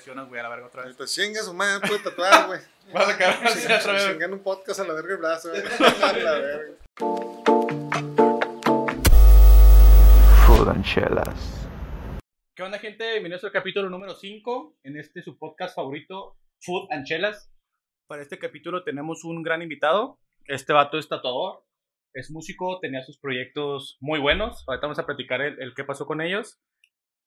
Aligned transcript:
lesionas, 0.00 0.28
güey, 0.28 0.40
a 0.40 0.44
la 0.44 0.48
verga 0.48 0.66
otra 0.66 0.84
vez. 0.86 0.96
Te 0.96 1.04
chingas 1.04 1.44
su 1.44 1.52
madre, 1.52 1.86
puede 1.86 2.02
tatuar, 2.02 2.46
güey. 2.46 2.60
Vas 2.94 3.06
a 3.06 3.12
acabar 3.12 3.46
así 3.48 3.70
otra 3.70 3.92
vez. 3.92 4.08
Chingan 4.08 4.32
un 4.32 4.42
podcast 4.42 4.80
a 4.80 4.84
la 4.84 4.94
verga 4.94 5.12
el 5.12 5.18
brazo, 5.18 5.50
güey. 5.50 5.62
A 6.02 6.12
la 6.14 6.32
verga. 6.38 6.74
Food 10.46 10.68
and 10.68 10.84
Chelas. 10.86 11.68
¿Qué 12.56 12.62
onda, 12.62 12.78
gente? 12.78 13.10
Bienvenidos 13.10 13.44
al 13.44 13.52
capítulo 13.52 13.90
número 13.90 14.14
5 14.14 14.78
en 14.84 14.96
este 14.96 15.22
su 15.22 15.38
podcast 15.38 15.76
favorito, 15.76 16.38
Food 16.62 16.90
and 16.92 17.04
Chelas. 17.04 17.52
Para 18.08 18.22
este 18.22 18.38
capítulo 18.38 18.84
tenemos 18.84 19.24
un 19.24 19.42
gran 19.42 19.60
invitado. 19.60 20.18
Este 20.46 20.72
vato 20.72 20.96
es 20.96 21.10
tatuador, 21.10 21.62
es 22.14 22.30
músico, 22.30 22.80
tenía 22.80 23.02
sus 23.02 23.18
proyectos 23.18 23.98
muy 24.00 24.18
buenos. 24.18 24.64
Ahorita 24.66 24.86
vamos 24.86 24.98
a 24.98 25.04
platicar 25.04 25.42
el, 25.42 25.60
el 25.60 25.74
qué 25.74 25.84
pasó 25.84 26.06
con 26.06 26.22
ellos. 26.22 26.58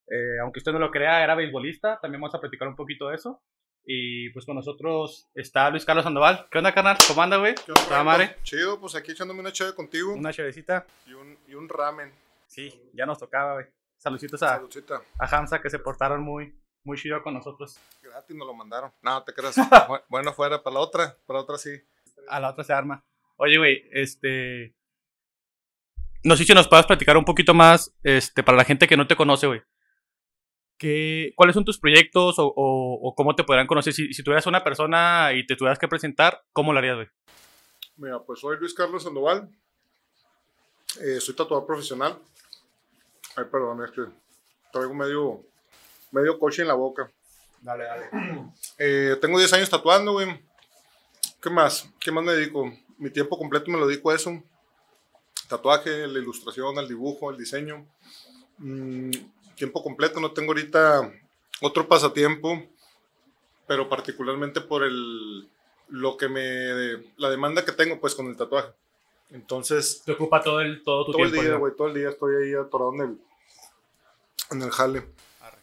Eh, 0.09 0.39
aunque 0.41 0.59
usted 0.59 0.71
no 0.71 0.79
lo 0.79 0.91
crea, 0.91 1.23
era 1.23 1.35
beisbolista. 1.35 1.99
También 2.01 2.21
vamos 2.21 2.35
a 2.35 2.39
platicar 2.39 2.67
un 2.67 2.75
poquito 2.75 3.09
de 3.09 3.15
eso. 3.15 3.41
Y 3.85 4.29
pues 4.29 4.45
con 4.45 4.55
nosotros 4.55 5.27
está 5.35 5.69
Luis 5.69 5.83
Carlos 5.85 6.05
Sandoval. 6.05 6.47
¿Qué 6.49 6.57
onda, 6.57 6.73
carnal? 6.73 6.97
¿Cómo 7.07 7.21
anda, 7.21 7.37
güey? 7.37 7.53
¿Qué 7.55 7.71
onda, 7.71 7.83
¿Toda 7.83 8.03
Marco? 8.03 8.23
madre? 8.23 8.37
Chido, 8.43 8.79
pues 8.79 8.95
aquí 8.95 9.11
echándome 9.11 9.41
una 9.41 9.51
chévere 9.51 9.75
contigo. 9.75 10.13
Una 10.13 10.31
chavecita. 10.31 10.85
Y, 11.05 11.13
un, 11.13 11.37
y 11.47 11.53
un 11.55 11.67
ramen. 11.67 12.13
Sí, 12.47 12.73
ya 12.93 13.05
nos 13.05 13.17
tocaba, 13.19 13.53
güey. 13.55 13.65
Saludcitos 13.97 14.41
a, 14.43 14.49
Saludcita. 14.55 15.01
a 15.19 15.25
Hamza 15.37 15.61
que 15.61 15.69
se 15.69 15.79
portaron 15.79 16.21
muy, 16.21 16.53
muy 16.85 16.97
chido 16.97 17.21
con 17.23 17.33
nosotros. 17.33 17.77
Gratis 18.01 18.35
nos 18.35 18.47
lo 18.47 18.53
mandaron. 18.53 18.91
No, 19.01 19.21
te 19.23 19.33
creas. 19.33 19.57
Bu- 19.89 20.03
bueno, 20.07 20.31
fuera 20.33 20.61
para 20.63 20.75
la 20.75 20.79
otra. 20.79 21.17
Para 21.25 21.39
la 21.39 21.43
otra 21.43 21.57
sí. 21.57 21.71
A 22.29 22.39
la 22.39 22.51
otra 22.51 22.63
se 22.63 22.71
arma. 22.73 23.03
Oye, 23.37 23.57
güey, 23.57 23.83
este. 23.91 24.73
No 26.23 26.37
sé 26.37 26.45
si 26.45 26.53
nos 26.53 26.69
puedas 26.69 26.85
platicar 26.85 27.17
un 27.17 27.25
poquito 27.25 27.53
más, 27.53 27.93
este, 28.03 28.43
para 28.43 28.57
la 28.57 28.63
gente 28.63 28.87
que 28.87 28.95
no 28.95 29.07
te 29.07 29.15
conoce, 29.17 29.47
güey. 29.47 29.61
¿Qué, 30.77 31.31
¿Cuáles 31.35 31.53
son 31.53 31.63
tus 31.65 31.79
proyectos 31.79 32.39
o, 32.39 32.47
o- 32.47 32.99
o 33.09 33.15
cómo 33.15 33.35
te 33.35 33.43
podrán 33.43 33.67
conocer? 33.67 33.93
Si, 33.93 34.13
si 34.13 34.23
tuvieras 34.23 34.45
una 34.47 34.63
persona 34.63 35.31
y 35.33 35.45
te 35.45 35.55
tuvieras 35.55 35.79
que 35.79 35.87
presentar, 35.87 36.43
¿cómo 36.51 36.73
lo 36.73 36.79
harías, 36.79 36.95
güey? 36.95 37.07
Mira, 37.97 38.19
pues 38.21 38.39
soy 38.39 38.57
Luis 38.57 38.73
Carlos 38.73 39.03
Sandoval. 39.03 39.49
Eh, 41.01 41.19
soy 41.19 41.35
tatuador 41.35 41.65
profesional. 41.65 42.17
Ay, 43.35 43.45
perdón, 43.51 43.83
es 43.83 43.91
que 43.91 44.01
traigo 44.71 44.93
medio, 44.93 45.41
medio 46.11 46.37
coche 46.39 46.61
en 46.63 46.67
la 46.67 46.73
boca. 46.75 47.09
Dale, 47.61 47.83
dale. 47.85 48.09
Eh, 48.79 49.15
tengo 49.21 49.37
10 49.37 49.53
años 49.53 49.69
tatuando, 49.69 50.13
güey. 50.13 50.27
¿Qué 51.41 51.49
más? 51.49 51.87
¿Qué 51.99 52.11
más 52.11 52.23
me 52.23 52.33
dedico? 52.33 52.71
Mi 52.97 53.09
tiempo 53.11 53.37
completo 53.37 53.69
me 53.69 53.77
lo 53.77 53.87
dedico 53.87 54.09
a 54.09 54.15
eso. 54.15 54.41
Tatuaje, 55.47 56.07
la 56.07 56.19
ilustración, 56.19 56.77
el 56.79 56.87
dibujo, 56.87 57.29
el 57.29 57.37
diseño. 57.37 57.85
Mm, 58.57 59.11
tiempo 59.55 59.83
completo, 59.83 60.19
no 60.19 60.31
tengo 60.31 60.51
ahorita 60.51 61.11
otro 61.61 61.87
pasatiempo, 61.87 62.63
pero 63.67 63.87
particularmente 63.89 64.61
por 64.61 64.83
el, 64.83 65.47
lo 65.89 66.17
que 66.17 66.27
me, 66.27 67.03
la 67.17 67.29
demanda 67.29 67.63
que 67.65 67.71
tengo 67.71 67.99
pues 67.99 68.15
con 68.15 68.27
el 68.27 68.37
tatuaje. 68.37 68.69
Entonces, 69.31 70.03
Te 70.05 70.11
ocupa 70.11 70.41
todo, 70.41 70.61
el, 70.61 70.83
todo 70.83 71.05
tu 71.05 71.11
todo 71.13 71.23
el 71.23 71.31
tiempo. 71.31 71.49
día, 71.49 71.57
güey. 71.57 71.75
todo 71.75 71.87
el 71.87 71.93
día 71.95 72.09
estoy 72.09 72.35
ahí 72.35 72.53
atorado 72.53 72.93
en 72.95 73.01
el, 73.01 73.17
en 74.51 74.61
el 74.61 74.71
jale. 74.71 75.07
Arre. 75.41 75.57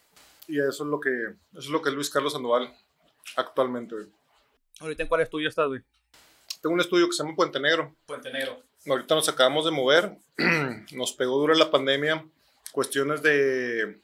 Y 0.47 0.59
eso 0.59 0.83
es 0.83 0.89
lo 0.89 0.99
que, 0.99 1.09
eso 1.09 1.59
es 1.59 1.67
lo 1.69 1.81
que 1.81 1.89
es 1.89 1.95
Luis 1.95 2.09
Carlos 2.09 2.33
Sandoval 2.33 2.73
actualmente, 3.37 3.95
güey. 3.95 4.07
¿Ahorita 4.79 5.03
en 5.03 5.09
cuál 5.09 5.21
estudio 5.21 5.47
estás, 5.47 5.67
güey? 5.67 5.81
Tengo 6.61 6.73
un 6.73 6.81
estudio 6.81 7.07
que 7.07 7.13
se 7.13 7.23
llama 7.23 7.35
Puente 7.35 7.59
Negro. 7.59 7.95
Puente 8.05 8.31
Negro. 8.31 8.61
Ahorita 8.87 9.15
nos 9.15 9.29
acabamos 9.29 9.63
de 9.65 9.71
mover. 9.71 10.17
Nos 10.91 11.13
pegó 11.13 11.37
duro 11.37 11.53
la 11.53 11.69
pandemia. 11.69 12.25
Cuestiones 12.71 13.21
de. 13.21 13.99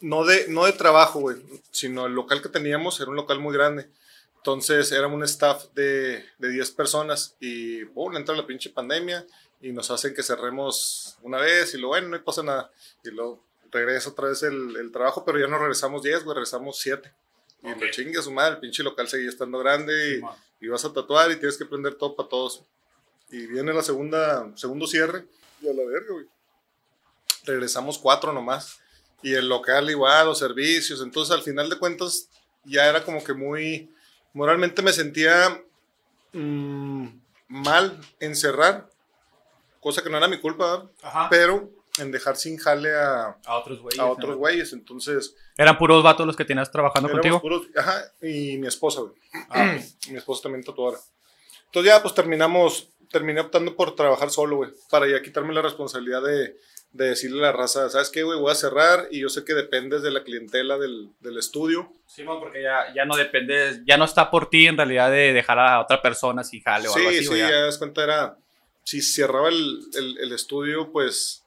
No 0.00 0.24
de, 0.24 0.48
no 0.48 0.64
de 0.64 0.72
trabajo, 0.72 1.20
güey, 1.20 1.36
sino 1.70 2.06
el 2.06 2.14
local 2.14 2.40
que 2.40 2.48
teníamos 2.48 2.98
era 3.00 3.10
un 3.10 3.16
local 3.16 3.38
muy 3.38 3.52
grande. 3.52 3.88
Entonces 4.36 4.90
éramos 4.92 5.16
un 5.16 5.24
staff 5.24 5.66
de, 5.74 6.24
de 6.38 6.48
10 6.48 6.70
personas 6.70 7.36
y 7.40 7.84
boom, 7.84 8.16
entra 8.16 8.34
la 8.34 8.46
pinche 8.46 8.70
pandemia 8.70 9.26
y 9.60 9.72
nos 9.72 9.90
hacen 9.90 10.14
que 10.14 10.22
cerremos 10.22 11.18
una 11.20 11.38
vez 11.38 11.74
y 11.74 11.78
lo 11.78 11.88
bueno, 11.88 12.08
no 12.08 12.24
pasa 12.24 12.42
nada. 12.42 12.70
Y 13.04 13.10
luego 13.10 13.44
regresa 13.70 14.10
otra 14.10 14.28
vez 14.28 14.42
el, 14.42 14.76
el 14.76 14.90
trabajo, 14.90 15.24
pero 15.24 15.38
ya 15.38 15.46
no 15.46 15.58
regresamos 15.58 16.02
10, 16.02 16.24
güey, 16.24 16.34
regresamos 16.34 16.78
7. 16.78 17.12
Y 17.62 17.78
lo 17.78 17.90
chingue 17.90 18.18
a 18.18 18.22
su 18.22 18.32
madre, 18.32 18.54
el 18.54 18.60
pinche 18.60 18.82
local 18.82 19.06
seguía 19.06 19.28
estando 19.28 19.58
grande 19.58 20.16
y, 20.16 20.64
y 20.64 20.68
vas 20.68 20.84
a 20.86 20.92
tatuar 20.92 21.30
y 21.30 21.36
tienes 21.36 21.58
que 21.58 21.66
prender 21.66 21.94
todo 21.94 22.16
para 22.16 22.28
todos. 22.28 22.64
Y 23.30 23.46
viene 23.46 23.74
la 23.74 23.82
segunda, 23.82 24.50
segundo 24.56 24.86
cierre 24.86 25.26
y 25.60 25.68
a 25.68 25.74
la 25.74 25.84
verga, 25.84 26.12
güey. 26.12 26.26
Regresamos 27.44 27.98
cuatro 27.98 28.32
nomás. 28.32 28.78
Y 29.22 29.34
el 29.34 29.48
local 29.48 29.90
igual, 29.90 30.26
los 30.26 30.38
servicios. 30.38 31.02
Entonces, 31.02 31.34
al 31.34 31.42
final 31.42 31.68
de 31.68 31.78
cuentas, 31.78 32.28
ya 32.64 32.86
era 32.86 33.04
como 33.04 33.22
que 33.22 33.34
muy. 33.34 33.90
Moralmente 34.32 34.80
me 34.82 34.92
sentía 34.92 35.62
mm, 36.32 37.06
mal 37.48 37.98
en 38.20 38.36
cerrar, 38.36 38.88
cosa 39.80 40.02
que 40.02 40.10
no 40.10 40.16
era 40.18 40.28
mi 40.28 40.38
culpa, 40.38 40.88
pero 41.28 41.68
en 41.98 42.10
dejar 42.12 42.36
sin 42.36 42.56
jale 42.56 42.94
a, 42.94 43.36
A 43.44 43.56
otros 43.58 43.80
güeyes. 43.80 43.98
a 43.98 44.06
otros 44.06 44.30
¿no? 44.30 44.36
güeyes. 44.36 44.72
Entonces, 44.72 45.34
¿Eran 45.56 45.76
puros 45.76 46.02
vatos 46.02 46.26
los 46.26 46.36
que 46.36 46.44
tenías 46.44 46.70
trabajando 46.70 47.10
contigo? 47.10 47.40
puros. 47.40 47.66
Ajá, 47.76 48.04
y 48.22 48.56
mi 48.58 48.68
esposa, 48.68 49.00
güey. 49.00 49.14
Ah, 49.50 49.76
mi 50.10 50.16
esposa 50.16 50.42
también 50.44 50.64
tatuadora. 50.64 50.98
Entonces 51.66 51.92
ya 51.92 52.02
pues 52.02 52.14
terminamos, 52.14 52.88
terminé 53.10 53.40
optando 53.40 53.76
por 53.76 53.94
trabajar 53.94 54.30
solo, 54.30 54.56
güey, 54.56 54.70
para 54.90 55.08
ya 55.08 55.20
quitarme 55.22 55.52
la 55.52 55.62
responsabilidad 55.62 56.22
de, 56.22 56.56
de 56.92 57.10
decirle 57.10 57.38
a 57.40 57.42
la 57.42 57.52
raza, 57.52 57.88
¿sabes 57.88 58.10
qué, 58.10 58.22
güey? 58.22 58.38
Voy 58.38 58.50
a 58.50 58.56
cerrar 58.56 59.08
y 59.10 59.20
yo 59.20 59.28
sé 59.28 59.44
que 59.44 59.54
dependes 59.54 60.02
de 60.02 60.10
la 60.10 60.24
clientela 60.24 60.76
del, 60.76 61.10
del 61.20 61.38
estudio. 61.38 61.92
Simón, 62.06 62.40
porque 62.40 62.62
ya, 62.62 62.92
ya 62.94 63.04
no 63.04 63.16
depende, 63.16 63.80
ya 63.86 63.96
no 63.96 64.04
está 64.04 64.30
por 64.30 64.50
ti 64.50 64.66
en 64.66 64.76
realidad 64.76 65.10
de 65.10 65.32
dejar 65.32 65.58
a 65.58 65.80
otra 65.80 66.02
persona 66.02 66.42
si 66.42 66.60
jale 66.60 66.88
o 66.88 66.92
sí, 66.92 66.98
algo 66.98 67.10
así. 67.10 67.20
sí, 67.20 67.26
güey, 67.26 67.40
ya 67.40 67.62
das 67.62 67.78
cuenta, 67.78 68.02
era, 68.02 68.36
si 68.82 69.00
cerraba 69.00 69.48
el, 69.48 69.80
el, 69.94 70.18
el 70.18 70.32
estudio, 70.32 70.90
pues 70.90 71.44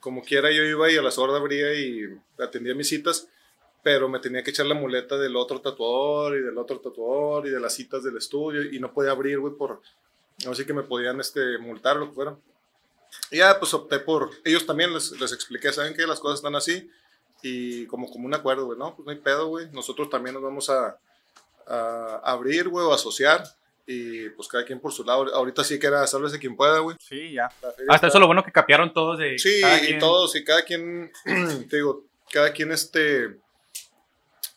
como 0.00 0.22
quiera 0.22 0.50
yo 0.50 0.64
iba 0.64 0.90
y 0.90 0.96
a 0.96 1.02
las 1.02 1.18
horas 1.18 1.36
abría 1.36 1.72
y 1.74 2.06
atendía 2.38 2.74
mis 2.74 2.88
citas, 2.88 3.28
pero 3.82 4.08
me 4.08 4.18
tenía 4.18 4.42
que 4.42 4.50
echar 4.50 4.66
la 4.66 4.74
muleta 4.74 5.16
del 5.16 5.36
otro 5.36 5.60
tatuador 5.60 6.36
y 6.36 6.42
del 6.42 6.58
otro 6.58 6.80
tatuador 6.80 7.46
y 7.46 7.50
de 7.50 7.60
las 7.60 7.74
citas 7.74 8.02
del 8.02 8.16
estudio 8.16 8.62
y 8.62 8.80
no 8.80 8.92
podía 8.92 9.12
abrir, 9.12 9.38
güey, 9.38 9.54
por, 9.54 9.80
no 10.44 10.54
sé 10.54 10.66
que 10.66 10.74
me 10.74 10.82
podían 10.82 11.20
este, 11.20 11.58
multar 11.58 11.96
lo 11.96 12.08
que 12.08 12.14
fuera. 12.14 12.36
Y 13.30 13.38
ya, 13.38 13.58
pues 13.58 13.72
opté 13.74 13.98
por, 14.00 14.30
ellos 14.44 14.66
también 14.66 14.92
les, 14.92 15.12
les 15.20 15.32
expliqué, 15.32 15.72
saben 15.72 15.94
que 15.94 16.06
las 16.06 16.20
cosas 16.20 16.38
están 16.40 16.54
así 16.56 16.90
y 17.42 17.86
como, 17.86 18.10
como 18.10 18.26
un 18.26 18.34
acuerdo, 18.34 18.66
güey, 18.66 18.78
no, 18.78 18.94
pues 18.94 19.06
no 19.06 19.12
hay 19.12 19.18
pedo, 19.18 19.46
güey, 19.48 19.68
nosotros 19.72 20.10
también 20.10 20.34
nos 20.34 20.42
vamos 20.42 20.68
a, 20.70 20.98
a 21.66 22.20
abrir, 22.24 22.68
güey, 22.68 22.84
o 22.86 22.92
asociar 22.92 23.42
y 23.86 24.28
pues 24.30 24.46
cada 24.46 24.64
quien 24.64 24.78
por 24.78 24.92
su 24.92 25.02
lado. 25.04 25.34
Ahorita 25.34 25.64
sí 25.64 25.78
que 25.78 25.86
era, 25.88 26.06
sálvese 26.06 26.38
quien 26.38 26.54
pueda, 26.56 26.78
güey. 26.80 26.96
Sí, 27.00 27.32
ya. 27.32 27.46
Hasta 27.46 27.94
está- 27.94 28.06
eso 28.08 28.18
lo 28.20 28.26
bueno 28.26 28.44
que 28.44 28.52
capearon 28.52 28.92
todos 28.92 29.18
de. 29.18 29.38
Sí, 29.38 29.60
cada 29.60 29.82
y 29.82 29.86
quien- 29.86 29.98
todos, 29.98 30.36
y 30.36 30.44
cada 30.44 30.62
quien, 30.64 31.10
te 31.68 31.76
digo, 31.76 32.04
cada 32.32 32.52
quien 32.52 32.70
este 32.72 33.36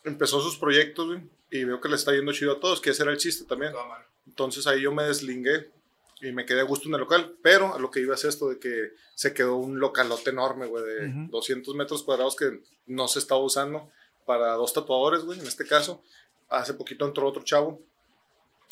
empezó 0.04 0.40
sus 0.40 0.56
proyectos, 0.58 1.06
güey, 1.06 1.20
y 1.50 1.64
veo 1.64 1.80
que 1.80 1.88
le 1.88 1.96
está 1.96 2.12
yendo 2.12 2.32
chido 2.32 2.52
a 2.52 2.60
todos, 2.60 2.80
que 2.80 2.90
ese 2.90 3.02
era 3.02 3.12
el 3.12 3.18
chiste 3.18 3.44
también. 3.44 3.72
Entonces 4.26 4.66
ahí 4.66 4.82
yo 4.82 4.92
me 4.92 5.04
deslingué 5.04 5.70
y 6.20 6.32
me 6.32 6.46
quedé 6.46 6.60
a 6.60 6.64
gusto 6.64 6.88
en 6.88 6.94
el 6.94 7.00
local, 7.00 7.36
pero 7.42 7.74
a 7.74 7.78
lo 7.78 7.90
que 7.90 8.00
iba 8.00 8.14
es 8.14 8.24
esto 8.24 8.48
de 8.48 8.58
que 8.58 8.92
se 9.14 9.34
quedó 9.34 9.56
un 9.56 9.78
localote 9.78 10.30
enorme, 10.30 10.66
güey, 10.66 10.84
de 10.84 11.08
Ujú. 11.08 11.30
200 11.30 11.74
metros 11.74 12.02
cuadrados 12.02 12.36
que 12.36 12.60
no 12.86 13.08
se 13.08 13.18
estaba 13.18 13.40
usando 13.40 13.90
para 14.26 14.54
dos 14.54 14.72
tatuadores, 14.72 15.24
güey, 15.24 15.38
en 15.40 15.46
este 15.46 15.66
caso. 15.66 16.02
Hace 16.48 16.74
poquito 16.74 17.04
entró 17.06 17.26
otro 17.26 17.42
chavo 17.44 17.80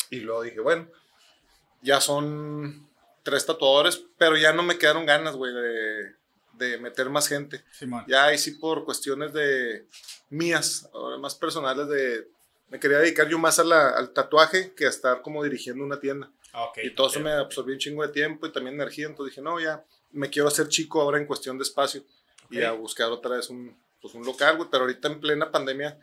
y 0.09 0.19
luego 0.21 0.43
dije, 0.43 0.59
bueno, 0.59 0.87
ya 1.81 1.99
son 2.01 2.87
tres 3.23 3.45
tatuadores, 3.45 4.03
pero 4.17 4.37
ya 4.37 4.53
no 4.53 4.63
me 4.63 4.77
quedaron 4.77 5.05
ganas, 5.05 5.35
güey, 5.35 5.53
de, 5.53 6.15
de 6.53 6.77
meter 6.77 7.09
más 7.09 7.27
gente. 7.27 7.63
Simón. 7.71 8.03
Ya 8.07 8.25
ahí 8.25 8.37
sí 8.37 8.51
por 8.51 8.85
cuestiones 8.85 9.33
de 9.33 9.85
mías, 10.29 10.89
ahora 10.93 11.17
más 11.17 11.35
personales 11.35 11.87
de... 11.87 12.27
Me 12.69 12.79
quería 12.79 12.97
dedicar 12.99 13.27
yo 13.27 13.37
más 13.37 13.59
a 13.59 13.63
la- 13.63 13.89
al 13.89 14.11
tatuaje 14.13 14.73
que 14.73 14.87
a 14.87 14.89
estar 14.89 15.21
como 15.21 15.43
dirigiendo 15.43 15.83
una 15.83 15.99
tienda. 15.99 16.31
Ah, 16.53 16.65
ok, 16.65 16.77
Y 16.83 16.91
todo 16.95 17.07
eso 17.07 17.19
me 17.19 17.31
absorbió 17.31 17.73
un 17.73 17.79
chingo 17.79 18.03
de 18.05 18.13
tiempo 18.13 18.45
y 18.45 18.51
también 18.51 18.75
energía. 18.75 19.07
Entonces 19.07 19.31
dije, 19.33 19.41
no, 19.41 19.59
ya 19.59 19.83
me 20.11 20.29
quiero 20.29 20.47
hacer 20.47 20.67
chico 20.69 21.01
ahora 21.01 21.17
en 21.17 21.25
cuestión 21.25 21.57
de 21.57 21.63
espacio. 21.63 22.03
Y 22.49 22.59
Ok. 22.59 22.63
a 22.65 22.71
buscar 22.73 23.09
otra 23.09 23.35
vez 23.37 23.49
un, 23.49 23.75
pues 24.01 24.13
un 24.13 24.23
local, 24.23 24.57
güey. 24.57 24.69
Pero 24.71 24.83
ahorita 24.83 25.07
en 25.07 25.19
plena 25.19 25.49
pandemia 25.51 25.97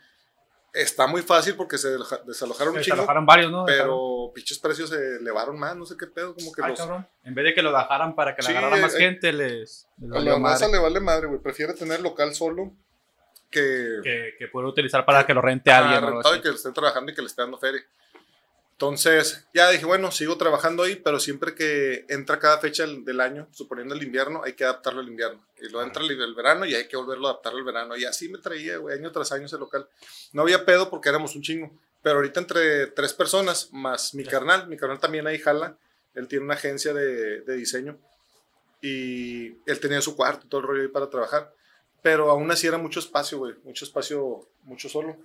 está 0.73 1.07
muy 1.07 1.21
fácil 1.21 1.55
porque 1.55 1.77
se 1.77 1.89
desaloja- 1.97 2.23
desalojaron 2.25 2.73
un 2.73 2.79
Se 2.79 2.85
chingo. 2.85 2.95
alojaron 2.97 3.25
varios, 3.25 3.51
¿no? 3.51 3.65
Pero 3.65 4.31
pinches 4.35 4.59
precios 4.59 4.89
se 4.89 5.17
elevaron 5.17 5.57
más, 5.59 5.75
no 5.75 5.85
sé 5.85 5.95
qué 5.97 6.07
pedo. 6.07 6.33
Como 6.35 6.51
que 6.51 6.61
Ay, 6.63 6.69
los, 6.71 6.79
cabrón. 6.79 7.07
En 7.23 7.33
vez 7.33 7.45
de 7.45 7.53
que 7.53 7.61
lo 7.61 7.71
dejaran 7.71 8.15
para 8.15 8.35
que 8.35 8.41
Sí, 8.41 8.51
agarrara 8.51 8.77
más 8.77 8.95
eh, 8.95 8.99
gente, 8.99 9.31
les. 9.33 9.87
les 9.99 10.11
a 10.11 10.19
la 10.19 10.37
madre. 10.37 10.67
le 10.71 10.79
vale 10.79 10.99
madre, 10.99 11.27
güey. 11.27 11.39
Prefiere 11.41 11.73
tener 11.73 12.01
local 12.01 12.33
solo 12.35 12.73
que, 13.49 13.99
Que, 14.03 14.35
que 14.39 14.47
puede 14.47 14.67
utilizar 14.67 15.05
para 15.05 15.25
que 15.25 15.33
lo 15.33 15.41
rente 15.41 15.71
a 15.71 15.77
alguien. 15.79 15.95
o 15.95 16.07
algo 16.07 16.11
rentado 16.19 16.35
y 16.35 16.41
que 16.41 16.49
le 16.49 16.55
estén 16.55 16.73
trabajando 16.73 17.11
y 17.11 17.15
que 17.15 17.21
le 17.21 17.27
esté 17.27 17.41
dando 17.41 17.57
feria. 17.57 17.81
Entonces, 18.81 19.45
ya 19.53 19.69
dije, 19.69 19.85
bueno, 19.85 20.09
sigo 20.09 20.37
trabajando 20.37 20.81
ahí, 20.81 20.95
pero 20.95 21.19
siempre 21.19 21.53
que 21.53 22.03
entra 22.09 22.39
cada 22.39 22.57
fecha 22.57 22.83
del, 22.87 23.21
año, 23.21 23.47
suponiendo 23.51 23.93
el 23.93 24.01
invierno, 24.01 24.41
hay 24.43 24.53
que 24.53 24.63
adaptarlo 24.63 25.01
al 25.01 25.07
invierno. 25.07 25.45
Y 25.61 25.69
luego 25.69 25.83
entra 25.85 26.01
el, 26.01 26.09
el 26.09 26.33
verano 26.33 26.65
y 26.65 26.73
hay 26.73 26.87
que 26.87 26.97
volverlo 26.97 27.27
a 27.27 27.29
adaptar 27.29 27.53
al 27.53 27.63
verano. 27.63 27.95
Y 27.95 28.05
así 28.05 28.27
me 28.27 28.39
traía, 28.39 28.77
güey, 28.77 28.97
año 28.97 29.11
tras 29.11 29.31
año 29.33 29.45
ese 29.45 29.59
local. 29.59 29.87
No 30.33 30.41
había 30.41 30.65
pedo 30.65 30.89
porque 30.89 31.09
éramos 31.09 31.35
un 31.35 31.43
chingo. 31.43 31.71
Pero 32.01 32.15
ahorita 32.15 32.39
entre 32.39 32.87
tres 32.87 33.13
personas, 33.13 33.71
más 33.71 34.15
mi 34.15 34.23
carnal, 34.23 34.67
mi 34.67 34.77
carnal 34.77 34.99
también 34.99 35.27
ahí 35.27 35.37
jala. 35.37 35.77
Él 36.15 36.27
tiene 36.27 36.45
una 36.45 36.55
agencia 36.55 36.91
de, 36.91 37.41
de 37.41 37.55
diseño. 37.55 37.99
Y 38.81 39.59
él 39.67 39.79
tenía 39.79 40.01
su 40.01 40.15
cuarto, 40.15 40.47
todo 40.47 40.61
el 40.61 40.65
rollo 40.65 40.81
ahí 40.81 40.87
para 40.87 41.07
trabajar. 41.07 41.53
Pero 42.01 42.31
aún 42.31 42.49
así 42.49 42.65
era 42.65 42.79
mucho 42.79 42.99
espacio, 42.99 43.37
güey. 43.37 43.53
Mucho 43.63 43.85
espacio, 43.85 44.49
mucho 44.63 44.89
solo. 44.89 45.17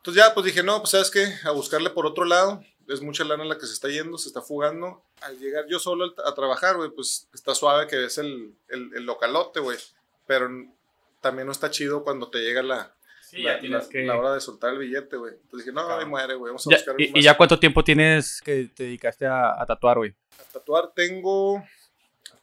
Entonces 0.00 0.22
ya, 0.24 0.32
pues 0.34 0.46
dije, 0.46 0.62
no, 0.62 0.78
pues 0.78 0.90
sabes 0.90 1.10
qué, 1.10 1.26
a 1.44 1.50
buscarle 1.50 1.90
por 1.90 2.06
otro 2.06 2.24
lado. 2.24 2.62
Es 2.88 3.02
mucha 3.02 3.22
lana 3.22 3.44
la 3.44 3.56
que 3.58 3.66
se 3.66 3.72
está 3.74 3.88
yendo, 3.88 4.18
se 4.18 4.28
está 4.28 4.42
fugando. 4.42 5.04
Al 5.20 5.38
llegar 5.38 5.66
yo 5.68 5.78
solo 5.78 6.12
a 6.24 6.34
trabajar, 6.34 6.76
güey, 6.76 6.90
pues 6.90 7.28
está 7.32 7.54
suave 7.54 7.86
que 7.86 8.06
es 8.06 8.18
el, 8.18 8.54
el, 8.68 8.90
el 8.96 9.04
localote, 9.04 9.60
güey. 9.60 9.78
Pero 10.26 10.48
también 11.20 11.46
no 11.46 11.52
está 11.52 11.70
chido 11.70 12.02
cuando 12.02 12.28
te 12.30 12.38
llega 12.40 12.62
la, 12.62 12.92
Sí, 13.20 13.42
la, 13.42 13.54
ya 13.54 13.60
tienes 13.60 13.84
la- 13.84 13.88
que... 13.90 14.02
la 14.06 14.16
hora 14.18 14.34
de 14.34 14.40
soltar 14.40 14.72
el 14.72 14.78
billete, 14.78 15.16
güey. 15.16 15.34
Entonces 15.34 15.66
dije, 15.66 15.72
no, 15.72 15.84
Claro. 15.86 16.00
ahí 16.00 16.06
muere, 16.06 16.34
güey, 16.34 16.50
vamos 16.50 16.66
a 16.66 16.70
Ya- 16.70 16.76
buscar 16.78 16.94
y, 17.00 17.04
y 17.04 17.12
más. 17.12 17.24
ya 17.24 17.36
cuánto 17.36 17.58
tiempo 17.60 17.84
tienes 17.84 18.40
que 18.42 18.70
te 18.74 18.84
dedicaste 18.84 19.26
a, 19.26 19.60
a 19.62 19.66
tatuar, 19.66 19.98
güey? 19.98 20.16
A 20.40 20.52
tatuar 20.52 20.90
tengo, 20.94 21.62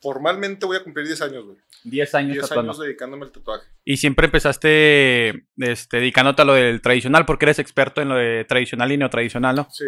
formalmente 0.01 0.65
voy 0.65 0.77
a 0.77 0.83
cumplir 0.83 1.07
10 1.07 1.21
años, 1.23 1.43
güey. 1.45 1.57
10 1.83 2.15
años 2.15 2.33
10 2.33 2.49
tatuando. 2.49 2.71
años 2.73 2.81
dedicándome 2.83 3.25
al 3.25 3.31
tatuaje. 3.31 3.67
Y 3.85 3.97
siempre 3.97 4.25
empezaste 4.25 5.45
este, 5.57 5.97
dedicándote 5.97 6.41
a 6.41 6.45
lo 6.45 6.53
del 6.53 6.81
tradicional, 6.81 7.25
porque 7.25 7.45
eres 7.45 7.59
experto 7.59 8.01
en 8.01 8.09
lo 8.09 8.15
de 8.15 8.45
tradicional 8.45 8.91
y 8.91 8.97
neotradicional, 8.97 9.55
¿no? 9.55 9.67
Sí, 9.71 9.85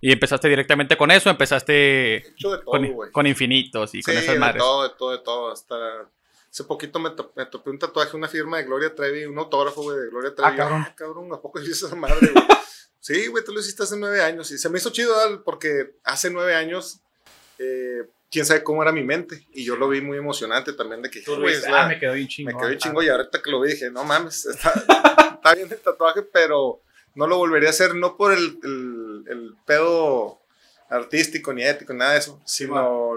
Y 0.00 0.12
empezaste 0.12 0.48
directamente 0.48 0.96
con 0.96 1.10
eso, 1.10 1.30
empezaste 1.30 2.14
he 2.14 2.16
hecho 2.28 2.52
de 2.52 2.58
todo, 2.58 2.64
con, 2.66 2.86
güey. 2.92 3.10
con 3.12 3.26
infinitos 3.26 3.94
y 3.94 3.98
Sí, 4.02 4.10
con 4.10 4.14
esas 4.16 4.34
de 4.34 4.40
madres. 4.40 4.62
todo, 4.62 4.82
de 4.88 4.94
todo, 4.96 5.10
de 5.12 5.18
todo. 5.18 5.52
Hasta 5.52 5.76
hace 6.50 6.64
poquito 6.64 6.98
me, 6.98 7.10
to- 7.10 7.32
me 7.36 7.46
topé 7.46 7.70
un 7.70 7.78
tatuaje, 7.78 8.16
una 8.16 8.26
firma 8.28 8.56
de 8.58 8.64
Gloria 8.64 8.94
Trevi, 8.94 9.24
un 9.26 9.38
autógrafo, 9.38 9.82
güey, 9.82 9.98
de 9.98 10.08
Gloria 10.08 10.34
Trevi. 10.34 10.50
Ah, 10.52 10.56
cabrón. 10.56 10.84
Ah, 10.86 10.94
cabrón, 10.96 11.32
¿a 11.32 11.40
poco 11.40 11.60
hiciste 11.60 11.86
esa 11.86 11.94
madre, 11.94 12.16
güey? 12.32 12.44
sí, 13.00 13.26
güey, 13.28 13.44
tú 13.44 13.52
lo 13.52 13.60
hiciste 13.60 13.82
hace 13.82 13.96
nueve 13.96 14.22
años. 14.22 14.50
Y 14.50 14.58
se 14.58 14.68
me 14.68 14.78
hizo 14.78 14.90
chido, 14.90 15.14
¿verdad? 15.16 15.42
porque 15.44 15.94
hace 16.04 16.30
nueve 16.30 16.54
años, 16.56 17.00
eh, 17.58 18.02
quién 18.30 18.44
sabe 18.46 18.62
cómo 18.62 18.82
era 18.82 18.92
mi 18.92 19.02
mente. 19.04 19.46
Y 19.52 19.64
yo 19.64 19.76
lo 19.76 19.88
vi 19.88 20.00
muy 20.00 20.18
emocionante 20.18 20.72
también, 20.72 21.02
de 21.02 21.10
que, 21.10 21.22
Tú 21.22 21.32
lo 21.32 21.42
güey, 21.42 21.54
viste, 21.54 21.66
es 21.66 21.72
la- 21.72 21.84
ah, 21.84 21.88
me 21.88 21.98
quedó 21.98 22.12
bien 22.14 22.28
chingo. 22.28 22.50
me 22.52 22.58
quedó 22.58 22.74
chingo 22.78 23.02
y 23.02 23.08
ahorita 23.08 23.40
que 23.42 23.50
lo 23.50 23.60
vi 23.60 23.72
dije, 23.72 23.90
no 23.90 24.04
mames, 24.04 24.46
está, 24.46 24.72
está 25.34 25.54
bien 25.54 25.68
el 25.70 25.78
tatuaje, 25.78 26.22
pero 26.22 26.80
no 27.14 27.26
lo 27.26 27.36
volvería 27.38 27.68
a 27.68 27.70
hacer, 27.70 27.94
no 27.94 28.16
por 28.16 28.32
el, 28.32 28.58
el, 28.62 29.24
el 29.28 29.54
pedo 29.66 30.38
artístico 30.90 31.52
ni 31.52 31.64
ético, 31.64 31.92
nada 31.92 32.12
de 32.12 32.18
eso, 32.18 32.40
sino 32.44 33.16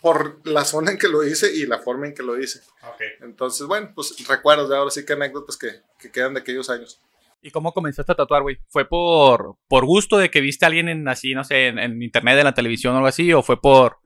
por 0.00 0.46
la 0.46 0.64
zona 0.64 0.92
en 0.92 0.98
que 0.98 1.08
lo 1.08 1.22
hice 1.24 1.52
y 1.54 1.66
la 1.66 1.78
forma 1.78 2.06
en 2.06 2.14
que 2.14 2.22
lo 2.22 2.38
hice. 2.40 2.60
Ok. 2.88 3.00
Entonces, 3.22 3.66
bueno, 3.66 3.90
pues 3.94 4.14
recuerdos 4.26 4.68
de 4.70 4.76
ahora 4.76 4.90
sí 4.90 5.04
que 5.04 5.12
anécdotas 5.12 5.56
que, 5.56 5.68
que 5.98 6.10
quedan 6.10 6.34
de 6.34 6.40
aquellos 6.40 6.70
años. 6.70 7.00
¿Y 7.42 7.50
cómo 7.50 7.72
comenzaste 7.72 8.12
a 8.12 8.14
tatuar, 8.14 8.42
güey? 8.42 8.58
¿Fue 8.68 8.86
por, 8.86 9.56
por 9.68 9.84
gusto 9.86 10.18
de 10.18 10.30
que 10.30 10.40
viste 10.40 10.64
a 10.64 10.68
alguien 10.68 10.88
en 10.88 11.06
así, 11.08 11.34
no 11.34 11.42
sé, 11.44 11.68
en, 11.68 11.78
en 11.78 12.02
internet, 12.02 12.38
en 12.38 12.44
la 12.44 12.54
televisión 12.54 12.94
o 12.94 12.98
algo 12.98 13.08
así? 13.08 13.32
¿O 13.32 13.42
fue 13.42 13.60
por 13.60 13.98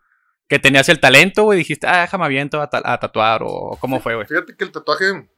que 0.48 0.58
tenías 0.58 0.88
el 0.88 1.00
talento, 1.00 1.44
güey? 1.44 1.58
y 1.58 1.62
Dijiste, 1.62 1.86
ah, 1.86 2.02
déjame 2.02 2.24
aviento 2.24 2.60
a, 2.60 2.68
ta- 2.68 2.82
a 2.84 2.98
tatuar. 3.00 3.42
¿O 3.44 3.76
cómo 3.80 4.00
fue, 4.00 4.14
güey? 4.14 4.26
Fíjate 4.26 4.56
que 4.56 4.64
el 4.64 4.72
tatuaje 4.72 5.28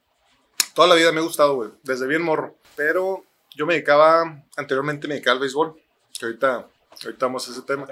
toda 0.75 0.89
la 0.89 0.95
vida 0.95 1.13
me 1.13 1.21
ha 1.21 1.25
gustado, 1.25 1.55
güey, 1.55 1.71
desde 1.83 2.07
bien 2.07 2.23
morro, 2.23 2.57
pero 2.75 3.25
yo 3.55 3.65
me 3.67 3.75
dedicaba, 3.75 4.43
anteriormente 4.57 5.09
me 5.09 5.15
dedicaba 5.15 5.35
al 5.35 5.41
béisbol, 5.41 5.75
que 6.19 6.27
ahorita, 6.27 6.67
ahorita 7.05 7.27
vamos 7.27 7.49
a 7.49 7.53
ese 7.53 7.63
tema. 7.63 7.87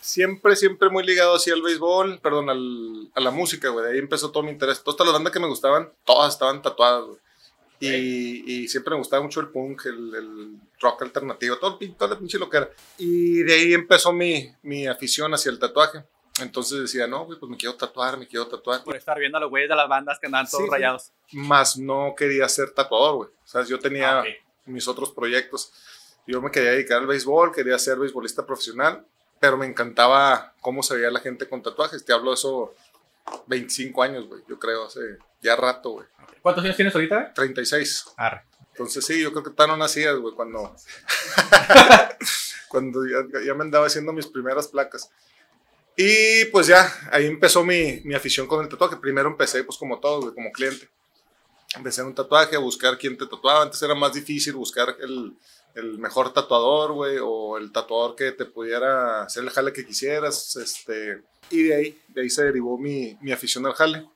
siempre, 0.00 0.56
siempre 0.56 0.88
muy 0.88 1.04
ligado 1.04 1.36
así 1.36 1.50
al 1.50 1.62
béisbol, 1.62 2.18
perdón, 2.20 2.50
al- 2.50 3.10
a 3.14 3.20
la 3.20 3.30
música, 3.30 3.68
güey. 3.68 3.86
De 3.86 3.92
ahí 3.92 3.98
empezó 3.98 4.30
todo 4.32 4.42
mi 4.42 4.50
interés. 4.50 4.82
Todas 4.82 5.06
las 5.06 5.12
bandas 5.12 5.32
que 5.32 5.38
me 5.40 5.46
gustaban, 5.46 5.92
todas 6.04 6.32
estaban 6.32 6.62
tatuadas, 6.62 7.04
güey. 7.04 7.18
Y, 7.80 8.44
y 8.62 8.68
siempre 8.68 8.92
me 8.92 8.98
gustaba 8.98 9.22
mucho 9.22 9.40
el 9.40 9.48
punk, 9.48 9.84
el, 9.86 10.14
el 10.14 10.56
rock 10.80 11.02
alternativo, 11.02 11.58
todo, 11.58 11.72
el 11.72 11.78
pin- 11.78 11.96
todo 11.96 12.12
el 12.14 12.18
pinche 12.18 12.38
lo 12.38 12.48
que 12.48 12.56
era. 12.56 12.70
Y 12.98 13.42
de 13.42 13.54
ahí 13.54 13.74
empezó 13.74 14.12
mi, 14.12 14.50
mi 14.62 14.86
afición 14.86 15.32
hacia 15.34 15.50
el 15.50 15.58
tatuaje. 15.58 16.02
Entonces 16.40 16.80
decía, 16.80 17.06
no, 17.06 17.24
güey, 17.26 17.38
pues 17.38 17.48
me 17.48 17.56
quiero 17.56 17.76
tatuar, 17.76 18.18
me 18.18 18.26
quiero 18.26 18.48
tatuar. 18.48 18.82
Por 18.82 18.96
estar 18.96 19.18
viendo 19.18 19.38
a 19.38 19.40
los 19.40 19.50
güeyes 19.50 19.68
de 19.68 19.76
las 19.76 19.88
bandas 19.88 20.18
que 20.18 20.26
andaban 20.26 20.48
todos 20.50 20.64
Sí, 20.64 20.70
rayados. 20.70 21.12
Más 21.32 21.76
no 21.76 22.14
quería 22.16 22.48
ser 22.48 22.70
tatuador, 22.70 23.14
güey. 23.16 23.28
O 23.30 23.46
sea, 23.46 23.62
yo 23.64 23.78
tenía 23.78 24.18
Ah, 24.18 24.20
ok. 24.22 24.26
mis 24.66 24.88
otros 24.88 25.12
proyectos. 25.12 25.72
Yo 26.26 26.40
me 26.42 26.50
quería 26.50 26.70
dedicar 26.72 26.98
al 26.98 27.06
béisbol, 27.06 27.52
quería 27.52 27.78
ser 27.78 27.98
beisbolista 27.98 28.44
profesional, 28.44 29.06
pero 29.38 29.56
me 29.56 29.66
encantaba 29.66 30.54
cómo 30.60 30.82
se 30.82 30.96
veía 30.96 31.10
la 31.10 31.20
gente 31.20 31.48
con 31.48 31.62
tatuajes. 31.62 32.04
Te 32.04 32.12
hablo 32.12 32.30
de 32.30 32.34
eso 32.34 32.74
25 33.46 34.02
años, 34.02 34.26
güey, 34.26 34.42
yo 34.48 34.58
creo, 34.58 34.86
hace 34.86 35.00
ya 35.40 35.54
rato, 35.54 35.90
güey. 35.90 36.06
¿Cuántos 36.42 36.64
años 36.64 36.76
tienes 36.76 36.94
ahorita? 36.94 37.32
36. 37.34 38.06
Arre. 38.16 38.42
Entonces 38.72 39.04
sí, 39.06 39.22
yo 39.22 39.30
creo 39.30 39.44
que 39.44 39.50
tan 39.50 39.68
no 39.68 39.76
nacías, 39.76 40.16
güey, 40.16 40.34
cuando, 40.34 40.74
cuando 42.68 43.00
ya, 43.06 43.18
ya 43.44 43.54
me 43.54 43.62
andaba 43.62 43.86
haciendo 43.86 44.12
mis 44.12 44.26
primeras 44.26 44.68
placas. 44.68 45.10
Y 45.96 46.46
pues 46.46 46.66
ya, 46.66 46.92
ahí 47.12 47.26
empezó 47.26 47.64
mi, 47.64 48.00
mi 48.04 48.14
afición 48.14 48.46
con 48.46 48.62
el 48.62 48.68
tatuaje. 48.68 48.96
Primero 48.96 49.28
empecé, 49.28 49.62
pues 49.62 49.78
como 49.78 50.00
todo, 50.00 50.22
güey, 50.22 50.34
como 50.34 50.50
cliente. 50.50 50.88
Empecé 51.76 52.00
en 52.00 52.08
un 52.08 52.14
tatuaje, 52.14 52.56
a 52.56 52.60
buscar 52.60 52.98
quién 52.98 53.16
te 53.16 53.26
tatuaba. 53.26 53.62
Antes 53.62 53.80
era 53.82 53.94
más 53.94 54.12
difícil 54.12 54.54
buscar 54.54 54.96
el, 55.00 55.36
el 55.74 55.98
mejor 55.98 56.32
tatuador, 56.32 56.92
güey, 56.92 57.18
o 57.22 57.56
el 57.58 57.70
tatuador 57.70 58.16
que 58.16 58.32
te 58.32 58.44
pudiera 58.44 59.22
hacer 59.22 59.44
el 59.44 59.50
jale 59.50 59.72
que 59.72 59.86
quisieras. 59.86 60.56
Este, 60.56 61.22
y 61.50 61.64
de 61.64 61.74
ahí, 61.74 61.98
de 62.08 62.22
ahí 62.22 62.30
se 62.30 62.44
derivó 62.44 62.76
mi, 62.76 63.16
mi 63.20 63.30
afición 63.30 63.64
al 63.66 63.74
jale. 63.74 64.06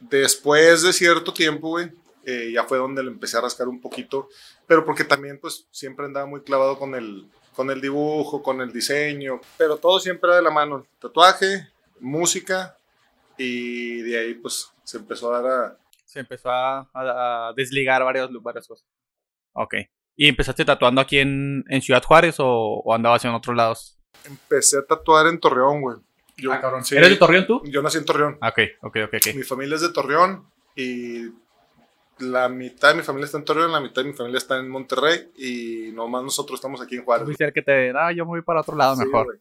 Después 0.00 0.82
de 0.82 0.92
cierto 0.92 1.32
tiempo, 1.32 1.68
güey, 1.68 1.90
eh, 2.24 2.50
ya 2.52 2.64
fue 2.64 2.78
donde 2.78 3.02
le 3.02 3.10
empecé 3.10 3.36
a 3.36 3.42
rascar 3.42 3.68
un 3.68 3.80
poquito, 3.80 4.28
pero 4.66 4.84
porque 4.84 5.04
también, 5.04 5.38
pues, 5.38 5.66
siempre 5.70 6.06
andaba 6.06 6.26
muy 6.26 6.42
clavado 6.42 6.78
con 6.78 6.94
el, 6.94 7.30
con 7.56 7.70
el 7.70 7.80
dibujo, 7.80 8.42
con 8.42 8.60
el 8.60 8.70
diseño, 8.72 9.40
pero 9.56 9.78
todo 9.78 9.98
siempre 9.98 10.28
era 10.28 10.36
de 10.36 10.42
la 10.42 10.50
mano, 10.50 10.86
tatuaje, 11.00 11.66
música, 12.00 12.76
y 13.38 14.02
de 14.02 14.18
ahí, 14.18 14.34
pues, 14.34 14.70
se 14.84 14.98
empezó 14.98 15.34
a 15.34 15.40
dar 15.40 15.52
a... 15.52 15.78
Se 16.04 16.20
empezó 16.20 16.50
a, 16.50 16.80
a- 16.92 17.48
a 17.48 17.52
desligar 17.54 18.04
varias, 18.04 18.28
varias 18.42 18.66
cosas. 18.68 18.86
Ok. 19.54 19.74
¿Y 20.14 20.28
empezaste 20.28 20.64
tatuando 20.64 21.00
aquí 21.00 21.18
en, 21.18 21.64
en 21.68 21.82
Ciudad 21.82 22.02
Juárez 22.02 22.36
o, 22.38 22.46
o 22.84 22.94
andabas 22.94 23.24
en 23.24 23.32
otros 23.32 23.56
lados? 23.56 23.98
Empecé 24.24 24.78
a 24.78 24.84
tatuar 24.86 25.26
en 25.26 25.38
Torreón, 25.40 25.80
güey. 25.82 25.96
Yo, 26.38 26.52
sí, 26.82 26.96
¿Eres 26.96 27.10
de 27.10 27.16
Torreón 27.16 27.46
tú? 27.46 27.62
Yo 27.64 27.80
nací 27.82 27.96
en 27.98 28.04
Torreón. 28.04 28.38
Ah, 28.42 28.50
Ok, 28.50 28.58
ok, 28.82 28.96
ok, 29.06 29.14
ok. 29.14 29.34
Mi 29.34 29.42
familia 29.42 29.76
es 29.76 29.80
de 29.82 29.92
Torreón 29.92 30.46
y 30.74 31.28
la 32.18 32.48
mitad 32.48 32.90
de 32.90 32.94
mi 32.96 33.02
familia 33.02 33.26
está 33.26 33.38
en 33.38 33.44
Torreón, 33.44 33.72
la 33.72 33.80
mitad 33.80 34.02
de 34.02 34.08
mi 34.08 34.14
familia 34.14 34.38
está 34.38 34.58
en 34.58 34.68
Monterrey 34.68 35.30
y 35.36 35.92
nomás 35.92 36.22
nosotros 36.22 36.58
estamos 36.58 36.80
aquí 36.80 36.96
en 36.96 37.04
Juárez. 37.04 37.28
El 37.38 37.52
que 37.52 37.62
te... 37.62 37.90
Ah, 37.96 38.12
yo 38.12 38.24
me 38.24 38.30
voy 38.30 38.42
para 38.42 38.60
otro 38.62 38.74
lado 38.76 38.96
Sí, 38.96 39.04
mejor. 39.04 39.26
güey. 39.26 39.38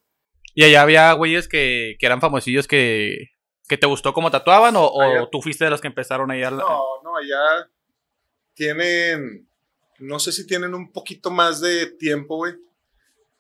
¿Y 0.54 0.64
allá 0.64 0.82
había 0.82 1.12
güeyes 1.14 1.48
que, 1.48 1.96
que 2.00 2.06
eran 2.06 2.22
famosillos 2.22 2.68
que, 2.68 3.30
que 3.68 3.78
te 3.78 3.88
gustó 3.88 4.14
cómo 4.14 4.32
tatuaban 4.32 4.76
o, 4.76 4.86
o 4.86 5.02
Allá- 5.02 5.30
tú 5.32 5.42
fuiste 5.42 5.64
de 5.66 5.70
los 5.72 5.82
que 5.82 5.88
empezaron 5.88 6.32
ahí 6.32 6.44
a... 6.44 6.52
la- 6.52 6.58
No, 6.64 6.84
no, 7.04 7.18
allá 7.18 7.70
tienen, 8.54 9.48
no 10.00 10.20
sé 10.20 10.32
si 10.32 10.46
tienen 10.48 10.74
un 10.74 10.92
poquito 10.92 11.32
más 11.32 11.62
de 11.62 11.88
tiempo, 11.88 12.38
güey, 12.38 12.54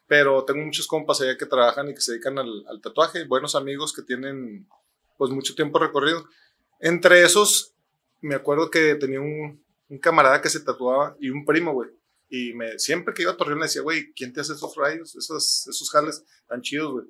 pero 0.07 0.43
tengo 0.45 0.63
muchos 0.63 0.87
compas 0.87 1.21
allá 1.21 1.37
que 1.37 1.45
trabajan 1.45 1.89
y 1.89 1.93
que 1.93 2.01
se 2.01 2.13
dedican 2.13 2.37
al, 2.37 2.65
al 2.67 2.81
tatuaje, 2.81 3.25
buenos 3.25 3.55
amigos 3.55 3.93
que 3.93 4.01
tienen, 4.01 4.67
pues, 5.17 5.31
mucho 5.31 5.55
tiempo 5.55 5.79
recorrido. 5.79 6.25
Entre 6.79 7.23
esos, 7.23 7.73
me 8.25 8.35
acuerdo 8.35 8.69
que 8.69 8.95
tenía 8.95 9.21
un, 9.21 9.63
un 9.89 9.99
camarada 9.99 10.41
que 10.41 10.49
se 10.49 10.59
tatuaba 10.59 11.15
y 11.19 11.29
un 11.29 11.45
primo, 11.45 11.73
güey. 11.73 11.89
Y 12.29 12.53
siempre 12.77 13.13
que 13.13 13.21
iba 13.21 13.31
a 13.31 13.37
Torreón 13.37 13.59
le 13.59 13.65
decía, 13.65 13.81
güey, 13.81 14.11
¿quién 14.13 14.33
te 14.33 14.41
hace 14.41 14.53
esos 14.53 14.75
rayos? 14.75 15.15
Esos, 15.15 15.67
esos 15.67 15.89
jales 15.91 16.23
tan 16.47 16.61
chidos, 16.61 16.91
güey. 16.91 17.05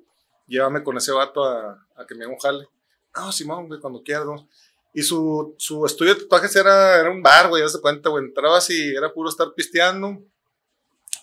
Llévame 0.46 0.84
con 0.84 0.96
ese 0.96 1.10
vato 1.12 1.44
a, 1.44 1.86
a 1.96 2.06
que 2.06 2.14
me 2.14 2.24
haga 2.24 2.34
un 2.34 2.38
jale. 2.38 2.68
No, 3.14 3.32
Simón, 3.32 3.66
güey, 3.66 3.80
cuando 3.80 4.02
quieras, 4.02 4.26
¿no? 4.26 4.48
Y 4.92 5.02
su, 5.02 5.54
su 5.58 5.84
estudio 5.84 6.14
de 6.14 6.20
tatuajes 6.22 6.54
era, 6.56 7.00
era 7.00 7.10
un 7.10 7.22
bar, 7.22 7.48
güey, 7.48 7.62
ya 7.62 7.68
se 7.68 7.80
cuenta, 7.80 8.08
güey. 8.08 8.24
Entrabas 8.24 8.70
y 8.70 8.94
era 8.94 9.12
puro 9.12 9.28
estar 9.28 9.52
pisteando. 9.54 10.22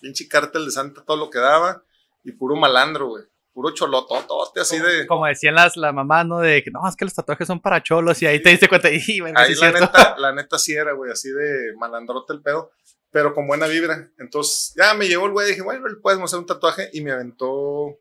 Pinche 0.00 0.28
cártel 0.28 0.66
de 0.66 0.70
Santa, 0.70 1.04
todo 1.04 1.16
lo 1.16 1.30
que 1.30 1.38
daba. 1.38 1.84
Y 2.24 2.32
puro 2.32 2.56
malandro, 2.56 3.08
güey. 3.08 3.24
Puro 3.54 3.70
cholototote, 3.72 4.60
así 4.60 4.80
de. 4.80 5.06
Como 5.06 5.26
decían 5.26 5.54
las, 5.54 5.76
las 5.76 5.94
mamás, 5.94 6.26
¿no? 6.26 6.40
De 6.40 6.62
que 6.64 6.72
no, 6.72 6.86
es 6.88 6.96
que 6.96 7.04
los 7.04 7.14
tatuajes 7.14 7.46
son 7.46 7.60
para 7.60 7.80
cholos 7.82 8.20
y 8.20 8.26
ahí 8.26 8.42
te 8.42 8.50
diste 8.50 8.68
cuenta. 8.68 8.88
Y 8.92 9.20
bueno, 9.20 9.38
sí 9.38 9.46
Ahí 9.46 9.54
la 9.54 9.56
cierto. 9.60 9.80
neta, 9.80 10.16
la 10.18 10.32
neta 10.32 10.58
sí 10.58 10.74
era, 10.74 10.92
güey, 10.92 11.12
así 11.12 11.30
de 11.30 11.72
malandrote 11.78 12.32
el 12.32 12.42
pedo, 12.42 12.72
pero 13.12 13.32
con 13.32 13.46
buena 13.46 13.68
vibra. 13.68 14.10
Entonces, 14.18 14.74
ya 14.76 14.92
me 14.94 15.06
llevó 15.06 15.26
el 15.26 15.32
güey, 15.32 15.48
dije, 15.48 15.62
bueno, 15.62 15.86
le 15.86 15.94
puedes 15.96 16.20
hacer 16.20 16.40
un 16.40 16.46
tatuaje 16.46 16.90
y 16.92 17.00
me 17.00 17.12
aventó, 17.12 17.96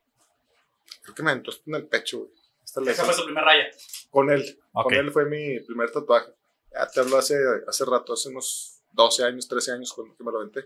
creo 1.04 1.16
que 1.16 1.22
me 1.22 1.30
aventó 1.32 1.52
en 1.68 1.76
el 1.76 1.86
pecho, 1.86 2.18
güey. 2.20 2.32
Esta 2.64 2.82
Esa 2.90 3.06
fue 3.06 3.14
su 3.14 3.24
primera 3.26 3.46
raya. 3.46 3.66
Con 4.10 4.32
él, 4.32 4.60
con 4.72 4.92
él 4.92 5.12
fue 5.12 5.26
mi 5.26 5.60
primer 5.60 5.92
tatuaje. 5.92 6.32
Ya 6.74 6.88
te 6.88 7.00
hablo 7.02 7.18
hace, 7.20 7.36
hace 7.68 7.86
rato, 7.86 8.14
hace 8.14 8.30
unos 8.30 8.80
12 8.94 9.24
años, 9.24 9.48
13 9.48 9.74
años 9.74 9.94
cuando 9.94 10.16
que 10.16 10.24
me 10.24 10.32
lo 10.32 10.40
aventé. 10.40 10.66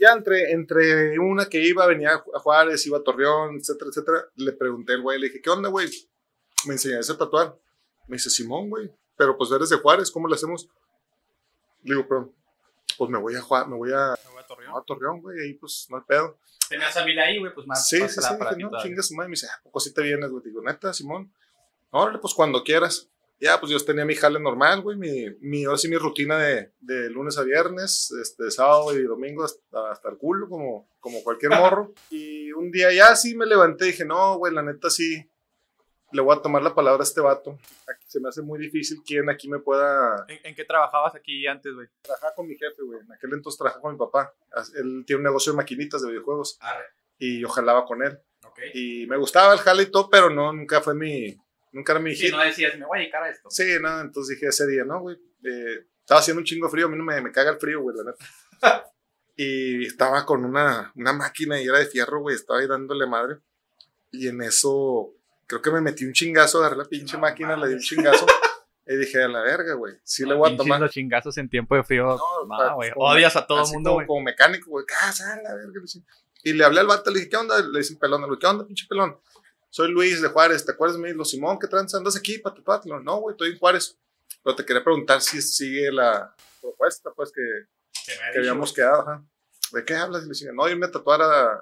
Ya 0.00 0.12
entre, 0.12 0.50
entre 0.52 1.18
una 1.18 1.46
que 1.46 1.62
iba, 1.62 1.86
venía 1.86 2.12
a 2.14 2.38
Juárez, 2.38 2.86
iba 2.86 2.96
a 2.96 3.02
Torreón, 3.02 3.56
etcétera, 3.56 3.90
etcétera, 3.90 4.24
le 4.36 4.52
pregunté 4.52 4.94
al 4.94 5.02
güey, 5.02 5.20
le 5.20 5.26
dije, 5.26 5.42
¿qué 5.42 5.50
onda, 5.50 5.68
güey? 5.68 5.90
Me 6.66 6.72
enseñaste 6.72 7.12
a 7.12 7.18
tatuar. 7.18 7.54
Me 8.08 8.16
dice, 8.16 8.30
Simón, 8.30 8.70
güey, 8.70 8.90
pero 9.14 9.36
pues 9.36 9.52
eres 9.52 9.68
de 9.68 9.76
Juárez, 9.76 10.10
¿cómo 10.10 10.26
le 10.26 10.36
hacemos? 10.36 10.70
Le 11.82 11.94
digo, 11.94 12.08
pero, 12.08 12.32
pues 12.96 13.10
me 13.10 13.18
voy 13.18 13.34
a 13.36 13.42
Juárez, 13.42 13.68
me 13.68 13.76
voy 13.76 13.92
a, 13.92 14.16
Me 14.24 14.32
voy 14.32 14.42
a 14.42 14.46
Torreón. 14.46 14.74
a 14.74 14.82
Torreón, 14.82 15.20
güey, 15.20 15.38
ahí 15.40 15.54
pues 15.54 15.86
no 15.90 15.98
hay 15.98 16.02
pedo. 16.08 16.38
Tenías 16.70 16.96
a 16.96 17.04
Mila 17.04 17.24
ahí, 17.24 17.38
güey, 17.38 17.52
pues 17.52 17.66
más. 17.66 17.86
Sí, 17.86 17.98
sí, 17.98 18.08
sí, 18.08 18.20
dije, 18.20 18.56
no, 18.62 18.68
todavía. 18.70 18.88
chinga 18.88 19.02
su 19.02 19.14
madre. 19.14 19.28
Me 19.28 19.32
dice, 19.32 19.48
¿a 19.48 19.60
poco 19.62 19.80
sí 19.80 19.92
te 19.92 20.02
vienes, 20.02 20.30
güey? 20.30 20.42
Digo, 20.44 20.62
neta, 20.62 20.94
Simón. 20.94 21.30
Órale, 21.90 22.18
pues 22.20 22.32
cuando 22.32 22.62
quieras. 22.62 23.10
Ya, 23.40 23.58
pues 23.58 23.72
yo 23.72 23.82
tenía 23.82 24.04
mi 24.04 24.14
jale 24.14 24.38
normal, 24.38 24.82
güey, 24.82 24.98
mi, 24.98 25.24
mi, 25.40 25.64
ahora 25.64 25.78
sí 25.78 25.88
mi 25.88 25.96
rutina 25.96 26.38
de, 26.38 26.72
de 26.80 27.08
lunes 27.08 27.38
a 27.38 27.42
viernes, 27.42 28.10
este, 28.20 28.50
sábado 28.50 28.94
y 28.98 29.02
domingo 29.02 29.44
hasta, 29.44 29.90
hasta 29.90 30.10
el 30.10 30.18
culo, 30.18 30.46
como, 30.48 30.88
como 31.00 31.22
cualquier 31.22 31.52
morro. 31.52 31.94
y 32.10 32.52
un 32.52 32.70
día 32.70 32.92
ya 32.92 33.16
sí 33.16 33.34
me 33.34 33.46
levanté 33.46 33.86
y 33.86 33.90
dije, 33.92 34.04
no, 34.04 34.36
güey, 34.36 34.52
la 34.52 34.62
neta 34.62 34.90
sí, 34.90 35.26
le 36.12 36.20
voy 36.20 36.36
a 36.36 36.42
tomar 36.42 36.62
la 36.62 36.74
palabra 36.74 37.00
a 37.00 37.04
este 37.04 37.20
vato. 37.20 37.58
Se 38.06 38.20
me 38.20 38.28
hace 38.28 38.42
muy 38.42 38.58
difícil 38.58 38.98
quien 39.06 39.30
aquí 39.30 39.48
me 39.48 39.60
pueda 39.60 40.24
¿En, 40.28 40.40
en 40.42 40.54
qué 40.54 40.64
trabajabas 40.64 41.14
aquí 41.14 41.46
antes, 41.46 41.72
güey? 41.72 41.86
trabajar 42.02 42.32
con 42.34 42.46
mi 42.46 42.56
jefe, 42.56 42.82
güey. 42.82 43.00
En 43.00 43.12
aquel 43.12 43.32
entonces 43.32 43.56
trabajaba 43.58 43.82
con 43.82 43.92
mi 43.92 43.98
papá. 43.98 44.34
Él 44.74 45.04
tiene 45.06 45.18
un 45.18 45.24
negocio 45.24 45.52
de 45.52 45.56
maquinitas 45.56 46.02
de 46.02 46.10
videojuegos 46.10 46.58
Arre. 46.60 46.84
y 47.18 47.40
yo 47.40 47.48
jalaba 47.48 47.84
con 47.84 48.02
él. 48.02 48.18
Y 48.74 49.06
me 49.06 49.16
gustaba 49.16 49.52
el 49.54 49.60
jale 49.60 49.84
y 49.84 49.90
todo, 49.90 50.10
pero 50.10 50.28
no, 50.28 50.52
nunca 50.52 50.80
fue 50.80 50.94
mi, 50.94 51.36
nunca 51.72 51.92
era 51.92 52.00
mi 52.00 52.14
Sí, 52.14 52.26
hit. 52.26 52.32
no 52.34 52.40
decías, 52.42 52.76
me 52.78 52.86
voy 52.86 52.98
a 52.98 53.00
dedicar 53.00 53.22
a 53.22 53.30
esto. 53.30 53.50
Sí, 53.50 53.64
no, 53.80 54.00
entonces 54.00 54.36
dije 54.36 54.48
ese 54.48 54.66
día, 54.66 54.84
no, 54.84 55.00
güey. 55.00 55.16
eh, 55.44 55.86
estaba 56.00 56.20
haciendo 56.20 56.40
un 56.40 56.44
chingo 56.44 56.68
frío, 56.68 56.86
a 56.86 56.88
mí 56.88 56.96
no 56.96 57.04
me, 57.04 57.20
me 57.20 57.30
caga 57.32 57.50
el 57.52 57.58
frío, 57.58 57.80
güey, 57.82 57.96
la 57.96 58.10
neta. 58.10 58.24
y 59.36 59.86
estaba 59.86 60.24
con 60.26 60.44
una, 60.44 60.92
una 60.96 61.12
máquina 61.12 61.60
y 61.60 61.64
era 61.66 61.78
de 61.78 61.86
fierro, 61.86 62.20
güey, 62.20 62.36
estaba 62.36 62.58
ahí 62.60 62.66
dándole 62.66 63.06
madre. 63.06 63.36
Y 64.12 64.26
en 64.28 64.42
eso, 64.42 65.14
creo 65.46 65.62
que 65.62 65.70
me 65.70 65.80
metí 65.80 66.04
un 66.04 66.12
chingazo, 66.12 66.58
agarré 66.58 66.76
la 66.78 66.84
pinche 66.84 67.14
No 67.14 67.20
máquina, 67.20 67.56
le 67.56 67.68
di 67.68 67.74
un 67.74 67.80
chingazo. 67.80 68.26
y 68.86 68.96
dije, 68.96 69.22
a 69.22 69.28
la 69.28 69.40
verga, 69.42 69.74
güey, 69.74 69.94
sí 70.02 70.24
le 70.26 70.34
voy 70.34 70.52
a 70.52 70.56
tomar. 70.56 70.80
los 70.80 70.90
chingazos 70.90 71.38
en 71.38 71.48
tiempo 71.48 71.76
de 71.76 71.84
frío. 71.84 72.16
No, 72.18 72.46
No, 72.46 72.74
güey. 72.74 72.90
Odias 72.96 73.36
a 73.36 73.46
todo 73.46 73.64
el 73.64 73.72
mundo, 73.72 73.90
como, 73.90 73.94
güey. 73.98 74.06
como 74.08 74.20
mecánico, 74.22 74.70
güey, 74.70 74.84
casa, 74.84 75.40
la 75.42 75.54
verga. 75.54 75.80
Y 76.42 76.52
le 76.54 76.64
hablé 76.64 76.80
al 76.80 76.86
vato, 76.88 77.10
le 77.10 77.18
dije, 77.20 77.30
¿qué 77.30 77.36
onda? 77.36 77.60
Le 77.60 77.78
dicen 77.78 77.98
pelón, 77.98 78.22
le 78.22 78.26
digo, 78.26 78.38
¿qué 78.38 78.46
onda, 78.46 78.66
pinche 78.66 78.86
pelón? 78.88 79.16
Soy 79.70 79.90
Luis 79.90 80.20
de 80.20 80.28
Juárez, 80.28 80.64
¿te 80.64 80.72
acuerdas 80.72 80.96
de 81.00 81.02
mí? 81.02 81.12
Lo 81.16 81.24
Simón, 81.24 81.58
¿qué 81.58 81.68
tranza? 81.68 81.96
¿Andas 81.98 82.16
aquí 82.16 82.38
para 82.38 82.56
tatuártelo? 82.56 83.00
No, 83.00 83.18
güey, 83.18 83.34
estoy 83.34 83.52
en 83.52 83.58
Juárez. 83.58 83.96
Pero 84.42 84.56
te 84.56 84.64
quería 84.64 84.82
preguntar 84.82 85.20
si 85.20 85.40
sigue 85.40 85.92
la 85.92 86.34
propuesta, 86.60 87.10
pues, 87.14 87.30
que, 87.32 87.40
me 88.32 88.38
habíamos 88.40 88.72
quedado, 88.72 89.02
ajá. 89.02 89.24
¿De 89.72 89.84
qué 89.84 89.94
hablas? 89.94 90.24
Y 90.24 90.28
decía, 90.28 90.50
no, 90.52 90.68
irme 90.68 90.86
a 90.86 90.90
tatuar 90.90 91.22
a, 91.22 91.52
a, 91.52 91.58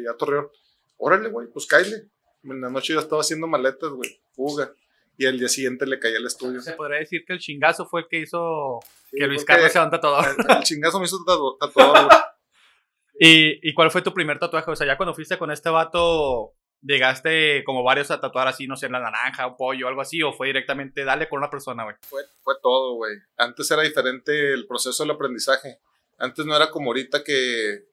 y 0.00 0.06
a 0.06 0.14
Torreón. 0.16 0.48
Órale, 0.96 1.28
güey, 1.28 1.48
pues 1.48 1.66
cáile. 1.66 2.06
En 2.44 2.60
la 2.60 2.70
noche 2.70 2.92
yo 2.92 3.00
estaba 3.00 3.20
haciendo 3.22 3.46
maletas, 3.48 3.90
güey, 3.90 4.20
fuga. 4.32 4.72
Y 5.16 5.26
al 5.26 5.36
día 5.38 5.48
siguiente 5.48 5.84
le 5.84 5.98
caí 5.98 6.14
al 6.14 6.26
estudio. 6.26 6.60
Se 6.60 6.74
podría 6.74 7.00
decir 7.00 7.24
que 7.26 7.32
el 7.32 7.40
chingazo 7.40 7.86
fue 7.86 8.02
el 8.02 8.08
que 8.08 8.20
hizo 8.20 8.78
Sí, 9.10 9.16
que 9.18 9.26
Luis 9.26 9.44
Carlos 9.44 9.72
sea 9.72 9.82
un 9.84 9.90
tatuador. 9.90 10.36
el, 10.48 10.56
el 10.58 10.62
chingazo 10.62 11.00
me 11.00 11.06
hizo 11.06 11.18
tatu- 11.24 11.56
tatuador. 11.58 12.08
¿Y, 13.18 13.68
¿Y 13.68 13.74
cuál 13.74 13.90
fue 13.90 14.02
tu 14.02 14.14
primer 14.14 14.38
tatuaje? 14.38 14.70
O 14.70 14.76
sea, 14.76 14.86
ya 14.86 14.96
cuando 14.96 15.12
fuiste 15.14 15.36
con 15.36 15.50
este 15.50 15.68
vato, 15.70 16.52
llegaste 16.82 17.62
como 17.64 17.82
varios 17.82 18.10
a 18.10 18.20
tatuar 18.20 18.48
así, 18.48 18.66
no 18.66 18.76
sé, 18.76 18.86
en 18.86 18.92
la 18.92 19.00
naranja, 19.00 19.46
un 19.46 19.56
pollo, 19.56 19.88
algo 19.88 20.00
así, 20.00 20.22
o 20.22 20.32
fue 20.32 20.48
directamente 20.48 21.04
dale 21.04 21.28
con 21.28 21.38
una 21.38 21.50
persona, 21.50 21.84
güey. 21.84 21.96
Fue, 22.02 22.22
fue 22.40 22.54
todo, 22.62 22.94
güey. 22.94 23.16
Antes 23.36 23.70
era 23.70 23.82
diferente 23.82 24.52
el 24.52 24.66
proceso 24.66 25.02
del 25.02 25.10
aprendizaje. 25.12 25.78
Antes 26.18 26.44
no 26.46 26.54
era 26.56 26.70
como 26.70 26.90
ahorita 26.90 27.22
que 27.24 27.84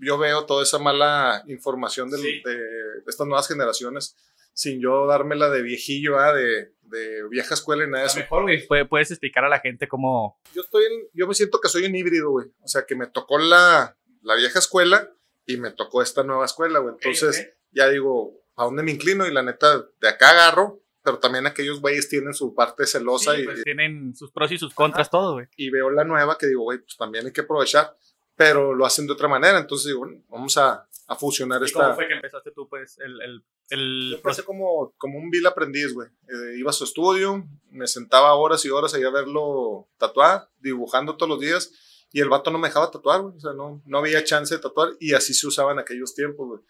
yo 0.00 0.18
veo 0.18 0.46
toda 0.46 0.62
esa 0.64 0.78
mala 0.78 1.42
información 1.46 2.10
del- 2.10 2.20
Sí. 2.20 2.42
de, 2.44 2.58
estas 3.06 3.26
nuevas 3.26 3.48
generaciones 3.48 4.16
sin 4.54 4.80
yo 4.80 5.06
dármela 5.06 5.48
de 5.48 5.62
viejillo, 5.62 6.18
ah, 6.18 6.32
de, 6.34 6.72
de 6.82 7.26
vieja 7.30 7.54
escuela 7.54 7.84
y 7.84 7.88
nada 7.88 8.02
de 8.04 8.08
eso. 8.08 8.18
mejor, 8.18 8.42
güey, 8.42 8.66
pu- 8.68 8.88
puedes 8.88 9.10
explicar 9.10 9.44
a 9.44 9.48
la 9.48 9.60
gente 9.60 9.88
cómo... 9.88 10.38
Yo, 10.54 10.60
estoy 10.62 10.84
en- 10.84 11.08
yo 11.14 11.26
me 11.26 11.34
siento 11.34 11.58
que 11.60 11.68
soy 11.68 11.86
un 11.86 11.94
híbrido, 11.96 12.30
güey. 12.30 12.48
O 12.60 12.68
sea, 12.68 12.84
que 12.84 12.94
me 12.94 13.06
tocó 13.06 13.38
la, 13.38 13.96
la 14.22 14.34
vieja 14.36 14.58
escuela 14.58 15.10
y 15.46 15.56
me 15.56 15.70
tocó 15.70 16.02
esta 16.02 16.22
nueva 16.22 16.44
escuela, 16.44 16.80
güey. 16.80 16.94
Entonces, 16.94 17.54
ya 17.72 17.88
digo, 17.88 18.40
¿a 18.56 18.64
dónde 18.64 18.82
me 18.82 18.92
inclino? 18.92 19.26
Y 19.26 19.32
la 19.32 19.42
neta, 19.42 19.84
de 20.00 20.08
acá 20.08 20.30
agarro, 20.30 20.80
pero 21.02 21.18
también 21.18 21.46
aquellos 21.46 21.80
güeyes 21.80 22.08
tienen 22.08 22.32
su 22.34 22.54
parte 22.54 22.86
celosa 22.86 23.34
Sí, 23.34 23.42
y, 23.42 23.44
pues, 23.44 23.62
tienen 23.64 24.14
sus 24.14 24.30
pros 24.30 24.52
y 24.52 24.58
sus 24.58 24.72
contras 24.74 25.10
todo, 25.10 25.34
güey. 25.34 25.46
y 25.56 25.70
veo 25.70 25.90
la 25.90 26.04
nueva 26.04 26.38
que 26.38 26.46
digo, 26.46 26.62
güey, 26.62 26.78
pues 26.78 26.96
también 26.96 27.26
hay 27.26 27.32
que 27.32 27.40
aprovechar, 27.40 27.96
pero 28.36 28.74
lo 28.74 28.86
hacen 28.86 29.06
de 29.06 29.12
otra 29.14 29.28
manera. 29.28 29.58
Entonces 29.58 29.88
digo, 29.88 30.00
bueno, 30.00 30.22
vamos 30.28 30.56
a, 30.58 30.86
a 31.08 31.16
fusionar 31.16 31.60
¿Y 31.62 31.64
esta. 31.64 31.80
cómo 31.82 31.94
fue 31.94 32.06
que 32.06 32.14
empezaste 32.14 32.52
tú, 32.52 32.68
pues, 32.68 32.98
el, 33.00 33.20
el, 33.20 33.44
el 33.70 34.08
Yo 34.10 34.16
empecé 34.18 34.44
como, 34.44 34.94
como 34.96 35.18
un 35.18 35.30
vil 35.30 35.46
aprendiz, 35.46 35.92
güey. 35.92 36.08
Eh, 36.28 36.56
iba 36.58 36.70
a 36.70 36.74
su 36.74 36.84
estudio, 36.84 37.44
me 37.70 37.86
sentaba 37.88 38.34
horas 38.34 38.64
y 38.64 38.70
horas 38.70 38.94
ahí 38.94 39.02
a 39.02 39.10
verlo 39.10 39.88
tatuar, 39.98 40.48
dibujando 40.60 41.16
todos 41.16 41.30
los 41.30 41.40
días, 41.40 41.72
y 42.12 42.20
el 42.20 42.28
vato 42.28 42.50
no 42.50 42.58
me 42.58 42.68
dejaba 42.68 42.90
tatuar, 42.90 43.22
güey. 43.22 43.36
O 43.36 43.40
sea, 43.40 43.52
no, 43.52 43.82
no 43.86 43.98
había 43.98 44.22
chance 44.24 44.54
de 44.54 44.60
tatuar, 44.60 44.90
y 45.00 45.14
así 45.14 45.34
se 45.34 45.46
usaba 45.46 45.72
en 45.72 45.78
aquellos 45.78 46.14
tiempos, 46.14 46.46
güey. 46.46 46.60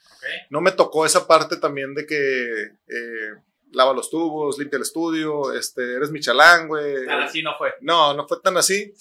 No 0.51 0.61
me 0.61 0.73
tocó 0.73 1.05
esa 1.05 1.27
parte 1.27 1.57
también 1.57 1.95
de 1.95 2.07
que 2.07 2.63
eh, 2.63 3.31
lava 3.73 3.93
los 3.93 4.11
tubos, 4.11 4.59
limpia 4.59 4.77
el 4.77 4.83
estudio, 4.83 5.53
este, 5.53 5.95
eres 5.97 6.11
mi 6.11 6.21
chalán, 6.21 6.69
güey. 6.69 7.07
Tan 7.07 7.23
así 7.23 7.43
no 7.43 7.57
fue. 7.59 7.75
No, 7.81 8.15
no 8.15 8.27
fue 8.27 8.41
tan 8.41 8.57
así. 8.57 8.95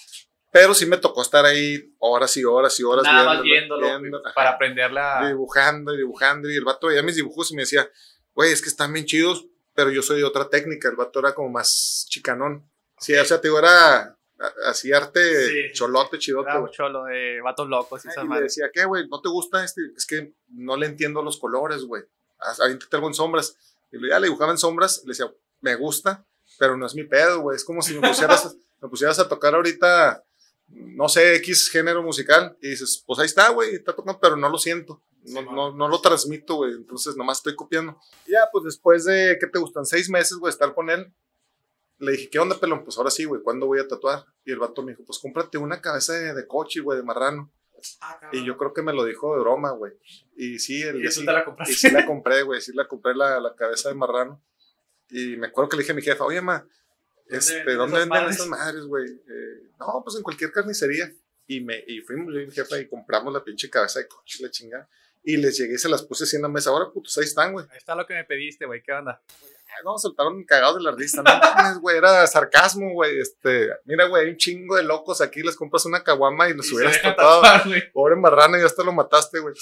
Pero 0.51 0.74
sí 0.74 0.86
me 0.86 0.98
tocó 0.98 1.21
estar 1.21 1.45
ahí 1.45 1.93
horas 2.00 2.36
y 2.36 2.43
horas 2.43 2.77
y 2.77 2.83
horas 2.83 3.05
Nada 3.05 3.24
más 3.24 3.41
viéndolo, 3.41 3.88
ajá, 3.88 4.33
para 4.36 4.50
aprender 4.50 4.91
la... 4.91 5.25
dibujando 5.25 5.93
y 5.93 5.98
dibujando. 5.98 6.50
Y 6.50 6.55
el 6.55 6.65
vato 6.65 6.88
veía 6.88 7.03
mis 7.03 7.15
dibujos 7.15 7.51
y 7.51 7.55
me 7.55 7.62
decía, 7.62 7.89
güey, 8.33 8.51
es 8.51 8.62
que 8.62 8.67
están 8.67 8.91
bien 8.91 9.05
chidos, 9.05 9.45
pero 9.74 9.91
yo 9.91 10.01
soy 10.01 10.17
de 10.17 10.25
otra 10.25 10.50
técnica. 10.50 10.89
El 10.89 10.98
vato 10.98 11.19
era 11.19 11.33
como 11.33 11.50
más 11.50 12.05
chicanón. 12.10 12.69
Sí, 13.00 13.15
o 13.15 13.24
sea, 13.24 13.39
te 13.39 13.48
digo, 13.48 13.60
era 13.60 14.17
así 14.65 14.91
arte 14.91 15.48
Sí, 15.48 15.74
cholote, 15.74 16.17
chidote. 16.17 16.57
Güey. 16.57 16.71
cholo 16.71 17.05
de 17.05 17.41
vatos 17.41 17.67
locos 17.67 18.03
y 18.05 18.07
esas 18.07 18.25
Y 18.25 18.27
le 18.27 18.41
decía, 18.41 18.69
¿qué, 18.74 18.86
güey? 18.86 19.07
¿No 19.07 19.21
te 19.21 19.29
gusta 19.29 19.63
este? 19.63 19.81
Es 19.95 20.05
que 20.05 20.33
no 20.50 20.77
le 20.77 20.88
entiendo 20.88 21.21
los 21.21 21.38
colores, 21.38 21.83
güey. 21.83 22.03
Aviéntate 22.60 22.95
algo 22.95 23.07
en 23.07 23.13
sombras. 23.13 23.55
Y 23.91 24.10
ya 24.10 24.19
le 24.19 24.27
dibujaba 24.27 24.51
en 24.51 24.57
sombras, 24.57 25.01
le 25.05 25.10
decía, 25.10 25.31
me 25.60 25.75
gusta, 25.75 26.25
pero 26.57 26.77
no 26.77 26.86
es 26.86 26.95
mi 26.95 27.03
pedo, 27.03 27.41
güey. 27.41 27.55
Es 27.55 27.63
como 27.63 27.81
si 27.81 27.93
me 27.93 28.07
pusieras, 28.07 28.55
me 28.81 28.89
pusieras 28.89 29.19
a 29.19 29.27
tocar 29.27 29.53
ahorita, 29.53 30.24
no 30.69 31.10
sé, 31.10 31.36
X 31.36 31.69
género 31.69 32.01
musical. 32.01 32.57
Y 32.62 32.69
dices, 32.69 33.03
pues 33.05 33.19
ahí 33.19 33.25
está, 33.25 33.50
güey, 33.50 33.75
está 33.75 33.93
tocando, 33.93 34.19
pero 34.19 34.38
no 34.38 34.50
lo 34.50 34.57
siento. 34.57 35.01
No, 35.24 35.41
Sí, 35.41 35.48
no, 35.51 35.71
no 35.71 35.88
lo 35.88 36.01
transmito, 36.01 36.55
güey. 36.55 36.71
Entonces 36.74 37.15
nomás 37.15 37.39
estoy 37.39 37.55
copiando. 37.55 38.00
Y 38.25 38.31
ya, 38.31 38.48
pues 38.51 38.63
después 38.65 39.05
de, 39.05 39.38
¿qué 39.39 39.45
te 39.48 39.60
gustan? 39.60 39.86
Seis 39.86 40.10
meses, 40.10 40.38
güey, 40.38 40.50
estar 40.50 40.74
con 40.74 40.89
él. 40.89 41.13
Le 42.01 42.13
dije, 42.13 42.29
¿qué 42.29 42.39
onda, 42.39 42.60
pelón? 42.60 42.84
Pues 42.84 42.98
ahora 42.98 43.12
sí, 43.12 43.25
güey, 43.25 43.41
¿cuándo 43.41 43.67
voy 43.67 43.79
a 43.79 43.88
tatuar? 43.88 44.25
Y 44.43 44.51
el 44.51 44.60
vato 44.60 44.84
me 44.84 44.91
dijo, 44.91 45.03
pues 45.05 45.20
cómprate 45.20 45.58
una 45.58 45.81
cabeza 45.81 46.13
de, 46.13 46.34
de 46.34 46.48
coche, 46.48 46.81
güey, 46.81 46.98
de 46.98 47.03
marrano. 47.03 47.51
Y 48.31 48.46
yo 48.46 48.58
creo 48.58 48.74
que 48.74 48.81
me 48.81 48.93
lo 48.93 49.05
dijo 49.05 49.36
de 49.36 49.41
broma, 49.41 49.72
güey. 49.72 49.93
Y 50.36 50.60
sí, 50.60 50.81
el 50.81 51.01
Y 51.01 51.05
tú 51.05 51.12
sí, 51.12 51.25
te 51.25 51.31
la 51.31 51.46
y 51.67 51.74
sí 51.74 51.89
la 51.89 52.05
compré, 52.05 52.43
güey. 52.43 52.62
Sí 52.62 52.74
la 52.74 52.88
compré 52.88 53.15
la, 53.15 53.39
la 53.39 53.55
cabeza 53.55 53.89
de 53.89 53.96
marrano. 53.96 54.41
Y 55.10 55.36
me 55.38 55.48
acuerdo 55.48 55.70
que 55.70 55.77
le 55.77 55.84
dije 55.84 55.91
a 55.91 55.96
mi 55.96 56.01
jefa, 56.01 56.24
oye, 56.24 56.41
ma, 56.41 56.65
este, 57.27 57.74
¿dónde 57.74 58.00
venden 58.00 58.10
madres? 58.10 58.36
esas 58.36 58.48
madres, 58.48 58.84
güey? 58.84 59.10
Eh, 59.10 59.70
no, 59.79 60.01
pues 60.03 60.15
en 60.17 60.24
cualquier 60.24 60.51
carnicería. 60.51 61.12
Y, 61.48 61.62
me, 61.62 61.84
y 61.88 62.01
fuimos 62.01 62.34
yo 62.34 62.39
y 62.39 62.46
mi 62.46 62.51
jefa 62.51 62.79
y 62.79 62.88
compramos 62.88 63.34
la 63.34 63.43
pinche 63.43 63.70
cabeza 63.70 64.00
de 64.00 64.08
coche, 64.08 64.43
la 64.43 64.51
chingada. 64.51 64.89
Y 65.24 65.38
les 65.38 65.58
llegué 65.58 65.75
y 65.75 65.77
se 65.77 65.89
las 65.89 66.03
puse 66.03 66.24
así 66.24 66.36
en 66.36 66.41
la 66.41 66.48
mesa. 66.50 66.70
Ahora, 66.70 66.91
putos, 66.91 67.17
ahí 67.17 67.25
están, 67.25 67.53
güey. 67.53 67.65
Ahí 67.70 67.77
está 67.77 67.96
lo 67.96 68.05
que 68.05 68.13
me 68.13 68.24
pediste, 68.24 68.65
güey. 68.65 68.81
¿Qué 68.81 68.91
onda? 68.91 69.22
No, 69.83 69.97
soltaron 69.97 70.43
cagados 70.43 70.77
de 70.77 70.83
la 70.83 70.91
risa. 70.91 71.23
No 71.23 71.31
mames, 71.39 71.79
güey, 71.79 71.97
era 71.97 72.25
sarcasmo, 72.27 72.93
güey. 72.93 73.19
Este, 73.19 73.69
mira, 73.85 74.05
güey, 74.07 74.25
hay 74.25 74.31
un 74.31 74.37
chingo 74.37 74.75
de 74.75 74.83
locos 74.83 75.21
aquí. 75.21 75.41
Les 75.41 75.55
compras 75.55 75.85
una 75.85 76.03
caguama 76.03 76.47
y 76.49 76.53
los 76.53 76.69
Y 76.71 76.75
hubieras 76.75 76.97
güey. 77.65 77.91
Pobre 77.91 78.15
marrano, 78.15 78.57
ya 78.57 78.65
hasta 78.65 78.83
lo 78.83 78.91
mataste, 78.93 79.39
güey. 79.39 79.55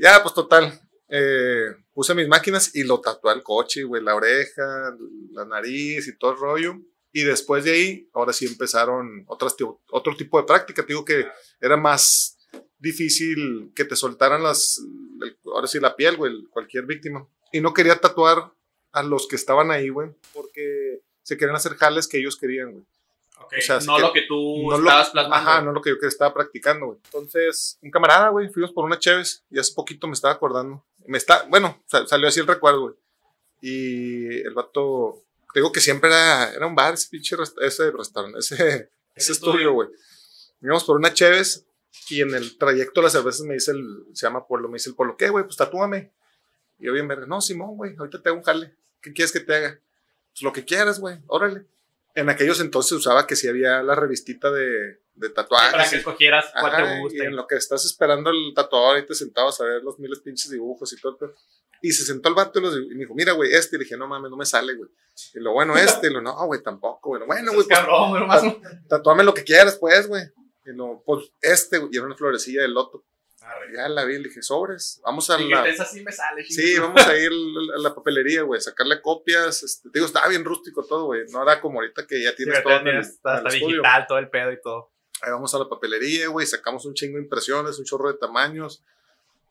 Ya, 0.00 0.22
pues 0.22 0.34
total. 0.34 0.80
eh, 1.08 1.74
puse 1.92 2.14
mis 2.14 2.28
máquinas 2.28 2.74
y 2.74 2.82
lo 2.84 3.00
tatué 3.00 3.30
al 3.32 3.42
coche, 3.42 3.84
güey. 3.84 4.02
La 4.02 4.14
oreja, 4.14 4.94
la 5.32 5.44
nariz 5.44 6.08
y 6.08 6.16
todo 6.18 6.32
el 6.32 6.38
rollo. 6.38 6.74
Y 7.12 7.22
después 7.22 7.64
de 7.64 7.72
ahí, 7.72 8.10
ahora 8.12 8.32
sí 8.32 8.46
empezaron 8.46 9.24
otras, 9.28 9.54
otro 9.90 10.16
tipo 10.16 10.38
de 10.38 10.44
práctica. 10.46 10.82
Te 10.82 10.88
digo 10.88 11.04
que 11.04 11.26
era 11.60 11.76
más 11.76 12.36
difícil 12.78 13.72
que 13.74 13.84
te 13.84 13.96
soltaran 13.96 14.42
las, 14.42 14.78
el- 15.22 15.38
ahora 15.46 15.66
sí 15.66 15.80
la 15.80 15.96
piel, 15.96 16.16
güey, 16.16 16.44
cualquier 16.50 16.84
víctima. 16.84 17.26
Y 17.52 17.60
no 17.60 17.72
quería 17.72 17.98
tatuar 17.98 18.52
a 18.96 19.02
los 19.02 19.28
que 19.28 19.36
estaban 19.36 19.70
ahí, 19.70 19.88
güey, 19.88 20.10
porque 20.32 21.00
se 21.22 21.36
querían 21.36 21.56
hacer 21.56 21.74
jales 21.76 22.08
que 22.08 22.18
ellos 22.18 22.36
querían, 22.36 22.72
güey. 22.72 22.84
Ok, 23.38 23.52
O 23.58 23.60
sea, 23.60 23.78
no 23.80 23.96
que 23.96 24.02
lo 24.02 24.12
que 24.14 24.22
tú 24.22 24.62
no 24.70 24.78
lo- 24.78 24.88
estabas 24.88 25.10
plasmando. 25.10 25.50
Ajá, 25.50 25.60
no 25.62 25.72
lo 25.72 25.82
que 25.82 25.90
yo 25.90 25.96
estaba 26.08 26.32
practicando, 26.32 26.86
güey. 26.86 26.98
Entonces, 27.04 27.78
un 27.82 27.90
camarada, 27.90 28.30
güey, 28.30 28.48
fuimos 28.48 28.72
por 28.72 28.84
una 28.84 28.98
Cheves 28.98 29.44
y 29.50 29.58
hace 29.58 29.74
poquito 29.74 30.06
me 30.06 30.14
estaba 30.14 30.34
acordando. 30.34 30.84
Me 31.06 31.18
está, 31.18 31.44
bueno, 31.48 31.82
sa- 31.86 32.06
salió 32.06 32.26
así 32.28 32.40
el 32.40 32.46
recuerdo, 32.46 32.80
güey. 32.80 32.94
Y 33.60 34.26
el 34.40 34.54
vato, 34.54 35.22
te 35.52 35.60
digo 35.60 35.72
que 35.72 35.80
siempre 35.80 36.08
era, 36.10 36.52
era 36.54 36.66
un 36.66 36.74
bar, 36.74 36.94
ese 36.94 37.08
pinche 37.10 37.36
resta- 37.36 37.64
ese 37.64 37.90
restaurante, 37.90 38.38
ese, 38.38 38.90
ese 39.14 39.32
estudio, 39.32 39.72
güey. 39.72 39.88
Íbamos 40.62 40.84
por 40.84 40.96
una 40.96 41.12
Cheves 41.12 41.64
Y 42.10 42.20
en 42.22 42.34
el 42.34 42.56
trayecto 42.58 43.00
de 43.00 43.04
las 43.04 43.12
cervezas 43.12 43.42
me 43.46 43.54
dice 43.54 43.72
el, 43.72 44.04
se 44.12 44.26
llama 44.26 44.46
Polo, 44.46 44.68
me 44.68 44.74
dice 44.76 44.90
el 44.90 44.96
Polo, 44.96 45.16
¿qué, 45.16 45.28
güey? 45.30 45.44
Pues 45.44 45.56
tatúame. 45.56 46.12
Y 46.78 46.86
yo 46.86 46.92
bien 46.92 47.08
verga, 47.08 47.26
no, 47.26 47.40
Simón, 47.40 47.76
güey, 47.76 47.94
ahorita 47.96 48.22
te 48.22 48.28
hago 48.28 48.38
un 48.38 48.44
jale. 48.44 48.74
¿Qué 49.06 49.12
quieres 49.12 49.30
que 49.30 49.38
te 49.38 49.54
haga? 49.54 49.80
Pues 50.32 50.42
lo 50.42 50.52
que 50.52 50.64
quieras, 50.64 50.98
güey, 50.98 51.16
órale. 51.28 51.64
En 52.16 52.28
aquellos 52.28 52.58
entonces 52.58 52.90
usaba 52.90 53.24
que 53.24 53.36
si 53.36 53.46
había 53.46 53.80
la 53.84 53.94
revistita 53.94 54.50
de, 54.50 54.98
de 55.14 55.30
tatuajes. 55.30 55.70
Para 55.70 55.88
que 55.88 55.96
escogieras 55.98 56.46
cuál 56.58 56.74
te 56.74 56.96
y 56.96 57.00
guste. 57.00 57.24
en 57.24 57.36
lo 57.36 57.46
que 57.46 57.54
estás 57.54 57.84
esperando 57.84 58.30
el 58.30 58.52
tatuador 58.52 58.98
y 58.98 59.06
te 59.06 59.14
sentabas 59.14 59.60
a 59.60 59.64
ver 59.64 59.84
los 59.84 60.00
miles 60.00 60.18
pinches 60.18 60.50
dibujos 60.50 60.92
y 60.92 61.00
todo. 61.00 61.36
Y 61.82 61.92
se 61.92 62.04
sentó 62.04 62.28
el 62.28 62.34
vato 62.34 62.58
y, 62.58 62.62
los 62.62 62.76
y 62.76 62.94
me 62.94 63.02
dijo, 63.02 63.14
mira, 63.14 63.30
güey, 63.30 63.54
este. 63.54 63.76
Y 63.76 63.78
le 63.78 63.84
dije, 63.84 63.96
no 63.96 64.08
mames, 64.08 64.28
no 64.28 64.36
me 64.36 64.44
sale, 64.44 64.74
güey. 64.74 64.90
Y 65.34 65.38
lo 65.38 65.52
bueno, 65.52 65.76
este. 65.76 66.08
Y 66.08 66.10
lo, 66.10 66.20
no, 66.20 66.34
güey, 66.46 66.60
tampoco, 66.64 67.10
güey. 67.10 67.22
Bueno, 67.24 67.52
güey, 67.52 67.64
pues, 67.64 67.78
cabrón, 67.78 68.60
tatuame 68.88 69.22
lo 69.22 69.34
que 69.34 69.44
quieras, 69.44 69.78
pues, 69.78 70.08
güey. 70.08 70.24
Y 70.64 70.72
lo, 70.72 71.00
pues, 71.06 71.30
este, 71.40 71.78
güey. 71.78 71.90
Y 71.92 71.96
era 71.98 72.06
una 72.06 72.16
florecilla 72.16 72.62
de 72.62 72.68
loto. 72.68 73.04
Ya 73.74 73.88
la 73.88 74.04
vi, 74.04 74.18
le 74.18 74.28
dije, 74.28 74.42
sobres. 74.42 75.00
Vamos 75.04 75.28
a 75.30 75.40
Y 75.40 75.48
la... 75.48 75.62
que 75.64 75.70
esa 75.70 75.84
sí 75.84 76.02
me 76.02 76.12
sale. 76.12 76.44
Sí, 76.44 76.78
vamos 76.78 77.06
a 77.06 77.16
ir 77.16 77.30
a 77.74 77.78
la 77.78 77.94
papelería, 77.94 78.42
güey, 78.42 78.60
sacarle 78.60 79.00
copias. 79.00 79.62
Este, 79.62 79.90
te 79.90 79.98
digo, 79.98 80.06
estaba 80.06 80.28
bien 80.28 80.44
rústico 80.44 80.84
todo, 80.84 81.06
güey. 81.06 81.22
No 81.30 81.42
era 81.42 81.60
como 81.60 81.80
ahorita 81.80 82.06
que 82.06 82.22
ya 82.22 82.30
Sí, 82.30 82.36
tienes 82.36 82.54
ahorita 82.56 82.70
todo 82.70 82.80
en 82.80 82.86
el, 82.96 83.02
tienes 83.02 83.20
en 83.24 83.30
el 83.38 83.46
estudio. 83.46 83.66
digital, 83.68 84.06
todo 84.06 84.18
el 84.18 84.30
pedo 84.30 84.52
y 84.52 84.60
todo. 84.60 84.90
Ahí 85.22 85.30
vamos 85.30 85.54
a 85.54 85.58
la 85.58 85.68
papelería, 85.68 86.28
güey, 86.28 86.46
sacamos 86.46 86.84
un 86.84 86.94
chingo 86.94 87.16
de 87.16 87.22
impresiones, 87.24 87.78
un 87.78 87.84
chorro 87.86 88.12
de 88.12 88.18
tamaños, 88.18 88.84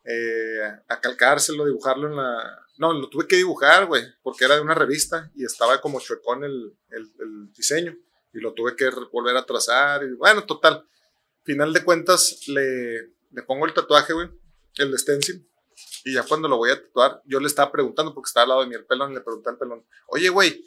eh, 0.04 0.60
a 0.88 1.00
calcárselo, 1.00 1.64
dibujarlo 1.66 2.08
en 2.08 2.16
la... 2.16 2.62
No, 2.78 2.92
lo 2.92 3.08
tuve 3.08 3.26
que 3.26 3.36
dibujar, 3.36 3.86
güey, 3.86 4.04
porque 4.22 4.44
era 4.44 4.54
de 4.54 4.60
una 4.60 4.74
revista 4.74 5.30
y 5.34 5.44
estaba 5.44 5.80
como 5.80 5.98
chuecón 6.00 6.44
el, 6.44 6.76
el, 6.90 7.10
el 7.18 7.52
diseño 7.52 7.96
y 8.32 8.38
lo 8.40 8.52
tuve 8.52 8.76
que 8.76 8.90
volver 9.10 9.36
a 9.36 9.44
trazar 9.46 10.04
y 10.04 10.12
bueno, 10.12 10.44
total. 10.44 10.86
Final 11.42 11.72
de 11.72 11.82
cuentas, 11.84 12.46
le, 12.48 13.15
le 13.36 13.42
pongo 13.42 13.66
el 13.66 13.74
tatuaje, 13.74 14.14
güey, 14.14 14.30
el 14.78 14.98
stencil, 14.98 15.46
y 16.04 16.14
ya 16.14 16.22
cuando 16.22 16.48
lo 16.48 16.56
voy 16.56 16.70
a 16.70 16.82
tatuar, 16.82 17.22
yo 17.26 17.38
le 17.38 17.46
estaba 17.46 17.70
preguntando, 17.70 18.14
porque 18.14 18.28
estaba 18.28 18.44
al 18.44 18.48
lado 18.48 18.60
de 18.62 18.68
mí 18.68 18.74
el 18.74 18.86
pelón, 18.86 19.12
le 19.12 19.20
pregunté 19.20 19.50
al 19.50 19.58
pelón, 19.58 19.84
oye, 20.06 20.30
güey, 20.30 20.64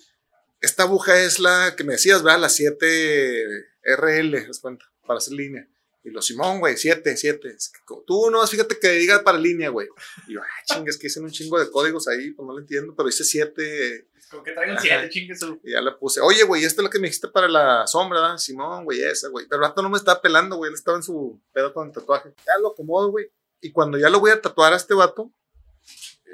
esta 0.62 0.84
aguja 0.84 1.20
es 1.20 1.40
la 1.40 1.74
que 1.76 1.84
me 1.84 1.94
decías, 1.94 2.22
¿verdad? 2.22 2.42
La 2.42 2.50
7 2.50 3.46
RL, 3.82 4.48
¿das 4.48 4.60
cuenta? 4.60 4.86
Para 5.08 5.18
hacer 5.18 5.34
línea. 5.34 5.68
Y 6.04 6.12
lo 6.12 6.22
Simón, 6.22 6.60
güey, 6.60 6.78
7, 6.78 7.18
7. 7.18 7.58
Tú 8.06 8.30
no, 8.30 8.46
fíjate 8.46 8.78
que 8.78 8.90
diga 8.92 9.24
para 9.24 9.38
línea, 9.38 9.70
güey. 9.70 9.88
Y 10.28 10.34
yo, 10.34 10.42
ah, 10.42 10.64
chingas, 10.66 10.98
que 10.98 11.08
dicen 11.08 11.24
un 11.24 11.32
chingo 11.32 11.60
de 11.60 11.72
códigos 11.72 12.08
ahí, 12.08 12.32
pues 12.32 12.46
no 12.46 12.54
lo 12.54 12.60
entiendo, 12.60 12.94
pero 12.96 13.08
dice 13.08 13.24
7. 13.24 14.08
Como 14.30 14.44
que 14.44 14.52
traigo 14.52 14.74
un 14.74 14.78
Ajá. 14.78 14.88
7, 14.88 15.10
chingue 15.10 15.36
su. 15.36 15.60
Y 15.64 15.72
ya 15.72 15.82
le 15.82 15.92
puse, 15.94 16.22
oye, 16.22 16.44
güey, 16.44 16.64
esta 16.64 16.82
es 16.82 16.84
la 16.84 16.90
que 16.90 17.00
me 17.00 17.08
dijiste 17.08 17.28
para 17.30 17.48
la 17.48 17.88
sombra, 17.88 18.22
¿verdad? 18.22 18.38
Simón, 18.38 18.84
güey, 18.84 19.02
esa, 19.02 19.28
güey. 19.30 19.48
Pero 19.48 19.64
el 19.64 19.70
vato 19.70 19.82
no 19.82 19.90
me 19.90 19.98
estaba 19.98 20.22
pelando, 20.22 20.58
güey, 20.58 20.70
él 20.70 20.76
estaba 20.76 20.98
en 20.98 21.04
su 21.04 21.42
pedo 21.52 21.74
con 21.74 21.88
el 21.88 21.94
tatuaje. 21.94 22.34
Ya 22.46 22.54
lo 22.62 22.70
acomodo, 22.70 23.10
güey. 23.10 23.32
Y 23.62 23.72
cuando 23.72 23.98
ya 23.98 24.10
lo 24.10 24.20
voy 24.20 24.32
a 24.32 24.42
tatuar 24.42 24.74
a 24.74 24.78
este 24.78 24.94
vato, 24.94 25.32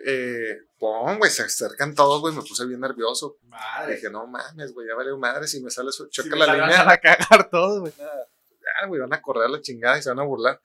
eh, 0.05 0.59
pum, 0.77 1.17
güey, 1.17 1.31
se 1.31 1.43
acercan 1.43 1.95
todos, 1.95 2.21
güey, 2.21 2.35
me 2.35 2.41
puse 2.41 2.65
bien 2.65 2.79
nervioso. 2.81 3.37
Madre. 3.43 3.95
Dije, 3.95 4.09
no 4.09 4.27
mames, 4.27 4.73
güey, 4.73 4.87
ya 4.87 4.95
valió 4.95 5.17
madre 5.17 5.47
si 5.47 5.61
me 5.61 5.71
sale. 5.71 5.91
Si 5.91 6.03
Choca 6.09 6.29
me 6.35 6.45
la 6.45 6.53
línea. 6.53 6.89
a 6.91 6.97
cagar 6.97 7.49
todo, 7.49 7.81
güey. 7.81 7.93
Ah, 7.99 8.87
güey, 8.87 8.99
van 8.99 9.13
a 9.13 9.21
correr 9.21 9.49
la 9.49 9.61
chingada 9.61 9.97
y 9.97 10.01
se 10.01 10.09
van 10.09 10.19
a 10.19 10.23
burlar. 10.23 10.61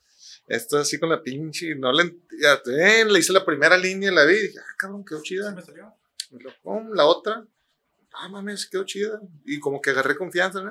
Esto 0.46 0.78
así 0.78 0.98
con 0.98 1.08
la 1.08 1.22
pinche, 1.22 1.74
no 1.76 1.92
le, 1.92 2.16
ya, 2.40 2.60
eh, 2.66 3.04
le 3.04 3.18
hice 3.18 3.32
la 3.32 3.44
primera 3.44 3.76
línea, 3.76 4.10
la 4.10 4.24
vi, 4.24 4.34
y 4.34 4.42
dije, 4.48 4.58
ah, 4.58 4.74
cabrón, 4.76 5.04
quedó 5.04 5.22
chida. 5.22 5.52
me 5.52 5.62
salió? 5.62 5.94
Y 6.30 6.38
lo, 6.42 6.50
pum, 6.62 6.92
la 6.94 7.04
otra, 7.06 7.44
ah, 8.14 8.28
mames, 8.28 8.68
quedó 8.68 8.84
chida. 8.84 9.20
Y 9.44 9.58
como 9.60 9.80
que 9.80 9.90
agarré 9.90 10.16
confianza, 10.16 10.62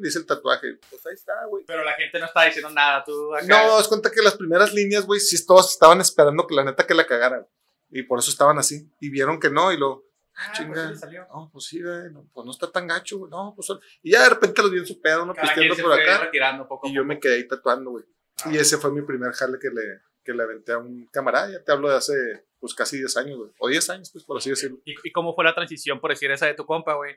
dice 0.00 0.18
el 0.18 0.26
tatuaje, 0.26 0.78
pues 0.90 1.04
ahí 1.06 1.14
está, 1.14 1.32
güey. 1.46 1.64
Pero 1.66 1.84
la 1.84 1.92
gente 1.94 2.18
no 2.18 2.26
está 2.26 2.44
diciendo 2.44 2.70
nada, 2.70 3.04
tú 3.04 3.34
acá. 3.34 3.46
No, 3.46 3.80
es 3.80 3.88
cuenta 3.88 4.10
que 4.10 4.22
las 4.22 4.36
primeras 4.36 4.72
líneas, 4.72 5.06
güey, 5.06 5.20
sí 5.20 5.44
todos 5.44 5.72
estaban 5.72 6.00
esperando 6.00 6.46
que 6.46 6.54
la 6.54 6.64
neta 6.64 6.86
que 6.86 6.94
la 6.94 7.06
cagaran. 7.06 7.46
Y 7.90 8.02
por 8.02 8.18
eso 8.18 8.30
estaban 8.30 8.58
así. 8.58 8.90
Y 9.00 9.10
vieron 9.10 9.38
que 9.38 9.50
no, 9.50 9.72
y 9.72 9.76
lo, 9.78 10.04
Ah, 10.36 10.52
chinga. 10.52 10.72
pues 10.72 10.86
sí 10.86 10.92
le 10.94 10.98
salió. 10.98 11.26
no, 11.32 11.50
pues 11.52 11.64
sí, 11.66 11.80
güey, 11.82 12.10
no, 12.12 12.28
pues 12.32 12.44
no 12.44 12.50
está 12.50 12.70
tan 12.70 12.88
gacho, 12.88 13.18
güey, 13.18 13.30
no, 13.30 13.54
pues. 13.54 13.68
Y 14.02 14.12
ya 14.12 14.24
de 14.24 14.30
repente 14.30 14.62
los 14.62 14.70
vi 14.72 14.78
en 14.78 14.86
su 14.86 15.00
pedo, 15.00 15.22
quien 15.32 15.46
pisteando 15.46 15.76
por 15.76 15.92
acá. 15.92 16.28
poco 16.68 16.88
Y 16.88 16.94
yo 16.94 17.02
poco. 17.02 17.06
me 17.06 17.20
quedé 17.20 17.36
ahí 17.36 17.46
tatuando, 17.46 17.90
güey. 17.92 18.04
Ah. 18.44 18.50
Y 18.52 18.56
ese 18.56 18.78
fue 18.78 18.90
mi 18.90 19.02
primer 19.02 19.32
jale 19.32 19.58
que 19.60 19.70
le, 19.70 20.00
que 20.24 20.32
le 20.32 20.42
aventé 20.42 20.72
a 20.72 20.78
un 20.78 21.06
camarada. 21.12 21.50
Ya 21.52 21.62
te 21.62 21.70
hablo 21.70 21.88
de 21.88 21.96
hace, 21.96 22.46
pues, 22.64 22.74
casi 22.74 22.96
10 22.96 23.16
años, 23.18 23.36
güey. 23.36 23.50
O 23.58 23.68
10 23.68 23.90
años, 23.90 24.10
pues, 24.10 24.24
por 24.24 24.38
así 24.38 24.48
decirlo. 24.48 24.78
¿Y, 24.86 24.94
y 25.04 25.12
cómo 25.12 25.34
fue 25.34 25.44
la 25.44 25.54
transición, 25.54 26.00
por 26.00 26.10
decir 26.10 26.30
esa 26.30 26.46
de 26.46 26.54
tu 26.54 26.64
compa, 26.64 26.94
güey? 26.94 27.14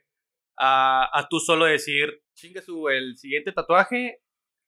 A, 0.57 1.09
a 1.17 1.29
tú 1.29 1.39
solo 1.39 1.63
decir, 1.63 2.21
chingue 2.33 2.61
su, 2.61 2.89
el 2.89 3.17
siguiente 3.17 3.53
tatuaje, 3.53 4.21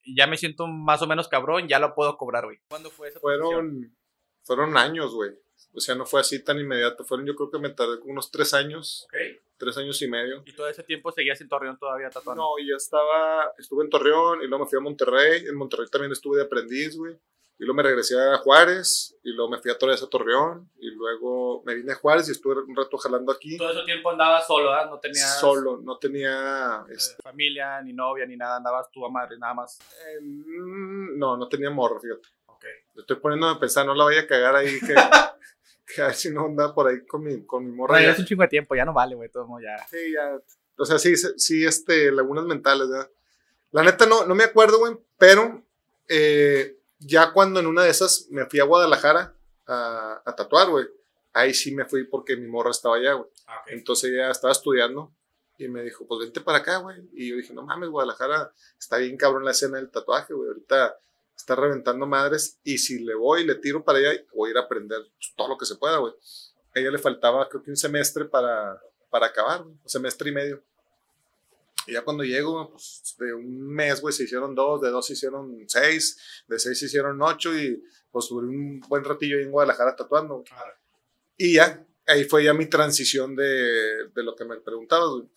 ya 0.06 0.26
me 0.26 0.38
siento 0.38 0.68
más 0.68 1.02
o 1.02 1.08
menos 1.08 1.28
cabrón, 1.28 1.68
ya 1.68 1.80
lo 1.80 1.94
puedo 1.96 2.16
cobrar, 2.16 2.46
güey. 2.46 2.60
¿Cuándo 2.70 2.90
fue 2.90 3.10
esa 3.10 3.20
transición? 3.20 3.52
Fueron, 3.52 3.98
fueron 4.44 4.78
años, 4.78 5.14
güey. 5.14 5.32
O 5.74 5.82
sea, 5.82 5.96
no 5.96 6.06
fue 6.06 6.22
así 6.22 6.42
tan 6.42 6.58
inmediato. 6.58 7.04
Fueron, 7.04 7.28
yo 7.28 7.36
creo 7.36 7.52
que 7.52 7.60
me 7.60 7.72
tardé 7.72 8.00
como 8.00 8.14
unos 8.14 8.32
3 8.32 8.54
años, 8.54 9.06
Ok. 9.06 9.42
3 9.58 9.78
años 9.80 10.02
y 10.02 10.08
medio. 10.08 10.42
¿Y 10.46 10.54
todo 10.54 10.70
ese 10.70 10.84
tiempo 10.84 11.12
seguías 11.12 11.42
en 11.42 11.50
Torreón 11.50 11.78
todavía 11.78 12.10
tatuando? 12.10 12.44
No, 12.44 12.50
ya 12.60 12.78
estaba, 12.78 13.52
estuve 13.58 13.84
en 13.84 13.90
Torreón 13.90 14.42
y 14.42 14.48
luego 14.48 14.64
me 14.64 14.70
fui 14.70 14.78
a 14.78 14.82
Monterrey. 14.82 15.46
En 15.48 15.56
Monterrey 15.56 15.88
también 15.92 16.14
estuve 16.14 16.38
de 16.38 16.44
aprendiz, 16.46 16.96
güey. 16.96 17.18
Y 17.60 17.66
luego 17.66 17.76
me 17.76 17.84
regresé 17.84 18.18
a 18.18 18.38
Juárez 18.38 19.18
y 19.22 19.34
luego 19.34 19.52
me 19.52 19.58
fui 19.58 19.70
a 19.70 19.86
vez 19.86 20.02
a 20.02 20.08
Torreón 20.08 20.70
y 20.80 20.92
luego 20.92 21.62
me 21.66 21.76
vine 21.76 21.92
a 21.92 21.96
Juárez 21.96 22.30
y 22.30 22.32
estuve 22.32 22.62
un 22.62 22.74
rato 22.74 22.98
jalando 22.98 23.34
aquí. 23.34 23.58
Todo 23.58 23.72
ese 23.72 23.84
tiempo 23.84 24.12
andabas 24.12 24.48
solo, 24.48 24.70
¿verdad? 24.70 24.90
No 24.90 24.98
tenías 24.98 25.40
Solo, 25.42 25.78
no 25.84 25.98
tenía, 25.98 26.86
eh, 26.90 26.94
este, 26.96 27.22
familia, 27.22 27.82
ni 27.82 27.92
novia, 27.92 28.26
ni 28.26 28.38
nada, 28.38 28.56
andabas 28.56 28.90
tú 28.90 29.06
a 29.06 29.12
madre, 29.12 29.38
nada 29.38 29.54
más. 29.56 29.78
eh, 29.78 30.20
no, 30.22 31.36
no 31.36 31.50
tenía 31.50 31.70
morro, 31.70 32.00
fíjate. 32.00 32.30
Ok. 32.46 32.64
Estoy 32.96 33.18
poniéndome 33.18 33.58
a 33.58 33.60
pensar, 33.60 33.86
no 33.86 33.94
la 33.94 34.06
vaya 34.06 34.22
a 34.22 34.28
cagar 34.28 34.56
ahí 34.56 34.80
que, 34.80 34.96
que 35.94 36.02
a 36.02 36.06
ver 36.06 36.16
si 36.16 36.32
no 36.32 36.46
anda 36.46 36.74
por 36.74 36.88
ahí 36.88 37.06
con 37.06 37.26
mi, 37.26 37.46
con 37.46 37.66
mi 37.66 37.74
morra. 37.74 38.02
Ya. 38.02 38.12
es 38.12 38.20
un 38.20 38.26
chingo 38.26 38.44
de 38.44 38.48
tiempo, 38.50 38.74
ya 38.74 38.86
no 38.86 38.94
vale, 38.94 39.16
güey, 39.16 39.28
todo 39.30 39.46
modo 39.46 39.60
ya. 39.60 39.86
Sí, 39.90 40.14
ya. 40.14 40.40
O 40.78 40.86
sea, 40.86 40.98
sí, 40.98 41.18
sí, 41.18 41.28
sí, 41.36 41.66
este, 41.66 42.10
lagunas 42.10 42.46
mentales, 42.46 42.88
¿verdad? 42.90 43.12
La 43.72 43.84
neta 43.84 44.06
no, 44.06 44.26
no 44.26 44.34
me 44.34 44.46
acuerdo, 44.46 44.80
güey, 44.80 44.98
pero 45.18 45.62
eh, 46.08 46.79
ya 47.00 47.32
cuando 47.34 47.60
en 47.60 47.68
una 47.68 47.84
de 47.84 47.90
esas 47.90 48.28
me 48.30 48.46
fui 48.46 48.60
a 48.60 48.66
Guadalajara 48.66 49.34
a, 49.66 50.22
a 50.26 50.36
tatuar, 50.36 50.70
güey, 50.70 50.86
ahí 51.34 51.54
sí 51.54 51.74
me 51.74 51.86
fui 51.86 52.06
porque 52.06 52.36
mi 52.36 52.48
morra 52.48 52.72
estaba 52.72 52.98
allá, 52.98 53.14
güey. 53.14 53.30
Ah. 53.48 53.64
Entonces 53.68 54.12
ella 54.12 54.32
estaba 54.32 54.52
estudiando 54.52 55.14
y 55.58 55.68
me 55.68 55.84
dijo, 55.84 56.08
pues 56.08 56.22
vente 56.22 56.42
para 56.42 56.60
acá, 56.60 56.78
güey. 56.78 56.98
Y 57.14 57.30
yo 57.30 57.36
dije, 57.38 57.54
no 57.54 57.64
mames, 57.64 57.90
Guadalajara 57.90 58.54
está 58.78 58.98
bien 58.98 59.18
cabrón 59.18 59.46
la 59.46 59.52
escena 59.52 59.78
del 59.78 59.90
tatuaje, 59.90 60.34
güey. 60.34 60.48
Ahorita 60.50 60.98
está 61.36 61.56
reventando 61.56 62.06
madres 62.06 62.60
y 62.64 62.78
si 62.78 63.00
le 63.00 63.16
voy 63.16 63.42
y 63.42 63.46
le 63.46 63.56
tiro 63.56 63.84
para 63.84 64.00
allá, 64.00 64.12
voy 64.34 64.50
a 64.50 64.52
ir 64.52 64.58
a 64.58 64.62
aprender 64.62 65.02
todo 65.36 65.50
lo 65.50 65.58
que 65.58 65.66
se 65.66 65.76
pueda, 65.76 65.98
güey. 65.98 66.14
A 66.76 66.80
ella 66.80 66.92
le 66.92 66.98
faltaba, 66.98 67.48
creo 67.50 67.64
que 67.64 67.72
un 67.72 67.78
semestre 67.78 68.26
para, 68.26 68.82
para 69.10 69.28
acabar, 69.28 69.64
güey, 69.64 69.76
un 69.82 69.90
semestre 69.90 70.30
y 70.30 70.34
medio. 70.34 70.64
Y 71.90 71.94
ya 71.94 72.04
cuando 72.04 72.24
llego, 72.24 72.70
pues 72.70 73.16
de 73.18 73.34
un 73.34 73.68
mes, 73.68 74.00
güey, 74.00 74.14
se 74.14 74.24
hicieron 74.26 74.54
dos, 74.54 74.80
de 74.80 74.90
dos 74.92 75.08
se 75.08 75.14
hicieron 75.14 75.58
seis, 75.68 76.44
de 76.48 76.60
seis 76.60 76.78
se 76.78 76.86
hicieron 76.86 77.20
ocho 77.20 77.58
y 77.58 77.84
pues 78.12 78.28
duré 78.30 78.48
un 78.48 78.80
buen 78.82 79.04
ratillo 79.04 79.38
ahí 79.38 79.44
en 79.44 79.52
Guadalajara 79.52 79.96
tatuando. 79.96 80.44
Claro. 80.44 80.74
Y 81.36 81.56
ya, 81.56 81.84
ahí 82.06 82.26
fue 82.26 82.44
ya 82.44 82.54
mi 82.54 82.68
transición 82.68 83.36
de, 83.36 84.08
de 84.14 84.24
lo 84.24 84.36
que 84.36 84.46
me 84.46 84.58
preguntabas, 84.58 85.10
güey. 85.10 85.30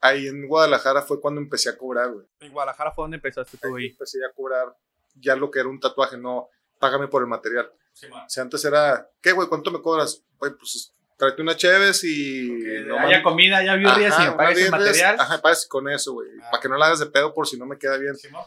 Ahí 0.00 0.26
en 0.26 0.48
Guadalajara 0.48 1.02
fue 1.02 1.20
cuando 1.20 1.40
empecé 1.40 1.68
a 1.68 1.78
cobrar, 1.78 2.10
güey. 2.12 2.26
En 2.40 2.52
Guadalajara 2.52 2.90
fue 2.90 3.04
donde 3.04 3.18
empezaste 3.18 3.56
tú 3.56 3.76
Ahí 3.76 3.84
ahí. 3.84 3.90
empecé 3.90 4.18
a 4.24 4.32
cobrar 4.32 4.76
ya 5.14 5.36
lo 5.36 5.48
que 5.48 5.60
era 5.60 5.68
un 5.68 5.78
tatuaje, 5.78 6.16
no 6.18 6.48
págame 6.80 7.06
por 7.06 7.22
el 7.22 7.28
material. 7.28 7.70
Sí. 7.92 8.06
O 8.06 8.28
sea, 8.28 8.42
antes 8.42 8.64
era, 8.64 9.08
¿qué, 9.20 9.30
güey? 9.32 9.46
¿Cuánto 9.48 9.70
me 9.70 9.80
cobras? 9.80 10.24
Güey, 10.38 10.54
pues 10.56 10.92
tráete 11.20 11.42
una 11.42 11.56
Cheves 11.56 12.02
y... 12.02 12.48
Que 12.64 12.80
no 12.86 12.98
haya 12.98 13.16
man- 13.18 13.22
comida, 13.22 13.58
haya 13.58 13.76
birrias 13.76 14.16
y 14.18 14.22
me 14.22 14.32
pagues 14.32 14.58
el 14.64 14.70
material. 14.72 15.16
Ajá, 15.20 15.40
pagues 15.40 15.66
con 15.68 15.88
eso, 15.88 16.14
güey. 16.14 16.28
Ah. 16.42 16.48
Para 16.50 16.62
que 16.62 16.68
no 16.68 16.76
la 16.76 16.86
hagas 16.86 16.98
de 17.00 17.06
pedo 17.06 17.32
por 17.32 17.46
si 17.46 17.56
no 17.58 17.66
me 17.66 17.78
queda 17.78 17.96
bien. 17.98 18.16
Sí, 18.16 18.28
man. 18.30 18.42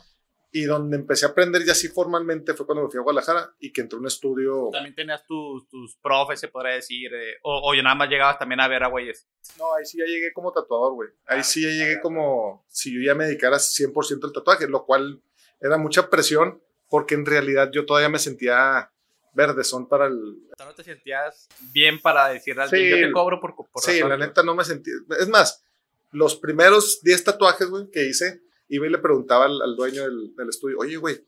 Y 0.56 0.66
donde 0.66 0.98
empecé 0.98 1.26
a 1.26 1.30
aprender 1.30 1.64
ya 1.66 1.72
así 1.72 1.88
formalmente 1.88 2.54
fue 2.54 2.66
cuando 2.68 2.84
me 2.84 2.90
fui 2.92 3.00
a 3.00 3.02
Guadalajara 3.04 3.56
y 3.60 3.72
que 3.74 3.82
entré 3.82 3.98
a 3.98 4.00
un 4.02 4.06
estudio... 4.08 4.70
También 4.72 4.94
tenías 4.94 5.26
tus, 5.26 5.68
tus 5.68 5.96
profes, 5.96 6.40
se 6.40 6.48
podría 6.50 6.74
decir. 6.76 7.12
eh, 7.14 7.38
o, 7.42 7.72
o 7.72 7.76
nada 7.82 7.96
más 7.96 8.08
llegabas 8.10 8.38
también 8.38 8.60
a 8.60 8.68
ver 8.68 8.84
a 8.84 8.88
güeyes. 8.88 9.28
No, 9.58 9.74
ahí 9.76 9.86
sí 9.86 9.98
ya 9.98 10.06
llegué 10.06 10.32
como 10.34 10.52
tatuador, 10.52 10.94
güey. 10.94 11.10
Ahí 11.26 11.40
Ah, 11.40 11.44
sí 11.44 11.64
ya 11.64 11.70
llegué 11.70 11.96
ah, 11.96 12.02
como 12.02 12.66
si 12.70 12.94
yo 12.94 13.02
ya 13.02 13.16
me 13.16 13.26
dedicara 13.26 13.58
100% 13.58 14.26
al 14.26 14.32
tatuaje, 14.32 14.68
lo 14.68 14.86
cual 14.86 15.22
era 15.60 15.78
mucha 15.78 16.10
presión 16.12 16.62
porque 16.88 17.16
en 17.16 17.26
realidad 17.26 17.72
yo 17.72 17.88
todavía 17.88 18.10
me 18.10 18.20
sentía 18.20 18.92
verdezón 19.34 19.88
para 19.88 20.08
el... 20.08 20.14
No 20.60 20.74
te 20.76 20.84
sentías 20.84 21.48
bien 21.72 22.00
para 22.02 22.30
decirle 22.30 22.64
al 22.64 22.70
Sí. 22.70 22.90
yo 22.90 22.96
te 22.98 23.12
cobro 23.12 23.40
por, 23.40 23.56
por 23.56 23.68
sí, 23.84 23.94
razón, 24.02 24.10
la 24.10 24.18
neta 24.18 24.44
no 24.44 24.56
me 24.56 24.64
sentía... 24.64 24.94
Es 25.20 25.28
más, 25.30 25.64
los 26.12 26.36
primeros 26.36 27.02
10 27.02 27.24
tatuajes, 27.24 27.68
güey, 27.70 27.90
que 27.92 28.06
hice, 28.06 28.42
iba 28.70 28.86
y 28.86 28.90
le 28.90 28.98
preguntaba 29.00 29.46
al, 29.46 29.62
al 29.62 29.76
dueño 29.76 30.04
del, 30.04 30.36
del 30.36 30.50
estudio, 30.50 30.78
oye, 30.80 30.98
güey, 30.98 31.26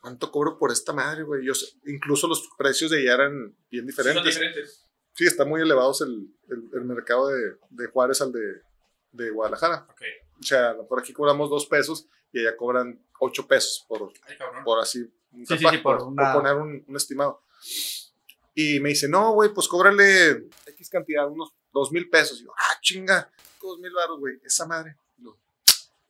¿cuánto 0.00 0.30
cobro 0.30 0.58
por 0.58 0.70
esta 0.70 0.92
madre, 0.92 1.24
güey? 1.24 1.44
Yo 1.44 1.54
sé- 1.54 1.66
incluso 1.86 2.28
los 2.28 2.48
precios 2.56 2.90
de 2.90 3.02
ella 3.02 3.14
eran 3.14 3.56
bien 3.70 3.86
Sí, 3.86 3.92
son 3.92 4.04
diferentes. 4.04 4.24
diferentes. 4.34 4.84
Sí, 5.14 5.26
está 5.26 5.44
muy 5.44 5.60
elevados 5.60 6.00
el, 6.02 6.28
el- 6.48 6.68
el 6.72 6.84
mercado 6.84 7.28
de, 7.28 7.56
de 7.70 7.86
Juárez 7.88 8.20
al 8.20 8.30
de, 8.30 8.62
de 9.10 9.30
Guadalajara. 9.30 9.86
Ok. 9.90 10.02
O 10.40 10.42
sea, 10.44 10.76
por 10.88 11.00
aquí 11.00 11.12
cobramos 11.12 11.50
dos 11.50 11.66
pesos 11.66 12.06
y 12.32 12.38
allá 12.38 12.56
cobran 12.56 13.04
ocho 13.18 13.48
pesos 13.48 13.84
por, 13.88 14.12
por 14.64 14.78
así, 14.78 15.00
un 15.32 15.44
Sí, 15.44 15.46
sí, 15.46 15.64
tatuaje, 15.64 15.76
sí, 15.78 15.82
por 15.82 15.98
por, 15.98 16.06
una- 16.06 16.32
por 16.32 16.42
poner 16.42 16.56
un, 16.56 16.84
un 16.86 16.96
estimado. 16.96 17.42
Y 18.54 18.80
me 18.80 18.90
dice, 18.90 19.08
no, 19.08 19.32
güey, 19.32 19.52
pues 19.54 19.68
cóbrale 19.68 20.48
X 20.66 20.90
cantidad, 20.90 21.28
unos 21.28 21.52
dos 21.72 21.92
mil 21.92 22.08
pesos. 22.10 22.40
Y 22.40 22.44
yo, 22.44 22.52
ah, 22.56 22.78
chinga, 22.80 23.30
dos 23.62 23.78
mil 23.78 23.92
baros, 23.92 24.18
güey, 24.18 24.40
esa 24.44 24.66
madre. 24.66 24.96
Y 25.18 25.24
yo, 25.24 25.36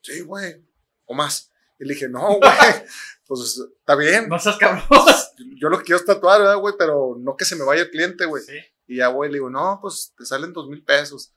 sí, 0.01 0.21
güey, 0.21 0.65
o 1.07 1.15
más. 1.15 1.51
Y 1.79 1.85
le 1.85 1.95
dije, 1.95 2.09
no, 2.09 2.39
güey, 2.39 2.41
pues 3.27 3.61
está 3.79 3.95
bien. 3.95 4.29
No 4.29 4.39
seas 4.39 4.57
cabrón. 4.57 4.85
Yo 5.57 5.69
lo 5.69 5.79
que 5.79 5.85
quiero 5.85 5.99
es 5.99 6.07
tatuar, 6.07 6.41
¿verdad, 6.41 6.59
güey? 6.59 6.75
Pero 6.79 7.17
no 7.19 7.37
que 7.37 7.45
se 7.45 7.57
me 7.57 7.65
vaya 7.65 7.83
el 7.83 7.91
cliente, 7.91 8.25
güey. 8.25 8.43
Sí. 8.43 8.59
Y 8.87 8.97
ya, 8.97 9.09
güey, 9.09 9.31
le 9.31 9.37
digo, 9.37 9.51
no, 9.51 9.79
pues 9.81 10.15
te 10.17 10.25
salen 10.25 10.53
dos 10.53 10.69
mil 10.69 10.83
pesos. 10.83 11.33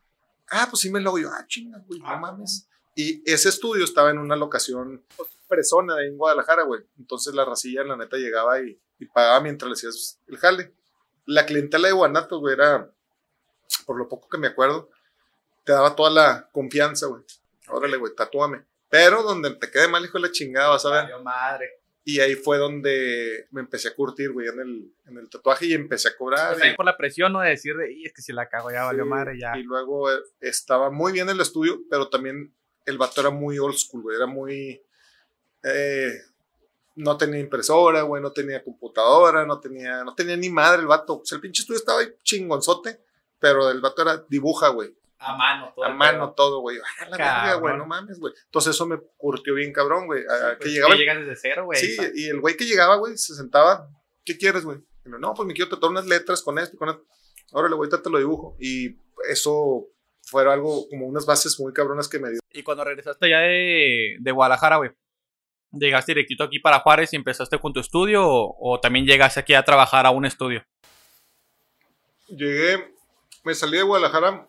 Ah, 0.49 0.67
pues 0.69 0.81
sí 0.81 0.89
me 0.89 1.01
lo 1.01 1.17
yo, 1.17 1.29
ah, 1.29 1.45
chinga, 1.47 1.79
güey, 1.87 2.01
Ah, 2.03 2.15
no 2.15 2.21
mames. 2.21 2.67
Y 2.95 3.21
ese 3.29 3.49
estudio 3.49 3.85
estaba 3.85 4.11
en 4.11 4.17
una 4.17 4.35
locación 4.35 5.03
pues, 5.15 5.29
fresona 5.47 5.95
ahí 5.95 6.07
en 6.07 6.17
Guadalajara, 6.17 6.63
güey. 6.63 6.81
Entonces 6.97 7.33
la 7.33 7.45
racilla, 7.45 7.83
la 7.83 7.95
neta, 7.97 8.17
llegaba 8.17 8.61
y, 8.61 8.79
y 9.01 9.05
pagaba 9.07 9.41
mientras 9.41 9.67
le 9.67 9.73
hacías 9.73 10.19
el 10.27 10.37
jale. 10.37 10.71
La 11.25 11.45
clientela 11.45 11.87
de 11.87 11.93
Guanatos, 11.93 12.39
güey, 12.39 12.53
era, 12.53 12.89
por 13.85 13.97
lo 13.97 14.07
poco 14.07 14.29
que 14.29 14.37
me 14.37 14.47
acuerdo, 14.47 14.89
te 15.63 15.71
daba 15.73 15.95
toda 15.95 16.09
la 16.09 16.49
confianza, 16.51 17.07
güey. 17.07 17.23
Órale, 17.67 17.97
güey, 17.97 18.13
tatúame. 18.15 18.63
Pero 18.89 19.23
donde 19.23 19.51
te 19.55 19.69
quede 19.71 19.87
mal, 19.87 20.03
hijo 20.03 20.17
de 20.17 20.27
la 20.27 20.31
chingada, 20.31 20.69
vas 20.69 20.85
a 20.85 20.91
ver. 20.91 21.03
Valió 21.03 21.23
madre. 21.23 21.69
Y 22.03 22.19
ahí 22.19 22.35
fue 22.35 22.57
donde 22.57 23.47
me 23.51 23.61
empecé 23.61 23.89
a 23.89 23.93
curtir, 23.95 24.31
güey, 24.31 24.47
en 24.47 24.59
el, 24.59 24.93
en 25.05 25.17
el 25.19 25.29
tatuaje 25.29 25.67
y 25.67 25.73
empecé 25.73 26.09
a 26.09 26.15
cobrar. 26.17 26.53
Pues 26.53 26.63
ahí 26.63 26.71
y- 26.71 26.75
por 26.75 26.85
la 26.85 26.97
presión, 26.97 27.31
¿no? 27.31 27.41
De 27.41 27.49
decir, 27.49 27.75
de, 27.77 27.93
"Y, 27.93 28.05
es 28.07 28.13
que 28.13 28.21
si 28.23 28.33
la 28.33 28.49
cago 28.49 28.71
ya 28.71 28.85
valió 28.85 29.03
Sí, 29.03 29.09
madre, 29.09 29.37
ya. 29.39 29.55
Y 29.57 29.63
luego 29.63 30.11
eh, 30.11 30.17
estaba 30.41 30.89
muy 30.89 31.11
bien 31.11 31.29
el 31.29 31.39
estudio, 31.39 31.81
pero 31.89 32.09
también 32.09 32.53
el 32.87 32.97
vato 32.97 33.21
era 33.21 33.29
muy 33.29 33.59
old 33.59 33.75
school, 33.77 34.01
güey. 34.01 34.17
Era 34.17 34.25
muy. 34.25 34.81
eh, 35.63 36.11
no 37.01 37.17
tenía 37.17 37.39
impresora, 37.39 38.01
güey, 38.03 38.21
no 38.21 38.31
tenía 38.31 38.63
computadora, 38.63 39.45
no 39.45 39.59
tenía, 39.59 40.03
no 40.03 40.13
tenía 40.15 40.37
ni 40.37 40.49
madre 40.49 40.81
el 40.81 40.87
vato. 40.87 41.19
O 41.21 41.25
sea, 41.25 41.35
el 41.37 41.41
pinche 41.41 41.61
estudio 41.61 41.79
estaba 41.79 41.99
ahí 42.01 42.07
chingonzote, 42.23 43.01
pero 43.39 43.69
el 43.69 43.81
vato 43.81 44.01
era 44.01 44.17
dibuja, 44.29 44.69
güey. 44.69 44.95
A 45.23 45.35
mano, 45.35 45.71
todo. 45.75 45.85
A 45.85 45.89
mano 45.89 46.25
pedo. 46.25 46.33
todo, 46.33 46.59
güey. 46.61 46.77
Ah, 46.79 47.05
la 47.09 47.17
verga, 47.17 47.53
güey, 47.55 47.77
no 47.77 47.85
mames, 47.85 48.19
güey. 48.19 48.33
Entonces 48.45 48.73
eso 48.75 48.85
me 48.87 48.99
curtió 49.17 49.53
bien 49.53 49.71
cabrón, 49.71 50.07
güey. 50.07 50.23
a- 50.27 50.53
Sí, 50.53 50.57
que 50.57 50.57
pues, 50.57 50.73
llegaba 50.73 50.93
que 50.93 50.99
llegas 50.99 51.19
desde 51.19 51.35
cero, 51.35 51.65
güey. 51.65 51.79
Sí, 51.79 51.97
y 52.15 52.27
el 52.29 52.39
güey 52.39 52.57
que 52.57 52.65
llegaba, 52.65 52.95
güey, 52.95 53.17
se 53.17 53.35
sentaba, 53.35 53.87
¿qué 54.25 54.37
quieres, 54.37 54.63
güey? 54.65 54.79
No, 55.03 55.33
pues 55.33 55.47
me 55.47 55.53
quiero 55.53 55.69
tatuar 55.69 55.91
unas 55.91 56.05
letras 56.07 56.41
con 56.41 56.57
esto 56.59 56.75
y 56.75 56.79
con 56.79 56.89
esto. 56.89 57.03
Órale, 57.51 57.75
güey, 57.75 57.89
te 57.89 58.09
lo 58.09 58.17
dibujo. 58.17 58.55
Y 58.59 58.95
eso 59.29 59.87
fue 60.23 60.51
algo, 60.51 60.87
como 60.89 61.05
unas 61.07 61.25
bases 61.25 61.59
muy 61.59 61.73
cabronas 61.73 62.07
que 62.07 62.19
me 62.19 62.29
dio. 62.31 62.39
Y 62.51 62.63
cuando 62.63 62.83
regresaste 62.83 63.29
ya 63.29 63.39
de, 63.39 64.17
de 64.19 64.31
Guadalajara, 64.31 64.77
güey, 64.77 64.91
¿llegaste 65.71 66.11
directito 66.13 66.43
aquí 66.43 66.59
para 66.59 66.79
Juárez 66.79 67.13
y 67.13 67.15
empezaste 67.15 67.59
con 67.59 67.73
tu 67.73 67.79
estudio 67.79 68.25
o, 68.27 68.55
o 68.59 68.79
también 68.79 69.05
llegaste 69.05 69.39
aquí 69.39 69.53
a 69.53 69.63
trabajar 69.63 70.05
a 70.05 70.11
un 70.11 70.25
estudio? 70.25 70.63
Llegué, 72.27 72.93
me 73.43 73.53
salí 73.55 73.77
de 73.77 73.83
Guadalajara 73.83 74.47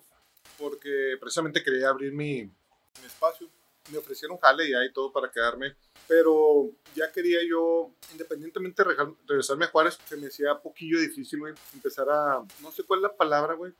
porque 0.58 1.16
precisamente 1.20 1.62
quería 1.62 1.88
abrir 1.88 2.12
mi, 2.12 2.42
mi 2.44 3.06
espacio. 3.06 3.48
Me 3.90 3.98
ofrecieron 3.98 4.38
jale 4.38 4.68
y 4.68 4.74
ahí 4.74 4.92
todo 4.92 5.12
para 5.12 5.28
quedarme. 5.30 5.74
Pero 6.06 6.70
ya 6.94 7.10
quería 7.10 7.40
yo, 7.48 7.90
independientemente 8.12 8.84
de 8.84 8.94
regresarme 9.26 9.64
a 9.64 9.68
Juárez, 9.68 9.98
se 10.04 10.16
me 10.16 10.28
hacía 10.28 10.54
poquillo 10.60 11.00
difícil, 11.00 11.40
güey, 11.40 11.54
empezar 11.74 12.08
a, 12.08 12.42
no 12.60 12.70
sé 12.70 12.84
cuál 12.84 13.00
es 13.00 13.02
la 13.04 13.16
palabra, 13.16 13.54
güey, 13.54 13.72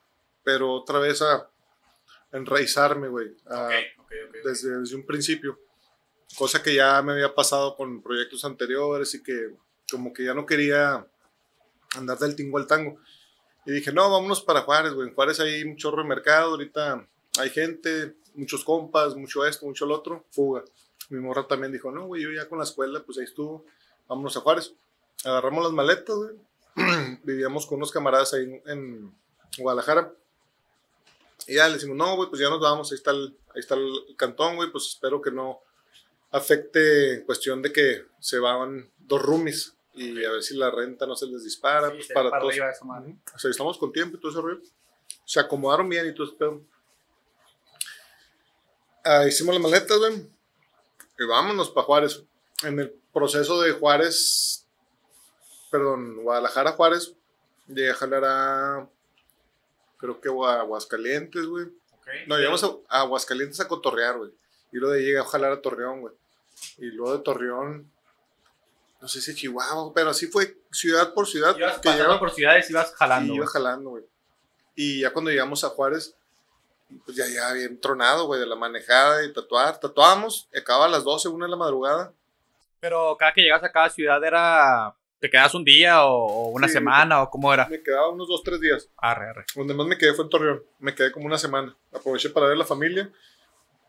pero 0.43 0.73
otra 0.73 0.99
vez 0.99 1.21
a 1.23 1.49
enraizarme, 2.33 3.09
güey, 3.09 3.37
a- 3.47 3.71
desde, 4.45 4.79
desde 4.81 4.97
un 4.97 5.05
principio. 5.07 5.59
Cosa 6.37 6.63
que 6.63 6.75
ya 6.75 7.01
me 7.03 7.13
había 7.13 7.35
pasado 7.35 7.77
con 7.77 8.03
proyectos 8.03 8.45
anteriores 8.45 9.15
y 9.15 9.23
que 9.23 9.51
como 9.91 10.13
que 10.13 10.25
ya 10.25 10.35
no 10.35 10.47
quería 10.47 11.07
andar 11.95 12.19
del 12.19 12.37
tingo 12.37 12.59
al 12.59 12.67
tango. 12.67 12.99
Y 13.67 13.73
dije, 13.73 13.93
no, 13.93 14.11
vámonos 14.11 14.41
para 14.43 14.63
Juárez, 14.63 14.95
güey. 14.95 15.09
En 15.09 15.15
Juárez 15.15 15.39
hay 15.41 15.63
un 15.63 15.77
chorro 15.77 16.03
de 16.03 16.09
mercado, 16.09 16.53
ahorita 16.53 17.07
hay 17.39 17.51
gente, 17.51 18.17
muchos 18.35 18.65
compas, 18.65 19.15
mucho 19.15 19.47
esto, 19.47 19.67
mucho 19.67 19.87
lo 19.87 19.95
otro, 19.97 20.25
fuga. 20.31 20.65
Mi 21.11 21.21
morra 21.21 21.47
también 21.47 21.73
dijo, 21.73 21.91
no, 21.91 22.07
güey, 22.07 22.23
yo 22.23 22.31
ya 22.31 22.49
con 22.49 22.59
la 22.59 22.65
escuela, 22.65 23.03
pues 23.05 23.19
ahí 23.19 23.25
estuvo, 23.25 23.65
vámonos 24.09 24.37
a 24.37 24.41
Juárez. 24.41 24.75
Agarramos 25.25 25.65
las 25.65 25.73
maletas, 25.73 26.17
güey. 26.17 26.37
Vivíamos 27.23 27.67
con 27.67 27.77
unos 27.77 27.93
camaradas 27.93 28.35
ahí 28.35 28.63
en, 28.67 29.15
Guadalajara. 29.59 30.11
Y 31.47 31.57
ya 31.57 31.69
le 31.69 31.75
decimos, 31.75 31.97
no, 31.97 32.17
güey, 32.17 32.31
pues 32.31 32.41
ya 32.41 32.49
nos 32.49 32.61
vamos, 32.61 32.91
ahí 32.91 32.97
está 32.97 33.11
el, 33.11 33.37
ahí 33.55 33.61
está 33.61 33.75
el 33.75 34.17
cantón, 34.17 34.57
güey, 34.57 34.71
pues 34.71 34.87
espero 34.87 35.21
que 35.21 35.31
no 35.31 35.61
afecte 36.33 37.15
en 37.15 37.25
cuestión 37.25 37.63
de 37.63 37.73
que 37.73 38.07
se 38.19 38.39
van 38.39 38.91
dos 38.99 39.23
roomies 39.23 39.77
y 39.95 40.25
a 40.25 40.31
ver 40.31 40.43
si 40.43 40.57
la 40.57 40.71
renta 40.71 41.07
no 41.07 41.15
se 41.15 41.27
les 41.27 41.45
dispara, 41.45 41.91
pues 41.91 42.09
para, 42.09 42.31
todos. 42.41 42.57
Ujú. 42.57 43.19
O 43.35 43.39
sea, 43.39 43.51
estamos 43.51 43.77
con 43.77 43.93
tiempo 43.93 44.17
y 44.17 44.21
todo 44.21 44.33
ese 44.33 44.41
rollo. 44.41 44.61
Se 45.25 45.39
acomodaron 45.39 45.89
bien 45.89 46.09
y 46.09 46.15
todo 46.15 46.27
ese 46.27 46.37
pedo. 46.37 46.63
Ah, 49.05 49.27
hicimos 49.27 49.55
las 49.55 49.63
maletas, 49.63 49.99
güey. 49.99 50.27
Y 51.19 51.25
vámonos 51.27 51.71
para 51.71 51.85
Juárez. 51.85 52.23
En 52.65 52.81
el 52.81 52.91
proceso 53.13 53.61
de 53.61 53.73
Juárez, 53.73 54.67
perdón, 55.71 56.23
Guadalajara 56.23 56.73
Juárez, 56.73 57.15
llegué 57.67 57.91
a 57.91 57.95
jalar 57.95 58.25
a, 58.25 58.89
creo 59.99 60.21
que 60.21 60.29
a 60.29 60.61
Aguascalientes, 60.61 61.45
güey. 61.47 61.67
No, 62.27 62.39
llegamos 62.39 62.65
a, 62.65 62.69
a 62.89 63.01
Aguascalientes 63.01 63.61
a 63.61 63.69
cotorrear, 63.69 64.17
güey. 64.17 64.31
Y 64.73 64.79
luego 64.79 64.95
de 64.95 65.03
llegué 65.03 65.19
a 65.19 65.25
jalar 65.25 65.53
a 65.53 65.61
Torreón, 65.61 66.01
güey. 66.01 66.15
Y 66.79 66.87
luego 66.87 67.17
de 67.17 67.23
Torreón, 67.25 67.91
no 69.01 69.09
sé 69.09 69.21
si 69.21 69.35
Chihuahua, 69.35 69.93
pero 69.95 70.11
así 70.11 70.27
fue 70.27 70.57
ciudad 70.71 71.13
por 71.15 71.27
ciudad. 71.27 71.57
Ibas 71.57 71.75
que 71.75 71.81
pasando 71.81 72.03
llegaba- 72.05 72.19
por 72.21 72.31
ciudades 72.31 72.69
y 72.69 72.73
ibas 72.73 72.95
jalando. 72.95 73.33
Sí, 73.33 73.37
iba 73.37 73.47
jalando, 73.47 73.91
güey. 73.91 74.05
Y 74.75 75.01
ya 75.01 75.13
cuando 75.13 75.31
llegamos 75.31 75.65
a 75.65 75.69
Juárez, 75.71 76.17
pues 77.05 77.17
ya, 77.17 77.27
ya 77.27 77.53
bien 77.53 77.81
tronado, 77.81 78.27
güey, 78.27 78.39
de 78.41 78.47
la 78.47 78.55
manejada 78.57 79.25
y 79.25 79.33
tatuar. 79.33 79.79
Tatuábamos, 79.81 80.49
y 80.53 80.59
acababa 80.59 80.87
a 80.87 80.89
las 80.89 81.05
12, 81.05 81.29
una 81.29 81.47
de 81.47 81.51
la 81.51 81.57
madrugada. 81.57 82.13
Pero 82.81 83.17
cada 83.19 83.33
que 83.33 83.43
llegas 83.43 83.63
a 83.63 83.73
cada 83.73 83.89
ciudad 83.91 84.23
era. 84.25 84.95
¿Te 85.21 85.31
quedas 85.31 85.55
un 85.55 85.65
día 85.65 86.05
o, 86.05 86.17
o 86.27 86.49
una 86.49 86.67
Sí. 86.67 86.73
semana 86.75 87.23
o 87.23 87.31
cómo 87.31 87.53
era? 87.55 87.69
Me 87.69 87.81
quedaba 87.81 88.09
unos 88.11 88.27
2, 88.27 88.43
3 88.43 88.61
días. 88.61 88.89
Arre, 88.97 89.31
arre. 89.31 89.45
Donde 89.55 89.73
más 89.73 89.87
me 89.87 89.97
quedé 89.97 90.15
fue 90.15 90.25
en 90.25 90.31
Torreón. 90.31 90.65
Me 90.81 90.95
quedé 90.97 91.13
como 91.13 91.27
una 91.27 91.39
semana. 91.39 91.77
Aproveché 91.93 92.31
para 92.31 92.47
ver 92.49 92.57
la 92.57 92.65
familia 92.65 93.09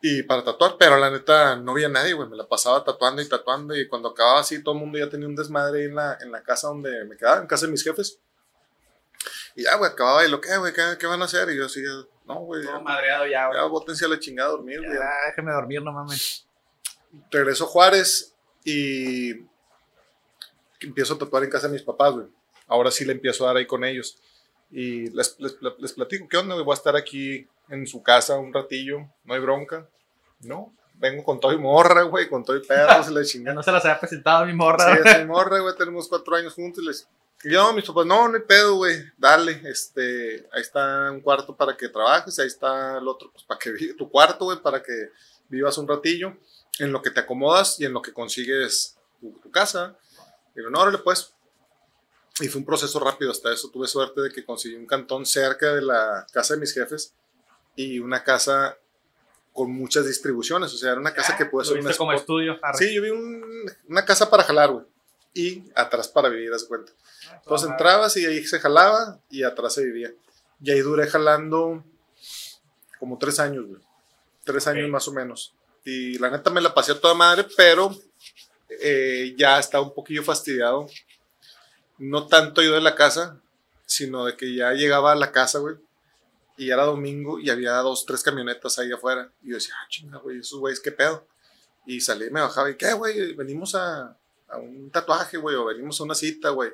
y 0.06 0.22
para 0.24 0.44
tatuar, 0.44 0.76
pero 0.78 0.98
la 0.98 1.10
neta 1.10 1.56
no 1.56 1.72
había 1.72 1.88
nadie, 1.88 2.12
güey. 2.12 2.28
Me 2.28 2.36
la 2.36 2.46
pasaba 2.46 2.84
tatuando 2.84 3.22
y 3.22 3.30
tatuando 3.30 3.74
y 3.74 3.88
cuando 3.88 4.10
acababa 4.10 4.42
así, 4.42 4.62
todo 4.62 4.76
el 4.76 4.82
mundo 4.82 5.00
ya 5.00 5.10
tenía 5.10 5.30
un 5.30 5.36
desmadre 5.36 5.80
ahí 5.80 5.86
en 5.86 5.96
la, 5.96 6.18
en 6.20 6.30
la 6.30 6.44
casa 6.44 6.68
donde 6.68 7.06
me 7.06 7.16
quedaba, 7.16 7.40
en 7.40 7.48
casa 7.48 7.68
de 7.68 7.72
mis 7.72 7.86
jefes. 7.86 8.20
Y 9.56 9.64
ya, 9.64 9.78
güey, 9.78 9.90
acababa 9.90 10.26
y 10.26 10.30
lo 10.30 10.42
que, 10.42 10.58
güey, 10.58 10.74
¿qué, 10.74 10.98
qué 11.00 11.08
van 11.08 11.22
a 11.22 11.26
hacer? 11.26 11.50
Y 11.52 11.58
yo 11.58 11.68
así, 11.68 11.82
no, 12.26 12.36
güey, 12.42 12.66
ya, 12.66 12.72
Todo 12.72 12.82
madreado 12.82 13.26
ya, 13.28 13.48
güey. 13.48 13.58
ya 13.58 13.64
bótense 13.64 14.04
a 14.04 14.10
la 14.10 14.20
chingada 14.20 14.50
a 14.50 14.52
dormir, 14.52 14.80
güey. 14.80 14.94
Ya, 14.94 15.10
déjame 15.28 15.54
dormir, 15.54 15.82
no 15.82 15.94
mames. 15.94 16.48
regreso 17.32 17.64
a 17.64 17.68
Juárez 17.68 18.36
y 18.66 19.32
empiezo 20.82 21.14
a 21.14 21.18
tatuar 21.18 21.46
en 21.46 21.50
casa 21.50 21.68
de 21.68 21.74
mis 21.76 21.84
papás, 21.84 22.12
güey. 22.12 22.28
Ahora 22.68 22.92
sí 22.92 23.06
le 23.06 23.14
empiezo 23.14 23.46
a 23.46 23.48
dar 23.48 23.56
ahí 23.56 23.66
con 23.66 23.86
ellos. 23.86 24.18
Y 24.70 25.10
les, 25.12 25.40
les, 25.40 25.56
les 25.80 25.94
platico, 25.94 26.28
¿qué 26.28 26.36
onda? 26.36 26.56
Voy 26.56 26.72
a 26.72 26.76
estar 26.76 26.98
aquí 26.98 27.48
en 27.74 27.88
su 27.88 28.02
casa 28.04 28.38
un 28.38 28.54
ratillo, 28.54 29.00
no 29.26 29.34
hay 29.34 29.40
bronca. 29.40 29.88
No, 30.42 30.74
vengo 30.96 31.24
con 31.24 31.40
todo 31.40 31.54
y 31.54 31.58
morra, 31.58 32.04
güey, 32.04 32.30
con 32.30 32.44
todo 32.44 32.56
y 32.58 32.66
perros 32.66 33.10
y 33.10 33.14
la 33.14 33.24
chingada. 33.26 33.56
no 33.56 33.64
se 33.64 33.72
las 33.72 33.84
había 33.86 34.00
presentado 34.00 34.44
a 34.44 34.46
mi 34.46 34.54
morra. 34.54 34.94
Sí, 34.96 35.02
es 35.06 35.20
mi 35.20 35.26
morra, 35.26 35.60
güey, 35.60 35.76
tenemos 35.76 36.08
cuatro 36.08 36.36
años 36.36 36.54
juntos. 36.54 36.84
y 36.84 36.88
Les... 36.88 37.08
Y 37.46 37.52
yo, 37.52 37.74
mis 37.74 37.84
papás, 37.86 38.06
no, 38.06 38.28
no 38.30 38.36
hay 38.36 38.42
pedo, 38.44 38.76
güey, 38.76 39.04
dale, 39.18 39.62
este, 39.66 40.48
ahí 40.54 40.62
está 40.62 41.12
un 41.12 41.20
cuarto 41.20 41.56
para 41.56 41.76
que 41.76 41.90
trabajes, 41.90 42.40
ahí 42.40 42.48
está 42.48 42.98
el 43.00 43.08
otro, 43.08 43.32
pues 43.34 43.44
para 43.44 43.60
que 43.60 43.72
vi- 43.72 43.94
tu 43.98 44.10
cuarto, 44.10 44.46
güey, 44.46 44.62
para 44.62 44.82
que 44.82 45.10
vivas 45.50 45.78
un 45.78 45.86
ratillo, 45.88 46.38
en 46.80 46.92
lo 46.94 47.02
que 47.02 47.10
te 47.12 47.20
acomodas 47.20 47.80
y 47.82 47.86
en 47.86 47.92
lo 47.94 48.02
que 48.02 48.14
consigues 48.14 48.98
tu, 49.20 49.32
tu 49.44 49.52
casa. 49.52 49.96
Y 50.56 50.64
yo, 50.64 50.70
no, 50.70 50.80
órale, 50.80 51.00
pues. 51.00 51.34
Y 52.40 52.48
fue 52.48 52.60
un 52.60 52.66
proceso 52.66 53.00
rápido, 53.00 53.32
hasta 53.32 53.52
eso 53.54 53.70
tuve 53.70 53.88
suerte 53.88 54.22
de 54.22 54.32
que 54.32 54.44
conseguí 54.46 54.76
un 54.76 54.88
cantón 54.88 55.26
cerca 55.26 55.74
de 55.76 55.82
la 55.82 56.26
casa 56.32 56.54
de 56.56 56.62
mis 56.62 56.74
jefes 56.74 57.14
y 57.76 58.00
una 58.00 58.24
casa 58.24 58.78
con 59.52 59.72
muchas 59.72 60.08
distribuciones, 60.08 60.74
o 60.74 60.78
sea, 60.78 60.92
era 60.92 61.00
una 61.00 61.14
casa 61.14 61.38
que 61.38 61.46
puede 61.46 61.68
ser 61.68 61.78
un 61.80 61.94
como 61.94 62.14
estudio. 62.14 62.58
arre. 62.62 62.78
Sí, 62.78 62.94
yo 62.96 63.02
vi 63.04 63.10
un- 63.12 63.72
una 63.88 64.04
casa 64.06 64.30
para 64.30 64.44
jalar, 64.44 64.72
güey. 64.72 64.86
Y 65.36 65.64
atrás 65.76 66.08
para 66.08 66.30
vivir, 66.30 66.52
haz 66.54 66.64
cuenta. 66.66 66.92
Entonces 67.36 67.66
Ajá. 67.68 67.74
entrabas 67.76 68.18
y 68.18 68.26
ahí 68.26 68.44
se 68.46 68.60
jalaba 68.60 69.20
y 69.30 69.44
atrás 69.44 69.74
se 69.76 69.84
vivía. 69.84 70.12
Y 70.62 70.72
ahí 70.72 70.80
duré 70.82 71.08
jalando 71.08 71.84
como 73.00 73.18
tres 73.18 73.40
años, 73.40 73.66
güey. 73.68 73.82
Tres 74.44 74.68
años 74.68 74.90
más 74.90 75.08
o 75.08 75.14
menos. 75.14 75.54
Y 75.86 76.18
la 76.20 76.30
neta 76.30 76.50
me 76.50 76.62
la 76.62 76.74
pasé 76.74 76.92
a 76.94 77.00
toda 77.02 77.14
madre, 77.14 77.46
pero 77.58 77.96
eh, 78.82 79.36
ya 79.38 79.60
estaba 79.60 79.84
un 79.84 79.94
poquillo 79.94 80.24
fastidiado. 80.24 80.88
No 81.98 82.28
tanto 82.28 82.62
yo 82.62 82.74
de 82.74 82.82
la 82.82 82.96
casa, 82.96 83.40
sino 83.86 84.26
de 84.26 84.36
que 84.36 84.54
ya 84.56 84.72
llegaba 84.74 85.12
a 85.12 85.16
la 85.16 85.32
casa, 85.32 85.60
güey. 85.60 85.76
Y 86.58 86.70
era 86.70 86.84
domingo 86.84 87.40
y 87.40 87.50
había 87.50 87.74
dos, 87.78 88.06
tres 88.06 88.24
camionetas 88.24 88.78
ahí 88.80 88.92
afuera. 88.92 89.32
Y 89.42 89.50
yo 89.50 89.56
decía, 89.56 89.74
ah, 89.82 89.88
chinga, 89.90 90.18
güey, 90.20 90.40
esos 90.40 90.60
güeyes, 90.60 90.80
¿qué 90.80 90.92
pedo? 90.92 91.26
Y 91.86 92.00
salí 92.00 92.28
y 92.28 92.30
me 92.30 92.42
bajaba 92.42 92.70
y, 92.70 92.76
¿qué, 92.76 92.94
güey? 92.94 93.34
Venimos 93.34 93.76
a, 93.76 94.18
a 94.48 94.58
un 94.58 94.90
tatuaje, 94.92 95.38
güey, 95.38 95.56
o 95.56 95.66
venimos 95.66 96.00
a 96.00 96.04
una 96.04 96.16
cita, 96.16 96.50
güey. 96.50 96.72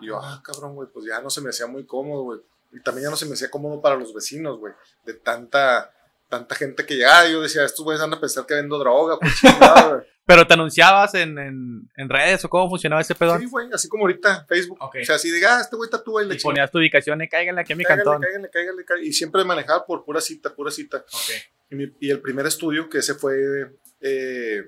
Y 0.00 0.06
yo, 0.06 0.18
ah, 0.18 0.40
cabrón, 0.44 0.74
güey, 0.74 0.88
pues 0.92 1.06
ya 1.06 1.20
no 1.20 1.30
se 1.30 1.40
me 1.40 1.50
hacía 1.50 1.66
muy 1.66 1.84
cómodo, 1.84 2.22
güey. 2.22 2.40
Y 2.72 2.80
también 2.80 3.04
ya 3.06 3.10
no 3.10 3.16
se 3.16 3.26
me 3.26 3.34
hacía 3.34 3.50
cómodo 3.50 3.80
para 3.80 3.96
los 3.96 4.12
vecinos, 4.12 4.58
güey. 4.58 4.72
De 5.04 5.14
tanta, 5.14 5.92
tanta 6.28 6.54
gente 6.54 6.84
que 6.84 6.96
llegaba. 6.96 7.28
Yo 7.28 7.40
decía, 7.40 7.64
estos 7.64 7.84
güeyes 7.84 8.00
van 8.00 8.12
a 8.12 8.20
pensar 8.20 8.46
que 8.46 8.54
vendo 8.54 8.78
droga, 8.78 9.18
pues 9.18 9.34
chingada, 9.40 9.88
güey. 9.94 10.13
¿Pero 10.26 10.46
te 10.46 10.54
anunciabas 10.54 11.12
en, 11.14 11.38
en, 11.38 11.90
en 11.96 12.08
redes 12.08 12.44
o 12.44 12.48
cómo 12.48 12.68
funcionaba 12.70 13.02
ese 13.02 13.14
pedo? 13.14 13.38
Sí, 13.38 13.44
güey, 13.44 13.68
así 13.72 13.88
como 13.88 14.04
ahorita, 14.04 14.46
Facebook. 14.48 14.78
Ok. 14.80 14.96
O 15.02 15.04
sea, 15.04 15.16
así 15.16 15.30
de, 15.30 15.44
ah, 15.46 15.60
este 15.60 15.76
güey 15.76 15.90
tatúa 15.90 16.22
y 16.24 16.28
le 16.28 16.34
Y 16.36 16.38
ponías 16.40 16.70
tu 16.70 16.78
ubicación 16.78 17.20
y 17.20 17.28
cáiganle 17.28 17.60
aquí 17.60 17.74
a 17.74 17.76
mi 17.76 17.84
cáigale, 17.84 18.04
cantón. 18.04 18.22
cáigale, 18.22 18.50
cáigale, 18.50 18.84
cáigale. 18.86 19.06
Y 19.08 19.12
siempre 19.12 19.44
manejaba 19.44 19.84
por 19.84 20.02
pura 20.04 20.20
cita, 20.22 20.54
pura 20.54 20.70
cita. 20.70 20.98
Ok. 20.98 21.30
Y, 21.70 21.74
mi- 21.74 21.92
y 22.00 22.10
el 22.10 22.20
primer 22.20 22.46
estudio, 22.46 22.88
que 22.88 22.98
ese 22.98 23.14
fue 23.14 23.70
eh, 24.00 24.62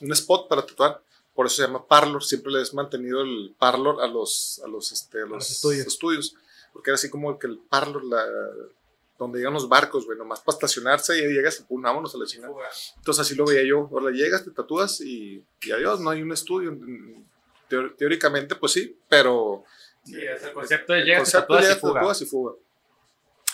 un 0.00 0.12
spot 0.12 0.48
para 0.48 0.66
tatuar, 0.66 1.00
por 1.32 1.46
eso 1.46 1.56
se 1.56 1.62
llama 1.62 1.86
Parlor. 1.86 2.24
Siempre 2.24 2.50
les 2.52 2.72
he 2.72 2.76
mantenido 2.76 3.20
el 3.22 3.54
Parlor 3.56 4.02
a 4.02 4.08
los, 4.08 4.60
a 4.64 4.68
los, 4.68 4.90
este, 4.90 5.22
a 5.22 5.26
los, 5.26 5.48
estudios. 5.48 5.86
estudios. 5.86 6.34
Porque 6.72 6.90
era 6.90 6.96
así 6.96 7.08
como 7.08 7.38
que 7.38 7.46
el 7.46 7.58
Parlor, 7.70 8.04
la, 8.04 8.24
donde 9.18 9.38
llegan 9.38 9.52
los 9.54 9.68
barcos, 9.68 10.06
güey, 10.06 10.16
nomás 10.16 10.40
para 10.40 10.54
estacionarse 10.56 11.18
y 11.18 11.24
ahí 11.24 11.32
llegas 11.32 11.58
y 11.60 11.64
pum, 11.64 11.82
vámonos 11.82 12.14
a 12.14 12.18
la 12.18 12.24
chingada. 12.26 12.54
Entonces 12.98 13.20
así 13.26 13.34
lo 13.34 13.44
veía 13.46 13.64
yo. 13.64 13.88
Ahora 13.92 14.10
llegas, 14.12 14.44
te 14.44 14.50
tatúas 14.52 15.00
y, 15.00 15.44
y 15.62 15.70
adiós, 15.72 16.00
no 16.00 16.10
hay 16.10 16.22
un 16.22 16.32
estudio. 16.32 16.76
Teor- 17.68 17.96
teóricamente, 17.96 18.54
pues 18.54 18.72
sí, 18.72 18.96
pero 19.08 19.64
Sí, 20.04 20.16
es 20.22 20.42
el 20.42 20.52
concepto 20.52 20.92
de 20.94 21.02
llegas, 21.02 21.20
concepto 21.20 21.54
tatúas 21.54 21.64
ya 21.68 21.72
y 21.72 21.78
fuga. 21.80 21.94
tatúas 21.94 22.22
y 22.22 22.26
fuga. 22.26 22.52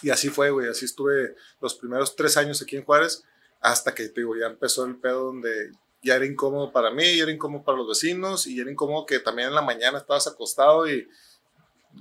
Y 0.03 0.11
así 0.11 0.29
fue, 0.29 0.51
güey. 0.51 0.69
Así 0.69 0.85
estuve 0.85 1.35
los 1.61 1.75
primeros 1.75 2.15
tres 2.15 2.37
años 2.37 2.61
aquí 2.63 2.77
en 2.77 2.85
Juárez, 2.85 3.25
hasta 3.61 3.95
que, 3.95 4.09
te 4.11 4.21
digo, 4.21 4.37
ya 4.37 4.47
empezó 4.47 4.85
el 4.85 4.97
pedo 4.97 5.25
donde 5.25 5.73
ya 6.03 6.17
era 6.17 6.27
incómodo 6.27 6.71
para 6.71 6.91
mí, 6.91 7.17
ya 7.17 7.23
era 7.23 7.33
incómodo 7.33 7.65
para 7.65 7.79
los 7.79 7.89
vecinos, 7.89 8.47
y 8.47 8.61
era 8.61 8.71
incómodo 8.71 9.07
que 9.07 9.19
también 9.21 9.49
en 9.49 9.55
la 9.55 9.63
mañana 9.63 9.99
estabas 9.99 10.27
acostado 10.27 10.87
y 10.89 11.09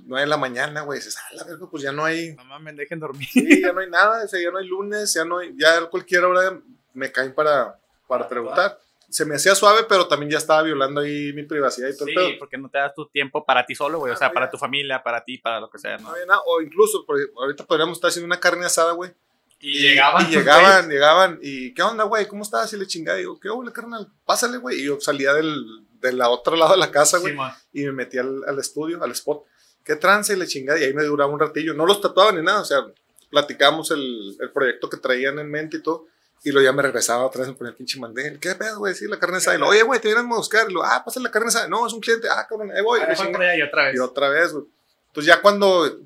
no 0.06 0.16
de 0.16 0.26
la 0.26 0.36
mañana, 0.36 0.82
güey, 0.82 0.98
dices, 0.98 1.16
ah, 1.18 1.34
la 1.34 1.44
verga, 1.44 1.66
pues 1.70 1.82
ya 1.82 1.92
no 1.92 2.04
hay, 2.04 2.34
No 2.34 2.44
mames, 2.44 2.76
dejen 2.76 3.00
dormir. 3.00 3.28
sí, 3.32 3.60
ya 3.62 3.72
no 3.72 3.80
hay 3.80 3.90
nada, 3.90 4.26
ya 4.30 4.50
no 4.50 4.58
hay 4.58 4.66
lunes, 4.66 5.14
ya 5.14 5.24
no 5.24 5.38
hay, 5.38 5.52
ya 5.56 5.78
a 5.78 5.86
cualquier 5.86 6.24
hora 6.24 6.60
me 6.92 7.10
caen 7.12 7.34
para, 7.34 7.78
para 8.06 8.28
preguntar. 8.28 8.78
Se 9.10 9.24
me 9.24 9.36
hacía 9.36 9.54
suave, 9.54 9.84
pero 9.88 10.08
también 10.08 10.32
ya 10.32 10.38
estaba 10.38 10.62
violando 10.62 11.00
ahí 11.00 11.32
mi 11.34 11.44
privacidad 11.44 11.88
y 11.88 11.96
todo. 11.96 12.08
Sí, 12.08 12.36
porque 12.38 12.58
no 12.58 12.68
te 12.68 12.78
das 12.78 12.94
tu 12.94 13.06
tiempo 13.08 13.44
para 13.44 13.64
ti 13.64 13.74
solo, 13.74 13.98
güey. 13.98 14.10
O 14.10 14.14
Ah, 14.14 14.18
sea, 14.18 14.28
no, 14.28 14.34
para 14.34 14.46
ya. 14.46 14.50
tu 14.50 14.58
familia, 14.58 15.02
para 15.02 15.22
ti, 15.24 15.38
para 15.38 15.60
lo 15.60 15.70
que 15.70 15.78
sea, 15.78 15.98
No 15.98 16.04
¿no? 16.04 16.10
había 16.10 16.26
nada, 16.26 16.40
o 16.46 16.60
incluso, 16.60 17.04
ahorita 17.36 17.64
podríamos 17.64 17.98
estar 17.98 18.08
haciendo 18.08 18.26
una 18.26 18.40
carne 18.40 18.66
asada, 18.66 18.92
güey. 18.92 19.12
Y, 19.60 19.80
llegaban. 19.82 20.26
Y 20.26 20.30
llegaban, 20.34 20.88
llegaban. 20.90 21.38
Y, 21.42 21.72
¿qué 21.74 21.82
onda, 21.82 22.04
güey? 22.04 22.26
¿Cómo 22.26 22.42
estás? 22.42 22.72
Y 22.72 22.76
le 22.76 22.86
chingaba. 22.86 23.16
Digo, 23.18 23.38
¿qué 23.38 23.48
onda, 23.50 23.72
carnal? 23.72 24.10
Pásale, 24.24 24.58
güey. 24.58 24.80
Y 24.80 24.86
yo 24.86 25.00
salía 25.00 25.32
del, 25.32 25.64
de 26.00 26.12
la 26.12 26.28
otro 26.28 26.56
lado 26.56 26.72
de 26.72 26.78
la 26.78 26.90
casa, 26.90 27.18
güey. 27.18 27.32
Simón. 27.34 27.52
y 27.72 27.84
me 27.84 27.92
metí 27.92 28.18
al, 28.18 28.42
al 28.46 28.58
estudio, 28.58 29.02
al 29.02 29.12
spot. 29.12 29.44
¿Qué 29.84 29.96
trance? 29.96 30.32
Y 30.32 30.36
le 30.36 30.46
chingada. 30.46 30.78
Y 30.78 30.84
ahí 30.84 30.94
me 30.94 31.04
duraba 31.04 31.32
un 31.32 31.38
ratillo. 31.38 31.74
No 31.74 31.86
los 31.86 32.00
tatuaba 32.00 32.32
ni 32.32 32.42
nada. 32.42 32.60
O 32.60 32.64
sea, 32.64 32.78
platicamos 33.30 33.90
el, 33.90 34.36
el 34.40 34.50
proyecto 34.50 34.88
que 34.88 34.96
traían 34.96 35.38
en 35.38 35.50
mente 35.50 35.76
y 35.76 35.82
todo. 35.82 36.06
Y 36.42 36.50
luego 36.52 36.64
ya 36.66 36.72
me 36.72 36.82
regresaba 36.82 37.24
otra 37.24 37.40
vez, 37.40 37.48
me 37.48 37.54
ponía 37.54 37.70
el 37.70 37.76
pinche 37.76 37.98
mandel. 37.98 38.38
¿Qué 38.38 38.54
pedo, 38.54 38.78
güey? 38.78 38.94
Sí, 38.94 39.06
la 39.08 39.18
carne 39.18 39.38
asada. 39.38 39.56
Y 39.56 39.60
lo, 39.60 39.68
oye, 39.68 39.82
güey, 39.82 39.98
te 39.98 40.08
vienen 40.08 40.30
a 40.30 40.36
buscar. 40.36 40.68
Y 40.68 40.74
lo, 40.74 40.82
ah, 40.84 41.02
pásale 41.02 41.24
la 41.24 41.30
carne 41.30 41.48
asada. 41.48 41.68
No, 41.68 41.86
es 41.86 41.92
un 41.94 42.00
cliente. 42.00 42.28
Ah, 42.30 42.46
cabrón, 42.48 42.70
ahí 42.70 42.82
voy. 42.82 43.00
Y 43.00 43.58
y 43.58 43.62
otra 43.62 43.84
vez. 43.84 43.94
Y 43.94 43.98
otra 43.98 44.28
vez, 44.28 44.52
güey. 44.52 44.64
Entonces 45.06 45.34
ya 45.34 45.40
cuando 45.40 46.00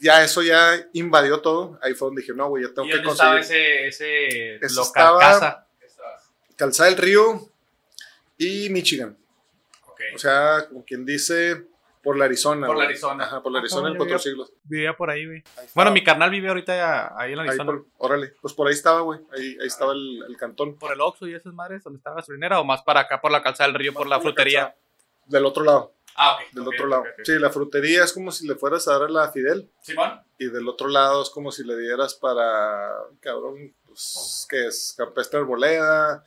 ya 0.00 0.22
eso 0.24 0.42
ya 0.42 0.86
invadió 0.92 1.40
todo, 1.40 1.78
ahí 1.82 1.94
fue 1.94 2.06
donde 2.06 2.22
dije, 2.22 2.32
no, 2.34 2.48
güey, 2.48 2.64
ya 2.64 2.68
tengo 2.72 2.88
¿Y 2.88 2.90
que 2.90 2.96
dónde 2.98 3.12
estaba 3.12 3.36
conseguir 3.36 3.64
ese, 3.64 3.88
ese 3.88 4.64
Eso 4.64 4.80
local 4.80 5.18
casa? 5.18 5.66
Calzada 6.56 6.90
del 6.90 6.98
Río 6.98 7.50
y 8.38 8.68
Michigan. 8.70 9.16
Ok. 9.86 10.00
O 10.14 10.18
sea, 10.18 10.66
como 10.68 10.84
quien 10.84 11.04
dice, 11.04 11.66
por 12.02 12.16
la 12.16 12.24
Arizona. 12.26 12.66
Por 12.66 12.76
la. 12.78 12.84
Arizona. 12.84 13.24
Ajá, 13.24 13.42
por 13.42 13.52
la 13.52 13.58
Ah, 13.58 13.60
Arizona 13.60 13.88
en 13.88 13.96
cuatro 13.96 14.16
vivía- 14.16 14.18
siglos. 14.18 14.52
Vivía 14.64 14.96
por 14.96 15.10
ahí, 15.10 15.26
güey. 15.26 15.38
Ahí 15.38 15.44
Bueno, 15.74 15.90
estaba. 15.90 15.90
mi 15.90 16.04
carnal 16.04 16.30
vive 16.30 16.48
ahorita 16.48 17.16
ahí 17.18 17.32
en 17.32 17.40
Ahí 17.40 17.48
Arizona. 17.48 17.72
por- 17.72 17.86
órale, 17.98 18.32
pues 18.40 18.54
por 18.54 18.68
ahí 18.68 18.74
estaba, 18.74 19.00
güey. 19.02 19.20
Ahí, 19.36 19.56
ahí 19.60 19.66
estaba 19.66 19.92
el, 19.92 20.22
el 20.28 20.36
cantón. 20.36 20.78
¿Por 20.78 20.92
el 20.92 21.00
Oxxo 21.00 21.26
y 21.28 21.34
esas 21.34 21.52
madres 21.52 21.82
donde 21.84 21.98
está 21.98 22.10
la 22.10 22.16
gasolinera 22.16 22.60
o 22.60 22.64
más 22.64 22.82
para 22.82 23.00
acá 23.00 23.20
por 23.20 23.30
la 23.30 23.42
calzada 23.42 23.68
del 23.68 23.78
río, 23.78 23.92
por 23.92 24.06
la 24.06 24.20
frutería? 24.20 24.60
calzada. 24.60 24.80
Del 25.26 25.44
otro 25.44 25.62
lado, 25.62 25.94
Ah, 26.16 26.34
ok. 26.36 26.52
del 26.54 26.66
otro 26.68 26.86
lado. 26.88 27.04
Sí, 27.22 27.32
la 27.38 27.50
frutería 27.50 28.02
es 28.04 28.12
como 28.12 28.32
si 28.32 28.48
le 28.48 28.56
fueras 28.56 28.88
a 28.88 28.92
dar 28.98 29.02
a 29.02 29.08
la 29.08 29.30
Fidel. 29.30 29.70
Simón. 29.80 30.20
Y 30.38 30.46
del 30.46 30.66
otro 30.68 30.88
lado 30.88 31.22
es 31.22 31.30
como 31.30 31.52
si 31.52 31.62
le 31.64 31.76
dieras 31.78 32.14
para, 32.14 32.90
cabrón, 33.20 33.74
pues, 33.86 34.46
¿qué 34.48 34.66
es? 34.66 34.94
Campestre 34.96 35.38
Arboleda, 35.38 36.24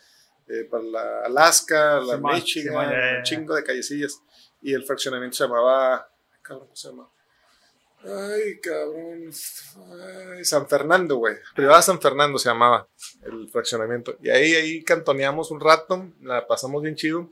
eh, 0.47 0.65
para 0.69 0.83
la 0.83 1.25
Alaska, 1.25 1.99
la 1.99 2.15
Simón, 2.15 2.33
Michigan, 2.35 3.17
un 3.17 3.23
chingo 3.23 3.55
de 3.55 3.63
callecillas. 3.63 4.21
Y 4.63 4.73
el 4.73 4.83
fraccionamiento 4.85 5.35
se 5.35 5.43
llamaba, 5.43 6.09
cabrón, 6.41 6.67
¿cómo 6.67 6.75
se 6.75 6.87
llama? 6.89 7.09
Ay, 8.05 8.59
cabrón. 8.59 9.29
Ay, 10.35 10.45
San 10.45 10.67
Fernando, 10.67 11.17
güey. 11.17 11.35
Privada 11.55 11.81
San 11.81 12.01
Fernando 12.01 12.37
se 12.37 12.49
llamaba 12.49 12.87
el 13.23 13.49
fraccionamiento. 13.49 14.17
Y 14.21 14.29
ahí, 14.29 14.53
ahí 14.55 14.83
cantoneamos 14.83 15.51
un 15.51 15.59
rato, 15.59 16.09
la 16.21 16.47
pasamos 16.47 16.81
bien 16.81 16.95
chido. 16.95 17.29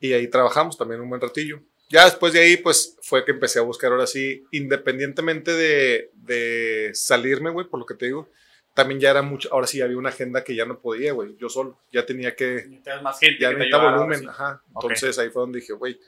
Y 0.00 0.12
ahí 0.12 0.28
trabajamos 0.28 0.76
también 0.76 1.00
un 1.00 1.08
buen 1.08 1.20
ratillo. 1.20 1.60
Ya 1.88 2.04
después 2.04 2.32
de 2.32 2.40
ahí, 2.40 2.56
pues 2.56 2.96
fue 3.02 3.24
que 3.24 3.32
empecé 3.32 3.58
a 3.58 3.62
buscar 3.62 3.90
ahora 3.90 4.06
sí, 4.06 4.44
independientemente 4.52 5.52
de, 5.52 6.10
de 6.14 6.90
salirme, 6.94 7.50
güey, 7.50 7.66
por 7.66 7.80
lo 7.80 7.86
que 7.86 7.94
te 7.94 8.06
digo, 8.06 8.28
también 8.74 9.00
ya 9.00 9.10
era 9.10 9.22
mucho, 9.22 9.48
ahora 9.52 9.66
sí 9.66 9.80
había 9.80 9.98
una 9.98 10.10
agenda 10.10 10.44
que 10.44 10.54
ya 10.54 10.64
no 10.64 10.78
podía, 10.78 11.12
güey, 11.12 11.36
yo 11.36 11.48
solo, 11.48 11.80
ya 11.92 12.06
tenía 12.06 12.36
que, 12.36 12.54
Necesitas 12.54 13.02
más 13.02 13.18
gente 13.18 13.40
ya 13.40 13.48
que 13.48 13.54
te 13.54 13.58
necesitaba 13.58 13.82
ayudara, 13.82 13.98
volumen, 13.98 14.20
sí. 14.20 14.26
ajá. 14.28 14.62
Entonces 14.68 15.18
ahí 15.18 15.30
fue 15.30 15.42
donde 15.42 15.58
dije, 15.58 15.72
güey, 15.72 15.98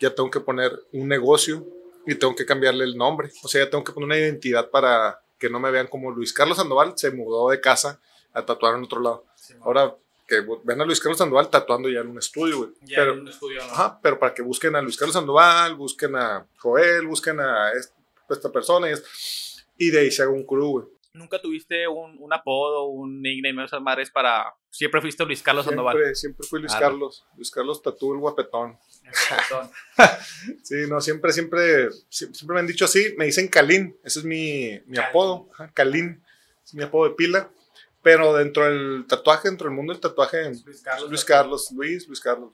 ya 0.00 0.14
tengo 0.14 0.30
que 0.30 0.40
poner 0.40 0.72
un 0.92 1.08
negocio 1.08 1.66
y 2.06 2.14
tengo 2.14 2.34
que 2.34 2.46
cambiarle 2.46 2.84
el 2.84 2.96
nombre, 2.96 3.30
o 3.42 3.48
sea, 3.48 3.64
ya 3.64 3.70
tengo 3.70 3.84
que 3.84 3.92
poner 3.92 4.06
una 4.06 4.18
identidad 4.18 4.70
para 4.70 5.20
que 5.38 5.48
no 5.50 5.60
me 5.60 5.70
vean 5.70 5.86
como 5.86 6.10
Luis 6.10 6.32
Carlos 6.32 6.56
Sandoval 6.56 6.94
se 6.96 7.10
mudó 7.10 7.50
de 7.50 7.60
casa 7.60 8.00
a 8.32 8.44
tatuar 8.44 8.76
en 8.76 8.84
otro 8.84 9.00
lado. 9.00 9.24
Simón. 9.34 9.62
Ahora 9.64 9.94
que 10.26 10.42
ven 10.64 10.80
a 10.80 10.84
Luis 10.84 11.00
Carlos 11.00 11.18
Sandoval 11.18 11.48
tatuando 11.50 11.88
ya 11.88 12.00
en 12.00 12.08
un 12.08 12.18
estudio, 12.18 12.58
güey. 12.58 12.70
Ya 12.82 12.96
Pero, 12.98 13.12
en 13.14 13.20
un 13.20 13.28
estudio, 13.28 13.58
¿no? 13.66 13.72
Ajá, 13.72 13.98
pero 14.02 14.18
para 14.18 14.32
que 14.32 14.42
busquen 14.42 14.76
a 14.76 14.82
Luis 14.82 14.96
Carlos 14.96 15.14
Sandoval, 15.14 15.74
busquen 15.74 16.14
a 16.16 16.46
Joel, 16.58 17.06
busquen 17.06 17.40
a 17.40 17.72
est- 17.72 17.92
esta 18.28 18.50
persona 18.52 18.88
y, 18.88 18.92
es- 18.92 19.66
y 19.76 19.90
de 19.90 19.98
ahí 20.00 20.10
se 20.10 20.22
haga 20.22 20.30
un 20.30 20.44
crew, 20.44 20.70
güey. 20.70 20.86
¿Nunca 21.14 21.40
tuviste 21.40 21.88
un, 21.88 22.16
un 22.20 22.32
apodo, 22.32 22.84
un 22.84 23.20
nickname, 23.20 23.64
esas 23.64 23.82
madres 23.82 24.10
para... 24.10 24.54
Siempre 24.70 25.00
fuiste 25.00 25.24
Luis 25.26 25.42
Carlos 25.42 25.64
Sandoval. 25.64 25.96
Siempre, 25.96 26.14
siempre 26.14 26.46
fui 26.46 26.60
Luis 26.60 26.72
Carlos, 26.76 27.26
Luis 27.36 27.50
Carlos 27.50 27.82
Tatú, 27.82 28.12
el 28.14 28.20
guapetón. 28.20 28.78
Sí, 30.62 30.74
no, 30.88 31.00
siempre, 31.00 31.32
siempre, 31.32 31.88
sie- 32.08 32.32
siempre 32.34 32.54
me 32.54 32.60
han 32.60 32.66
dicho 32.66 32.84
así, 32.84 33.14
me 33.18 33.26
dicen 33.26 33.48
Calín, 33.48 33.96
ese 34.04 34.20
es 34.20 34.24
mi, 34.24 34.80
apodo, 34.98 35.48
Calín, 35.74 36.22
es 36.64 36.74
mi 36.74 36.82
apodo 36.82 37.08
de 37.10 37.14
pila, 37.14 37.50
pero 38.02 38.34
dentro 38.34 38.64
del 38.64 39.04
tatuaje, 39.06 39.48
dentro 39.48 39.68
del 39.68 39.76
mundo 39.76 39.92
del 39.92 40.00
tatuaje, 40.00 40.44
Luis 40.64 40.82
Carlos. 40.82 41.08
Luis 41.10 41.24
Carlos, 41.24 41.70
Luis, 41.72 42.06
Luis 42.08 42.20
Carlos. 42.20 42.52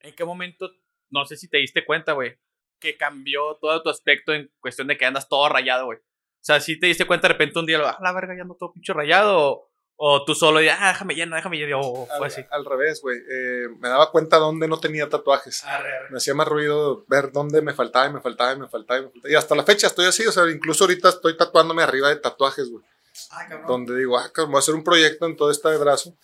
¿En 0.00 0.14
qué 0.14 0.24
momento, 0.24 0.70
no 1.10 1.24
sé 1.24 1.36
si 1.36 1.48
te 1.48 1.58
diste 1.58 1.84
cuenta, 1.84 2.12
güey, 2.12 2.36
que 2.80 2.96
cambió 2.96 3.56
todo 3.60 3.80
tu 3.82 3.90
aspecto 3.90 4.32
en 4.32 4.50
cuestión 4.60 4.88
de 4.88 4.96
que 4.96 5.04
andas 5.04 5.28
todo 5.28 5.48
rayado, 5.48 5.86
güey? 5.86 5.98
O 5.98 6.44
sea, 6.48 6.60
si 6.60 6.78
te 6.78 6.86
diste 6.86 7.06
cuenta 7.06 7.28
de 7.28 7.34
repente 7.34 7.58
un 7.58 7.66
día, 7.66 7.78
ah, 7.84 7.98
la 8.00 8.12
verga, 8.12 8.34
ya 8.34 8.42
ando 8.42 8.54
todo 8.56 8.72
pinche 8.72 8.92
rayado, 8.92 9.67
o, 10.00 10.24
tú 10.24 10.34
solo, 10.34 10.60
ya, 10.60 10.78
ah, 10.80 10.92
déjame 10.92 11.14
lleno, 11.16 11.34
déjame 11.34 11.56
lleno, 11.58 11.80
o 11.80 12.06
fue 12.06 12.16
Al, 12.16 12.24
así. 12.24 12.40
al 12.50 12.64
revés, 12.64 13.00
güey, 13.02 13.16
eh, 13.18 13.66
me 13.80 13.88
daba 13.88 14.10
cuenta 14.12 14.36
dónde 14.38 14.68
no 14.68 14.78
tenía 14.78 15.08
tatuajes. 15.08 15.64
me 16.10 16.18
hacía 16.18 16.34
más 16.34 16.46
ruido 16.46 17.04
ver 17.08 17.32
dónde 17.32 17.60
me 17.62 17.74
faltaba 17.74 18.06
y 18.06 18.12
me 18.12 18.20
faltaba 18.20 18.52
y 18.52 18.58
me 18.60 18.68
faltaba 18.68 19.00
y 19.00 19.02
me 19.02 19.10
faltaba. 19.10 19.32
Y 19.32 19.34
hasta 19.34 19.56
la 19.56 19.64
fecha 19.64 19.88
estoy 19.88 20.06
así, 20.06 20.24
o 20.24 20.30
sea, 20.32 20.48
incluso 20.48 20.84
ahorita 20.84 21.08
estoy 21.08 21.36
tatuándome 21.36 21.82
arriba 21.82 22.08
de 22.10 22.16
tatuajes, 22.16 22.70
güey. 22.70 22.84
Donde 23.66 23.96
digo, 23.96 24.16
ah, 24.16 24.30
cabrón, 24.32 24.52
voy 24.52 24.58
a 24.58 24.60
hacer 24.60 24.74
un 24.76 24.84
proyecto 24.84 25.26
en 25.26 25.36
todo 25.36 25.50
este 25.50 25.76
brazo. 25.76 26.14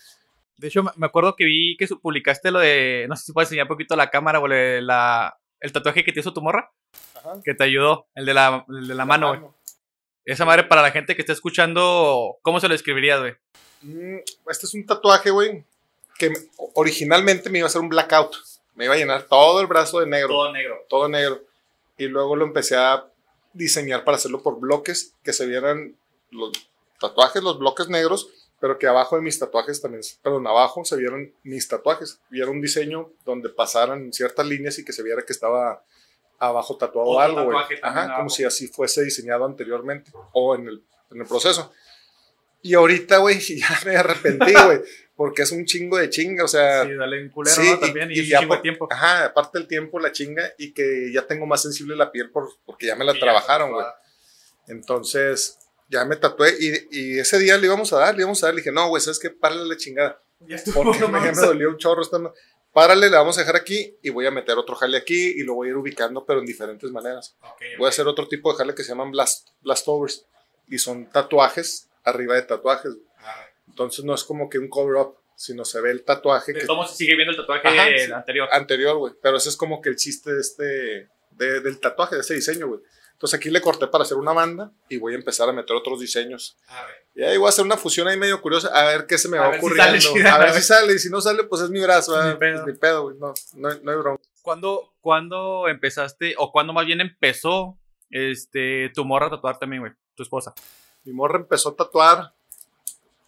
De 0.57 0.69
hecho, 0.69 0.81
me- 0.95 1.05
acuerdo 1.05 1.35
que 1.35 1.43
vi 1.43 1.75
que 1.75 1.85
publicaste 2.01 2.51
lo 2.51 2.59
de, 2.59 3.05
no 3.09 3.17
sé 3.17 3.25
si 3.25 3.33
puedes 3.33 3.47
enseñar 3.49 3.65
un 3.65 3.69
poquito 3.69 3.97
la 3.97 4.09
cámara, 4.09 4.39
güey, 4.39 4.81
la, 4.81 5.37
el 5.59 5.71
tatuaje 5.73 6.05
que 6.05 6.13
te 6.13 6.21
hizo 6.21 6.31
tu 6.33 6.41
morra, 6.41 6.71
Ajá. 7.15 7.33
que 7.43 7.53
te 7.53 7.65
ayudó, 7.65 8.07
el 8.15 8.25
de 8.25 8.33
la, 8.33 8.65
el 8.69 8.87
de 8.87 8.95
la 8.95 9.05
mano, 9.05 9.37
güey. 9.37 9.51
Esa 10.25 10.45
madre 10.45 10.63
para 10.63 10.81
la 10.81 10.91
gente 10.91 11.15
que 11.15 11.21
está 11.21 11.33
escuchando, 11.33 12.37
¿cómo 12.41 12.59
se 12.59 12.67
lo 12.67 12.73
escribirías, 12.75 13.19
güey? 13.19 13.33
Mm, 13.81 14.17
este 14.49 14.65
es 14.65 14.73
un 14.73 14.85
tatuaje, 14.85 15.29
güey, 15.29 15.63
que 16.17 16.29
me- 16.31 16.39
originalmente 16.73 17.49
me 17.49 17.59
iba 17.59 17.65
a 17.67 17.69
hacer 17.69 17.81
un 17.81 17.89
blackout. 17.89 18.35
Me 18.73 18.85
iba 18.85 18.95
a 18.95 18.97
llenar 18.97 19.23
todo 19.23 19.61
el 19.61 19.67
brazo 19.67 19.99
de 19.99 20.07
negro. 20.07 20.29
Todo 20.29 20.51
negro. 20.51 20.85
todo 20.89 21.07
negro. 21.09 21.41
Y 21.97 22.07
luego 22.07 22.35
lo 22.35 22.45
empecé 22.45 22.75
a 22.75 23.05
diseñar 23.53 24.03
para 24.03 24.17
hacerlo 24.17 24.41
por 24.41 24.59
bloques, 24.59 25.13
que 25.23 25.31
se 25.31 25.45
vieran 25.45 25.95
los 26.31 26.51
tatuajes, 26.99 27.41
los 27.41 27.57
bloques 27.59 27.87
negros, 27.87 28.27
pero 28.59 28.77
que 28.79 28.87
abajo 28.87 29.15
de 29.15 29.21
mis 29.21 29.37
tatuajes 29.39 29.81
también, 29.81 30.01
perdón, 30.21 30.45
abajo 30.47 30.83
se 30.83 30.97
vieran 30.97 31.31
mis 31.43 31.67
tatuajes. 31.67 32.19
Viera 32.29 32.49
un 32.51 32.59
diseño 32.61 33.11
donde 33.25 33.49
pasaran 33.49 34.11
ciertas 34.11 34.45
líneas 34.45 34.77
y 34.79 34.83
que 34.83 34.91
se 34.91 35.03
viera 35.03 35.21
que 35.21 35.31
estaba 35.33 35.83
abajo 36.39 36.77
tatuado 36.77 37.19
algo, 37.19 37.43
güey. 37.45 37.57
tatuaje 37.57 37.79
Ajá, 37.81 38.03
abajo. 38.03 38.17
como 38.17 38.29
si 38.29 38.43
así 38.43 38.67
fuese 38.67 39.03
diseñado 39.03 39.45
anteriormente 39.45 40.11
o 40.33 40.55
en 40.55 40.67
el, 40.67 40.83
en 41.11 41.21
el 41.21 41.27
proceso. 41.27 41.71
Y 42.61 42.73
ahorita, 42.73 43.17
güey, 43.17 43.39
ya 43.57 43.79
me 43.85 43.95
arrepentí, 43.95 44.53
güey, 44.65 44.81
porque 45.15 45.43
es 45.43 45.51
un 45.51 45.65
chingo 45.65 45.97
de 45.97 46.09
chinga, 46.09 46.43
o 46.43 46.47
sea. 46.47 46.83
Sí, 46.83 46.93
dale 46.93 47.21
un 47.23 47.29
culero 47.29 47.55
sí, 47.55 47.69
¿no? 47.69 47.79
también 47.79 48.11
y, 48.11 48.15
y 48.15 48.19
es 48.21 48.29
ya 48.29 48.39
chingo 48.39 48.55
de 48.55 48.61
tiempo. 48.61 48.87
Ajá, 48.91 49.25
aparte 49.25 49.57
el 49.59 49.67
tiempo, 49.67 49.99
la 49.99 50.11
chinga, 50.11 50.51
y 50.57 50.73
que 50.73 51.11
ya 51.13 51.27
tengo 51.27 51.45
más 51.45 51.61
sensible 51.61 51.95
la 51.95 52.11
piel 52.11 52.31
por, 52.31 52.49
porque 52.65 52.87
ya 52.87 52.95
me 52.95 53.05
la 53.05 53.13
trabajaron, 53.13 53.71
güey. 53.71 53.85
Entonces, 54.67 55.59
ya 55.89 56.05
me 56.05 56.15
tatué 56.15 56.53
y, 56.59 56.87
y 56.91 57.19
ese 57.19 57.37
día 57.37 57.57
le 57.57 57.67
íbamos 57.67 57.93
a 57.93 57.97
dar, 57.99 58.15
le 58.15 58.21
íbamos 58.21 58.41
a 58.43 58.47
dar, 58.47 58.55
le 58.55 58.61
dije, 58.61 58.71
no, 58.71 58.87
güey, 58.89 59.01
¿sabes 59.01 59.19
qué? 59.19 59.29
Párale 59.29 59.65
la 59.65 59.77
chingada. 59.77 60.21
Ya 60.39 60.55
estuvo, 60.55 60.83
Porque 60.83 60.99
no 61.01 61.07
me, 61.09 61.19
me 61.19 61.31
dolió 61.31 61.69
un 61.69 61.77
chorro 61.77 62.01
estando. 62.01 62.33
Párale, 62.75 63.09
le 63.09 63.15
vamos 63.15 63.37
a 63.37 63.39
dejar 63.39 63.55
aquí 63.55 63.95
y 64.03 64.09
voy 64.09 64.25
a 64.25 64.31
meter 64.31 64.57
otro 64.57 64.75
jale 64.75 64.97
aquí 64.97 65.15
y 65.37 65.43
lo 65.43 65.53
voy 65.53 65.67
a 65.69 65.71
ir 65.71 65.77
ubicando, 65.77 66.25
pero 66.25 66.41
en 66.41 66.45
diferentes 66.45 66.91
maneras. 66.91 67.37
Voy 67.77 67.85
a 67.85 67.89
hacer 67.89 68.05
otro 68.05 68.27
tipo 68.27 68.51
de 68.51 68.57
jale 68.57 68.75
que 68.75 68.83
se 68.83 68.89
llaman 68.89 69.11
blast, 69.11 69.47
blast-overs 69.61 70.25
y 70.67 70.77
son 70.77 71.09
tatuajes 71.09 71.87
arriba 72.03 72.35
de 72.35 72.41
tatuajes. 72.41 72.91
Ah, 73.19 73.45
Entonces 73.69 74.03
no 74.03 74.13
es 74.13 74.25
como 74.25 74.49
que 74.49 74.59
un 74.59 74.67
cover-up, 74.67 75.15
sino 75.37 75.63
se 75.63 75.79
ve 75.79 75.91
el 75.91 76.03
tatuaje 76.03 76.51
De 76.51 76.59
que 76.59 76.65
todos 76.65 76.77
modos, 76.79 76.91
se 76.91 76.97
sigue 76.97 77.15
viendo 77.15 77.31
el 77.31 77.37
tatuaje 77.37 77.65
Ajá, 77.65 77.87
el 77.87 78.05
sí. 78.07 78.11
anterior. 78.11 78.49
anterior, 78.51 78.97
güey. 78.97 79.13
Pero 79.21 79.37
ese 79.37 79.47
es 79.47 79.55
como 79.55 79.81
que 79.81 79.87
el 79.87 79.95
chiste 79.95 80.33
de 80.33 80.41
este, 80.41 80.63
de- 81.31 81.61
del 81.61 81.79
tatuaje, 81.79 82.15
de 82.15 82.21
ese 82.21 82.33
diseño, 82.33 82.67
güey. 82.67 82.81
Entonces 83.13 83.39
aquí 83.39 83.49
le 83.49 83.61
corté 83.61 83.87
para 83.87 84.03
hacer 84.03 84.17
una 84.17 84.33
banda 84.33 84.73
y 84.89 84.97
voy 84.97 85.13
a 85.13 85.15
empezar 85.15 85.47
a 85.47 85.53
meter 85.53 85.73
otros 85.77 86.01
diseños. 86.01 86.57
Y 87.15 87.23
ahí 87.23 87.37
voy 87.37 87.45
a 87.45 87.49
hacer 87.49 87.63
una 87.63 87.77
fusión 87.77 88.07
ahí 88.09 88.17
medio 88.17 88.41
curiosa, 88.41 88.67
a 88.67 88.85
ver 88.91 89.05
qué 89.07 89.17
se 89.17 89.29
me 89.29 89.37
A 89.37 89.41
va 89.47 89.51
si 89.53 89.57
ocurriendo. 89.59 90.29
a 90.29 90.37
ver 90.37 90.53
si 90.53 90.61
sale, 90.61 90.93
y 90.93 90.99
si 90.99 91.09
no 91.09 91.21
sale, 91.21 91.45
pues 91.45 91.61
es 91.61 91.69
mi 91.69 91.79
brazo, 91.81 92.13
ah, 92.15 92.35
pedo. 92.37 92.63
pues 92.63 92.73
ni 92.75 92.79
pedo, 92.79 93.03
güey. 93.03 93.17
No, 93.17 93.33
no, 93.53 93.69
hay- 93.69 93.79
no 93.81 93.91
hay 93.91 93.97
broma. 93.97 94.19
¿Cuándo, 94.41 94.93
¿Cuándo 94.99 95.67
empezaste, 95.69 96.35
o 96.37 96.51
cuándo 96.51 96.73
más 96.73 96.85
bien 96.85 96.99
empezó 97.01 97.77
este, 98.09 98.91
tu 98.93 99.05
morra 99.05 99.27
a 99.27 99.29
tatuar 99.31 99.57
también, 99.57 99.81
güey? 99.81 99.93
Tu 100.13 100.23
esposa. 100.23 100.53
Mi 101.05 101.13
morra 101.13 101.37
empezó 101.39 101.69
a 101.69 101.75
tatuar. 101.75 102.33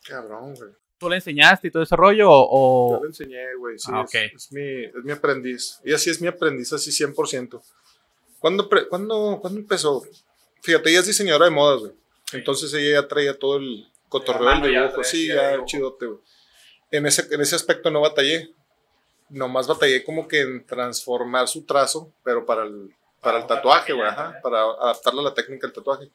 Cabrón, 0.08 0.54
güey. 0.56 0.70
¿Tú 0.98 1.10
le 1.10 1.16
enseñaste 1.18 1.68
y 1.68 1.72
todo 1.72 1.84
ese 1.84 1.96
rollo? 1.96 2.28
O, 2.30 2.98
Yo 2.98 3.04
le 3.04 3.08
enseñé, 3.10 3.56
güey. 3.58 3.78
Sí, 3.78 3.92
Ah, 3.94 4.02
es- 4.04 4.10
ok. 4.10 4.32
es, 4.36 4.52
mi, 4.52 4.84
es 4.86 5.04
mi 5.04 5.12
aprendiz. 5.12 5.80
Ella 5.84 5.98
sí 5.98 6.10
es 6.10 6.20
mi 6.22 6.28
aprendiz, 6.28 6.74
así 6.74 6.92
100%. 6.92 7.62
¿Cuándo, 8.40 8.68
pre- 8.68 8.88
cuándo, 8.88 9.38
¿Cuándo 9.42 9.60
empezó? 9.60 10.04
Fíjate, 10.62 10.90
ella 10.90 11.00
es 11.02 11.08
diseñadora 11.08 11.46
de 11.46 11.52
modas, 11.52 11.80
güey. 11.82 11.94
Entonces 12.34 12.74
ella 12.74 13.02
ya 13.02 13.08
traía 13.08 13.38
todo 13.38 13.58
el 13.58 13.88
cotorreo 14.10 14.62
del 14.62 14.72
dibujo. 14.74 15.04
Sí, 15.04 15.28
ya 15.28 15.58
ya, 15.58 15.66
chidote, 15.66 16.06
güey. 16.06 16.20
En 16.92 17.06
ese, 17.06 17.28
en 17.34 17.42
ese 17.42 17.56
aspecto 17.56 17.90
no 17.90 18.02
batallé. 18.02 18.54
Nomás 19.30 19.68
batallé 19.68 20.04
como 20.04 20.28
que 20.28 20.42
en 20.42 20.66
transformar 20.66 21.48
su 21.48 21.66
trazo, 21.66 22.14
pero 22.24 22.46
para 22.46 22.64
el, 22.64 22.96
para 23.20 23.22
Para 23.22 23.40
el 23.40 23.48
tatuaje, 23.48 23.94
güey. 23.94 24.10
¿no? 24.10 24.34
Para 24.42 24.62
adaptarlo 24.62 25.22
a 25.22 25.26
la 25.26 25.34
técnica 25.34 25.68
del 25.68 25.74
tatuaje. 25.74 26.10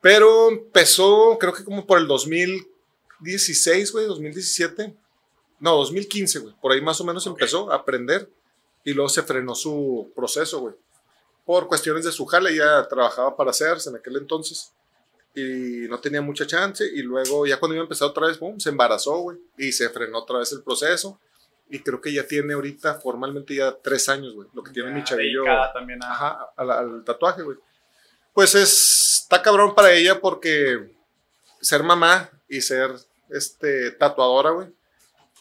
Pero 0.00 0.48
empezó, 0.50 1.36
creo 1.38 1.52
que 1.54 1.64
como 1.64 1.86
por 1.86 1.98
el 1.98 2.06
2016, 2.06 3.92
güey, 3.92 4.06
2017. 4.06 4.94
No, 5.58 5.76
2015, 5.76 6.38
güey. 6.40 6.54
Por 6.60 6.72
ahí 6.72 6.82
más 6.82 7.00
o 7.00 7.04
menos 7.04 7.26
Ok. 7.26 7.32
empezó 7.32 7.72
a 7.72 7.76
aprender 7.76 8.28
y 8.84 8.92
luego 8.92 9.08
se 9.08 9.22
frenó 9.22 9.54
su 9.54 10.12
proceso, 10.14 10.60
güey. 10.60 10.74
Por 11.46 11.66
cuestiones 11.66 12.04
de 12.04 12.12
su 12.12 12.26
jale, 12.26 12.54
ya 12.54 12.86
trabajaba 12.88 13.36
para 13.36 13.50
hacerse 13.50 13.88
en 13.88 13.96
aquel 13.96 14.16
entonces 14.16 14.72
y 15.36 15.86
no 15.88 16.00
tenía 16.00 16.20
mucha 16.22 16.46
chance. 16.46 16.84
Y 16.84 17.02
luego, 17.02 17.46
ya 17.46 17.60
cuando 17.60 17.74
iba 17.74 17.82
a 17.82 17.84
empezar 17.84 18.08
otra 18.08 18.26
vez, 18.26 18.38
pum, 18.38 18.58
se 18.58 18.70
embarazó, 18.70 19.18
güey, 19.18 19.38
y 19.58 19.70
se 19.70 19.88
frenó 19.90 20.18
otra 20.20 20.38
vez 20.38 20.50
el 20.52 20.62
proceso. 20.62 21.20
Y 21.68 21.80
creo 21.80 22.00
que 22.00 22.12
ya 22.12 22.26
tiene 22.26 22.54
ahorita 22.54 22.94
formalmente 22.94 23.54
ya 23.54 23.76
tres 23.76 24.08
años, 24.08 24.34
güey, 24.34 24.48
lo 24.54 24.62
que 24.62 24.70
tiene 24.72 24.90
mi 24.90 25.00
Ya, 25.00 25.04
chavillo 25.04 25.42
dedicada 25.42 25.72
también 25.72 26.02
a- 26.02 26.10
ajá, 26.12 26.38
al, 26.56 26.70
al 26.70 27.04
tatuaje, 27.04 27.42
güey. 27.42 27.58
Pues 28.32 28.54
es, 28.54 29.20
está 29.22 29.42
cabrón 29.42 29.74
para 29.74 29.92
ella 29.92 30.20
porque 30.20 30.94
ser 31.60 31.82
mamá 31.82 32.30
y 32.48 32.60
ser 32.60 32.90
este, 33.30 33.90
tatuadora, 33.92 34.50
güey, 34.50 34.68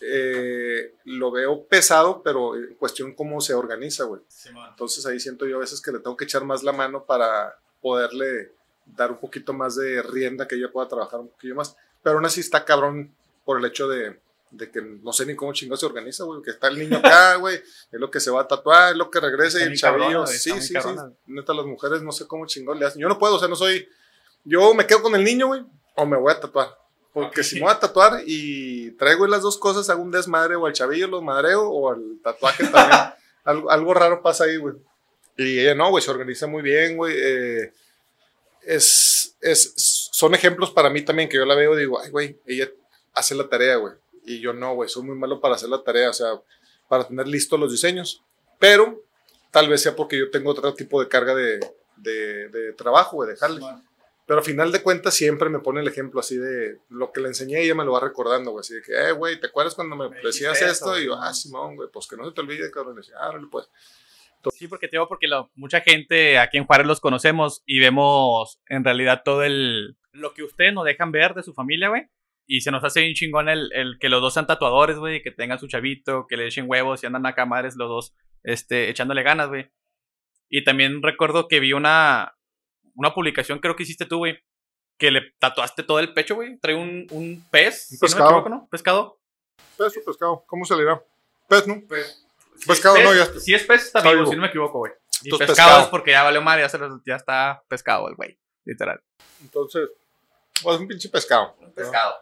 eh, 0.02 0.94
lo 1.06 1.32
veo 1.32 1.64
pesado, 1.66 2.22
pero 2.24 2.56
en 2.56 2.76
cuestión 2.76 3.14
cómo 3.14 3.40
se 3.42 3.54
organiza, 3.54 4.04
güey. 4.06 4.22
Simón. 4.28 4.68
Entonces 4.70 5.06
ahí 5.06 5.20
siento 5.20 5.46
yo 5.46 5.58
a 5.58 5.60
veces 5.60 5.82
que 5.82 5.92
le 5.92 6.00
tengo 6.00 6.18
que 6.18 6.26
echar 6.26 6.44
más 6.44 6.64
la 6.64 6.72
mano 6.74 7.06
para 7.06 7.58
poderle 7.82 8.52
dar 8.86 9.12
un 9.12 9.20
poquito 9.20 9.54
más 9.54 9.76
de 9.76 10.02
rienda, 10.02 10.48
que 10.48 10.56
ella 10.56 10.72
pueda 10.72 10.88
trabajar 10.88 11.20
un 11.20 11.30
poquillo 11.30 11.56
más. 11.56 11.76
Pero 12.04 12.18
aún 12.18 12.26
así 12.26 12.40
está 12.42 12.64
cabrón 12.66 13.14
por 13.44 13.60
el 13.60 13.66
hecho 13.66 13.88
de, 13.88 14.20
de 14.52 14.72
que 14.72 14.82
no 14.82 15.12
sé 15.12 15.26
ni 15.26 15.36
cómo 15.36 15.54
chingado 15.54 15.78
se 15.78 15.86
organiza, 15.86 16.24
güey. 16.24 16.42
Que 16.42 16.52
está 16.52 16.68
el 16.68 16.78
niño 16.80 16.98
acá, 16.98 17.36
güey. 17.40 17.56
Es 17.56 18.00
lo 18.00 18.10
que 18.12 18.20
se 18.20 18.32
va 18.32 18.42
a 18.42 18.48
tatuar, 18.48 18.92
es 18.92 18.98
lo 18.98 19.10
que 19.10 19.20
regresa 19.20 19.60
y 19.60 19.64
el 19.64 19.76
chavillo. 19.78 20.06
cabrona, 20.06 20.28
sí, 20.28 20.52
sí, 20.62 20.62
sí. 20.62 20.90
Neta, 21.28 21.54
las 21.54 21.66
mujeres 21.66 22.02
no 22.04 22.12
sé 22.12 22.28
cómo 22.28 22.46
chingón 22.46 22.80
le 22.80 22.86
hacen. 22.86 23.02
Yo 23.02 23.08
no 23.10 23.18
puedo, 23.18 23.36
o 23.36 23.40
sea, 23.40 23.48
no 23.48 23.56
soy. 23.56 23.88
Yo 24.44 24.74
me 24.74 24.86
quedo 24.86 25.02
con 25.02 25.16
el 25.16 25.24
niño, 25.24 25.48
güey, 25.48 25.64
o 25.96 26.06
me 26.06 26.18
voy 26.18 26.32
a 26.32 26.40
tatuar. 26.40 26.78
Porque 27.12 27.42
Ok. 27.42 27.46
si 27.46 27.56
me 27.56 27.62
voy 27.62 27.72
a 27.72 27.80
tatuar 27.80 28.22
y 28.26 28.92
traigo 28.92 29.26
las 29.26 29.42
dos 29.42 29.58
cosas, 29.58 29.90
hago 29.90 30.04
un 30.04 30.12
desmadre 30.12 30.56
o 30.56 30.66
al 30.66 30.74
chavillo 30.74 31.08
lo 31.08 31.22
madreo 31.22 31.64
o 31.70 31.90
al 31.92 32.20
tatuaje 32.22 32.68
también. 32.68 33.00
algo, 33.46 33.72
algo 33.72 33.94
raro 33.94 34.22
pasa 34.22 34.44
ahí, 34.44 34.58
güey. 34.58 34.76
Y 35.38 35.60
ella 35.60 35.74
no, 35.76 35.90
güey, 35.90 36.04
se 36.04 36.12
organiza 36.12 36.46
muy 36.46 36.62
bien, 36.62 36.98
güey. 36.98 37.16
eh, 37.18 37.74
es, 38.66 39.38
es, 39.42 40.10
son 40.12 40.36
ejemplos 40.36 40.72
para 40.72 40.90
mí 40.90 41.02
también 41.04 41.30
que 41.30 41.38
yo 41.38 41.46
la 41.46 41.56
veo 41.56 41.76
y 41.76 41.80
digo, 41.80 42.00
ay, 42.00 42.10
güey, 42.10 42.40
ella 42.46 42.70
hace 43.14 43.36
la 43.36 43.48
tarea, 43.48 43.78
güey. 43.78 43.94
Y 44.26 44.40
yo 44.42 44.54
no, 44.54 44.76
güey, 44.76 44.90
soy 44.90 45.04
muy 45.04 45.16
malo 45.16 45.40
para 45.40 45.56
hacer 45.56 45.70
la 45.70 45.84
tarea, 45.84 46.10
o 46.10 46.14
sea, 46.14 46.42
para 46.88 47.08
tener 47.08 47.28
listos 47.28 47.60
los 47.60 47.72
diseños. 47.72 48.24
Pero 48.60 49.04
tal 49.52 49.70
vez 49.70 49.82
sea 49.82 49.96
porque 49.96 50.18
yo 50.18 50.30
tengo 50.32 50.52
otro 50.52 50.74
tipo 50.74 51.02
de 51.02 51.08
carga 51.08 51.36
de, 51.36 51.60
de, 51.98 52.50
de 52.50 52.74
trabajo, 52.74 53.18
güey, 53.18 53.30
de 53.30 53.38
jale. 53.38 53.56
Simón. 53.56 53.84
Pero 54.26 54.40
al 54.40 54.46
final 54.46 54.72
de 54.72 54.82
cuentas 54.82 55.14
siempre 55.14 55.50
me 55.50 55.60
pone 55.60 55.82
el 55.82 55.88
ejemplo 55.88 56.20
así 56.20 56.36
de 56.36 56.80
lo 56.90 57.12
que 57.12 57.22
le 57.22 57.28
enseñé 57.28 57.62
ella 57.62 57.76
me 57.76 57.86
lo 57.86 57.92
va 57.92 58.00
recordando, 58.00 58.52
güey. 58.52 58.62
Así 58.62 58.74
de 58.74 58.82
que, 58.82 58.92
eh, 58.92 59.12
güey, 59.12 59.40
¿te 59.40 59.48
acuerdas 59.48 59.76
cuando 59.76 59.96
me, 59.96 60.10
Me 60.10 60.20
decías 60.22 60.60
esto? 60.62 60.96
eso, 60.96 61.00
y 61.00 61.06
yo, 61.06 61.16
ah, 61.16 61.32
Simón, 61.34 61.76
güey, 61.76 61.90
pues 61.92 62.08
que 62.08 62.18
no 62.18 62.26
se 62.26 62.32
te 62.34 62.42
olvide, 62.42 62.72
cabrón. 62.72 62.96
Y 62.96 62.98
decía, 62.98 63.18
ah, 63.20 63.30
órale, 63.30 63.48
pues. 63.52 63.70
Sí, 64.52 64.68
porque 64.68 64.88
te 64.88 64.98
digo, 64.98 65.08
porque 65.08 65.28
lo- 65.28 65.50
mucha 65.56 65.82
gente 65.82 66.38
aquí 66.40 66.58
en 66.58 66.66
Juárez 66.66 66.88
los 66.88 67.00
conocemos 67.00 67.64
y 67.66 67.80
vemos 67.80 68.60
en 68.68 68.84
realidad 68.84 69.22
todo 69.26 69.44
el. 69.44 69.98
lo 70.12 70.34
que 70.34 70.44
ustedes 70.44 70.74
nos 70.74 70.86
dejan 70.86 71.12
ver 71.12 71.34
de 71.34 71.44
su 71.44 71.54
familia, 71.54 71.90
güey. 71.90 72.04
Y 72.48 72.62
se 72.62 72.70
nos 72.72 72.84
hace 72.84 73.02
bien 73.02 73.16
chingón 73.16 73.50
el, 73.50 73.72
el 73.74 73.98
que 74.00 74.08
los 74.10 74.22
dos 74.22 74.34
sean 74.36 74.46
tatuadores, 74.46 74.98
güey, 74.98 75.24
que 75.24 75.32
tengan 75.32 75.58
su 75.60 75.68
chavito, 75.68 76.28
que 76.28 76.38
le 76.38 76.46
echen 76.48 76.66
huevos 76.70 77.02
y 77.02 77.08
andan 77.08 77.26
acá 77.26 77.46
madres 77.46 77.76
los 77.76 77.90
dos, 77.90 78.16
este, 78.44 78.90
echándole 78.90 79.24
ganas, 79.24 79.48
güey. 79.50 79.72
Y 80.48 80.64
también 80.64 81.02
recuerdo 81.02 81.48
que 81.48 81.60
vi 81.60 81.74
una, 81.74 82.36
una 82.94 83.14
publicación, 83.16 83.58
creo 83.60 83.76
que 83.76 83.82
hiciste 83.84 84.06
tú, 84.06 84.20
güey, 84.20 84.38
que 85.00 85.10
le 85.10 85.22
tatuaste 85.40 85.82
todo 85.82 86.00
el 86.00 86.14
pecho, 86.14 86.36
güey. 86.36 86.58
Trae 86.60 86.76
un, 86.76 87.08
un 87.10 87.44
pez. 87.50 87.88
Un 87.92 87.98
si 87.98 87.98
no 87.98 87.98
me 87.98 88.08
pescado. 88.08 88.30
equivoco, 88.30 88.50
¿no? 88.50 88.68
Pescado. 88.70 89.20
Pez 89.78 89.98
o 89.98 90.06
pescado, 90.06 90.44
¿cómo 90.46 90.66
se 90.66 90.76
le 90.76 90.82
dirá? 90.82 91.02
Pez, 91.50 91.68
¿no? 91.68 91.82
Si 92.58 92.68
Pescado, 92.68 92.96
es 92.98 93.04
no, 93.04 93.12
pez- 93.12 93.18
ya 93.18 93.24
está. 93.24 93.40
Si 93.40 93.54
es 93.54 93.64
pez, 93.64 93.82
está 93.86 94.00
Está 94.00 94.10
vivo, 94.12 94.22
vivo. 94.22 94.32
si 94.32 94.36
no 94.38 94.42
me 94.42 94.48
equivoco, 94.48 94.78
güey. 94.80 94.92
Y 95.22 95.28
Entonces, 95.28 95.48
pescado, 95.48 95.70
pescado. 95.70 95.84
es 95.84 95.90
porque 95.90 96.12
ya 96.12 96.24
valió 96.24 96.42
madre, 96.42 96.62
ya, 96.64 96.70
se 96.70 96.78
los- 96.78 97.02
ya 97.06 97.16
está 97.16 97.64
pescado 97.68 98.08
el 98.10 98.16
güey, 98.16 98.38
literal. 98.66 99.02
Entonces, 99.42 99.90
pues 100.64 100.80
un 100.80 100.88
pinche 100.88 101.10
pescado. 101.10 101.56
Pescado. 101.76 102.16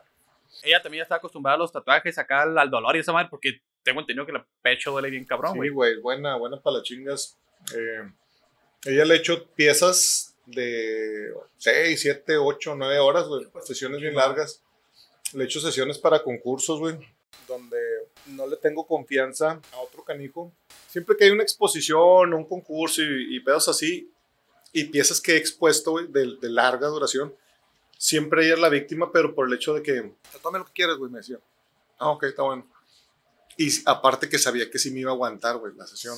Ella 0.63 0.82
también 0.82 1.00
ya 1.02 1.04
está 1.04 1.15
acostumbrada 1.15 1.56
a 1.56 1.60
los 1.60 1.72
tatuajes, 1.72 2.17
acá 2.17 2.43
al, 2.43 2.58
al 2.58 2.69
dolor 2.69 2.96
y 2.96 3.00
esa 3.00 3.12
madre, 3.12 3.28
porque 3.30 3.62
tengo 3.84 4.00
entendido 4.00 4.26
que 4.26 4.32
el 4.32 4.41
pecho 4.62 4.91
duele 4.91 5.10
bien 5.10 5.26
cabrón, 5.26 5.52
Sí, 5.54 5.58
güey. 5.58 5.69
güey, 5.72 6.00
buena, 6.00 6.36
buena 6.38 6.62
para 6.62 6.78
las 6.78 6.84
chingas. 6.84 7.38
Eh, 7.76 8.10
ella 8.86 9.06
le 9.06 9.15
echó 9.15 9.46
piezas 9.50 10.36
de 10.46 11.34
6, 11.58 12.00
7, 12.02 12.38
8, 12.38 12.76
9 12.78 13.00
horas, 13.00 13.28
güey. 13.28 13.48
Sesiones 13.63 14.00
bien 14.02 14.15
largas. 14.15 14.63
Le 15.34 15.43
echo 15.46 15.60
sesiones 15.60 15.98
para 15.98 16.22
concursos, 16.24 16.80
güey. 16.80 16.98
Donde 17.48 17.78
no 18.28 18.48
le 18.48 18.58
tengo 18.58 18.86
confianza 18.86 19.60
a 19.72 19.80
otro 19.80 20.04
canijo. 20.04 20.52
Siempre 20.90 21.16
que 21.18 21.26
hay 21.26 21.32
una 21.32 21.44
exposición 21.44 22.34
un 22.34 22.46
concurso 22.46 23.02
y, 23.02 23.36
y 23.36 23.40
pedos 23.40 23.68
así, 23.68 24.12
y 24.72 24.86
piezas 24.86 25.22
que 25.22 25.34
he 25.34 25.38
expuesto, 25.38 25.92
güey, 25.92 26.08
de, 26.08 26.38
de 26.42 26.50
larga 26.50 26.88
duración, 26.88 27.34
siempre 27.98 28.46
ella 28.46 28.56
es 28.56 28.60
la 28.60 28.70
víctima, 28.70 29.12
pero 29.12 29.34
por 29.34 29.48
el 29.48 29.54
hecho 29.54 29.74
de 29.74 29.84
que, 29.84 30.14
tome 30.42 30.60
lo 30.60 30.66
que 30.66 30.74
quieras, 30.74 30.98
güey, 30.98 31.12
me 31.12 31.20
decía. 31.20 31.40
Ah, 32.00 32.10
ok, 32.10 32.24
está 32.24 32.42
bueno. 32.42 32.68
Y 33.56 33.70
aparte 33.86 34.28
que 34.28 34.40
sabía 34.40 34.70
que 34.70 34.80
sí 34.80 34.90
me 34.92 35.02
iba 35.02 35.12
a 35.12 35.14
aguantar, 35.14 35.58
güey, 35.58 35.74
la 35.76 35.86
sesión. 35.86 36.18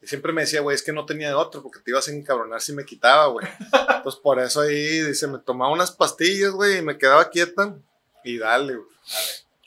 Y 0.00 0.06
siempre 0.06 0.32
me 0.32 0.42
decía, 0.42 0.60
güey, 0.60 0.76
es 0.76 0.82
que 0.82 0.92
no 0.92 1.04
tenía 1.04 1.36
otro, 1.36 1.62
porque 1.62 1.80
te 1.80 1.90
ibas 1.90 2.06
a 2.08 2.12
encabronar 2.12 2.62
si 2.62 2.72
me 2.72 2.84
quitaba, 2.84 3.26
güey. 3.26 3.46
Entonces, 3.96 4.20
por 4.20 4.38
eso 4.38 4.60
ahí, 4.60 5.00
dice, 5.00 5.26
me 5.26 5.38
tomaba 5.40 5.72
unas 5.72 5.90
pastillas, 5.90 6.52
güey, 6.52 6.78
y 6.78 6.82
me 6.82 6.96
quedaba 6.96 7.28
quieta, 7.28 7.76
y 8.22 8.38
dale, 8.38 8.76
güey. 8.76 8.88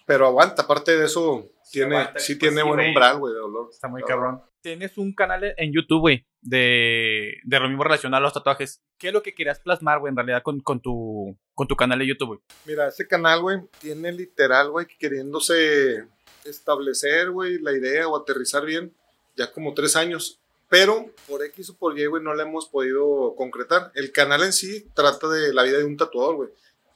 Pero 0.05 0.25
aguanta, 0.25 0.63
aparte 0.63 0.97
de 0.97 1.05
eso, 1.05 1.45
tiene, 1.71 1.97
aguanta, 1.97 2.19
sí 2.19 2.35
pues 2.35 2.39
tiene 2.39 2.61
sí, 2.61 2.67
buen 2.67 2.87
umbral, 2.87 3.19
güey, 3.19 3.33
de 3.33 3.39
dolor. 3.39 3.69
Está 3.71 3.87
muy 3.87 4.03
cabrón. 4.03 4.41
Tienes 4.61 4.97
un 4.97 5.13
canal 5.13 5.53
en 5.55 5.73
YouTube, 5.73 6.01
güey, 6.01 6.25
de, 6.41 7.37
de 7.43 7.59
lo 7.59 7.69
mismo 7.69 7.83
relacionado 7.83 8.19
a 8.19 8.23
los 8.23 8.33
tatuajes. 8.33 8.81
¿Qué 8.97 9.07
es 9.07 9.13
lo 9.13 9.23
que 9.23 9.33
querías 9.33 9.59
plasmar, 9.59 9.99
güey, 9.99 10.11
en 10.11 10.17
realidad 10.17 10.43
con, 10.43 10.59
con, 10.59 10.81
tu, 10.81 11.37
con 11.53 11.67
tu 11.67 11.75
canal 11.75 11.99
de 11.99 12.07
YouTube, 12.07 12.27
güey? 12.27 12.39
Mira, 12.65 12.87
este 12.87 13.07
canal, 13.07 13.41
güey, 13.41 13.59
tiene 13.79 14.11
literal, 14.11 14.69
güey, 14.71 14.85
que 14.85 14.97
queriéndose 14.97 16.05
establecer, 16.43 17.31
güey, 17.31 17.59
la 17.59 17.71
idea 17.71 18.07
o 18.07 18.17
aterrizar 18.17 18.65
bien, 18.65 18.93
ya 19.35 19.51
como 19.51 19.73
tres 19.73 19.95
años. 19.95 20.39
Pero 20.67 21.07
por 21.27 21.43
X 21.43 21.71
o 21.71 21.77
por 21.77 21.97
Y, 21.97 22.05
güey, 22.05 22.21
no 22.21 22.33
la 22.33 22.43
hemos 22.43 22.67
podido 22.67 23.33
concretar. 23.35 23.91
El 23.95 24.11
canal 24.11 24.43
en 24.43 24.53
sí 24.53 24.87
trata 24.93 25.27
de 25.27 25.53
la 25.53 25.63
vida 25.63 25.77
de 25.77 25.83
un 25.83 25.97
tatuador, 25.97 26.35
güey. 26.35 26.49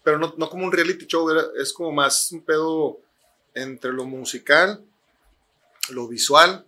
Pero 0.03 0.19
no, 0.19 0.34
no 0.38 0.49
como 0.49 0.65
un 0.65 0.71
reality 0.71 1.07
show, 1.07 1.24
güey, 1.24 1.38
es 1.57 1.74
como 1.74 1.91
más 1.91 2.32
un 2.32 2.43
pedo 2.43 2.99
entre 3.54 3.91
lo 3.93 4.06
musical, 4.06 4.84
lo 5.89 6.08
visual 6.08 6.66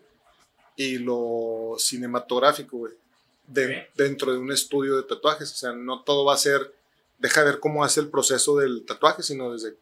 y 0.76 0.98
lo 0.98 1.76
cinematográfico, 1.78 2.78
güey. 2.78 2.94
de- 3.48 3.88
dentro 3.96 4.32
de 4.32 4.40
un 4.40 4.52
estudio 4.52 4.98
de 4.98 5.04
tatuajes. 5.04 5.52
O 5.52 5.56
sea, 5.56 5.72
no 5.72 6.02
todo 6.02 6.26
va 6.26 6.34
a 6.34 6.38
ser, 6.38 6.74
deja 7.20 7.44
ver 7.44 7.60
cómo 7.60 7.84
hace 7.84 8.00
el 8.00 8.10
proceso 8.10 8.58
del 8.58 8.84
tatuaje, 8.88 9.22
sino 9.22 9.54
desde 9.54 9.76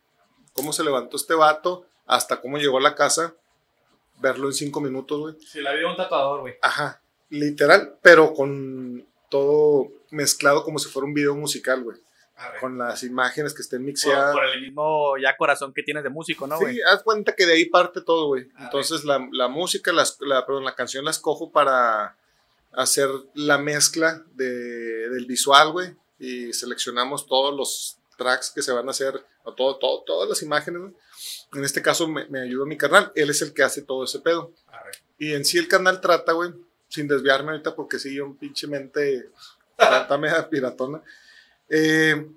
cómo 0.51 0.73
se 0.73 0.83
levantó 0.83 1.15
este 1.15 1.33
vato 1.33 1.85
hasta 2.05 2.41
cómo 2.41 2.57
llegó 2.57 2.77
a 2.79 2.81
la 2.81 2.93
casa, 2.93 3.33
verlo 4.19 4.47
en 4.47 4.53
cinco 4.53 4.81
minutos, 4.81 5.17
güey. 5.19 5.35
Sí, 5.49 5.61
la 5.61 5.73
de 5.73 5.85
un 5.85 5.95
tatuador, 5.95 6.41
güey. 6.41 6.55
Ajá, 6.61 7.01
literal, 7.29 7.95
pero 8.01 8.33
con 8.33 9.05
todo 9.29 9.87
mezclado 10.11 10.63
como 10.65 10.77
si 10.77 10.89
fuera 10.89 11.07
un 11.07 11.13
video 11.13 11.33
musical, 11.35 11.83
güey. 11.83 11.97
Con 12.59 12.77
las 12.77 13.03
imágenes 13.03 13.53
que 13.53 13.61
estén 13.61 13.79
Por, 13.79 13.85
mixeadas. 13.87 14.33
por 14.33 14.45
el 14.45 14.61
mismo 14.61 15.17
ya 15.17 15.37
corazón 15.37 15.71
que 15.73 15.83
tienes 15.83 16.03
de 16.03 16.09
músico, 16.09 16.47
¿no, 16.47 16.59
güey? 16.59 16.75
Sí, 16.75 16.81
haz 16.81 17.03
cuenta 17.03 17.35
que 17.35 17.45
de 17.45 17.53
ahí 17.53 17.65
parte 17.65 18.01
todo, 18.01 18.27
güey. 18.27 18.49
Entonces 18.59 19.03
la, 19.05 19.25
la 19.31 19.47
música, 19.47 19.91
las- 19.93 20.17
la, 20.19 20.45
perdón, 20.45 20.65
la 20.65 20.75
canción 20.75 21.05
la 21.05 21.11
escojo 21.11 21.51
para 21.51 22.17
hacer 22.71 23.07
la 23.35 23.57
mezcla 23.59 24.23
de, 24.33 25.09
del 25.09 25.25
visual, 25.25 25.71
güey. 25.71 25.95
Y 26.19 26.53
seleccionamos 26.53 27.27
todos 27.27 27.55
los 27.55 27.97
tracks 28.17 28.51
que 28.51 28.61
se 28.61 28.71
van 28.71 28.87
a 28.87 28.91
hacer, 28.91 29.23
o 29.43 29.53
todo, 29.53 29.77
todo, 29.77 30.03
todas 30.03 30.27
las 30.29 30.41
imágenes, 30.41 30.81
güey. 30.81 30.93
En 31.53 31.63
este 31.63 31.81
caso 31.81 32.07
me, 32.07 32.25
me 32.29 32.41
ayudó 32.41 32.65
mi 32.65 32.77
carnal, 32.77 33.11
él 33.15 33.29
es 33.29 33.41
el 33.41 33.53
que 33.53 33.63
hace 33.63 33.83
todo 33.83 34.03
ese 34.05 34.19
pedo. 34.19 34.51
Arre. 34.67 34.91
Y 35.19 35.33
en 35.33 35.45
sí 35.45 35.57
el 35.59 35.67
canal 35.67 36.01
trata, 36.01 36.31
güey, 36.33 36.51
sin 36.89 37.07
desviarme 37.07 37.51
ahorita 37.51 37.75
porque 37.75 37.99
sí, 37.99 38.15
yo 38.15 38.35
pinche 38.39 38.67
mente 38.67 39.29
está 39.77 40.17
media 40.17 40.49
piratona. 40.49 41.01
Eh, 41.69 42.27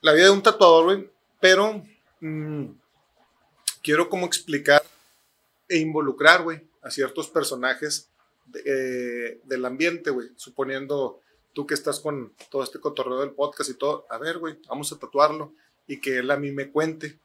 la 0.00 0.12
vida 0.12 0.24
de 0.24 0.30
un 0.30 0.42
tatuador, 0.42 0.84
güey, 0.84 1.10
pero 1.40 1.82
mm, 2.20 2.66
quiero 3.82 4.08
como 4.08 4.26
explicar 4.26 4.82
e 5.68 5.78
involucrar, 5.78 6.42
güey, 6.42 6.60
a 6.82 6.90
ciertos 6.90 7.28
personajes 7.28 8.08
eh, 8.64 9.40
del 9.44 9.64
ambiente, 9.64 10.10
güey, 10.10 10.28
suponiendo 10.36 11.20
tú 11.52 11.66
que 11.66 11.74
estás 11.74 12.00
con 12.00 12.32
todo 12.50 12.62
este 12.62 12.78
cotorreo 12.78 13.20
del 13.20 13.30
podcast 13.30 13.70
y 13.70 13.74
todo, 13.74 14.06
a 14.10 14.18
ver, 14.18 14.38
güey, 14.38 14.58
vamos 14.68 14.92
a 14.92 14.98
tatuarlo 14.98 15.52
y 15.86 16.00
que 16.00 16.18
él 16.18 16.30
a 16.30 16.36
mí 16.36 16.52
me 16.52 16.70
cuente, 16.70 17.18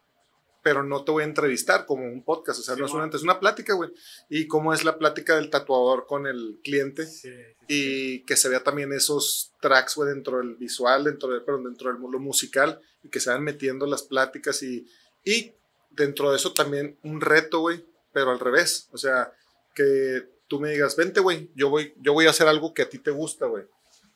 pero 0.61 0.83
no 0.83 1.03
te 1.03 1.11
voy 1.11 1.23
a 1.23 1.27
entrevistar 1.27 1.85
como 1.85 2.05
un 2.05 2.23
podcast, 2.23 2.59
o 2.59 2.63
sea, 2.63 2.75
no 2.75 2.85
es 2.85 2.93
una, 2.93 3.07
es 3.07 3.23
una 3.23 3.39
plática, 3.39 3.73
güey, 3.73 3.91
y 4.29 4.47
cómo 4.47 4.73
es 4.73 4.83
la 4.83 4.97
plática 4.97 5.35
del 5.35 5.49
tatuador 5.49 6.05
con 6.05 6.27
el 6.27 6.59
cliente 6.63 7.05
Sí, 7.05 7.29
sí, 7.29 7.29
sí. 7.31 7.65
y 7.67 8.19
que 8.25 8.37
se 8.37 8.49
vea 8.49 8.63
también 8.63 8.93
esos 8.93 9.53
tracks, 9.59 9.95
güey, 9.95 10.09
dentro 10.09 10.37
del 10.37 10.55
visual, 10.55 11.03
dentro, 11.03 11.29
de, 11.29 11.41
perdón, 11.41 11.63
dentro 11.65 11.91
del 11.91 12.01
lo 12.01 12.19
musical, 12.19 12.79
y 13.03 13.09
que 13.09 13.19
se 13.19 13.29
van 13.31 13.43
metiendo 13.43 13.85
las 13.87 14.03
pláticas 14.03 14.61
y, 14.63 14.87
y 15.23 15.53
dentro 15.89 16.31
de 16.31 16.37
eso 16.37 16.53
también 16.53 16.97
un 17.03 17.21
reto, 17.21 17.59
güey, 17.59 17.83
pero 18.13 18.31
al 18.31 18.39
revés, 18.39 18.87
o 18.91 18.97
sea, 18.97 19.33
que 19.73 20.27
tú 20.47 20.59
me 20.59 20.71
digas, 20.71 20.95
vente, 20.95 21.19
güey, 21.21 21.49
yo 21.55 21.69
voy, 21.69 21.93
yo 22.01 22.13
voy 22.13 22.27
a 22.27 22.31
hacer 22.31 22.47
algo 22.47 22.73
que 22.73 22.81
a 22.81 22.89
ti 22.89 22.99
te 22.99 23.11
gusta, 23.11 23.45
güey. 23.45 23.63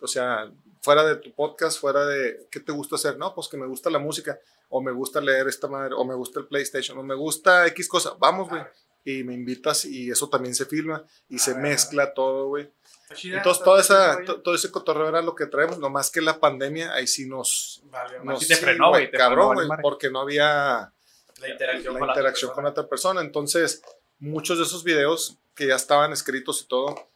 O 0.02 0.08
sea, 0.08 0.52
fuera 0.82 1.04
de 1.06 1.16
tu 1.16 1.34
podcast, 1.34 1.80
fuera 1.80 2.06
de, 2.06 2.46
¿qué 2.52 2.60
te 2.60 2.72
gusta 2.72 2.96
hacer? 2.96 3.18
No, 3.18 3.34
pues 3.34 3.48
que 3.48 3.58
me 3.58 3.66
gusta 3.66 3.89
la 3.89 4.00
música, 4.00 4.39
o 4.70 4.82
me 4.82 4.91
gusta 4.91 5.22
leer 5.22 5.47
esta 5.47 5.68
madre, 5.68 5.93
o 5.95 6.03
me 6.05 6.16
gusta 6.16 6.39
el 6.39 6.47
PlayStation, 6.47 6.97
o 6.97 7.03
me 7.03 7.16
gusta 7.16 7.68
X 7.68 7.88
cosa, 7.88 8.16
vamos, 8.20 8.49
güey. 8.49 8.63
Y 9.03 9.24
me 9.24 9.36
invitas 9.36 9.86
y 9.86 10.09
eso 10.09 10.30
también 10.30 10.55
se 10.55 10.66
filma 10.66 11.03
y 11.30 11.38
se 11.38 11.53
mezcla 11.53 12.13
todo, 12.13 12.47
güey. 12.47 12.70
Entonces, 13.09 13.63
toda 13.63 13.82
esa, 13.82 14.18
todo 14.43 14.55
ese 14.55 14.72
cotorreo 14.72 15.07
era 15.07 15.22
lo 15.22 15.36
que 15.36 15.45
traemos, 15.45 15.78
nomás 15.78 16.09
que 16.09 16.22
la 16.22 16.39
pandemia 16.39 16.93
ahí 16.93 17.05
sí 17.05 17.28
nos. 17.28 17.84
Vale, 17.86 18.20
nos 18.24 18.39
sí 18.41 18.47
te 18.47 18.55
frenó, 18.55 18.89
güey. 18.89 19.11
Cabrón, 19.11 19.53
güey, 19.53 19.68
porque 19.82 20.09
no 20.09 20.22
había 20.22 20.91
La 21.39 21.49
interacción, 21.49 21.93
la 21.93 21.99
con, 21.99 22.09
interacción 22.09 22.49
la 22.49 22.55
con 22.55 22.66
otra 22.66 22.82
otra 22.82 22.89
persona. 22.89 23.22
Entonces, 23.22 23.84
muchos 24.18 24.57
de 24.57 24.63
esos 24.63 24.84
videos 24.84 25.38
que 25.53 25.68
ya 25.68 25.76
estaban 25.76 26.11
escritos 26.13 26.61
y 26.63 26.68
todo, 26.68 27.07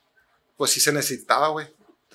pues 0.57 0.71
sí 0.71 0.79
se 0.79 0.93
necesitaba, 0.93 1.47
güey. 1.47 1.67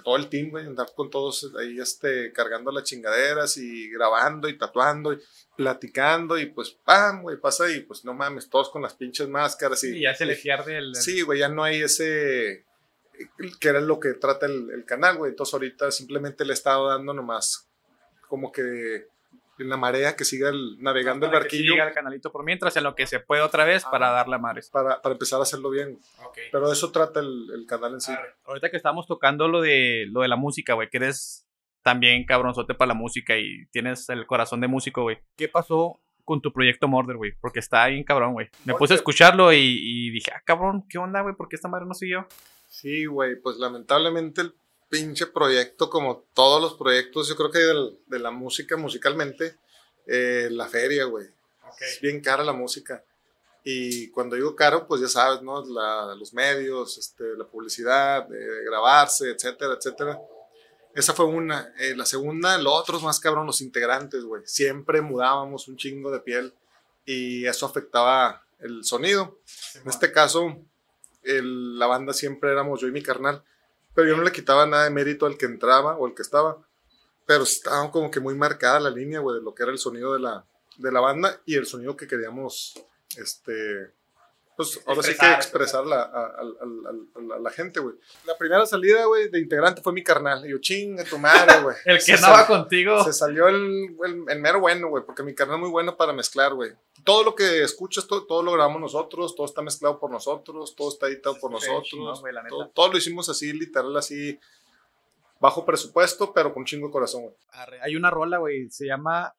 Todo 0.05 0.17
el 0.17 0.29
team, 0.29 0.51
güey, 0.51 0.67
andar 0.67 0.89
con 0.95 1.11
todos 1.11 1.51
ahí 1.59 1.81
este, 1.81 2.33
cargando 2.33 2.71
las 2.71 2.85
chingaderas 2.85 3.57
y 3.57 3.89
grabando 3.91 4.49
y 4.49 4.59
tatuando 4.59 5.15
y 5.15 5.19
platicando 5.57 6.39
y 6.39 6.47
pues, 6.47 6.71
pam, 6.71 7.23
güey, 7.23 7.39
pasa 7.39 7.71
y 7.71 7.81
pues 7.81 8.05
no 8.05 8.13
mames, 8.13 8.51
todos 8.51 8.71
con 8.71 8.83
las 8.83 8.95
pinches 8.95 9.29
máscaras 9.29 9.83
y, 9.85 9.95
Sí, 9.95 10.01
ya 10.03 10.15
se 10.15 10.27
le 10.27 10.37
pierde 10.37 10.77
el. 10.77 10.95
Sí, 10.95 11.23
güey, 11.23 11.39
ya 11.41 11.49
no 11.49 11.65
hay 11.65 11.83
ese 11.83 12.67
que 13.61 13.69
era 13.69 13.81
lo 13.81 13.99
que 13.99 14.15
trata 14.15 14.47
el, 14.47 14.71
el 14.71 14.85
canal, 14.85 15.17
güey. 15.17 15.31
Entonces 15.31 15.55
ahorita 15.55 15.91
simplemente 15.91 16.45
le 16.45 16.53
he 16.53 16.55
estado 16.55 16.89
dando 16.89 17.15
nomás 17.15 17.69
como 18.29 18.51
que 18.51 19.07
en 19.59 19.69
la 19.69 19.77
marea 19.77 20.17
que 20.17 20.25
siga 20.25 20.49
el- 20.49 20.77
navegando 20.81 21.27
el 21.27 21.33
para 21.33 21.43
que 21.43 21.57
barquillo 21.57 21.73
llegue 21.73 21.83
al 21.83 21.93
canalito 21.93 22.31
por 22.33 22.45
mientras, 22.45 22.77
en 22.77 22.85
lo 22.85 22.95
que 22.95 23.07
se 23.07 23.21
puede 23.21 23.43
otra 23.43 23.65
vez 23.65 23.85
para 23.85 24.11
Ah. 24.11 24.13
darle 24.13 24.37
a 24.37 24.39
madres. 24.39 24.71
para, 24.71 25.01
para 25.03 25.13
empezar 25.15 25.39
a 25.41 25.43
hacerlo 25.45 25.71
bien. 25.71 25.99
Ok. 26.25 26.39
Pero 26.53 26.67
de 26.69 26.73
eso 26.73 26.91
trata 26.93 27.21
el, 27.21 27.51
el 27.55 27.67
canal 27.67 27.95
en 27.95 28.01
sí. 28.01 28.13
Arre. 28.13 28.35
Ahorita 28.45 28.71
que 28.71 28.77
estábamos 28.77 29.07
tocando 29.07 29.49
lo 29.49 29.61
de 29.61 30.07
lo 30.11 30.21
de 30.23 30.29
la 30.29 30.37
música, 30.37 30.75
güey, 30.75 30.89
que 30.91 30.97
eres 30.99 31.47
también 31.83 32.25
cabronzote 32.25 32.75
para 32.75 32.89
la 32.89 32.95
música 32.95 33.37
y 33.37 33.67
tienes 33.67 34.09
el 34.09 34.27
corazón 34.27 34.61
de 34.61 34.69
músico, 34.69 35.03
güey. 35.03 35.19
¿Qué 35.37 35.49
pasó 35.49 36.01
con 36.25 36.41
tu 36.41 36.51
proyecto 36.53 36.89
Murder, 36.89 37.17
güey? 37.17 37.33
Porque 37.41 37.59
está 37.61 37.87
bien 37.89 38.03
cabrón, 38.05 38.33
güey. 38.33 38.49
Me 38.65 38.75
puse 38.75 38.95
a 38.95 38.97
escucharlo 38.97 39.53
y, 39.53 39.59
y 39.59 40.11
dije, 40.11 40.31
ah, 40.35 40.41
cabrón, 40.45 40.85
¿qué 40.89 40.97
onda, 40.97 41.21
güey? 41.21 41.35
¿Por 41.35 41.49
qué 41.49 41.57
esta 41.57 41.69
madre 41.69 41.85
no 41.87 41.93
siguió? 41.93 42.27
Sí, 42.67 43.05
güey, 43.05 43.37
pues 43.41 43.59
lamentablemente 43.59 44.41
el 44.41 44.55
pinche 44.99 45.27
proyecto, 45.27 45.91
como 45.91 46.25
todos 46.35 46.61
los 46.63 46.75
proyectos, 46.75 47.29
yo 47.29 47.37
creo 47.37 47.51
que 47.51 47.59
del- 47.59 47.99
de 48.07 48.19
la 48.19 48.31
música 48.31 48.77
musicalmente, 48.77 49.57
eh, 50.07 50.49
la 50.51 50.67
feria, 50.69 51.05
güey. 51.05 51.27
Es 51.81 52.01
bien 52.01 52.21
cara 52.21 52.45
la 52.45 52.53
música. 52.53 53.03
Y 53.65 54.09
cuando 54.11 54.37
digo 54.37 54.55
caro, 54.55 54.87
pues 54.87 55.01
ya 55.01 55.09
sabes, 55.09 55.43
¿no? 55.43 55.65
La- 55.65 56.15
los 56.15 56.33
medios, 56.35 56.99
este, 56.99 57.25
la 57.37 57.45
publicidad, 57.45 58.27
de 58.29 58.65
grabarse, 58.65 59.31
etcétera, 59.31 59.75
etcétera. 59.79 60.19
Esa 60.95 61.13
fue 61.15 61.25
una. 61.25 61.73
Eh, 61.79 61.97
la 61.97 62.05
segunda, 62.07 62.57
lo 62.59 62.73
otro 62.73 62.97
es 62.99 63.03
más 63.03 63.19
cabrón, 63.19 63.47
los 63.47 63.61
integrantes, 63.63 64.23
güey. 64.25 64.43
Siempre 64.45 65.01
mudábamos 65.01 65.67
un 65.67 65.77
chingo 65.77 66.11
de 66.13 66.21
piel 66.21 66.53
y 67.05 67.47
eso 67.47 67.67
afectaba 67.67 68.45
el 68.61 68.85
sonido. 68.85 69.39
En 69.83 69.89
este 69.89 70.13
caso, 70.13 70.57
el- 71.23 71.79
la 71.79 71.87
banda 71.87 72.13
siempre 72.13 72.51
éramos 72.53 72.81
yo 72.81 72.87
y 72.87 72.93
mi 72.93 73.03
carnal, 73.03 73.43
pero 73.95 74.09
yo 74.09 74.17
no 74.17 74.23
le 74.23 74.33
quitaba 74.33 74.67
nada 74.67 74.85
de 74.85 74.91
mérito 74.91 75.27
al 75.27 75.39
que 75.39 75.47
entraba 75.47 75.97
o 75.97 76.07
al 76.07 76.15
que 76.15 76.23
estaba, 76.23 76.59
pero 77.27 77.45
estaba 77.45 77.91
como 77.91 78.11
que 78.11 78.21
muy 78.21 78.35
marcada 78.35 78.81
la 78.81 78.91
línea, 78.91 79.21
güey, 79.21 79.39
de 79.39 79.43
lo 79.43 79.55
que 79.55 79.63
era 79.63 79.73
el 79.73 79.79
sonido 79.79 80.13
de 80.13 80.21
la, 80.21 80.45
de 80.77 80.93
la 80.93 81.01
banda 81.01 81.41
y 81.47 81.57
el 81.57 81.67
sonido 81.67 81.97
que 81.97 82.07
queríamos, 82.07 82.75
este, 83.17 83.93
pues 84.57 84.81
ahora 84.87 85.03
sí 85.03 85.09
que 85.09 85.15
Expresar. 85.15 85.37
expresar 85.37 85.87
la- 85.87 86.03
a, 86.03 86.25
a- 86.27 87.35
a- 87.37 87.39
la 87.41 87.51
gente, 87.51 87.81
güey. 87.81 87.97
La 88.25 88.37
primera 88.39 88.65
salida, 88.67 89.05
güey, 89.07 89.29
de 89.29 89.41
integrante 89.41 89.83
fue 89.83 89.93
mi 89.93 90.03
carnal, 90.03 90.47
y 90.47 90.51
yo, 90.51 90.59
chinga 90.59 91.03
tu 91.05 91.19
madre, 91.19 91.61
güey. 91.63 91.77
El 91.85 91.99
que 92.05 92.17
sal- 92.17 92.47
contigo. 92.47 93.03
se 93.05 93.13
salió 93.13 93.49
el, 93.49 93.97
el, 94.05 94.25
el 94.29 94.41
mero 94.41 94.61
bueno, 94.61 94.89
güey, 94.89 95.05
porque 95.05 95.23
mi 95.23 95.35
carnal 95.35 95.57
es 95.57 95.61
muy 95.63 95.71
bueno 95.71 95.97
para 95.97 96.13
mezclar, 96.13 96.55
güey. 96.55 96.73
Todo 97.03 97.25
lo 97.25 97.35
que 97.35 97.63
escuchas, 97.63 98.07
todo, 98.07 98.27
todo 98.27 98.43
lo 98.43 98.53
grabamos 98.53 98.81
nosotros, 98.81 99.35
todo 99.35 99.47
está 99.47 99.61
mezclado 99.61 99.99
por 99.99 100.11
nosotros, 100.11 100.75
todo 100.77 100.89
está 100.89 101.07
editado 101.09 101.37
por 101.39 101.51
nosotros. 101.51 102.21
güey, 102.21 102.35
todo, 102.49 102.69
todo 102.71 102.93
lo 102.93 102.97
hicimos 102.99 103.29
así, 103.29 103.53
literal, 103.53 103.95
así, 103.97 104.39
bajo 105.41 105.65
presupuesto, 105.67 106.33
pero 106.33 106.55
con 106.55 106.65
chingo 106.65 106.87
de 106.87 106.93
corazón, 106.93 107.23
güey. 107.23 107.35
Hay 107.83 107.97
una 107.97 108.11
rola, 108.11 108.39
güey, 108.39 108.71
se 108.71 108.87
llama. 108.87 109.35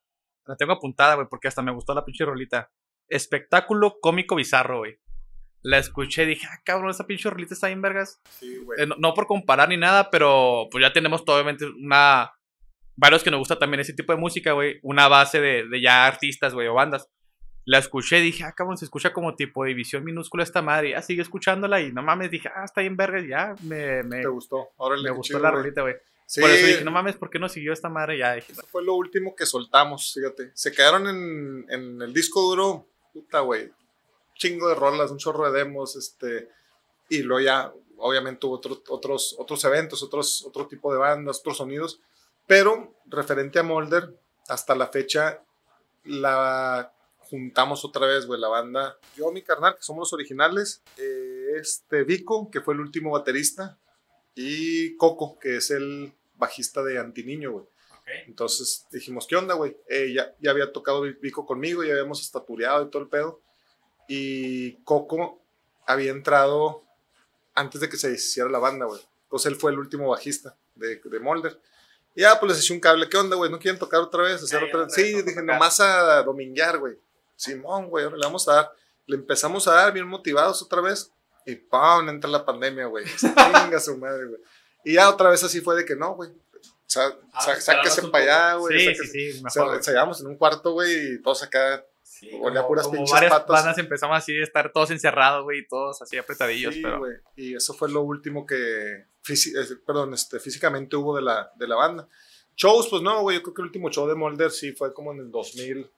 La 0.45 0.55
tengo 0.55 0.73
apuntada, 0.73 1.15
güey, 1.15 1.27
porque 1.27 1.47
hasta 1.47 1.61
me 1.63 1.71
gustó 1.71 1.93
la 1.95 2.05
pinche 2.05 2.23
rolita. 2.23 2.69
Espectáculo 3.07 3.99
cómico 3.99 4.35
bizarro, 4.35 4.79
güy. 4.79 4.99
La 5.65 5.79
escuché 5.79 6.25
y 6.25 6.27
dije, 6.27 6.45
ah, 6.47 6.61
cabrón, 6.63 6.91
esa 6.91 7.07
pinche 7.07 7.27
rolita 7.27 7.55
está 7.55 7.65
bien, 7.65 7.81
vergas. 7.81 8.21
Sí, 8.39 8.55
güey. 8.57 8.79
Eh, 8.79 8.85
no, 8.85 8.97
no 8.99 9.15
por 9.15 9.25
comparar 9.25 9.67
ni 9.67 9.77
nada, 9.77 10.11
pero 10.11 10.67
pues 10.69 10.83
ya 10.83 10.93
tenemos 10.93 11.23
obviamente 11.25 11.65
una. 11.65 12.31
Varios 12.95 13.23
que 13.23 13.31
nos 13.31 13.39
gusta 13.39 13.57
también 13.57 13.81
ese 13.81 13.93
tipo 13.93 14.13
de 14.13 14.19
música, 14.19 14.51
güey. 14.51 14.79
Una 14.83 15.07
base 15.07 15.41
de, 15.41 15.67
de 15.67 15.81
ya 15.81 16.05
artistas, 16.05 16.53
güey, 16.53 16.67
o 16.67 16.75
bandas. 16.75 17.09
La 17.65 17.79
escuché 17.79 18.19
y 18.19 18.25
dije, 18.25 18.43
ah, 18.43 18.53
cabrón, 18.55 18.77
se 18.77 18.85
escucha 18.85 19.11
como 19.11 19.33
tipo 19.35 19.65
división 19.65 20.03
minúscula 20.03 20.43
esta 20.43 20.61
madre. 20.61 20.89
Y 20.89 20.91
ya 20.91 21.01
sigue 21.01 21.23
escuchándola 21.23 21.81
y 21.81 21.91
no 21.91 22.03
mames, 22.03 22.29
dije, 22.29 22.47
ah, 22.55 22.65
está 22.65 22.81
bien, 22.81 22.95
vergas, 22.95 23.25
ya. 23.27 23.55
Me, 23.63 24.03
me, 24.03 24.21
¿Te 24.21 24.27
gustó? 24.27 24.69
Ahora 24.77 25.01
me 25.01 25.09
gustó 25.09 25.39
la 25.39 25.49
rolita, 25.49 25.81
güey. 25.81 25.95
Sí, 26.27 26.41
Por 26.41 26.51
eso 26.51 26.67
dije, 26.67 26.83
no 26.83 26.91
mames, 26.91 27.15
¿por 27.15 27.31
qué 27.31 27.39
no 27.39 27.49
siguió 27.49 27.73
esta 27.73 27.89
madre? 27.89 28.19
Ya 28.19 28.35
dije, 28.35 28.51
eso 28.51 28.67
fue 28.71 28.83
lo 28.83 28.93
último 28.93 29.35
que 29.35 29.47
soltamos, 29.47 30.13
fíjate. 30.13 30.51
Se 30.53 30.71
quedaron 30.71 31.07
en, 31.07 31.65
en 31.69 32.01
el 32.03 32.13
disco 32.13 32.39
duro, 32.43 32.87
puta, 33.11 33.39
güey. 33.39 33.71
Chingo 34.35 34.67
de 34.69 34.75
rolas, 34.75 35.11
un 35.11 35.17
chorro 35.17 35.51
de 35.51 35.57
demos, 35.59 35.95
este. 35.95 36.49
Y 37.09 37.19
luego 37.23 37.41
ya, 37.43 37.73
obviamente, 37.97 38.45
hubo 38.45 38.55
otro- 38.55 38.81
otros, 38.89 39.35
otros 39.39 39.63
eventos, 39.65 40.03
otros, 40.03 40.43
otro 40.45 40.67
tipo 40.67 40.91
de 40.91 40.99
bandas, 40.99 41.39
otros 41.39 41.57
sonidos. 41.57 41.99
Pero, 42.47 42.93
referente 43.05 43.59
a 43.59 43.63
Molder, 43.63 44.13
hasta 44.47 44.75
la 44.75 44.87
fecha, 44.87 45.41
la 46.03 46.91
juntamos 47.19 47.83
otra 47.85 48.05
vez, 48.05 48.25
güey, 48.27 48.39
la 48.39 48.47
banda. 48.49 48.97
Yo, 49.15 49.31
mi 49.31 49.41
carnal, 49.41 49.75
que 49.75 49.81
somos 49.81 50.01
los 50.01 50.13
originales, 50.13 50.83
eh, 50.97 51.53
este 51.59 52.03
Vico, 52.03 52.51
que 52.51 52.61
fue 52.61 52.73
el 52.75 52.81
último 52.81 53.11
baterista, 53.11 53.77
y 54.35 54.95
Coco, 54.97 55.39
que 55.39 55.57
es 55.57 55.71
el 55.71 56.13
bajista 56.35 56.83
de 56.83 56.99
Antiniño, 56.99 57.51
güey. 57.51 57.63
Ok. 57.63 58.07
Entonces 58.27 58.85
dijimos, 58.91 59.25
¿qué 59.25 59.35
onda, 59.37 59.55
güey? 59.55 59.75
Eh, 59.89 60.13
ya, 60.13 60.35
ya 60.39 60.51
había 60.51 60.71
tocado 60.71 61.01
Vico 61.01 61.45
conmigo, 61.45 61.83
ya 61.83 61.93
habíamos 61.93 62.21
estatureado 62.21 62.83
y 62.85 62.89
todo 62.91 63.01
el 63.01 63.07
pedo. 63.09 63.41
Y 64.07 64.73
Coco 64.83 65.41
había 65.87 66.11
entrado 66.11 66.83
antes 67.53 67.81
de 67.81 67.89
que 67.89 67.97
se 67.97 68.11
hiciera 68.11 68.49
la 68.49 68.59
banda, 68.59 68.85
güey. 68.85 69.01
Entonces 69.23 69.51
él 69.51 69.57
fue 69.57 69.71
el 69.71 69.79
último 69.79 70.09
bajista 70.09 70.55
de, 70.75 71.01
de 71.03 71.19
Molder. 71.19 71.59
Y 72.15 72.21
ya, 72.21 72.39
pues 72.39 72.53
les 72.53 72.61
eché 72.63 72.73
un 72.73 72.79
cable. 72.79 73.09
¿Qué 73.09 73.17
onda, 73.17 73.35
güey? 73.35 73.51
¿No 73.51 73.59
quieren 73.59 73.79
tocar 73.79 73.99
otra 73.99 74.23
vez? 74.23 74.41
Hacer 74.43 74.61
Ya, 74.61 74.67
otra 74.67 74.83
vez? 74.85 74.93
Sí, 74.93 75.03
dije, 75.03 75.23
tocar. 75.23 75.43
nomás 75.43 75.79
a 75.79 76.23
dominguear, 76.23 76.77
güey. 76.79 76.97
Simón, 77.35 77.89
güey, 77.89 78.05
ahora 78.05 78.17
le 78.17 78.25
vamos 78.25 78.47
a 78.47 78.53
dar. 78.55 78.71
Le 79.07 79.15
empezamos 79.17 79.67
a 79.67 79.73
dar 79.73 79.91
bien 79.93 80.07
motivados 80.07 80.61
otra 80.61 80.81
vez. 80.81 81.11
Y 81.45 81.55
¡pam! 81.55 82.07
Entra 82.09 82.29
la 82.29 82.45
pandemia, 82.45 82.85
güey. 82.85 83.05
Chinga 83.17 83.79
su 83.79 83.97
madre, 83.97 84.25
güey. 84.25 84.41
Y 84.83 84.93
ya 84.93 85.09
otra 85.09 85.29
vez 85.29 85.43
así 85.43 85.61
fue 85.61 85.75
de 85.75 85.85
que 85.85 85.95
no, 85.95 86.15
güey. 86.15 86.31
Ah, 87.33 87.59
sáquese 87.59 88.03
para 88.03 88.23
allá, 88.23 88.53
güey. 88.55 88.79
Sí, 88.79 88.95
sí, 88.95 89.07
sí, 89.07 89.29
o 89.31 89.43
mejor. 89.43 89.51
sea, 89.51 89.63
güey. 89.63 89.77
ensayábamos 89.77 90.21
en 90.21 90.27
un 90.27 90.37
cuarto, 90.37 90.71
güey, 90.71 91.15
y 91.15 91.21
todos 91.21 91.43
acá. 91.43 91.83
Sí, 92.19 92.29
olía 92.41 92.61
como- 92.61 92.67
puras 92.69 92.85
como 92.85 92.97
pinches 92.97 93.11
varias 93.13 93.31
patas. 93.31 93.47
bandas 93.49 93.77
empezamos 93.77 94.17
así 94.17 94.33
de 94.33 94.43
estar 94.43 94.71
todos 94.71 94.91
encerrados, 94.91 95.43
güey, 95.43 95.59
y 95.59 95.67
todos 95.67 96.01
así 96.01 96.17
apretadillos, 96.17 96.73
Sí, 96.73 96.81
pero... 96.81 97.01
Y 97.35 97.55
eso 97.55 97.73
fue 97.73 97.89
lo 97.91 98.01
último 98.01 98.45
que, 98.45 99.05
perdón, 99.85 100.13
este, 100.13 100.39
físicamente 100.39 100.95
hubo 100.95 101.15
de 101.15 101.21
la, 101.23 101.51
de 101.55 101.67
la 101.67 101.75
banda. 101.75 102.07
Shows, 102.55 102.87
pues 102.87 103.01
no, 103.01 103.21
güey, 103.21 103.37
yo 103.37 103.43
creo 103.43 103.53
que 103.53 103.61
el 103.63 103.65
último 103.67 103.89
show 103.89 104.07
de 104.07 104.15
Molder 104.15 104.49
sí 104.51 104.71
fue 104.71 104.93
como 104.93 105.11
en 105.11 105.19
el 105.19 105.31
2000, 105.31 105.89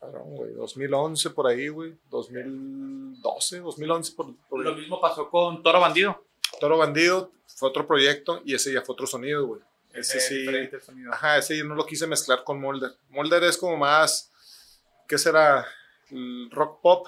cabrón, 0.00 0.34
güey, 0.34 0.52
2011 0.54 1.30
por 1.30 1.46
ahí, 1.46 1.68
güey, 1.68 1.94
2012, 2.10 3.60
2011 3.60 4.12
por, 4.14 4.34
por 4.48 4.64
Lo 4.64 4.70
ahí. 4.70 4.80
mismo 4.80 5.00
pasó 5.00 5.30
con 5.30 5.62
Toro 5.62 5.80
Bandido. 5.80 6.22
Toro 6.60 6.76
Bandido 6.78 7.30
fue 7.46 7.68
otro 7.68 7.86
proyecto 7.86 8.42
y 8.44 8.54
ese 8.54 8.72
ya 8.72 8.82
fue 8.82 8.94
otro 8.94 9.06
sonido, 9.06 9.46
güey. 9.46 9.60
Ese 9.92 10.18
sí, 10.18 10.44
ajá, 11.12 11.38
ese 11.38 11.56
yo 11.56 11.64
no 11.64 11.76
lo 11.76 11.86
quise 11.86 12.08
mezclar 12.08 12.42
con 12.42 12.60
Molder. 12.60 12.90
Molder 13.10 13.44
es 13.44 13.56
como 13.56 13.76
más, 13.76 14.32
¿qué 15.08 15.18
será? 15.18 15.66
El 16.10 16.50
rock 16.50 16.80
pop, 16.80 17.06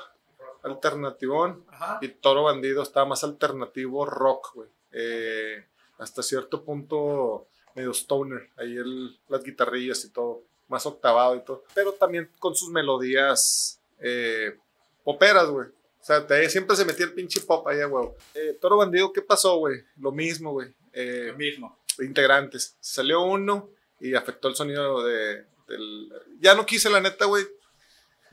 alternativón. 0.62 1.64
Ajá. 1.68 1.98
Y 2.02 2.08
Toro 2.08 2.44
Bandido 2.44 2.82
estaba 2.82 3.06
más 3.06 3.24
alternativo 3.24 4.04
rock, 4.06 4.54
güey. 4.54 4.68
Eh, 4.92 5.64
hasta 5.98 6.22
cierto 6.22 6.64
punto 6.64 7.48
medio 7.74 7.90
stoner. 7.92 8.50
Ahí 8.56 8.76
el, 8.76 9.18
las 9.28 9.42
guitarrillas 9.42 10.04
y 10.04 10.10
todo. 10.10 10.42
Más 10.68 10.84
octavado 10.86 11.36
y 11.36 11.44
todo. 11.44 11.64
Pero 11.74 11.92
también 11.92 12.30
con 12.38 12.54
sus 12.56 12.70
melodías 12.70 13.80
eh, 14.00 14.58
poperas, 15.04 15.48
güey. 15.48 15.68
O 15.68 16.04
sea, 16.06 16.26
te- 16.26 16.48
siempre 16.50 16.76
se 16.76 16.84
metía 16.84 17.06
el 17.06 17.14
pinche 17.14 17.40
pop 17.40 17.66
ahí, 17.68 17.82
güey. 17.84 18.08
Eh, 18.34 18.56
Toro 18.60 18.76
Bandido, 18.76 19.12
¿qué 19.12 19.22
pasó, 19.22 19.56
güey? 19.58 19.82
Lo 19.98 20.12
mismo, 20.12 20.52
güey. 20.52 20.72
Eh, 20.92 21.28
Lo 21.32 21.36
mismo. 21.38 21.78
integrantes. 22.00 22.76
Salió 22.80 23.22
uno 23.22 23.70
y 24.00 24.14
afectó 24.14 24.48
el 24.48 24.56
sonido 24.56 25.02
de, 25.04 25.44
del... 25.68 26.12
Ya 26.40 26.54
no 26.54 26.64
quise, 26.66 26.90
la 26.90 27.00
neta, 27.00 27.24
güey, 27.26 27.44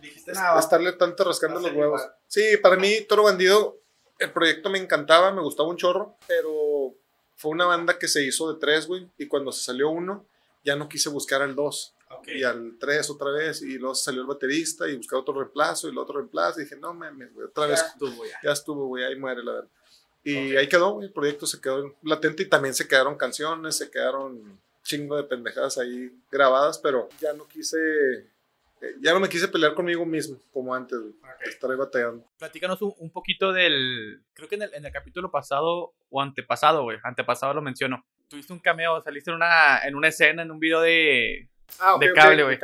Dijiste 0.03 0.31
estarle 0.59 0.91
tanto 0.93 1.23
rascando 1.23 1.59
los 1.59 1.71
huevos. 1.71 2.01
igual. 2.01 2.15
Sí, 2.27 2.57
para 2.61 2.75
mí, 2.75 3.01
Toro 3.07 3.23
Bandido, 3.23 3.77
el 4.19 4.31
proyecto 4.31 4.69
me 4.69 4.77
encantaba, 4.77 5.31
me 5.31 5.41
gustaba 5.41 5.69
un 5.69 5.77
chorro, 5.77 6.17
pero 6.27 6.93
fue 7.35 7.51
una 7.51 7.65
banda 7.65 7.97
que 7.97 8.07
se 8.07 8.23
hizo 8.23 8.53
de 8.53 8.59
tres, 8.59 8.85
güey, 8.87 9.09
y 9.17 9.27
cuando 9.27 9.51
se 9.51 9.63
salió 9.63 9.89
uno, 9.89 10.25
ya 10.63 10.75
no 10.75 10.87
quise 10.89 11.09
buscar 11.09 11.41
al 11.41 11.55
dos, 11.55 11.93
Ok. 12.09 12.27
y 12.27 12.43
al 12.43 12.77
tres 12.79 13.09
otra 13.09 13.31
vez, 13.31 13.61
y 13.61 13.77
luego 13.77 13.95
salió 13.95 14.21
el 14.21 14.27
baterista, 14.27 14.87
y 14.87 14.95
buscaba 14.97 15.21
otro 15.21 15.33
reemplazo, 15.35 15.87
y 15.87 15.91
el 15.91 15.97
otro 15.97 16.17
reemplazo, 16.17 16.59
y 16.59 16.63
dije, 16.63 16.75
no 16.75 16.93
mames, 16.93 17.33
güey, 17.33 17.47
otra 17.47 17.63
Ya 17.65 17.69
vez, 17.71 17.81
estuvo 17.81 18.25
ya. 18.25 18.39
ya 18.43 18.51
estuvo, 18.51 18.87
güey, 18.87 19.03
ahí 19.03 19.15
muere, 19.15 19.43
la 19.43 19.53
verdad. 19.53 19.69
Y 20.23 20.51
Ok. 20.53 20.57
ahí 20.59 20.69
quedó, 20.69 20.91
güey, 20.93 21.07
el 21.07 21.13
proyecto 21.13 21.45
se 21.47 21.59
quedó 21.59 21.95
latente, 22.03 22.43
y 22.43 22.49
también 22.49 22.73
se 22.73 22.87
quedaron 22.87 23.17
canciones, 23.17 23.75
se 23.77 23.89
quedaron 23.89 24.59
chingo 24.83 25.15
de 25.15 25.23
pendejadas 25.23 25.77
ahí 25.77 26.11
grabadas, 26.31 26.77
pero 26.77 27.07
ya 27.21 27.33
no 27.33 27.47
quise... 27.47 27.77
Ya 29.01 29.13
no 29.13 29.19
me 29.19 29.29
quise 29.29 29.47
pelear 29.47 29.73
conmigo 29.73 30.05
mismo, 30.05 30.37
como 30.51 30.73
antes, 30.73 30.99
güey. 30.99 31.13
Estaré 31.45 31.75
batallando. 31.75 32.25
Platícanos 32.37 32.81
un, 32.81 32.93
un 32.97 33.09
poquito 33.11 33.51
del. 33.53 34.21
Creo 34.33 34.49
que 34.49 34.55
en 34.55 34.63
el, 34.63 34.73
en 34.73 34.85
el 34.85 34.91
capítulo 34.91 35.31
pasado 35.31 35.93
o 36.09 36.21
antepasado, 36.21 36.83
güey. 36.83 36.97
Antepasado 37.03 37.53
lo 37.53 37.61
menciono. 37.61 38.05
Tuviste 38.27 38.51
un 38.51 38.59
cameo, 38.59 39.01
saliste 39.01 39.29
en 39.31 39.35
una, 39.37 39.79
en 39.79 39.95
una 39.95 40.07
escena, 40.07 40.41
en 40.41 40.51
un 40.51 40.59
video 40.59 40.81
de. 40.81 41.47
Ah, 41.79 41.97
De 41.99 42.11
cable, 42.13 42.43
güey. 42.43 42.59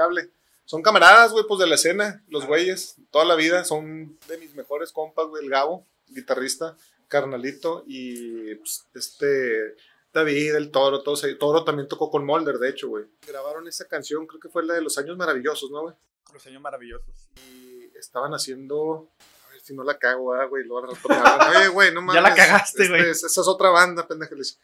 Son 0.65 0.83
camaradas, 0.83 1.31
güey, 1.31 1.45
pues 1.47 1.59
de 1.59 1.67
la 1.67 1.75
escena, 1.75 2.23
los 2.27 2.45
güeyes, 2.45 2.97
toda 3.09 3.25
la 3.25 3.33
vida. 3.35 3.63
Son 3.63 4.19
de 4.27 4.37
mis 4.37 4.53
mejores 4.53 4.91
compas, 4.91 5.25
güey, 5.25 5.43
el 5.43 5.49
Gabo, 5.49 5.87
guitarrista, 6.09 6.77
carnalito, 7.07 7.83
y 7.87 8.53
pues, 8.55 8.85
este, 8.93 9.75
David, 10.13 10.55
el 10.55 10.71
Toro, 10.71 11.01
todos 11.03 11.23
ahí. 11.23 11.37
Toro 11.37 11.63
también 11.63 11.87
tocó 11.87 12.09
con 12.09 12.25
Molder, 12.25 12.57
de 12.57 12.69
hecho, 12.69 12.87
güey. 12.87 13.05
Grabaron 13.27 13.67
esa 13.67 13.85
canción, 13.87 14.25
creo 14.27 14.39
que 14.39 14.49
fue 14.49 14.65
la 14.65 14.73
de 14.73 14.81
Los 14.81 14.97
Años 14.97 15.15
Maravillosos, 15.17 15.69
¿no, 15.71 15.81
güey? 15.83 15.95
Los 16.33 16.45
años 16.47 16.61
maravillosos. 16.61 17.07
Y 17.51 17.89
estaban 17.97 18.33
haciendo, 18.33 19.09
a 19.47 19.51
ver 19.51 19.61
si 19.61 19.73
no 19.75 19.83
la 19.83 19.97
cago, 19.97 20.33
ah, 20.33 20.45
güey, 20.45 20.63
luego 20.63 20.87
Oye, 21.55 21.67
güey, 21.69 21.93
no 21.93 22.01
mames. 22.01 22.15
Ya 22.23 22.29
la 22.29 22.35
cagaste, 22.35 22.83
este, 22.83 22.95
güey. 22.97 23.09
Esa 23.09 23.25
es 23.27 23.37
otra 23.47 23.69
banda, 23.69 24.07
pendeja. 24.07 24.35
les- 24.35 24.59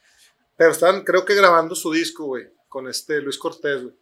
Pero 0.57 0.71
estaban, 0.71 1.03
creo 1.03 1.25
que 1.25 1.33
grabando 1.35 1.73
su 1.75 1.91
disco, 1.91 2.25
güey, 2.25 2.47
con 2.69 2.87
este 2.87 3.19
Luis 3.21 3.37
Cortés, 3.37 3.81
güey. 3.83 3.95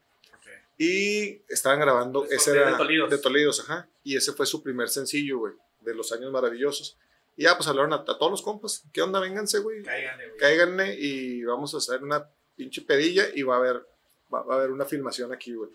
Y 0.78 1.41
estaban 1.48 1.80
grabando, 1.80 2.22
Luis 2.22 2.32
ese 2.34 2.52
Cortés 2.52 2.56
era 2.62 2.72
de 2.72 2.78
Tolidos. 2.78 3.10
de 3.12 3.18
Tolidos, 3.20 3.60
ajá. 3.62 3.88
Y 4.04 4.18
ese 4.18 4.34
fue 4.34 4.46
su 4.46 4.62
primer 4.64 4.89
sencillo, 4.89 5.38
güey, 5.39 5.54
de 5.82 5.94
los 5.96 6.12
años 6.12 6.32
maravillosos. 6.32 6.98
Y 7.36 7.43
ya, 7.43 7.55
pues 7.57 7.67
hablaron 7.67 7.93
a, 7.93 7.97
a 7.97 8.05
todos 8.05 8.31
los 8.31 8.41
compas. 8.41 8.84
¿Qué 8.93 9.01
onda? 9.01 9.19
Vénganse, 9.19 9.59
güey. 9.59 9.84
Cáiganle, 9.84 10.27
güey. 10.27 10.39
Cáiganle 10.39 10.95
y 10.99 11.43
vamos 11.43 11.73
a 11.73 11.77
hacer 11.77 12.03
una 12.03 12.27
pinche 12.55 12.81
pedilla 12.81 13.25
y 13.34 13.41
va 13.43 13.55
a 13.55 13.57
haber, 13.59 13.86
va, 14.34 14.43
va 14.43 14.53
a 14.55 14.57
haber 14.59 14.71
una 14.71 14.86
filmación 14.86 15.34
aquí, 15.34 15.53
güey. 15.53 15.69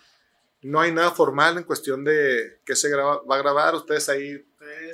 No 0.60 0.80
hay 0.80 0.90
nada 0.90 1.12
formal 1.12 1.56
en 1.56 1.62
cuestión 1.62 2.02
de 2.04 2.60
qué 2.64 2.74
se 2.74 2.88
graba, 2.88 3.22
va 3.22 3.36
a 3.36 3.38
grabar. 3.38 3.76
Ustedes 3.76 4.08
ahí 4.08 4.44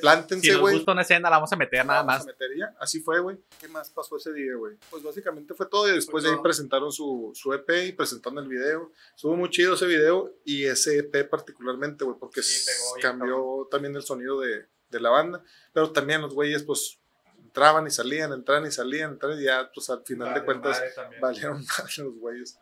plántense, 0.00 0.46
Si 0.46 0.52
nos 0.52 0.60
güey. 0.60 0.74
gusta 0.74 0.92
una 0.92 1.00
escena, 1.00 1.30
la 1.30 1.36
vamos 1.36 1.52
a 1.52 1.56
meter 1.56 1.86
nada 1.86 2.02
más. 2.04 2.26
meter 2.26 2.50
y 2.54 2.58
ya. 2.58 2.74
Así 2.78 3.00
fue, 3.00 3.18
güey. 3.20 3.38
¿Qué 3.58 3.68
más 3.68 3.88
pasó 3.88 4.18
ese 4.18 4.32
día, 4.34 4.54
güey? 4.56 4.76
Pues 4.90 5.02
básicamente 5.02 5.54
fue 5.54 5.64
todo 5.64 5.88
y 5.88 5.92
después 5.92 6.22
Fue 6.22 6.30
de 6.30 6.36
ahí 6.36 6.42
presentaron 6.42 6.92
su, 6.92 7.30
su 7.34 7.50
EP 7.54 7.70
y 7.86 7.92
presentaron 7.92 8.38
el 8.40 8.48
video. 8.48 8.92
Estuvo 9.16 9.36
muy 9.36 9.48
chido 9.48 9.72
ese 9.72 9.86
video 9.86 10.34
y 10.44 10.64
ese 10.66 10.98
EP 10.98 11.28
particularmente, 11.30 12.04
güey, 12.04 12.18
porque 12.18 12.42
Sí, 12.42 12.66
pegó 12.66 13.00
cambió 13.00 13.68
también 13.70 13.96
el 13.96 14.02
sonido 14.02 14.40
de, 14.40 14.66
de 14.94 15.02
la 15.02 15.10
banda. 15.10 15.42
Pero 15.72 15.92
también 15.92 16.22
los 16.22 16.34
güeyes, 16.34 16.62
pues, 16.62 17.00
entraban 17.42 17.86
y 17.86 17.90
salían, 17.90 18.32
entraban 18.32 18.66
y 18.66 18.70
salían, 18.70 19.12
entraban 19.12 19.38
y 19.38 19.44
ya, 19.44 19.70
pues, 19.72 19.90
al 19.90 20.04
final 20.04 20.34
de 20.34 20.44
cuentas, 20.44 20.82
valieron 21.20 21.64
madre 21.78 21.92
los 21.98 22.18
güeyes. 22.18 22.58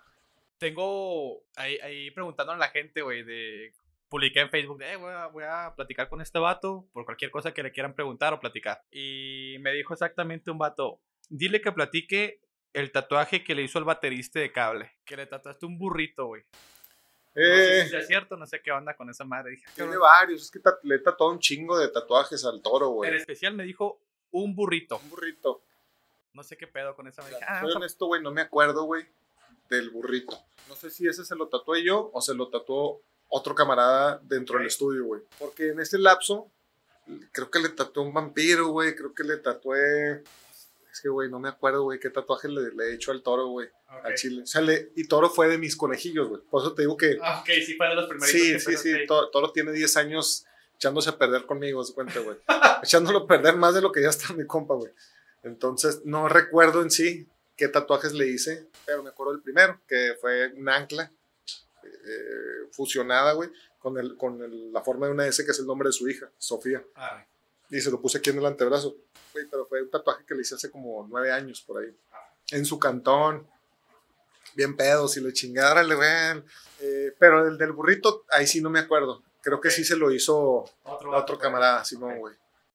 Tengo 0.58 1.44
ahí, 1.56 1.78
ahí 1.78 2.10
preguntando 2.10 2.52
a 2.52 2.56
la 2.56 2.68
gente, 2.68 3.02
güey, 3.02 3.22
de. 3.22 3.72
Publiqué 4.08 4.40
en 4.40 4.50
Facebook, 4.50 4.82
eh, 4.82 4.96
voy, 4.96 5.10
a, 5.10 5.26
voy 5.28 5.44
a 5.44 5.72
platicar 5.74 6.10
con 6.10 6.20
este 6.20 6.38
vato 6.38 6.86
por 6.92 7.06
cualquier 7.06 7.30
cosa 7.30 7.54
que 7.54 7.62
le 7.62 7.72
quieran 7.72 7.94
preguntar 7.94 8.34
o 8.34 8.40
platicar. 8.40 8.82
Y 8.90 9.56
me 9.60 9.72
dijo 9.72 9.94
exactamente 9.94 10.50
un 10.50 10.58
vato, 10.58 11.00
dile 11.30 11.62
que 11.62 11.72
platique 11.72 12.42
el 12.74 12.92
tatuaje 12.92 13.42
que 13.42 13.54
le 13.54 13.62
hizo 13.62 13.78
el 13.78 13.86
baterista 13.86 14.38
de 14.38 14.52
cable. 14.52 14.92
Que 15.06 15.16
le 15.16 15.26
tatuaste 15.26 15.64
un 15.64 15.78
burrito, 15.78 16.26
güey. 16.26 16.42
No 17.34 17.42
sé 17.42 17.80
Eh, 17.80 17.82
si 17.84 17.88
sea 17.90 18.02
cierto, 18.02 18.36
no 18.36 18.46
sé 18.46 18.60
qué 18.62 18.70
onda 18.72 18.94
con 18.94 19.08
esa 19.08 19.24
madre. 19.24 19.52
Dije, 19.52 19.64
"Ah, 19.68 19.72
tiene 19.74 19.92
cabrón". 19.92 20.08
varios, 20.08 20.42
es 20.42 20.50
que 20.50 20.60
le 20.82 20.98
tatuado 20.98 21.32
un 21.32 21.38
chingo 21.38 21.78
de 21.78 21.88
tatuajes 21.88 22.44
al 22.44 22.60
toro, 22.62 22.88
En 22.88 22.92
güey. 22.94 23.14
especial 23.16 23.54
me 23.54 23.64
dijo 23.64 24.00
un 24.32 24.54
burrito. 24.54 24.98
Un 24.98 25.10
burrito. 25.10 25.62
No 26.34 26.42
sé 26.42 26.56
qué 26.56 26.66
pedo 26.66 26.94
con 26.94 27.06
esa. 27.08 27.22
Me 27.22 27.28
dije, 27.30 27.40
ah, 27.46 27.60
Soy 27.62 27.72
honesto, 27.72 28.06
güey, 28.06 28.22
no 28.22 28.30
me 28.30 28.40
acuerdo, 28.42 28.84
güey, 28.84 29.06
del 29.68 29.90
burrito. 29.90 30.38
No 30.68 30.74
sé 30.76 30.90
si 30.90 31.06
ese 31.06 31.24
se 31.24 31.34
lo 31.36 31.48
tatué 31.48 31.82
yo 31.84 32.10
o 32.12 32.20
se 32.20 32.34
lo 32.34 32.48
tatuó 32.48 33.02
otro 33.28 33.54
camarada 33.54 34.20
dentro 34.24 34.56
del 34.58 34.66
Ok. 34.66 34.70
estudio, 34.70 35.04
güey. 35.06 35.22
Porque 35.38 35.68
en 35.70 35.80
ese 35.80 35.98
lapso, 35.98 36.50
creo 37.32 37.50
que 37.50 37.58
le 37.60 37.70
tatué 37.70 38.02
un 38.02 38.12
vampiro, 38.12 38.68
güey, 38.68 38.94
creo 38.94 39.14
que 39.14 39.24
le 39.24 39.38
tatué... 39.38 40.22
Es 40.92 41.00
que, 41.00 41.08
güey, 41.08 41.30
no 41.30 41.40
me 41.40 41.48
acuerdo, 41.48 41.84
güey, 41.84 41.98
qué 41.98 42.10
tatuaje 42.10 42.48
le, 42.48 42.70
le 42.74 42.84
he 42.90 42.94
hecho 42.94 43.12
al 43.12 43.22
toro, 43.22 43.46
güey, 43.48 43.66
Ok. 43.88 44.04
al 44.04 44.14
chile. 44.14 44.42
O 44.42 44.46
sea, 44.46 44.60
le- 44.60 44.92
y 44.94 45.08
toro 45.08 45.30
fue 45.30 45.48
de 45.48 45.56
mis 45.56 45.74
conejillos, 45.74 46.28
güey. 46.28 46.42
Por 46.42 46.60
eso 46.62 46.74
te 46.74 46.82
digo 46.82 46.96
que... 46.98 47.18
Ah, 47.22 47.40
ok, 47.40 47.48
sí, 47.64 47.74
fue 47.76 47.88
de 47.88 47.94
los 47.94 48.06
primeritos. 48.08 48.40
Sí, 48.40 48.58
sí, 48.60 48.76
sí, 48.76 48.88
empezaste. 48.90 49.06
to- 49.06 49.30
Toro 49.30 49.52
tiene 49.52 49.72
10 49.72 49.96
años 49.96 50.44
echándose 50.76 51.08
a 51.08 51.16
perder 51.16 51.46
conmigo, 51.46 51.82
se 51.82 51.94
cuenta, 51.94 52.20
güey. 52.20 52.36
Echándolo 52.82 53.20
a 53.20 53.26
perder 53.26 53.56
más 53.56 53.74
de 53.74 53.80
lo 53.80 53.90
que 53.90 54.02
ya 54.02 54.10
está 54.10 54.34
mi 54.34 54.46
compa, 54.46 54.74
güey. 54.74 54.92
Entonces, 55.42 56.02
no 56.04 56.28
recuerdo 56.28 56.82
en 56.82 56.90
sí 56.90 57.26
qué 57.56 57.68
tatuajes 57.68 58.12
le 58.12 58.26
hice, 58.26 58.68
pero 58.84 59.02
me 59.02 59.08
acuerdo 59.10 59.32
del 59.32 59.42
primero, 59.42 59.80
que 59.88 60.14
fue 60.20 60.52
un 60.52 60.68
ancla 60.68 61.10
eh, 61.84 62.68
fusionada, 62.70 63.32
güey, 63.32 63.50
con, 63.78 63.98
el, 63.98 64.16
con 64.16 64.42
el- 64.42 64.72
la 64.72 64.82
forma 64.82 65.06
de 65.06 65.12
una 65.12 65.26
S, 65.26 65.44
que 65.44 65.50
es 65.52 65.58
el 65.58 65.66
nombre 65.66 65.88
de 65.88 65.92
su 65.92 66.08
hija, 66.08 66.30
Sofía. 66.38 66.84
Ah, 66.96 67.24
Y 67.72 67.80
se 67.80 67.90
lo 67.90 68.00
puse 68.00 68.18
aquí 68.18 68.30
en 68.30 68.38
el 68.38 68.46
antebrazo. 68.46 68.94
Güey, 69.32 69.46
pero 69.50 69.64
fue 69.66 69.82
un 69.82 69.90
tatuaje 69.90 70.24
que 70.26 70.34
le 70.34 70.42
hice 70.42 70.54
hace 70.56 70.70
como 70.70 71.06
nueve 71.08 71.32
años 71.32 71.62
por 71.62 71.82
ahí. 71.82 71.88
En 72.50 72.66
su 72.66 72.78
cantón. 72.78 73.46
Bien 74.54 74.76
pedos 74.76 75.16
y 75.16 75.22
le 75.22 75.32
chingara, 75.32 75.82
güey. 75.82 76.44
Eh, 76.80 77.14
pero 77.18 77.48
el 77.48 77.56
del 77.56 77.72
burrito, 77.72 78.26
ahí 78.30 78.46
sí 78.46 78.60
no 78.60 78.68
me 78.68 78.80
acuerdo. 78.80 79.22
Creo 79.40 79.58
que 79.58 79.70
sí 79.70 79.84
se 79.84 79.96
lo 79.96 80.12
hizo 80.12 80.64
otro, 80.84 81.16
otro 81.16 81.38
camarada, 81.38 81.82
Simón, 81.84 82.18
güey. 82.18 82.34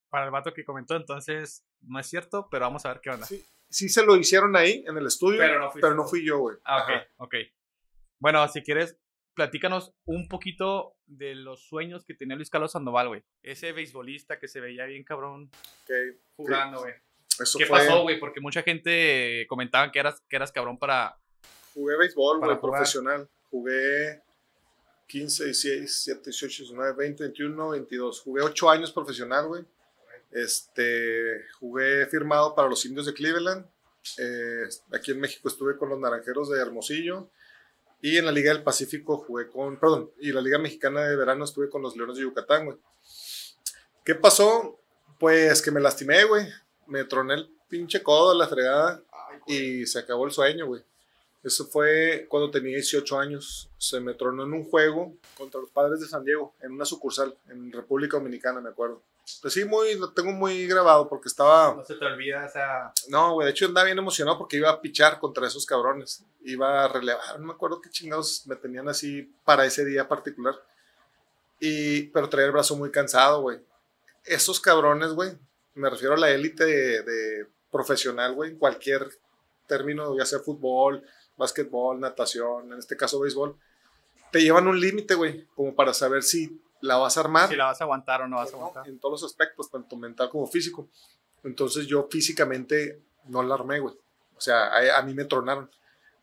para 0.09 0.25
el 0.25 0.31
vato 0.31 0.51
que 0.53 0.65
comentó, 0.65 0.95
entonces 0.95 1.63
no 1.81 1.99
es 1.99 2.07
cierto, 2.07 2.47
pero 2.49 2.65
vamos 2.65 2.83
a 2.85 2.89
ver 2.89 2.99
qué 3.01 3.11
onda. 3.11 3.27
Sí, 3.27 3.45
sí 3.69 3.89
se 3.89 4.03
lo 4.03 4.15
hicieron 4.17 4.55
ahí 4.55 4.83
en 4.87 4.97
el 4.97 5.05
estudio, 5.05 5.39
Pero 5.75 5.93
no 5.93 6.05
fui 6.07 6.25
yo, 6.25 6.39
güey. 6.39 6.57
Ah, 6.65 6.81
ok, 6.83 6.89
Ajá. 6.89 7.07
ok. 7.17 7.35
Bueno, 8.19 8.47
si 8.47 8.63
quieres, 8.63 8.97
platícanos 9.37 9.93
un 10.05 10.27
poquito 10.27 10.95
de 11.05 11.35
los 11.35 11.67
sueños 11.67 12.03
que 12.03 12.15
tenía 12.15 12.35
Luis 12.35 12.49
Carlos 12.49 12.71
Sandoval, 12.71 13.07
güey. 13.07 13.23
Ese 13.43 13.71
beisbolista 13.71 14.39
que 14.39 14.47
se 14.47 14.59
veía 14.59 14.85
bien 14.85 15.03
cabrón 15.03 15.51
Ok. 15.83 15.91
jugando, 16.35 16.79
güey. 16.79 16.93
¿Qué 17.55 17.67
fue, 17.67 17.77
pasó, 17.77 18.01
güey? 18.01 18.19
Porque 18.19 18.41
mucha 18.41 18.63
gente 18.63 19.45
comentaba 19.47 19.91
que 19.91 19.99
eras, 19.99 20.19
que 20.27 20.35
eras 20.35 20.51
cabrón 20.51 20.79
para... 20.79 21.19
Jugué 21.75 21.95
béisbol, 21.97 22.39
güey, 22.39 22.59
profesional. 22.59 23.29
Jugué 23.51 24.23
15, 25.05 25.45
16, 25.45 25.79
17, 25.81 26.21
18, 26.31 26.63
19, 26.63 26.93
20, 26.97 27.23
21, 27.25 27.69
22. 27.69 28.21
Jugué 28.21 28.41
8 28.41 28.69
años 28.71 28.91
profesional, 28.91 29.45
güey. 29.45 29.63
Este, 30.31 31.45
jugué 31.59 32.07
firmado 32.07 32.55
para 32.55 32.67
los 32.67 32.83
indios 32.87 33.05
de 33.05 33.13
Cleveland. 33.13 33.67
Eh, 34.17 34.63
aquí 34.93 35.11
en 35.11 35.19
México 35.19 35.47
estuve 35.47 35.77
con 35.77 35.89
los 35.89 35.99
naranjeros 35.99 36.49
de 36.49 36.59
Hermosillo. 36.59 37.29
Y 38.01 38.17
en 38.17 38.25
la 38.25 38.31
Liga 38.31 38.53
del 38.53 38.63
Pacífico 38.63 39.17
jugué 39.17 39.47
con, 39.47 39.79
perdón, 39.79 40.11
y 40.19 40.31
la 40.31 40.41
Liga 40.41 40.59
Mexicana 40.59 41.01
de 41.01 41.15
Verano 41.15 41.45
estuve 41.45 41.69
con 41.69 41.81
los 41.81 41.95
Leones 41.97 42.17
de 42.17 42.23
Yucatán, 42.23 42.65
güey. 42.65 42.77
¿Qué 44.03 44.15
pasó? 44.15 44.79
Pues 45.19 45.61
que 45.61 45.71
me 45.71 45.81
lastimé, 45.81 46.23
güey. 46.23 46.47
Me 46.85 47.03
troné 47.03 47.33
el 47.33 47.49
pinche 47.67 48.03
codo 48.03 48.31
a 48.31 48.35
la 48.35 48.47
fregada 48.47 49.03
y 49.45 49.85
se 49.85 49.99
acabó 49.99 50.25
el 50.25 50.31
sueño, 50.31 50.67
güey. 50.67 50.81
Eso 51.43 51.65
fue 51.65 52.25
cuando 52.29 52.51
tenía 52.51 52.75
18 52.75 53.19
años. 53.19 53.69
Se 53.77 53.99
me 53.99 54.13
tronó 54.13 54.43
en 54.43 54.53
un 54.53 54.63
juego 54.63 55.13
contra 55.35 55.59
los 55.59 55.69
padres 55.69 55.99
de 55.99 56.07
San 56.07 56.23
Diego, 56.23 56.53
en 56.61 56.73
una 56.73 56.85
sucursal, 56.85 57.35
en 57.49 57.71
República 57.71 58.17
Dominicana, 58.17 58.61
me 58.61 58.69
acuerdo. 58.69 59.01
Pues 59.41 59.53
sí, 59.53 59.65
muy, 59.65 59.95
lo 59.95 60.13
tengo 60.13 60.31
muy 60.31 60.67
grabado 60.67 61.07
porque 61.09 61.27
estaba... 61.27 61.75
No 61.75 61.83
se 61.83 61.95
te 61.95 62.05
olvida 62.05 62.45
esa... 62.45 62.93
No, 63.09 63.33
güey, 63.33 63.45
de 63.45 63.51
hecho 63.51 63.65
andaba 63.65 63.85
bien 63.85 63.97
emocionado 63.97 64.37
porque 64.37 64.57
iba 64.57 64.69
a 64.69 64.81
pichar 64.81 65.19
contra 65.19 65.47
esos 65.47 65.65
cabrones. 65.65 66.23
Iba 66.43 66.85
a 66.85 66.87
relevar, 66.87 67.39
no 67.39 67.47
me 67.47 67.53
acuerdo 67.53 67.81
qué 67.81 67.89
chingados 67.89 68.47
me 68.47 68.55
tenían 68.55 68.87
así 68.87 69.33
para 69.43 69.65
ese 69.65 69.83
día 69.85 70.07
particular. 70.07 70.55
Y, 71.59 72.03
pero 72.07 72.29
traía 72.29 72.47
el 72.47 72.53
brazo 72.53 72.77
muy 72.77 72.89
cansado, 72.89 73.41
güey. 73.41 73.59
Esos 74.23 74.59
cabrones, 74.59 75.11
güey, 75.11 75.37
me 75.75 75.89
refiero 75.89 76.13
a 76.13 76.17
la 76.17 76.29
élite 76.29 76.65
de, 76.65 77.03
de 77.03 77.47
profesional, 77.71 78.33
güey, 78.33 78.51
en 78.51 78.57
cualquier 78.57 79.09
término, 79.67 80.17
ya 80.17 80.25
sea 80.25 80.39
fútbol, 80.39 81.03
básquetbol, 81.35 81.99
natación, 81.99 82.71
en 82.71 82.79
este 82.79 82.97
caso 82.97 83.19
béisbol, 83.19 83.57
te 84.31 84.41
llevan 84.41 84.67
un 84.67 84.79
límite, 84.79 85.15
güey, 85.15 85.45
como 85.55 85.75
para 85.75 85.93
saber 85.93 86.23
si 86.23 86.61
la 86.81 86.97
vas 86.97 87.17
a 87.17 87.21
armar 87.21 87.49
Si 87.49 87.55
la 87.55 87.65
vas 87.65 87.81
a 87.81 87.83
aguantar 87.83 88.21
o 88.21 88.27
no 88.27 88.37
vas 88.37 88.49
a 88.49 88.51
¿no? 88.53 88.57
aguantar. 88.57 88.87
en 88.87 88.99
todos 88.99 89.21
los 89.21 89.31
aspectos, 89.31 89.69
tanto 89.69 89.95
mental 89.97 90.29
como 90.29 90.47
físico. 90.47 90.89
Entonces 91.43 91.87
yo 91.87 92.07
físicamente 92.11 93.01
no 93.25 93.41
la 93.43 93.55
armé, 93.55 93.79
güey. 93.79 93.95
O 94.35 94.41
sea, 94.41 94.67
a, 94.67 94.97
a 94.99 95.01
mí 95.01 95.13
me 95.13 95.25
tronaron. 95.25 95.69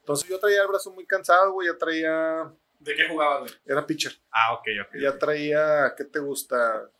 Entonces 0.00 0.28
yo 0.28 0.38
traía 0.38 0.62
el 0.62 0.68
brazo 0.68 0.90
muy 0.92 1.06
cansado, 1.06 1.52
güey. 1.52 1.68
Ya 1.68 1.78
traía, 1.78 2.52
¿De 2.78 2.94
qué 2.94 3.08
jugabas, 3.08 3.40
güey? 3.40 3.52
era 3.66 3.86
pitcher. 3.86 4.12
Ah, 4.30 4.52
ok, 4.54 4.66
ok. 4.86 4.96
Ya 5.00 5.10
ok. 5.10 5.18
traía, 5.18 5.94
¿qué 5.96 6.04
te 6.04 6.18
gusta? 6.18 6.90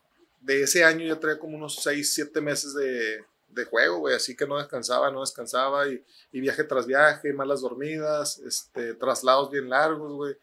De 0.41 0.63
ese 0.63 0.85
año 0.85 1.07
ya 1.07 1.21
traía 1.21 1.39
como 1.39 1.57
unos 1.57 1.77
6, 1.83 2.15
7 2.15 2.41
meses 2.41 2.75
de, 2.75 3.25
de 3.49 3.65
juego, 3.67 3.99
güey. 3.99 4.15
Así 4.15 4.35
que 4.37 4.47
no 4.47 4.59
descansaba, 4.59 5.11
no 5.11 5.21
descansaba. 5.21 5.87
Y, 5.89 6.03
y 6.33 6.41
viaje 6.41 6.65
tras 6.65 6.87
viaje, 6.87 7.33
malas 7.33 7.61
dormidas, 7.61 8.39
este, 8.39 8.95
traslados 8.95 9.51
bien 9.51 9.69
largos, 9.69 10.13
güey. 10.13 10.37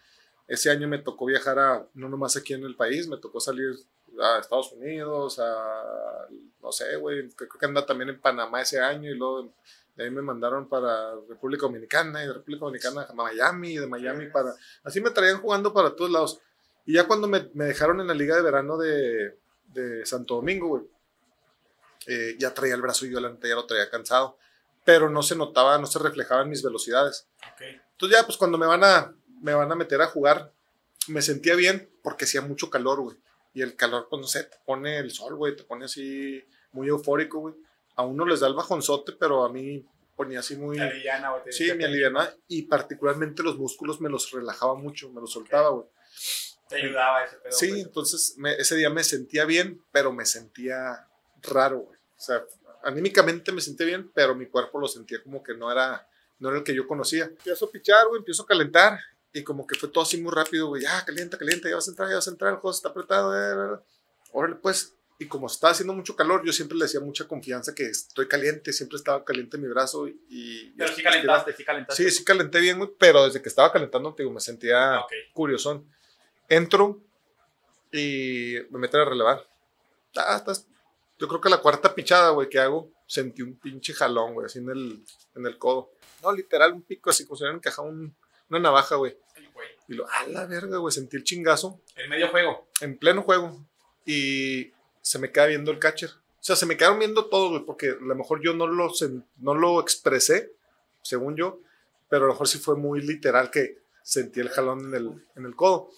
Ese 0.52 0.70
año 0.70 0.86
me 0.86 0.98
tocó 0.98 1.28
viajar 1.28 1.58
a, 1.60 1.88
no 1.94 2.10
nomás 2.10 2.36
aquí 2.36 2.54
en 2.54 2.66
el 2.66 2.76
país, 2.76 3.08
me 3.08 3.16
tocó 3.16 3.40
salir 3.40 3.74
a 4.22 4.40
Estados 4.40 4.74
Unidos, 4.74 5.40
a, 5.40 6.28
no 6.62 6.74
sé, 6.74 6.98
güey, 6.98 7.30
creo 7.30 7.50
que 7.58 7.66
anda 7.66 7.86
también 7.86 8.10
en 8.10 8.20
Panamá 8.20 8.60
ese 8.62 8.78
año 8.78 9.10
y 9.10 9.16
luego 9.16 9.54
de 9.96 10.04
ahí 10.04 10.12
me 10.12 10.22
mandaron 10.22 10.68
para 10.68 11.16
República 11.30 11.62
Dominicana 11.62 12.22
y 12.22 12.28
de 12.28 12.34
República 12.34 12.66
Dominicana 12.66 13.08
a 13.10 13.14
Miami 13.14 13.76
y 13.76 13.78
de 13.78 13.88
Miami 13.88 14.28
para, 14.28 14.54
así 14.84 15.00
me 15.00 15.12
traían 15.12 15.40
jugando 15.40 15.74
para 15.74 15.96
todos 15.96 16.12
lados. 16.12 16.42
Y 16.86 16.96
ya 16.96 17.08
cuando 17.08 17.30
me, 17.30 17.50
me 17.54 17.64
dejaron 17.64 18.02
en 18.02 18.08
la 18.08 18.14
liga 18.14 18.36
de 18.36 18.42
verano 18.42 18.78
de, 18.78 19.40
de 19.68 20.06
Santo 20.06 20.36
Domingo, 20.36 20.68
güey, 20.68 20.84
eh, 22.08 22.36
ya 22.38 22.54
traía 22.54 22.76
el 22.76 22.82
brazo 22.82 23.06
y 23.06 23.12
yo 23.14 23.22
la 23.22 23.30
neta 23.30 23.48
ya 23.48 23.56
lo 23.56 23.66
traía 23.66 23.90
cansado, 23.90 24.38
pero 24.84 25.10
no 25.10 25.24
se 25.24 25.38
notaba, 25.38 25.78
no 25.78 25.88
se 25.88 26.00
reflejaban 26.00 26.50
mis 26.50 26.62
velocidades. 26.62 27.30
Ok. 27.54 27.62
Entonces 27.62 28.18
ya, 28.18 28.26
pues 28.26 28.38
cuando 28.38 28.58
me 28.58 28.66
van 28.66 28.84
a, 28.84 29.16
me 29.42 29.54
van 29.54 29.72
a 29.72 29.76
meter 29.76 30.02
a 30.02 30.08
jugar, 30.08 30.54
me 31.08 31.22
sentía 31.22 31.56
bien 31.56 31.90
porque 32.04 32.26
hacía 32.26 32.42
mucho 32.42 32.70
calor, 32.70 33.02
güey. 33.02 33.18
Y 33.54 33.62
el 33.62 33.76
calor, 33.76 34.08
pues 34.10 34.22
no 34.22 34.28
sé, 34.28 34.44
te 34.46 34.58
pone 34.66 34.98
el 35.00 35.12
sol, 35.12 35.36
güey, 35.36 35.56
te 35.56 35.64
pone 35.64 35.86
así 35.86 36.44
muy 36.72 36.88
eufórico, 36.88 37.40
güey. 37.40 37.56
A 37.96 38.04
uno 38.04 38.26
les 38.26 38.40
da 38.40 38.48
el 38.48 38.54
bajonzote, 38.54 39.12
pero 39.20 39.44
a 39.44 39.52
mí 39.52 39.86
ponía 40.16 40.40
así 40.40 40.56
muy... 40.56 40.80
Aliviana, 40.80 41.34
te- 41.44 41.52
Sí, 41.52 41.74
me 41.74 41.84
alivianaba 41.86 42.34
y 42.48 42.62
particularmente 42.64 43.44
los 43.44 43.58
músculos 43.58 44.00
me 44.00 44.10
los 44.10 44.32
relajaba 44.32 44.76
mucho, 44.76 45.10
me 45.12 45.20
los 45.20 45.32
soltaba, 45.34 45.70
güey. 45.70 45.88
Te 46.70 46.76
ayudaba 46.78 47.26
ese 47.26 47.36
pedo. 47.38 47.52
Sí, 47.52 47.70
pues. 47.70 47.84
entonces 47.84 48.34
me- 48.38 48.54
ese 48.56 48.76
día 48.78 48.90
me 48.90 49.04
sentía 49.04 49.44
bien, 49.44 49.84
pero 49.92 50.14
me 50.14 50.26
sentía 50.26 51.08
raro, 51.42 51.80
güey. 51.80 51.98
O 52.18 52.22
sea, 52.22 52.46
anímicamente 52.84 53.52
me 53.52 53.60
sentía 53.62 53.88
bien, 53.88 54.10
pero 54.14 54.36
mi 54.36 54.46
cuerpo 54.46 54.80
lo 54.80 54.88
sentía 54.88 55.22
como 55.22 55.44
que 55.44 55.54
no 55.56 55.70
era, 55.72 56.08
no 56.40 56.50
era 56.50 56.60
el 56.60 56.64
que 56.64 56.74
yo 56.74 56.88
conocía. 56.88 57.26
Empiezo 57.26 57.66
a 57.66 57.72
pichar, 57.72 58.08
güey, 58.08 58.20
empiezo 58.20 58.44
a 58.44 58.48
calentar 58.48 59.00
y 59.34 59.44
como 59.44 59.66
que 59.68 59.76
fue 59.76 59.90
todo 59.90 60.04
así 60.04 60.20
muy 60.22 60.32
rápido, 60.34 60.68
güey. 60.68 60.84
Ya, 60.84 61.04
calienta, 61.06 61.38
calienta, 61.38 61.70
ya 61.70 61.76
vas 61.76 61.88
a 61.88 61.92
entrar, 61.92 62.10
ya 62.10 62.16
vas 62.16 62.28
a 62.28 62.32
entrar, 62.32 62.52
el 62.54 62.60
juego 62.60 62.76
está 62.76 62.90
apretado. 62.90 63.76
eh. 63.76 63.80
Órale, 64.34 64.56
pues. 64.56 64.94
Y 65.20 65.28
como 65.28 65.46
estaba 65.46 65.72
haciendo 65.72 65.94
mucho 65.94 66.16
calor, 66.16 66.42
yo 66.44 66.52
siempre 66.52 66.76
le 66.78 66.86
decía 66.86 67.00
mucha 67.00 67.28
confianza 67.28 67.76
que 67.76 67.84
estoy 67.86 68.28
caliente, 68.28 68.74
siempre 68.74 68.98
estaba 68.98 69.24
caliente 69.24 69.56
mi 69.60 69.68
brazo 69.68 70.08
y... 70.08 70.20
y- 70.30 70.74
Pero 70.76 70.92
sí 70.96 71.04
calentaste, 71.04 71.54
sí 71.56 71.64
calentaste. 71.64 72.04
Sí, 72.04 72.10
sí 72.10 72.24
calenté 72.24 72.60
bien, 72.60 72.80
güey, 72.80 72.90
pero 72.98 73.26
desde 73.26 73.40
que 73.40 73.50
estaba 73.50 73.72
calentando, 73.72 74.16
digo, 74.18 74.32
me 74.32 74.40
sentía 74.40 74.96
Ah, 74.96 75.00
ok. 75.02 75.12
curiosón. 75.34 75.88
Entro 76.50 77.00
y 77.92 78.56
me 78.72 78.80
meten 78.80 79.02
a 79.02 79.06
relevar. 79.06 79.46
Ah, 80.16 80.38
estás- 80.38 80.68
Yo 81.20 81.28
creo 81.28 81.40
que 81.40 81.50
la 81.50 81.60
cuarta 81.62 81.94
pichada, 81.94 82.32
güey, 82.32 82.50
que 82.50 82.58
hago, 82.60 82.92
sentí 83.06 83.44
un 83.44 83.56
pinche 83.60 83.94
jalón, 83.94 84.34
güey, 84.34 84.48
así 84.48 84.58
en 84.58 84.70
el, 84.72 85.06
en 85.36 85.46
el 85.46 85.58
codo. 85.60 85.92
No, 86.24 86.32
literal, 86.32 86.74
un 86.74 86.82
pico, 86.82 87.12
así 87.12 87.26
como 87.26 87.36
si 87.38 87.44
hubieran 87.44 87.58
encajado 87.58 87.88
un- 87.90 88.16
una 88.52 88.60
navaja, 88.60 88.96
güey. 88.96 89.18
Y 89.88 89.94
lo, 89.94 90.08
a 90.10 90.28
la 90.28 90.46
verga, 90.46 90.78
güey, 90.78 90.94
sentí 90.94 91.18
el 91.18 91.24
chingazo 91.24 91.82
En 91.96 92.10
medio 92.10 92.30
juego. 92.30 92.68
en 92.82 92.98
pleno 92.98 93.24
juego 93.24 93.66
y 94.06 94.72
se 95.02 95.20
me 95.20 95.32
queda 95.32 95.48
viendo 95.48 95.72
el 95.72 95.80
catcher. 95.80 96.10
O 96.10 96.44
sea, 96.44 96.56
se 96.56 96.66
me 96.66 96.78
quedaron 96.78 97.00
viendo 97.00 97.26
todo, 97.26 97.50
güey, 97.50 97.64
porque 97.66 97.90
a 97.90 97.96
lo 98.00 98.16
mejor 98.16 98.42
yo 98.44 98.54
no 98.54 98.68
lo, 98.68 98.92
no 99.38 99.54
lo 99.54 99.80
expresé, 99.80 100.54
según 101.02 101.36
yo, 101.36 101.60
pero 102.10 102.24
a 102.26 102.28
lo 102.28 102.34
mejor 102.34 102.48
sí 102.48 102.58
fue 102.58 102.76
muy 102.76 103.02
literal 103.02 103.52
que 103.52 103.80
sentí 104.04 104.40
el 104.40 104.50
jalón 104.50 104.88
en 104.88 104.94
el, 104.96 105.28
en 105.36 105.46
el 105.46 105.56
codo. 105.56 105.90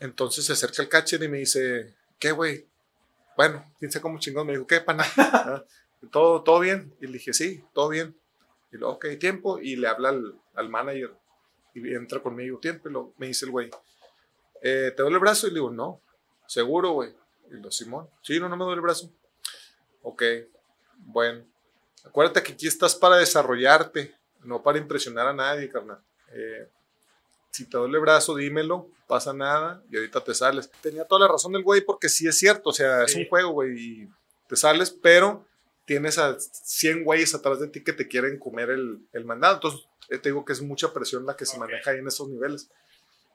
Entonces 0.00 0.44
se 0.44 0.52
acerca 0.52 0.82
el 0.82 0.88
catcher 0.88 1.22
y 1.22 1.28
me 1.28 1.38
dice, 1.38 1.94
¿qué, 2.18 2.32
güey? 2.32 2.66
Bueno, 3.36 3.72
quién 3.78 3.90
sabe 3.90 4.02
cómo 4.02 4.18
chingón. 4.18 4.46
Me 4.46 4.52
dijo, 4.52 4.66
¿qué, 4.66 4.80
pana? 4.80 5.04
Ah, 5.16 5.64
¿Todo, 6.10 6.42
¿Todo 6.42 6.60
bien? 6.60 6.94
Y 7.00 7.06
le 7.06 7.14
dije, 7.14 7.32
sí, 7.32 7.64
todo 7.72 7.88
bien. 7.88 8.14
Y 8.70 8.76
luego, 8.76 8.94
ok, 8.94 9.06
tiempo. 9.18 9.58
Y 9.58 9.76
le 9.76 9.88
habla 9.88 10.10
al, 10.10 10.38
al 10.54 10.68
manager 10.68 11.14
y 11.74 11.94
entra 11.94 12.20
conmigo, 12.20 12.58
tiempo. 12.58 12.88
Y 12.88 12.92
me 13.18 13.26
dice 13.28 13.44
el 13.46 13.50
güey, 13.50 13.70
"Eh, 14.62 14.92
¿te 14.96 15.02
duele 15.02 15.16
el 15.16 15.20
brazo? 15.20 15.46
Y 15.46 15.50
le 15.50 15.54
digo, 15.54 15.70
no, 15.70 16.00
seguro, 16.46 16.90
güey. 16.92 17.14
Y 17.50 17.54
lo, 17.56 17.70
Simón, 17.70 18.08
sí, 18.22 18.38
no, 18.40 18.48
no 18.48 18.56
me 18.56 18.64
duele 18.64 18.76
el 18.78 18.82
brazo. 18.82 19.10
Ok, 20.02 20.22
bueno. 20.98 21.44
Acuérdate 22.04 22.42
que 22.42 22.52
aquí 22.52 22.66
estás 22.66 22.94
para 22.94 23.16
desarrollarte, 23.16 24.14
no 24.42 24.62
para 24.62 24.78
impresionar 24.78 25.26
a 25.26 25.32
nadie, 25.32 25.70
carnal. 25.70 25.98
Eh, 26.32 26.68
si 27.50 27.66
te 27.68 27.76
duele 27.78 27.96
el 27.96 28.00
brazo, 28.02 28.34
dímelo, 28.34 28.88
pasa 29.06 29.32
nada 29.32 29.82
y 29.90 29.96
ahorita 29.96 30.22
te 30.22 30.34
sales. 30.34 30.70
Tenía 30.82 31.04
toda 31.04 31.26
la 31.26 31.32
razón 31.32 31.54
el 31.54 31.62
güey 31.62 31.80
porque 31.82 32.08
sí 32.08 32.26
es 32.26 32.36
cierto, 32.38 32.70
o 32.70 32.72
sea, 32.72 33.04
es 33.04 33.12
Sí. 33.12 33.20
un 33.22 33.28
juego, 33.28 33.50
güey, 33.52 33.78
y 33.78 34.08
te 34.48 34.56
sales, 34.56 34.90
pero 34.90 35.46
tienes 35.84 36.18
a 36.18 36.36
100 36.38 37.04
güeyes 37.04 37.34
atrás 37.34 37.60
de 37.60 37.68
ti 37.68 37.82
que 37.84 37.92
te 37.92 38.08
quieren 38.08 38.38
comer 38.38 38.70
el, 38.70 39.06
el 39.12 39.24
mandado. 39.24 39.54
Entonces, 39.56 39.80
eh, 40.08 40.18
te 40.18 40.28
digo 40.30 40.44
que 40.44 40.52
es 40.52 40.62
mucha 40.62 40.92
presión 40.92 41.26
la 41.26 41.36
que 41.36 41.46
se 41.46 41.56
Ok. 41.56 41.60
maneja 41.60 41.90
ahí 41.90 41.98
en 41.98 42.08
esos 42.08 42.28
niveles. 42.28 42.68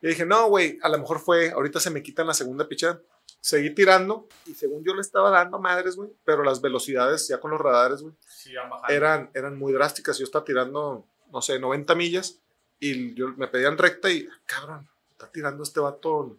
Y 0.02 0.08
dije, 0.08 0.26
no, 0.26 0.48
güey, 0.48 0.80
a 0.82 0.90
lo 0.90 0.98
mejor 0.98 1.20
fue, 1.20 1.52
ahorita 1.52 1.80
se 1.80 1.90
me 1.90 2.02
quitan 2.02 2.26
la 2.28 2.34
segunda 2.34 2.68
pichada. 2.68 3.02
Seguí 3.42 3.70
tirando 3.72 4.28
y 4.46 4.54
según 4.54 4.84
yo 4.84 4.94
le 4.96 5.02
estaba 5.02 5.30
dando 5.30 5.60
madres, 5.60 5.96
güey, 5.96 6.10
pero 6.26 6.44
las 6.44 6.62
velocidades 6.62 7.28
ya 7.28 7.40
con 7.40 7.52
los 7.52 7.60
radares, 7.62 8.02
güey, 8.02 8.14
Sí, 8.28 8.54
eran, 8.88 9.30
eran 9.34 9.58
muy 9.58 9.72
drásticas. 9.74 10.18
Yo 10.18 10.26
estaba 10.26 10.44
tirando, 10.46 11.06
no 11.32 11.42
sé, 11.42 11.60
90 11.60 11.96
millas 11.96 12.40
y 12.80 13.14
yo, 13.14 13.28
me 13.38 13.48
pedían 13.48 13.78
recta 13.78 14.10
y, 14.10 14.28
cabrón, 14.46 14.90
está 15.12 15.30
tirando 15.32 15.64
este 15.64 15.80
vato 15.80 16.38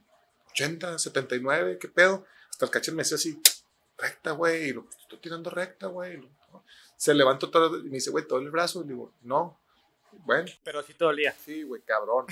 80, 0.53 0.99
79, 0.99 1.79
¿qué 1.79 1.89
pedo? 1.89 2.25
Hasta 2.51 2.65
el 2.65 2.71
catcher 2.71 2.95
me 2.95 3.03
decía 3.03 3.17
así, 3.17 3.41
recta, 4.01 4.33
güey, 4.33 4.69
y 4.69 4.73
lo, 4.73 4.87
estoy 4.99 5.19
tirando 5.19 5.51
recta, 5.51 5.87
güey. 5.87 6.19
¿no? 6.19 6.65
Se 6.97 7.15
levanta 7.15 7.47
otra 7.47 7.69
vez 7.69 7.81
y 7.81 7.89
me 7.89 7.95
dice, 7.97 8.11
güey, 8.11 8.27
¿todo 8.27 8.39
el 8.41 8.51
brazo? 8.51 8.81
Y 8.81 8.85
le 8.85 8.95
digo, 8.95 9.13
no. 9.23 9.59
Bueno, 10.25 10.51
Pero 10.65 10.83
sí 10.83 10.93
te 10.95 11.05
dolía. 11.05 11.33
sí, 11.45 11.63
güey, 11.63 11.83
cabrón. 11.83 12.27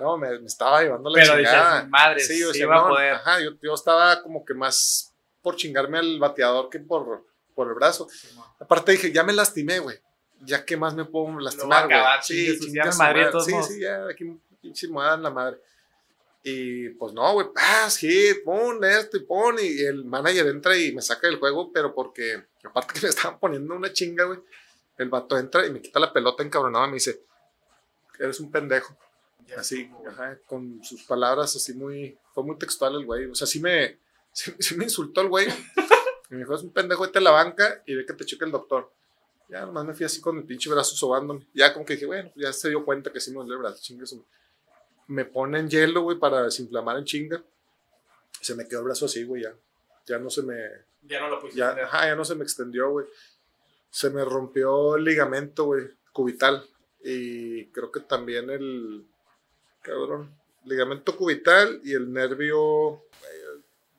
No, 0.00 0.18
me, 0.18 0.38
me 0.38 0.46
estaba 0.46 0.82
llevando 0.82 1.08
la 1.08 1.14
Pero 1.14 1.36
chingada. 1.36 1.74
dices, 1.76 1.90
madre, 1.90 2.20
Sí, 2.20 2.34
sí, 2.34 2.42
o 2.44 2.52
sea, 2.52 2.66
va 2.66 2.74
a 2.74 2.82
no, 2.82 2.88
poder. 2.88 3.14
Ajá, 3.14 3.40
yo, 3.40 3.50
yo 3.62 3.74
estaba 3.74 4.22
como 4.22 4.44
que 4.44 4.54
más 4.54 5.14
por 5.40 5.56
chingarme 5.56 5.98
al 5.98 6.18
bateador 6.18 6.68
que 6.68 6.80
por, 6.80 7.24
por 7.54 7.68
el 7.68 7.74
brazo. 7.74 8.08
Aparte 8.58 8.92
dije, 8.92 9.12
ya 9.12 9.22
me 9.22 9.32
lastimé, 9.32 9.78
güey. 9.78 9.96
Ya 10.40 10.64
qué 10.64 10.76
más 10.76 10.94
me 10.94 11.04
puedo 11.04 11.38
lastimar, 11.38 11.86
güey. 11.86 11.98
Sí, 12.22 12.58
chingue 12.58 12.74
ya 12.84 12.90
me 12.90 12.96
madre 12.96 13.30
todos 13.30 13.46
Sí, 13.46 13.54
sí, 13.62 13.80
ya, 13.80 14.06
aquí 14.08 14.38
pinche 14.60 14.88
me 14.88 15.00
dan 15.00 15.22
la 15.22 15.30
madre. 15.30 15.58
Y 16.48 16.90
pues 16.90 17.12
no, 17.12 17.32
güey, 17.32 17.48
paz, 17.52 17.96
hit, 17.96 18.44
pon 18.44 18.84
esto 18.84 19.16
y 19.16 19.24
pon. 19.24 19.56
Y 19.60 19.82
el 19.82 20.04
manager 20.04 20.46
entra 20.46 20.78
y 20.78 20.92
me 20.92 21.02
saca 21.02 21.26
del 21.26 21.40
juego, 21.40 21.72
pero 21.72 21.92
porque, 21.92 22.40
aparte 22.62 22.94
que 22.94 23.00
me 23.00 23.08
estaban 23.08 23.40
poniendo 23.40 23.74
una 23.74 23.92
chinga, 23.92 24.26
güey. 24.26 24.38
El 24.96 25.08
vato 25.08 25.36
entra 25.36 25.66
y 25.66 25.72
me 25.72 25.82
quita 25.82 25.98
la 25.98 26.12
pelota 26.12 26.44
encabronado 26.44 26.84
y 26.84 26.88
me 26.90 26.94
dice, 26.94 27.20
eres 28.20 28.38
un 28.38 28.52
pendejo. 28.52 28.96
Así, 29.58 29.90
ajá, 30.06 30.38
con 30.46 30.84
sus 30.84 31.02
palabras 31.02 31.56
así 31.56 31.74
muy, 31.74 32.16
fue 32.32 32.44
muy 32.44 32.56
textual 32.56 32.94
el 32.94 33.04
güey. 33.04 33.26
O 33.26 33.34
sea, 33.34 33.48
sí 33.48 33.58
me, 33.58 33.98
sí, 34.30 34.54
sí 34.60 34.76
me 34.76 34.84
insultó 34.84 35.22
el 35.22 35.28
güey. 35.28 35.48
Y 36.30 36.34
me 36.34 36.38
dijo, 36.38 36.54
es 36.54 36.62
un 36.62 36.70
pendejo, 36.70 37.02
vete 37.02 37.18
a 37.18 37.22
la 37.22 37.32
banca 37.32 37.82
y 37.86 37.96
ve 37.96 38.06
que 38.06 38.12
te 38.12 38.24
cheque 38.24 38.44
el 38.44 38.52
doctor. 38.52 38.92
Ya 39.48 39.66
nomás 39.66 39.84
me 39.84 39.94
fui 39.94 40.06
así 40.06 40.20
con 40.20 40.38
el 40.38 40.44
pinche 40.44 40.70
brazo 40.70 40.94
sobándome. 40.94 41.44
Ya 41.54 41.72
como 41.72 41.84
que 41.84 41.94
dije, 41.94 42.06
bueno, 42.06 42.30
ya 42.36 42.52
se 42.52 42.68
dio 42.68 42.84
cuenta 42.84 43.12
que 43.12 43.20
sí 43.20 43.32
me 43.32 43.38
duele 43.38 43.54
el 43.54 43.58
brazo, 43.58 43.78
chingue 43.82 44.06
Me 45.08 45.24
ponen 45.24 45.68
hielo, 45.68 46.02
güey, 46.02 46.18
para 46.18 46.42
desinflamar 46.42 46.98
en 46.98 47.04
chinga. 47.04 47.42
Se 48.40 48.54
me 48.54 48.66
quedó 48.66 48.80
el 48.80 48.86
brazo 48.86 49.06
así, 49.06 49.24
güey, 49.24 49.42
ya. 49.42 49.54
Ya 50.06 50.18
no 50.18 50.30
se 50.30 50.42
me, 50.42 50.56
Ya 51.02 51.20
no 51.20 51.28
lo 51.28 51.40
puse. 51.40 51.56
ya, 51.56 51.70
ajá, 51.70 52.06
ya 52.06 52.14
no 52.14 52.24
se 52.24 52.34
me 52.34 52.44
extendió, 52.44 52.90
güey. 52.90 53.06
Se 53.90 54.10
me 54.10 54.24
rompió 54.24 54.96
el 54.96 55.04
ligamento, 55.04 55.64
güey, 55.64 55.88
cubital. 56.12 56.64
Y 57.02 57.66
creo 57.66 57.90
que 57.90 58.00
también 58.00 58.50
el, 58.50 59.06
cabrón, 59.82 60.34
ligamento 60.64 61.16
cubital 61.16 61.80
y 61.84 61.94
el 61.94 62.12
nervio, 62.12 63.04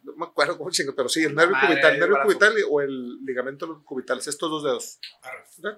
no 0.04 0.14
me 0.16 0.26
acuerdo 0.26 0.58
cómo 0.58 0.70
chingo, 0.70 0.94
pero 0.94 1.10
sí, 1.10 1.24
el 1.24 1.34
nervio 1.34 1.54
madre, 1.54 1.68
cubital, 1.68 1.94
el 1.94 2.00
nervio 2.00 2.16
brazo. 2.16 2.28
cubital 2.28 2.54
o 2.70 2.82
el 2.82 3.26
ligamento 3.26 3.84
cubital, 3.84 4.20
estos 4.20 4.40
dos 4.50 4.64
dedos. 4.64 5.00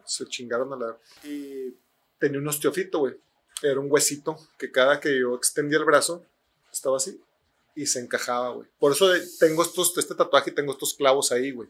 Se 0.05 0.25
chingaron 0.25 0.73
a 0.73 0.75
la... 0.75 0.97
Y 1.23 1.75
tenía 2.17 2.39
un 2.39 2.47
osteofito, 2.47 2.99
güey. 2.99 3.15
Era 3.61 3.79
un 3.79 3.87
huesito 3.91 4.37
que 4.57 4.71
cada 4.71 4.99
que 4.99 5.19
yo 5.19 5.35
extendía 5.35 5.77
el 5.79 5.85
brazo, 5.85 6.23
estaba 6.71 6.97
así 6.97 7.21
y 7.75 7.85
se 7.85 7.99
encajaba, 7.99 8.49
güey. 8.51 8.67
Por 8.79 8.91
eso 8.93 9.07
de- 9.09 9.21
tengo 9.39 9.63
estos, 9.63 9.97
este 9.97 10.15
tatuaje 10.15 10.51
y 10.51 10.53
tengo 10.53 10.71
estos 10.73 10.93
clavos 10.93 11.31
ahí, 11.31 11.51
güey 11.51 11.69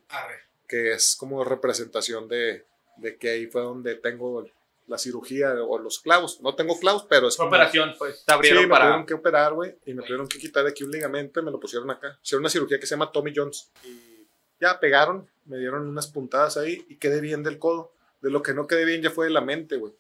que 0.68 0.92
es 0.94 1.16
como 1.16 1.44
representación 1.44 2.28
de, 2.28 2.64
de 2.98 3.18
que 3.18 3.32
ahí 3.32 3.48
fue 3.48 3.64
donde 3.64 3.96
tengo 3.96 4.46
la 4.86 5.00
cirugía 5.00 5.52
o 5.64 5.80
los 5.80 6.00
clavos. 6.00 6.42
No 6.42 6.54
tengo 6.54 6.78
clavos, 6.80 7.08
pero 7.10 7.28
es 7.28 7.36
Fue 7.38 7.46
como- 7.46 7.56
operación, 7.56 7.96
pues. 7.98 8.18
Te 8.18 8.20
Sí, 8.20 8.32
abrieron 8.32 8.64
me 8.64 8.70
para. 8.70 8.86
tuvieron 8.86 9.06
que 9.08 9.14
operar, 9.16 9.54
güey, 9.56 9.76
y 9.88 9.96
me 9.96 10.04
tuvieron 10.04 10.28
que 10.28 10.38
quitar 10.38 10.64
de 10.64 10.70
aquí 10.70 10.84
un 10.84 10.92
ligamento 10.92 11.40
y 11.40 11.44
me 11.44 11.50
lo 11.50 11.60
pusieron 11.60 11.90
acá. 11.90 12.20
Hicieron 12.24 12.44
una 12.44 12.50
cirugía 12.52 12.80
que 12.80 12.86
se 12.86 12.92
llama 12.92 13.12
Tommy 13.12 13.34
Jones. 13.36 13.72
Y 13.84 14.28
ya 14.62 14.80
pegaron, 14.80 15.28
me 15.46 15.58
dieron 15.58 15.88
unas 15.88 16.06
puntadas 16.06 16.56
ahí 16.58 16.86
y 16.88 16.98
quedé 16.98 17.20
bien 17.20 17.42
del 17.42 17.58
codo. 17.58 17.92
De 18.22 18.30
lo 18.30 18.44
que 18.44 18.54
no 18.54 18.68
quedé 18.68 18.86
bien 18.86 19.02
ya 19.02 19.10
fue 19.10 19.26
de 19.26 19.32
la 19.32 19.42
mente, 19.42 19.78
güey. 19.78 19.94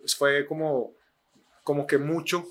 Pues 0.00 0.16
Fue 0.16 0.46
como, 0.46 0.94
como 1.68 1.86
que 1.86 1.98
mucho 1.98 2.46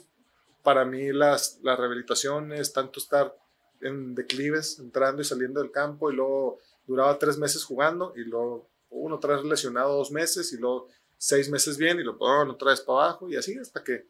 para 0.62 0.86
mí 0.86 1.12
las, 1.12 1.60
las 1.64 1.76
rehabilitaciones, 1.80 2.72
tanto 2.72 3.00
estar 3.00 3.36
en 3.82 4.14
declives, 4.14 4.78
entrando 4.78 5.24
y 5.24 5.26
saliendo 5.26 5.60
del 5.60 5.72
campo, 5.72 6.12
y 6.12 6.16
luego 6.16 6.60
duraba 6.86 7.18
tres 7.18 7.36
meses 7.40 7.64
jugando, 7.64 8.14
y 8.16 8.20
luego 8.26 8.70
uno 8.92 9.16
otra 9.16 9.42
lesionado 9.42 9.98
dos 9.98 10.12
meses, 10.12 10.54
y 10.54 10.58
luego 10.58 10.88
seis 11.18 11.50
meses 11.50 11.80
bien, 11.80 12.00
y 12.00 12.04
luego 12.04 12.20
oh, 12.20 12.48
otra 12.52 12.70
vez 12.70 12.82
para 12.82 13.06
abajo, 13.06 13.28
y 13.28 13.36
así 13.36 13.58
hasta 13.58 13.84
que 13.84 14.06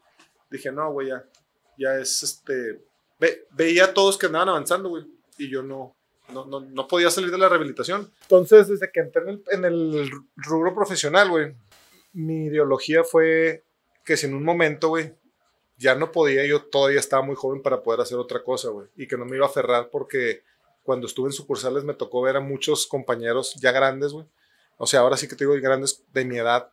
dije, 0.50 0.70
no, 0.70 0.92
güey, 0.92 1.08
ya, 1.08 1.24
ya 1.78 1.94
es 1.98 2.22
este. 2.22 2.84
Ve- 3.18 3.46
veía 3.52 3.86
a 3.86 3.94
todos 3.94 4.18
que 4.18 4.26
andaban 4.26 4.50
avanzando, 4.50 4.90
güey, 4.90 5.06
y 5.38 5.48
yo 5.48 5.62
no, 5.62 5.96
no, 6.34 6.44
no, 6.44 6.60
no 6.60 6.86
podía 6.86 7.08
salir 7.08 7.30
de 7.30 7.38
la 7.38 7.48
rehabilitación. 7.48 8.12
Entonces, 8.24 8.68
desde 8.68 8.90
que 8.92 9.00
entré 9.00 9.22
en 9.22 9.28
el, 9.30 9.42
en 9.52 9.64
el 9.64 10.10
rubro 10.36 10.74
profesional, 10.74 11.30
güey, 11.30 11.54
mi 12.12 12.44
ideología 12.48 13.04
fue 13.04 13.64
que 14.08 14.16
si 14.16 14.24
en 14.24 14.32
un 14.34 14.42
momento, 14.42 14.88
güey, 14.88 15.12
ya 15.76 15.94
no 15.94 16.10
podía, 16.10 16.46
yo 16.46 16.62
todavía 16.62 16.98
estaba 16.98 17.22
muy 17.22 17.36
joven 17.36 17.60
para 17.60 17.82
poder 17.82 18.00
hacer 18.00 18.16
otra 18.16 18.42
cosa, 18.42 18.70
güey, 18.70 18.88
y 18.96 19.06
que 19.06 19.18
no 19.18 19.26
me 19.26 19.36
iba 19.36 19.44
a 19.44 19.50
aferrar 19.50 19.90
porque 19.90 20.42
cuando 20.82 21.06
estuve 21.06 21.28
en 21.28 21.34
sucursales 21.34 21.84
me 21.84 21.92
tocó 21.92 22.22
ver 22.22 22.36
a 22.36 22.40
muchos 22.40 22.86
compañeros 22.86 23.54
ya 23.60 23.70
grandes, 23.70 24.12
güey. 24.14 24.24
O 24.78 24.86
sea, 24.86 25.00
ahora 25.00 25.18
sí 25.18 25.28
que 25.28 25.36
te 25.36 25.44
digo, 25.44 25.52
grandes 25.60 26.02
de 26.14 26.24
mi 26.24 26.38
edad 26.38 26.70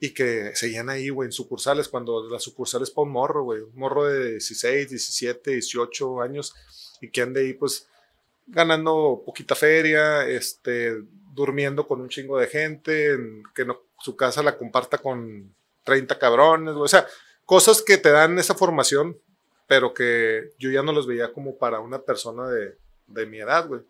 y 0.00 0.14
que 0.14 0.56
seguían 0.56 0.88
ahí, 0.88 1.10
güey, 1.10 1.26
en 1.26 1.32
sucursales, 1.32 1.88
cuando 1.88 2.26
la 2.30 2.40
sucursal 2.40 2.82
es 2.82 2.90
para 2.90 3.04
un 3.04 3.12
morro, 3.12 3.44
güey, 3.44 3.60
un 3.60 3.74
morro 3.76 4.06
de 4.06 4.30
16, 4.32 4.88
17, 4.88 5.50
18 5.50 6.22
años 6.22 6.54
y 7.02 7.10
que 7.10 7.20
ande 7.20 7.42
ahí, 7.42 7.52
pues, 7.52 7.86
ganando 8.46 9.22
poquita 9.26 9.54
feria, 9.54 10.26
este, 10.26 11.02
durmiendo 11.34 11.86
con 11.86 12.00
un 12.00 12.08
chingo 12.08 12.38
de 12.38 12.46
gente, 12.46 13.12
en- 13.12 13.42
que 13.54 13.64
no, 13.66 13.82
su 13.98 14.16
casa 14.16 14.42
la 14.42 14.56
comparta 14.56 14.96
con 14.98 15.54
30 15.84 16.18
cabrones, 16.18 16.74
güey. 16.74 16.84
o 16.84 16.88
sea, 16.88 17.06
cosas 17.44 17.82
que 17.82 17.98
te 17.98 18.10
dan 18.10 18.38
esa 18.38 18.54
formación, 18.54 19.18
pero 19.66 19.94
que 19.94 20.50
yo 20.58 20.70
ya 20.70 20.82
no 20.82 20.92
los 20.92 21.06
veía 21.06 21.32
como 21.32 21.56
para 21.58 21.80
una 21.80 22.00
persona 22.00 22.48
de, 22.48 22.76
de 23.06 23.26
mi 23.26 23.38
edad, 23.40 23.66
güey. 23.66 23.80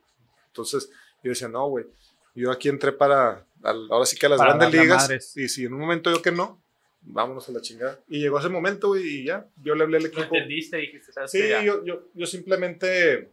Entonces, 0.49 0.91
yo 1.23 1.31
decía, 1.31 1.49
no, 1.49 1.67
güey, 1.69 1.87
yo 2.35 2.51
aquí 2.51 2.69
entré 2.69 2.93
para, 2.93 3.45
al- 3.63 3.89
ahora 3.91 4.07
sí 4.07 4.17
que 4.17 4.27
a 4.27 4.31
las 4.31 4.39
Para 4.39 4.55
grandes 4.57 4.81
ligas, 4.81 5.03
madres. 5.03 5.37
y 5.37 5.49
si 5.49 5.65
en 5.65 5.75
un 5.75 5.81
momento 5.81 6.11
yo 6.11 6.23
que 6.23 6.33
no, 6.33 6.61
vámonos 7.03 7.49
a 7.49 7.53
la 7.53 7.61
chingada. 7.61 7.99
Y 8.09 8.21
llegó 8.21 8.39
ese 8.39 8.49
momento, 8.49 8.89
güey, 8.89 9.03
y 9.07 9.25
ya, 9.27 9.47
yo 9.63 9.75
le 9.75 9.83
hablé 9.85 9.99
al 9.99 10.07
equipo. 10.07 10.23
entendiste 10.23 10.79
y 10.79 10.87
dijiste, 10.87 11.13
¿sabes 11.13 11.31
Sí, 11.31 11.43
yo, 11.65 11.85
yo, 11.85 12.09
yo 12.15 12.27
simplemente 12.27 13.31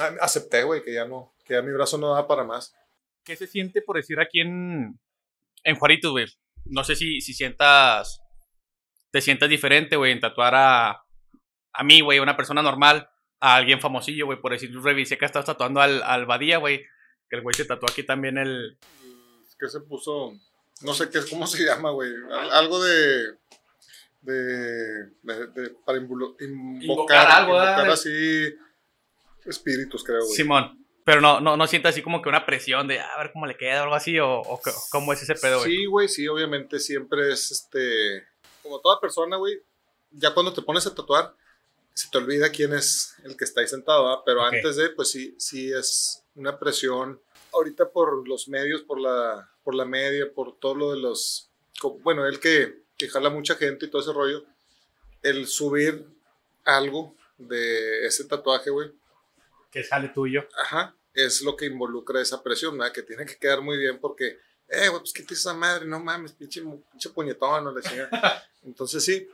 ah, 0.00 0.14
acepté, 0.20 0.62
güey, 0.64 0.82
que 0.82 0.92
ya 0.92 1.04
no, 1.04 1.32
que 1.44 1.54
ya 1.54 1.62
mi 1.62 1.72
brazo 1.72 1.98
no 1.98 2.08
daba 2.10 2.26
para 2.26 2.44
más. 2.44 2.74
¿Qué 3.24 3.36
se 3.36 3.46
siente 3.46 3.82
por 3.82 3.96
decir 3.96 4.18
aquí 4.20 4.40
en, 4.40 4.98
en 5.64 5.76
Juaritos, 5.76 6.10
güey? 6.12 6.26
No 6.68 6.84
sé 6.84 6.96
si, 6.96 7.20
si 7.20 7.34
sientas, 7.34 8.20
te 9.10 9.20
sientas 9.20 9.48
diferente, 9.48 9.96
güey, 9.96 10.12
en 10.12 10.20
tatuar 10.20 10.54
a, 10.54 11.02
a 11.72 11.84
mí, 11.84 12.00
güey, 12.00 12.18
una 12.18 12.36
persona 12.36 12.62
normal, 12.62 13.08
a 13.40 13.54
alguien 13.56 13.80
famosillo, 13.80 14.26
güey, 14.26 14.40
por 14.40 14.52
decir, 14.52 14.70
revisé 14.82 15.16
que 15.18 15.24
estás 15.24 15.44
tatuando 15.44 15.80
al, 15.80 16.02
al 16.02 16.26
Badía, 16.26 16.58
güey, 16.58 16.84
que 17.28 17.36
el 17.36 17.42
güey 17.42 17.54
se 17.54 17.64
tatuó 17.64 17.88
aquí 17.90 18.02
también 18.02 18.36
el... 18.38 18.78
que 19.58 19.68
se 19.68 19.80
puso, 19.80 20.32
no 20.82 20.94
sé 20.94 21.08
qué, 21.10 21.20
cómo 21.28 21.46
se 21.46 21.64
llama, 21.64 21.90
güey, 21.90 22.10
Al- 22.32 22.50
algo 22.52 22.82
de, 22.82 23.34
de, 24.22 25.06
de- 25.22 25.46
de- 25.54 25.70
para 25.86 25.98
invocar, 25.98 26.46
Invocar 26.48 27.26
algo, 27.30 27.52
invocar 27.54 27.90
así 27.90 28.10
espíritus, 29.46 30.02
creo, 30.04 30.20
güey. 30.24 30.36
Simón. 30.36 30.84
Pero 31.08 31.22
no, 31.22 31.40
no, 31.40 31.56
no 31.56 31.66
sientes 31.66 31.88
así 31.88 32.02
como 32.02 32.20
que 32.20 32.28
una 32.28 32.44
presión 32.44 32.86
de 32.86 33.00
"Ah, 33.00 33.14
a 33.16 33.22
ver 33.22 33.32
cómo 33.32 33.46
le 33.46 33.56
queda 33.56 33.80
o 33.80 33.84
algo 33.84 33.94
así, 33.94 34.18
o, 34.18 34.40
o 34.42 34.60
cómo 34.90 35.14
es 35.14 35.22
ese 35.22 35.36
pedo, 35.36 35.60
güey. 35.60 35.70
Sí, 35.70 35.86
güey, 35.86 36.06
sí, 36.06 36.28
obviamente 36.28 36.78
siempre 36.78 37.32
es 37.32 37.50
este, 37.50 38.26
como 38.62 38.78
toda 38.82 39.00
persona, 39.00 39.38
güey, 39.38 39.62
ya 40.10 40.34
cuando 40.34 40.52
te 40.52 40.60
pones 40.60 40.86
a 40.86 40.94
tatuar, 40.94 41.34
se 41.94 42.10
te 42.10 42.18
olvida 42.18 42.50
quién 42.50 42.74
es 42.74 43.14
el 43.24 43.38
que 43.38 43.44
está 43.44 43.62
ahí 43.62 43.68
sentado, 43.68 44.04
¿verdad? 44.04 44.22
pero 44.26 44.42
antes 44.42 44.76
de, 44.76 44.90
pues 44.90 45.10
sí, 45.10 45.34
sí 45.38 45.72
es 45.72 46.22
una 46.34 46.58
presión. 46.58 47.18
Ahorita 47.54 47.88
por 47.88 48.28
los 48.28 48.46
medios, 48.48 48.82
por 48.82 49.00
la, 49.00 49.50
por 49.64 49.74
la 49.74 49.86
media, 49.86 50.26
por 50.34 50.58
todo 50.58 50.74
lo 50.74 50.92
de 50.92 50.98
los, 50.98 51.48
bueno, 52.02 52.26
el 52.26 52.38
que, 52.38 52.82
que 52.98 53.08
jala 53.08 53.30
mucha 53.30 53.54
gente 53.54 53.86
y 53.86 53.88
todo 53.90 54.02
ese 54.02 54.12
rollo, 54.12 54.44
el 55.22 55.46
subir 55.46 56.04
algo 56.66 57.16
de 57.38 58.04
ese 58.06 58.26
tatuaje, 58.26 58.68
güey, 58.68 58.90
Que 59.70 59.82
sale 59.82 60.08
tuyo. 60.10 60.46
Ajá, 60.62 60.94
es 61.24 61.42
lo 61.42 61.56
que 61.56 61.66
involucra 61.66 62.20
esa 62.20 62.42
presión, 62.42 62.78
¿verdad? 62.78 62.92
Que 62.92 63.02
tiene 63.02 63.26
que 63.26 63.36
quedar 63.36 63.60
muy 63.60 63.76
bien 63.76 63.98
porque, 63.98 64.38
eh, 64.68 64.88
pues 64.90 65.12
qué 65.12 65.22
te 65.22 65.34
esa 65.34 65.54
madre, 65.54 65.86
no 65.86 66.00
mames, 66.00 66.32
pinche, 66.32 66.62
pinche 66.90 67.10
puñetón, 67.10 67.64
no 67.64 67.72
le 67.72 67.82
chingada. 67.82 68.44
Entonces 68.64 69.04
sí, 69.04 69.28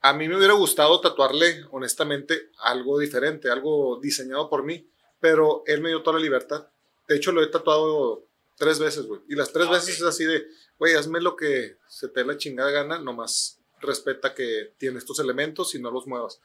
a 0.00 0.12
mí 0.12 0.28
me 0.28 0.36
hubiera 0.36 0.54
gustado 0.54 1.00
tatuarle, 1.00 1.64
honestamente, 1.70 2.50
algo 2.58 2.98
diferente, 2.98 3.50
algo 3.50 3.98
diseñado 4.00 4.48
por 4.48 4.62
mí, 4.64 4.88
pero 5.20 5.62
él 5.66 5.80
me 5.80 5.88
dio 5.88 6.02
toda 6.02 6.18
la 6.18 6.22
libertad. 6.22 6.68
De 7.06 7.16
hecho, 7.16 7.32
lo 7.32 7.42
he 7.42 7.48
tatuado 7.48 8.24
tres 8.56 8.78
veces, 8.78 9.06
güey. 9.06 9.20
Y 9.28 9.34
las 9.34 9.52
tres 9.52 9.66
Ah, 9.68 9.72
veces 9.72 9.96
es 9.96 10.02
así 10.02 10.24
de, 10.24 10.46
güey, 10.78 10.94
hazme 10.94 11.20
lo 11.20 11.36
que 11.36 11.76
se 11.88 12.08
te 12.08 12.20
dé 12.20 12.26
la 12.26 12.36
chingada 12.36 12.70
gana, 12.70 12.98
nomás 12.98 13.58
respeta 13.80 14.34
que 14.34 14.72
tiene 14.78 14.98
estos 14.98 15.18
elementos 15.20 15.74
y 15.74 15.80
no 15.80 15.90
los 15.90 16.06
muevas. 16.06 16.40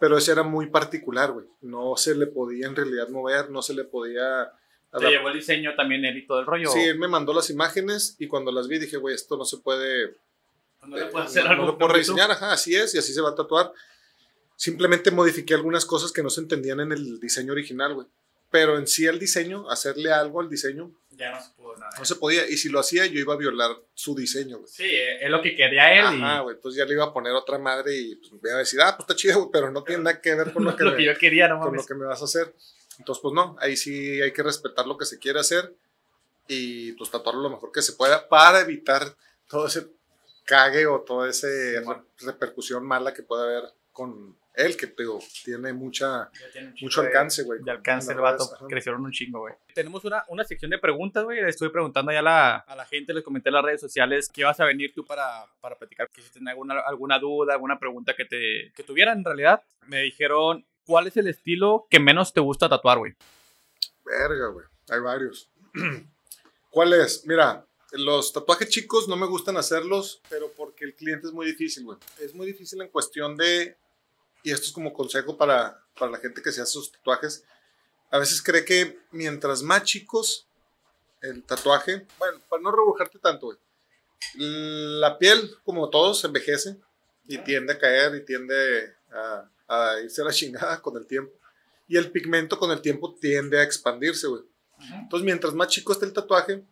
Pero 0.00 0.16
ese 0.16 0.32
era 0.32 0.42
muy 0.42 0.66
particular, 0.70 1.30
güey. 1.32 1.46
No 1.60 1.94
se 1.96 2.14
le 2.14 2.26
podía 2.26 2.66
en 2.66 2.74
realidad 2.74 3.08
mover, 3.10 3.50
no 3.50 3.60
se 3.62 3.74
le 3.74 3.84
podía... 3.84 4.50
Te 4.98 5.08
llevó 5.08 5.28
el 5.28 5.34
diseño 5.34 5.74
también 5.76 6.04
él 6.04 6.16
y 6.16 6.26
todo 6.26 6.40
el 6.40 6.46
rollo. 6.46 6.70
Sí, 6.70 6.80
él 6.80 6.98
me 6.98 7.06
mandó 7.06 7.32
las 7.32 7.48
imágenes 7.50 8.16
y 8.18 8.26
cuando 8.26 8.50
las 8.50 8.66
vi 8.66 8.78
dije, 8.78 8.96
güey, 8.96 9.14
esto 9.14 9.36
no 9.36 9.44
se 9.44 9.58
puede... 9.58 10.16
no 10.86 10.96
le 10.96 11.02
eh, 11.04 11.08
puedes 11.12 11.28
hacer 11.28 11.44
no- 11.44 11.50
algo 11.50 11.62
no 11.64 11.72
lo 11.72 11.78
puedo 11.78 11.92
rediseñar, 11.92 12.30
ajá, 12.30 12.52
así 12.52 12.74
es 12.74 12.94
y 12.94 12.98
así 12.98 13.12
se 13.12 13.20
va 13.20 13.30
a 13.30 13.34
tatuar. 13.34 13.72
Simplemente 14.56 15.10
modifiqué 15.10 15.54
algunas 15.54 15.84
cosas 15.84 16.10
que 16.12 16.22
no 16.22 16.30
se 16.30 16.40
entendían 16.40 16.80
en 16.80 16.92
el 16.92 17.20
diseño 17.20 17.52
original, 17.52 17.94
güey. 17.94 18.06
Pero 18.50 18.78
en 18.78 18.86
sí 18.88 19.06
el 19.06 19.18
diseño, 19.18 19.70
hacerle 19.70 20.10
algo 20.12 20.40
al 20.40 20.50
diseño, 20.50 20.90
Ya 21.20 21.30
no 21.32 21.40
se 21.40 21.50
pudo 21.52 21.76
nada. 21.76 21.90
no 21.98 22.04
se 22.04 22.16
podía. 22.16 22.48
Y 22.48 22.56
si 22.56 22.68
lo 22.70 22.80
hacía, 22.80 23.06
yo 23.06 23.20
iba 23.20 23.34
a 23.34 23.36
violar 23.36 23.70
su 23.94 24.14
diseño, 24.16 24.58
güey. 24.58 24.68
Sí, 24.70 24.84
eh, 24.86 25.24
es 25.24 25.30
lo 25.30 25.40
que 25.42 25.54
quería 25.54 25.92
él 25.92 26.18
y 26.18 26.22
Ajá, 26.22 26.40
güey. 26.40 26.56
Entonces 26.56 26.78
ya 26.78 26.84
le 26.86 26.94
iba 26.94 27.04
a 27.04 27.12
poner 27.12 27.32
otra 27.34 27.58
madre 27.58 27.94
y 27.96 28.16
pues, 28.16 28.32
me 28.32 28.48
iba 28.48 28.54
a 28.56 28.58
decir, 28.60 28.80
ah, 28.80 28.96
pues 28.96 29.04
está 29.04 29.14
chido, 29.14 29.38
güey, 29.38 29.50
pero 29.52 29.70
no 29.70 29.84
tiene 29.84 30.02
nada 30.02 30.20
que 30.20 30.34
ver 30.34 30.52
con 30.52 30.64
lo 30.64 30.74
que, 30.76 30.82
lo 30.84 30.90
me- 30.92 30.96
que 30.96 31.04
yo 31.04 31.16
quería, 31.18 31.46
no 31.46 31.60
con 31.60 31.76
lo 31.76 31.84
que 31.86 31.94
me 31.94 32.06
vas 32.06 32.22
a 32.22 32.24
hacer. 32.24 32.54
Entonces, 32.98 33.22
pues 33.22 33.34
no, 33.34 33.56
ahí 33.60 33.76
sí 33.76 34.20
hay 34.20 34.32
que 34.32 34.42
respetar 34.42 34.86
lo 34.86 34.96
que 34.98 35.04
se 35.04 35.18
quiere 35.18 35.38
hacer 35.40 35.74
y 36.48 36.92
pues 36.92 37.10
tatuarlo 37.10 37.42
lo 37.42 37.50
mejor 37.50 37.70
que 37.72 37.82
se 37.82 37.92
pueda 37.92 38.28
para 38.28 38.60
evitar 38.60 39.14
todo 39.48 39.66
ese 39.66 39.86
cague 40.44 40.86
o 40.86 41.00
toda 41.02 41.28
esa 41.30 41.46
repercusión 42.20 42.84
mala 42.84 43.14
que 43.14 43.22
pueda 43.22 43.44
haber 43.44 43.64
con 43.92 44.36
él, 44.60 44.76
que 44.76 44.92
digo, 44.98 45.18
tiene 45.44 45.72
mucha, 45.72 46.30
mucho 46.80 47.00
alcance, 47.00 47.42
güey. 47.42 47.62
De 47.62 47.70
alcance 47.70 48.12
el 48.12 48.18
vato, 48.18 48.48
crecieron 48.68 49.04
un 49.04 49.12
chingo, 49.12 49.40
güey. 49.40 49.54
Tenemos 49.74 50.04
una, 50.04 50.24
una 50.28 50.44
sección 50.44 50.70
de 50.70 50.78
preguntas, 50.78 51.24
güey. 51.24 51.40
Le 51.40 51.48
estuve 51.48 51.70
preguntando 51.70 52.12
ya 52.12 52.20
a 52.20 52.22
la, 52.22 52.56
a 52.56 52.76
la 52.76 52.84
gente, 52.84 53.14
les 53.14 53.24
comenté 53.24 53.48
en 53.48 53.54
las 53.54 53.64
redes 53.64 53.80
sociales 53.80 54.28
que 54.32 54.44
vas 54.44 54.60
a 54.60 54.64
venir 54.64 54.92
tú 54.94 55.04
para, 55.04 55.46
para 55.60 55.76
platicar, 55.76 56.08
que 56.10 56.22
si 56.22 56.30
tienen 56.30 56.48
alguna, 56.48 56.80
alguna 56.80 57.18
duda, 57.18 57.54
alguna 57.54 57.78
pregunta 57.78 58.14
que, 58.16 58.24
te, 58.24 58.72
que 58.74 58.82
tuvieran 58.82 59.18
en 59.18 59.24
realidad. 59.24 59.62
Me 59.86 60.02
dijeron, 60.02 60.64
¿cuál 60.84 61.06
es 61.06 61.16
el 61.16 61.28
estilo 61.28 61.86
que 61.90 62.00
menos 62.00 62.32
te 62.32 62.40
gusta 62.40 62.68
tatuar, 62.68 62.98
güey? 62.98 63.14
Verga, 64.04 64.48
güey. 64.48 64.66
Hay 64.90 65.00
varios. 65.00 65.48
¿Cuál 66.70 66.92
es? 66.92 67.26
Mira, 67.26 67.64
los 67.92 68.32
tatuajes 68.32 68.68
chicos 68.68 69.08
no 69.08 69.16
me 69.16 69.26
gustan 69.26 69.56
hacerlos, 69.56 70.20
pero 70.28 70.50
porque 70.56 70.84
el 70.84 70.94
cliente 70.94 71.26
es 71.26 71.32
muy 71.32 71.46
difícil, 71.46 71.84
güey. 71.84 71.98
Es 72.20 72.34
muy 72.34 72.46
difícil 72.46 72.80
en 72.82 72.88
cuestión 72.88 73.36
de, 73.36 73.76
y 74.42 74.52
esto 74.52 74.66
es 74.66 74.72
como 74.72 74.92
consejo 74.92 75.36
para, 75.36 75.82
para 75.98 76.12
la 76.12 76.18
gente 76.18 76.42
que 76.42 76.52
se 76.52 76.60
hace 76.60 76.72
sus 76.72 76.92
tatuajes, 76.92 77.44
a 78.10 78.18
veces 78.18 78.42
cree 78.42 78.64
que 78.64 78.98
mientras 79.10 79.62
más 79.62 79.84
chicos 79.84 80.46
el 81.20 81.44
tatuaje, 81.44 82.06
bueno, 82.18 82.40
para 82.48 82.62
no 82.62 82.72
rebujarte 82.72 83.18
tanto, 83.18 83.46
güey. 83.46 83.58
La 84.34 85.18
piel, 85.18 85.56
como 85.64 85.88
todos, 85.90 86.24
envejece 86.24 86.76
y 87.26 87.38
tiende 87.38 87.74
a 87.74 87.78
caer 87.78 88.14
y 88.16 88.24
tiende 88.24 88.94
a, 89.12 89.48
a 89.68 90.00
irse 90.00 90.22
a 90.22 90.24
la 90.24 90.32
chingada 90.32 90.80
con 90.80 90.96
el 90.96 91.06
tiempo. 91.06 91.32
Y 91.88 91.96
el 91.96 92.10
pigmento 92.10 92.58
con 92.58 92.70
el 92.70 92.80
tiempo 92.80 93.14
tiende 93.14 93.58
a 93.58 93.62
expandirse, 93.62 94.26
güey. 94.26 94.42
Entonces, 94.94 95.24
mientras 95.24 95.54
más 95.54 95.68
chico 95.68 95.92
esté 95.92 96.06
el 96.06 96.12
tatuaje, 96.12 96.64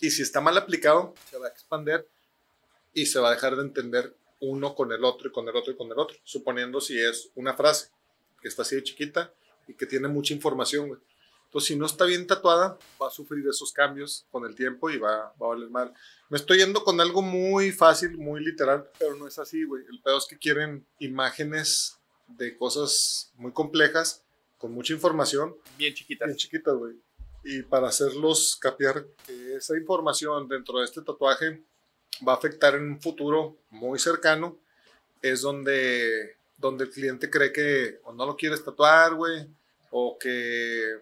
y 0.00 0.10
si 0.10 0.22
está 0.22 0.40
mal 0.40 0.56
aplicado, 0.58 1.14
se 1.30 1.38
va 1.38 1.46
a 1.46 1.50
expandir 1.50 2.06
y 2.92 3.06
se 3.06 3.20
va 3.20 3.28
a 3.28 3.34
dejar 3.34 3.54
de 3.56 3.62
entender 3.62 4.16
uno 4.42 4.74
con 4.74 4.92
el 4.92 5.04
otro 5.04 5.28
y 5.28 5.32
con 5.32 5.48
el 5.48 5.56
otro 5.56 5.72
y 5.72 5.76
con 5.76 5.90
el 5.90 5.98
otro. 5.98 6.16
Suponiendo 6.24 6.80
si 6.80 6.98
es 6.98 7.30
una 7.34 7.54
frase 7.54 7.90
que 8.40 8.48
está 8.48 8.62
así 8.62 8.76
de 8.76 8.82
chiquita 8.82 9.32
y 9.66 9.74
que 9.74 9.86
tiene 9.86 10.08
mucha 10.08 10.34
información, 10.34 11.00
Entonces, 11.44 11.68
si 11.68 11.76
no 11.76 11.86
está 11.86 12.06
bien 12.06 12.26
tatuada, 12.26 12.78
va 13.00 13.08
a 13.08 13.10
sufrir 13.10 13.46
esos 13.46 13.72
cambios 13.72 14.26
con 14.30 14.46
el 14.46 14.54
tiempo 14.54 14.90
y 14.90 14.96
va, 14.96 15.34
va 15.40 15.46
a 15.46 15.48
valer 15.50 15.68
mal. 15.68 15.92
Me 16.30 16.38
estoy 16.38 16.58
yendo 16.58 16.82
con 16.82 17.00
algo 17.00 17.20
muy 17.20 17.72
fácil, 17.72 18.16
muy 18.16 18.42
literal, 18.42 18.88
pero 18.98 19.16
no 19.16 19.28
es 19.28 19.38
así, 19.38 19.62
güey. 19.64 19.84
El 19.90 20.00
pedo 20.00 20.16
es 20.16 20.26
que 20.26 20.38
quieren 20.38 20.86
imágenes 20.98 21.98
de 22.26 22.56
cosas 22.56 23.32
muy 23.36 23.52
complejas, 23.52 24.24
con 24.58 24.72
mucha 24.72 24.94
información. 24.94 25.54
Bien 25.76 25.92
chiquitas. 25.92 26.26
Bien 26.26 26.38
chiquitas, 26.38 26.74
güey 26.74 26.96
y 27.44 27.62
para 27.62 27.88
hacerlos 27.88 28.56
capiar 28.60 29.06
que 29.26 29.56
esa 29.56 29.76
información 29.76 30.48
dentro 30.48 30.78
de 30.78 30.84
este 30.84 31.02
tatuaje 31.02 31.64
va 32.26 32.32
a 32.32 32.36
afectar 32.36 32.74
en 32.74 32.84
un 32.84 33.00
futuro 33.00 33.56
muy 33.70 33.98
cercano, 33.98 34.58
es 35.20 35.42
donde, 35.42 36.36
donde 36.56 36.84
el 36.84 36.90
cliente 36.90 37.30
cree 37.30 37.52
que 37.52 38.00
o 38.04 38.12
no 38.12 38.26
lo 38.26 38.36
quieres 38.36 38.64
tatuar, 38.64 39.14
güey, 39.14 39.46
o 39.90 40.18
que, 40.18 40.98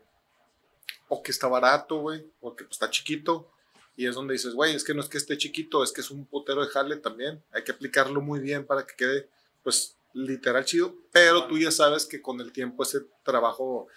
o 1.08 1.22
que 1.22 1.30
está 1.30 1.48
barato, 1.48 1.98
güey, 1.98 2.26
o 2.40 2.54
que 2.54 2.64
está 2.64 2.90
chiquito. 2.90 3.50
Y 3.96 4.06
es 4.06 4.14
donde 4.14 4.32
dices, 4.32 4.54
güey, 4.54 4.74
es 4.74 4.84
que 4.84 4.94
no 4.94 5.00
es 5.00 5.08
que 5.08 5.18
esté 5.18 5.36
chiquito, 5.36 5.82
es 5.82 5.92
que 5.92 6.00
es 6.00 6.10
un 6.10 6.24
putero 6.24 6.64
de 6.64 6.70
jale 6.70 6.96
también. 6.96 7.42
Hay 7.52 7.64
que 7.64 7.72
aplicarlo 7.72 8.20
muy 8.20 8.40
bien 8.40 8.64
para 8.64 8.86
que 8.86 8.94
quede, 8.96 9.28
pues, 9.62 9.96
literal 10.14 10.64
chido. 10.64 10.94
Pero 11.12 11.46
tú 11.46 11.58
ya 11.58 11.70
sabes 11.70 12.06
que 12.06 12.22
con 12.22 12.40
el 12.40 12.52
tiempo 12.52 12.82
ese 12.82 13.00
trabajo 13.22 13.88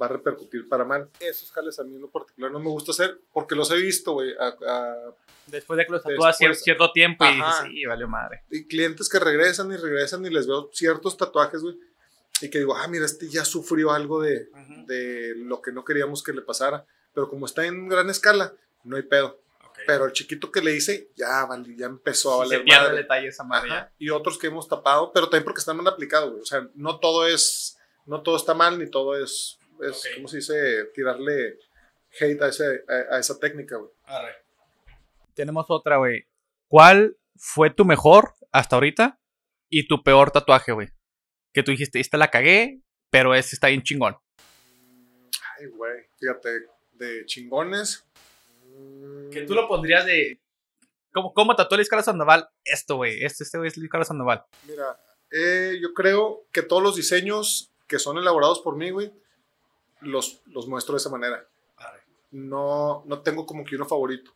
va 0.00 0.06
a 0.06 0.10
repercutir 0.10 0.68
para 0.68 0.84
mal. 0.84 1.10
Esos 1.20 1.50
jales 1.50 1.78
a 1.78 1.84
mí 1.84 1.96
en 1.96 2.02
lo 2.02 2.10
particular 2.10 2.50
no 2.50 2.60
me 2.60 2.68
gusta 2.68 2.92
hacer 2.92 3.20
porque 3.32 3.54
los 3.54 3.70
he 3.70 3.76
visto, 3.76 4.12
güey. 4.12 4.34
Después 5.46 5.76
de 5.76 5.86
que 5.86 5.92
los 5.92 6.02
tatúas 6.02 6.38
cierto 6.38 6.92
tiempo 6.92 7.24
y 7.24 7.40
sí, 7.62 7.84
valió 7.86 8.08
madre. 8.08 8.42
Y 8.50 8.66
clientes 8.66 9.08
que 9.08 9.18
regresan 9.18 9.72
y 9.72 9.76
regresan 9.76 10.24
y 10.26 10.30
les 10.30 10.46
veo 10.46 10.70
ciertos 10.72 11.16
tatuajes, 11.16 11.62
güey. 11.62 11.78
Y 12.40 12.50
que 12.50 12.58
digo, 12.58 12.76
ah, 12.76 12.86
mira, 12.86 13.04
este 13.04 13.28
ya 13.28 13.44
sufrió 13.44 13.90
algo 13.90 14.22
de, 14.22 14.48
de 14.86 15.34
lo 15.36 15.60
que 15.60 15.72
no 15.72 15.84
queríamos 15.84 16.22
que 16.22 16.32
le 16.32 16.42
pasara. 16.42 16.86
Pero 17.12 17.28
como 17.28 17.46
está 17.46 17.66
en 17.66 17.88
gran 17.88 18.08
escala, 18.10 18.52
no 18.84 18.96
hay 18.96 19.02
pedo. 19.02 19.40
Pero 19.86 20.04
el 20.06 20.12
chiquito 20.12 20.50
que 20.50 20.60
le 20.60 20.74
hice, 20.74 21.10
ya, 21.16 21.46
vale, 21.46 21.74
ya 21.76 21.86
empezó 21.86 22.32
a 22.34 22.36
valer. 22.38 22.58
Se 22.58 22.64
pierde 22.64 22.90
el 22.90 22.96
detalle 22.96 23.28
esa 23.28 23.44
madre. 23.44 23.70
Y 23.98 24.10
otros 24.10 24.38
que 24.38 24.48
hemos 24.48 24.68
tapado, 24.68 25.12
pero 25.12 25.28
también 25.28 25.44
porque 25.44 25.60
están 25.60 25.76
mal 25.76 25.86
aplicados, 25.86 26.30
güey. 26.30 26.42
O 26.42 26.46
sea, 26.46 26.68
no 26.74 26.98
todo 27.00 27.26
es, 27.26 27.78
no 28.06 28.22
todo 28.22 28.36
está 28.36 28.54
mal, 28.54 28.78
ni 28.78 28.90
todo 28.90 29.16
es 29.16 29.58
es, 29.82 30.08
¿cómo 30.16 30.28
se 30.28 30.36
dice? 30.36 30.84
Tirarle 30.94 31.58
hate 32.20 32.42
a, 32.42 32.48
ese, 32.48 32.84
a, 33.10 33.18
esa 33.18 33.38
técnica, 33.38 33.76
güey. 33.76 33.90
Tenemos 35.34 35.66
otra, 35.68 35.98
güey. 35.98 36.26
¿Cuál 36.68 37.16
fue 37.36 37.70
tu 37.70 37.84
mejor 37.84 38.34
hasta 38.52 38.76
ahorita 38.76 39.20
y 39.68 39.86
tu 39.86 40.02
peor 40.02 40.30
tatuaje, 40.30 40.72
güey? 40.72 40.88
Que 41.52 41.62
tú 41.62 41.70
dijiste, 41.70 42.00
esta 42.00 42.16
la 42.16 42.30
cagué, 42.30 42.82
pero 43.10 43.34
este 43.34 43.54
está 43.54 43.68
bien 43.68 43.82
chingón. 43.82 44.16
Ay, 45.58 45.66
güey. 45.66 46.06
Fíjate, 46.18 46.66
de 46.92 47.24
chingones. 47.26 48.04
Que 49.32 49.42
tú 49.42 49.54
lo 49.54 49.68
pondrías 49.68 50.04
de. 50.06 50.40
¿Cómo, 51.12 51.32
cómo 51.32 51.56
tatuó 51.56 51.76
Luis 51.76 51.88
Carlos 51.88 52.04
Sandoval? 52.04 52.48
Esto, 52.64 52.96
güey. 52.96 53.24
Este, 53.24 53.44
este 53.44 53.58
güey 53.58 53.68
es 53.68 53.76
Luis 53.76 53.90
Carlos 53.90 54.08
Sandoval. 54.08 54.44
Mira, 54.66 55.00
eh, 55.30 55.78
yo 55.80 55.94
creo 55.94 56.46
que 56.52 56.62
todos 56.62 56.82
los 56.82 56.96
diseños 56.96 57.72
que 57.86 57.98
son 57.98 58.18
elaborados 58.18 58.60
por 58.60 58.76
mí, 58.76 58.90
güey, 58.90 59.12
los, 60.00 60.40
los 60.46 60.66
muestro 60.66 60.94
de 60.94 60.98
esa 60.98 61.10
manera. 61.10 61.46
No, 62.30 63.04
no 63.06 63.22
tengo 63.22 63.46
como 63.46 63.64
que 63.64 63.76
uno 63.76 63.86
favorito. 63.86 64.32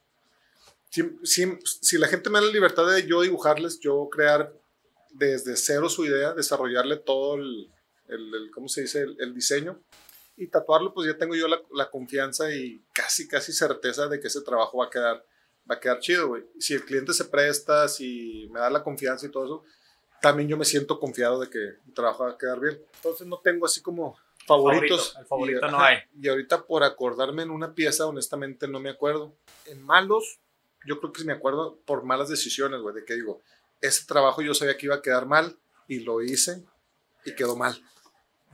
Si, 0.89 1.03
si, 1.25 1.59
si, 1.65 1.99
la 1.99 2.09
gente 2.09 2.31
me 2.31 2.39
da 2.39 2.47
la 2.47 2.53
libertad 2.53 2.87
de 2.87 3.07
yo 3.07 3.23
dibujarles, 3.23 3.81
yo 3.81 4.09
crear 4.11 4.53
desde 5.11 5.57
cero 5.57 5.89
su 5.89 6.05
idea, 6.05 6.33
desarrollarle 6.33 6.97
todo 6.97 7.37
el, 7.37 7.71
el, 8.09 8.51
¿cómo 8.53 8.69
se 8.69 8.83
dice? 8.83 9.07
El, 9.19 9.35
diseño 9.35 9.81
y 10.37 10.49
tatuarlo, 10.49 10.93
pues 10.93 11.07
ya 11.07 11.17
tengo 11.17 11.35
yo 11.35 11.49
la, 11.49 11.61
la, 11.73 11.91
confianza 11.91 12.55
y 12.55 12.83
casi, 12.93 13.29
casi 13.29 13.53
certeza 13.53 14.09
de 14.09 14.21
que 14.21 14.29
ese 14.29 14.41
trabajo 14.43 14.79
va 14.79 14.87
a 14.87 14.91
quedar, 14.91 15.25
va 15.71 15.77
a 15.77 15.81
quedar 15.81 15.99
chido, 16.01 16.29
güey. 16.29 16.45
Si 16.59 16.75
el 16.75 16.85
cliente 16.85 17.13
se 17.13 17.27
presta, 17.27 17.89
si 17.89 18.49
me 18.51 18.61
da 18.61 18.71
la 18.71 18.83
confianza 18.83 19.27
y 19.27 19.31
todo 19.31 19.45
eso, 19.45 19.65
también 20.23 20.49
yo 20.49 20.57
me 20.57 20.65
siento 20.65 20.99
confiado 21.01 21.41
de 21.41 21.51
que 21.51 21.59
el 21.59 21.95
trabajo 21.95 22.25
va 22.25 22.31
a 22.31 22.39
quedar 22.39 22.61
bien. 22.61 22.81
Entonces 22.97 23.27
no 23.27 23.39
tengo 23.39 23.67
así 23.67 23.83
como 23.83 24.17
favoritos. 24.47 25.17
el 25.19 25.27
favorito 25.27 25.71
no 25.71 25.81
hay. 25.81 25.99
Y 26.21 26.29
ahorita 26.29 26.67
por 26.67 26.85
acordarme 26.85 27.43
en 27.43 27.51
una 27.51 27.75
pieza, 27.75 28.07
honestamente 28.07 28.69
no 28.69 28.81
me 28.81 28.91
acuerdo. 28.91 29.37
En 29.67 29.83
malos, 29.83 30.41
yo 30.87 30.99
creo 30.99 31.13
que 31.13 31.21
sí 31.21 31.27
me 31.27 31.33
acuerdo 31.33 31.79
por 31.85 32.05
malas 32.05 32.29
decisiones, 32.29 32.81
güey, 32.81 32.95
de 32.95 33.05
que 33.05 33.15
digo, 33.15 33.43
ese 33.81 34.07
trabajo 34.07 34.43
yo 34.43 34.55
sabía 34.55 34.77
que 34.77 34.87
iba 34.87 34.97
a 34.97 35.03
quedar 35.03 35.27
mal 35.27 35.59
y 35.89 36.01
lo 36.01 36.23
hice 36.23 36.65
y 37.25 37.35
quedó 37.35 37.57
mal. 37.57 37.81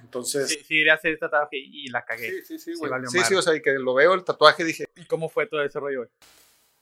Entonces. 0.01 0.49
Sí, 0.49 0.65
sí, 0.65 0.89
hacer 0.89 1.13
este 1.13 1.27
tatuaje 1.27 1.57
y 1.57 1.89
la 1.89 2.05
cagué. 2.05 2.43
Sí, 2.43 2.59
sí, 2.59 2.59
sí, 2.59 2.75
güey. 2.79 2.93
Sí, 3.09 3.21
sí, 3.25 3.35
o 3.35 3.43
sea, 3.43 3.55
y 3.55 3.63
que 3.63 3.73
lo 3.73 3.95
veo 3.95 4.15
el 4.15 4.25
tatuaje 4.25 4.65
dije. 4.65 4.87
¿Y 4.97 5.05
cómo 5.05 5.29
fue 5.29 5.47
todo 5.47 5.63
ese 5.63 5.81
rollo, 5.81 6.01
güey? 6.01 6.11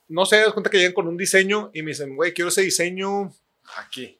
No 0.09 0.25
sé, 0.25 0.37
das 0.37 0.53
cuenta 0.53 0.69
que 0.69 0.77
llegan 0.77 0.93
con 0.93 1.07
un 1.07 1.17
diseño 1.17 1.69
y 1.73 1.81
me 1.81 1.91
dicen, 1.91 2.15
güey, 2.15 2.33
quiero 2.33 2.49
ese 2.49 2.61
diseño 2.61 3.33
aquí. 3.75 4.17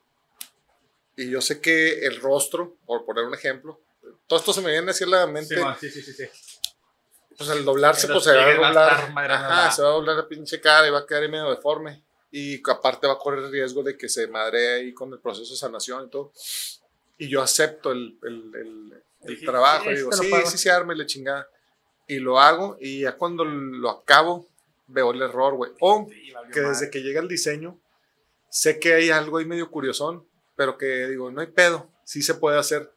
Y 1.16 1.30
yo 1.30 1.42
sé 1.42 1.62
que 1.62 2.06
el 2.06 2.20
rostro, 2.20 2.78
por 2.86 3.06
poner 3.06 3.26
un 3.26 3.34
ejemplo, 3.34 3.82
todo 4.28 4.40
esto 4.40 4.54
se 4.54 4.62
me 4.62 4.72
viene 4.72 4.92
así 4.92 5.04
a 5.04 5.08
la 5.08 5.28
mente. 5.28 5.56
Sí, 5.80 5.90
sí, 5.90 6.02
sí, 6.02 6.14
sí. 6.14 6.26
Pues 7.38 7.50
al 7.50 7.64
doblarse, 7.64 8.08
pues 8.08 8.24
se 8.24 8.36
va 8.36 8.46
a 8.46 8.54
doblar. 8.54 9.32
Ajá, 9.32 9.72
se 9.72 9.82
va 9.82 9.90
a 9.90 9.92
doblar 9.92 10.16
la 10.16 10.28
pinche 10.28 10.60
cara 10.60 10.88
y 10.88 10.92
va 10.92 11.00
a 11.00 11.06
quedar 11.06 11.24
ahí 11.24 11.30
medio 11.30 11.50
deforme. 11.50 12.04
Y 12.32 12.62
aparte 12.70 13.08
va 13.08 13.14
a 13.14 13.18
correr 13.18 13.46
el 13.46 13.52
riesgo 13.52 13.84
de 13.84 13.98
que 13.98 14.10
se 14.10 14.28
madre 14.28 14.74
ahí 14.76 14.94
con 14.94 15.14
el 15.14 15.20
proceso 15.20 15.54
de 15.54 15.58
sanación 15.58 16.08
y 16.08 16.10
todo. 16.10 16.34
Y 17.18 17.30
yo 17.30 17.42
acepto 17.42 17.92
el, 17.92 18.18
el, 18.24 19.04
el, 19.24 19.46
trabajo. 19.46 19.90
y 19.92 19.96
digo, 19.96 20.12
sí, 20.12 20.30
sí, 20.46 20.58
sí, 20.58 20.70
arme 20.70 20.96
la 20.96 21.06
chingada. 21.06 21.48
Y 22.08 22.18
lo 22.20 22.40
hago. 22.40 22.78
Y 22.82 23.02
ya 23.02 23.14
cuando 23.14 23.46
lo 23.46 23.90
acabo, 23.90 24.48
veo 24.88 25.12
el 25.12 25.22
error, 25.22 25.56
güey. 25.56 25.72
O 25.80 26.08
que 26.52 26.60
desde 26.60 26.90
que 26.90 27.02
llega 27.02 27.22
el 27.22 27.28
diseño, 27.28 27.80
sé 28.50 28.80
que 28.80 28.94
hay 28.94 29.10
algo 29.10 29.38
ahí 29.38 29.46
medio 29.46 29.70
curiosón, 29.70 30.28
pero 30.56 30.78
que 30.78 31.08
digo, 31.08 31.32
no 31.32 31.42
hay 31.42 31.48
pedo, 31.48 31.90
sí 32.04 32.22
se 32.22 32.34
puede 32.34 32.58
hacer. 32.58 32.92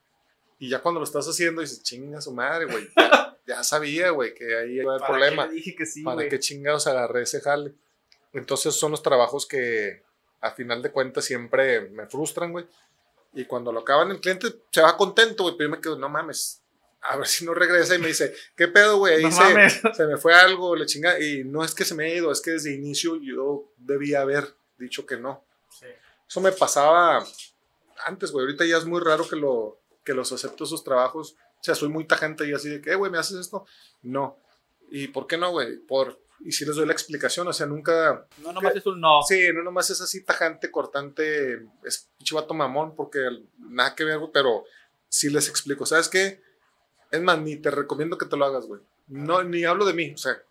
Y 0.60 0.68
ya 0.68 0.80
cuando 0.82 1.00
lo 1.00 1.04
estás 1.04 1.26
haciendo, 1.26 1.62
dices, 1.62 1.82
chinga 1.82 2.20
su 2.20 2.32
madre, 2.32 2.66
güey. 2.66 2.88
Ya, 3.46 3.64
sabía, 3.64 4.10
güey, 4.10 4.32
que 4.32 4.56
ahí 4.56 4.78
iba 4.78 4.94
el 4.94 5.02
problema. 5.02 5.48
Qué 5.48 5.54
dije 5.56 5.74
que 5.74 5.84
sí, 5.84 6.04
Para 6.04 6.28
qué 6.28 6.38
chingados 6.38 6.86
agarré 6.86 7.22
ese 7.22 7.40
jale. 7.40 7.72
Entonces 8.32 8.76
son 8.76 8.92
los 8.92 9.02
trabajos 9.02 9.44
que 9.44 10.04
a 10.40 10.52
final 10.52 10.82
de 10.82 10.92
cuentas 10.92 11.24
siempre 11.24 11.80
me 11.80 12.06
frustran, 12.06 12.52
güey. 12.52 12.66
Y 13.34 13.46
cuando 13.46 13.72
lo 13.72 13.80
acaban 13.80 14.12
el 14.12 14.20
cliente 14.20 14.54
se 14.70 14.82
va 14.82 14.96
contento, 14.96 15.42
güey, 15.42 15.56
pero 15.56 15.68
yo 15.68 15.74
me 15.74 15.82
quedo, 15.82 15.98
no 15.98 16.08
mames, 16.08 16.62
a 17.00 17.16
ver 17.16 17.26
si 17.26 17.44
no 17.44 17.52
regresa 17.52 17.96
y 17.96 17.98
me 17.98 18.08
dice, 18.08 18.32
¿qué 18.54 18.68
pedo, 18.68 18.98
güey? 18.98 19.24
Ahí 19.24 19.32
se, 19.32 19.70
se, 19.94 20.06
me 20.06 20.16
fue 20.16 20.32
algo, 20.32 20.76
le 20.76 20.86
chinga. 20.86 21.18
Y 21.18 21.42
no 21.42 21.64
es 21.64 21.74
que 21.74 21.84
se 21.84 21.96
me 21.96 22.04
haya 22.04 22.16
ido, 22.16 22.30
es 22.30 22.40
que 22.40 22.52
desde 22.52 22.72
inicio 22.72 23.16
yo 23.20 23.72
debía 23.78 24.20
haber 24.20 24.54
dicho 24.78 25.06
que 25.06 25.16
no. 25.16 25.42
Sí. 25.76 25.86
Eso 26.28 26.40
me 26.40 26.52
pasaba 26.52 27.26
antes, 28.06 28.30
güey. 28.30 28.44
Ahorita 28.44 28.64
ya 28.64 28.76
es 28.76 28.84
muy 28.84 29.00
raro 29.00 29.28
que 29.28 29.34
lo, 29.34 29.79
que 30.10 30.14
los 30.16 30.32
acepto 30.32 30.64
esos 30.64 30.82
trabajos 30.82 31.36
O 31.60 31.62
sea, 31.62 31.74
soy 31.74 31.88
muy 31.90 32.04
tajante 32.06 32.48
y 32.48 32.52
así 32.54 32.68
de 32.70 32.80
que, 32.80 32.90
"Eh, 32.90 32.94
güey, 32.94 33.12
¿me 33.12 33.18
haces 33.18 33.38
esto? 33.38 33.66
No. 34.02 34.38
¿Y 34.90 35.08
por 35.08 35.26
qué 35.26 35.36
no, 35.36 35.50
güey? 35.50 35.76
Por... 35.76 36.18
Y 36.42 36.52
si 36.52 36.64
les 36.64 36.74
doy 36.74 36.86
la 36.86 36.92
explicación, 36.94 37.46
o 37.46 37.52
sea, 37.52 37.66
nunca... 37.66 38.26
No, 38.38 38.50
nomás 38.52 38.74
es 38.74 38.86
un 38.86 38.98
no. 38.98 39.20
Sí, 39.28 39.38
no 39.54 39.62
nomás 39.62 39.90
es 39.90 40.00
así 40.00 40.24
tajante, 40.24 40.70
cortante, 40.70 41.66
es 41.84 42.08
pinche 42.16 42.34
vato 42.34 42.54
mamón, 42.54 42.96
porque 42.96 43.20
nada 43.58 43.94
que 43.94 44.04
ver, 44.04 44.18
güey, 44.18 44.30
pero 44.32 44.64
sí 45.06 45.28
les 45.28 45.48
explico. 45.50 45.84
¿Sabes 45.84 46.08
qué? 46.08 46.40
Es 47.10 47.20
más, 47.20 47.38
ni 47.40 47.56
te 47.56 47.70
recomiendo 47.70 48.16
que 48.16 48.24
te 48.26 48.38
lo 48.38 48.46
hagas, 48.46 48.64
güey. 48.66 48.80
No, 49.08 49.42
ni 49.42 49.64
hablo 49.64 49.84
de 49.84 49.92
mí, 49.92 50.12
o 50.14 50.16
sea, 50.16 50.42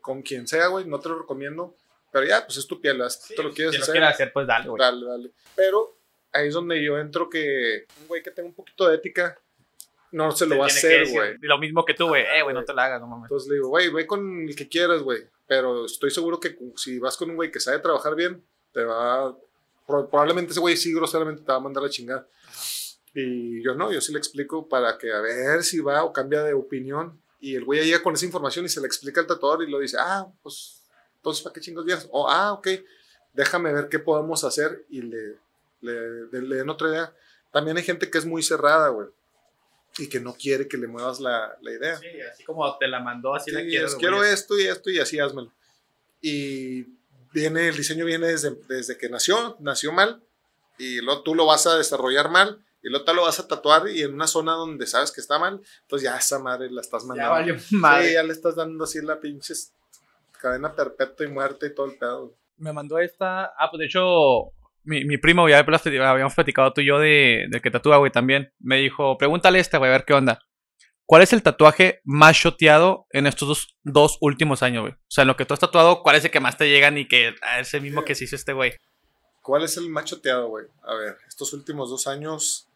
con 0.00 0.22
quien 0.22 0.48
sea, 0.48 0.66
güey, 0.66 0.84
no 0.84 0.98
te 0.98 1.08
lo 1.10 1.20
recomiendo. 1.20 1.76
Pero 2.10 2.26
ya, 2.26 2.44
pues 2.44 2.58
es 2.58 2.66
tu 2.66 2.80
piel, 2.80 3.00
si 3.08 3.28
tú 3.28 3.34
te 3.36 3.42
lo 3.44 3.54
quieres 3.54 3.72
Si 3.74 3.78
lo 3.78 3.82
hacer. 3.84 3.92
quieres 3.92 4.10
hacer, 4.10 4.32
pues 4.32 4.46
dale, 4.48 4.68
güey. 4.68 4.80
Dale, 4.80 5.06
dale. 5.06 5.32
Pero 5.54 5.95
ahí 6.32 6.48
es 6.48 6.54
donde 6.54 6.82
yo 6.82 6.98
entro 6.98 7.28
que 7.28 7.86
un 8.00 8.08
güey 8.08 8.22
que 8.22 8.30
tenga 8.30 8.48
un 8.48 8.54
poquito 8.54 8.88
de 8.88 8.96
ética 8.96 9.38
no 10.12 10.30
se 10.32 10.46
lo 10.46 10.58
va 10.58 10.64
a 10.64 10.68
hacer, 10.68 11.08
güey. 11.12 11.36
Lo 11.40 11.58
mismo 11.58 11.84
que 11.84 11.94
tú, 11.94 12.08
güey. 12.08 12.22
Eh, 12.22 12.42
güey, 12.42 12.54
no 12.54 12.64
te 12.64 12.72
lo 12.72 12.80
hagas, 12.80 13.00
no 13.00 13.06
mames. 13.06 13.24
Entonces 13.24 13.48
le 13.48 13.56
digo, 13.56 13.68
güey, 13.68 13.90
ve 13.90 14.06
con 14.06 14.48
el 14.48 14.54
que 14.56 14.68
quieras, 14.68 15.02
güey. 15.02 15.24
Pero 15.46 15.84
estoy 15.86 16.10
seguro 16.10 16.40
que 16.40 16.56
si 16.76 16.98
vas 16.98 17.16
con 17.16 17.30
un 17.30 17.36
güey 17.36 17.50
que 17.50 17.60
sabe 17.60 17.78
trabajar 17.80 18.14
bien, 18.14 18.42
te 18.72 18.82
va. 18.84 19.36
pro- 19.86 20.08
Probablemente 20.08 20.52
ese 20.52 20.60
güey 20.60 20.76
sí, 20.76 20.92
groseramente 20.92 21.42
te 21.42 21.48
va 21.52 21.56
a 21.56 21.60
mandar 21.60 21.82
la 21.82 21.90
chingada. 21.90 22.26
Y 23.14 23.62
yo 23.62 23.74
no, 23.74 23.92
yo 23.92 24.00
sí 24.00 24.12
le 24.12 24.18
explico 24.18 24.68
para 24.68 24.98
que 24.98 25.12
a 25.12 25.20
ver 25.20 25.62
si 25.62 25.80
va 25.80 26.04
o 26.04 26.12
cambia 26.12 26.42
de 26.42 26.52
opinión. 26.54 27.20
Y 27.40 27.54
el 27.54 27.64
güey 27.64 27.84
llega 27.84 28.02
con 28.02 28.14
esa 28.14 28.24
información 28.26 28.64
y 28.64 28.68
se 28.68 28.80
le 28.80 28.86
explica 28.86 29.20
al 29.20 29.26
tatuador 29.26 29.62
y 29.62 29.70
lo 29.70 29.78
dice, 29.78 29.96
ah, 30.00 30.26
pues, 30.42 30.82
entonces, 31.16 31.42
¿para 31.42 31.52
qué 31.54 31.60
chingos 31.60 31.84
vienes? 31.84 32.08
O, 32.10 32.28
ah, 32.28 32.52
ok, 32.52 32.68
déjame 33.32 33.72
ver 33.72 33.88
qué 33.88 33.98
podemos 33.98 34.42
hacer 34.44 34.84
y 34.88 35.02
le, 35.02 35.36
le, 35.86 36.26
le- 36.32 36.42
le 36.48 36.56
den 36.56 36.68
otra 36.70 36.88
idea. 36.88 37.14
También 37.52 37.76
hay 37.76 37.82
gente 37.84 38.10
que 38.10 38.18
es 38.18 38.26
muy 38.26 38.42
cerrada, 38.42 38.88
güey. 38.88 39.08
Y 39.98 40.08
que 40.08 40.20
no 40.20 40.34
quiere 40.34 40.68
que 40.68 40.76
le 40.76 40.86
muevas 40.88 41.20
la, 41.20 41.56
la 41.62 41.70
idea. 41.72 41.96
Sí, 41.96 42.06
así 42.30 42.44
como 42.44 42.76
te 42.76 42.86
la 42.86 43.00
mandó, 43.00 43.34
así 43.34 43.50
la 43.50 43.60
Sí, 43.60 43.68
quiero. 43.68 43.86
es, 43.86 43.92
güey. 43.94 44.00
quiero 44.00 44.24
esto 44.24 44.58
y 44.58 44.64
esto 44.66 44.90
y 44.90 44.98
así 44.98 45.18
házmelo. 45.18 45.50
Y 46.20 46.82
viene, 47.32 47.68
el 47.68 47.76
diseño 47.76 48.04
viene 48.04 48.26
desde, 48.28 48.54
desde 48.68 48.98
que 48.98 49.08
nació, 49.08 49.56
nació 49.60 49.92
mal, 49.92 50.22
y 50.78 51.00
luego 51.00 51.22
tú 51.22 51.34
lo 51.34 51.46
vas 51.46 51.66
a 51.66 51.76
desarrollar 51.76 52.30
mal, 52.30 52.62
y 52.82 52.88
luego 52.90 53.04
te 53.04 53.14
lo 53.14 53.22
vas 53.22 53.38
a 53.40 53.48
tatuar 53.48 53.88
y 53.88 54.02
en 54.02 54.14
una 54.14 54.26
zona 54.26 54.52
donde 54.52 54.86
sabes 54.86 55.10
que 55.12 55.20
está 55.20 55.38
mal, 55.38 55.60
entonces 55.82 56.04
ya 56.10 56.16
esa 56.16 56.38
madre 56.38 56.70
la 56.70 56.80
estás 56.82 57.02
Ya 57.02 57.08
mandando. 57.08 57.32
valió 57.32 57.56
madre. 57.72 58.08
Sí, 58.08 58.14
ya 58.14 58.22
le 58.22 58.32
estás 58.32 58.54
dando 58.56 58.84
así 58.84 59.00
la 59.00 59.18
pinche 59.18 59.54
cadena 60.40 60.74
perpetua 60.74 61.24
y 61.26 61.28
muerte 61.30 61.66
y 61.68 61.74
todo 61.74 61.86
el 61.86 61.96
pedo. 61.98 62.34
me 62.58 62.72
mandó 62.72 62.98
esta. 62.98 63.46
Ah, 63.58 63.68
pues 63.70 63.78
de 63.80 63.86
hecho, 63.86 64.52
mi, 64.86 65.04
mi 65.04 65.18
primo, 65.18 65.48
ya 65.48 65.58
habíamos 65.58 66.34
platicado 66.34 66.72
tú 66.72 66.80
y 66.80 66.86
yo 66.86 66.98
de, 66.98 67.46
de 67.50 67.60
que 67.60 67.70
tatúa, 67.70 67.98
güey, 67.98 68.10
también. 68.10 68.52
Me 68.58 68.76
dijo, 68.78 69.18
pregúntale 69.18 69.58
a 69.58 69.60
este, 69.60 69.76
güey, 69.78 69.90
a 69.90 69.92
ver 69.92 70.04
qué 70.04 70.14
onda. 70.14 70.40
¿Cuál 71.04 71.22
es 71.22 71.32
el 71.32 71.42
tatuaje 71.42 72.00
más 72.04 72.36
shoteado 72.36 73.06
en 73.10 73.26
estos 73.28 73.46
dos, 73.48 73.76
dos 73.84 74.18
últimos 74.20 74.62
años, 74.62 74.82
güey? 74.82 74.92
O 74.94 74.98
sea, 75.08 75.22
en 75.22 75.28
lo 75.28 75.36
que 75.36 75.44
tú 75.44 75.54
has 75.54 75.60
tatuado, 75.60 76.02
¿cuál 76.02 76.16
es 76.16 76.24
el 76.24 76.30
que 76.32 76.40
más 76.40 76.56
te 76.56 76.68
llegan 76.68 76.98
y 76.98 77.06
que 77.06 77.34
es 77.60 77.74
el 77.74 77.82
mismo 77.82 78.04
que 78.04 78.14
se 78.16 78.24
hizo 78.24 78.34
este 78.34 78.52
güey? 78.52 78.72
¿Cuál 79.40 79.62
es 79.62 79.76
el 79.76 79.88
machoteado, 79.88 80.48
güey? 80.48 80.66
A 80.82 80.94
ver, 80.94 81.18
estos 81.28 81.52
últimos 81.52 81.90
dos 81.90 82.08
años, 82.08 82.68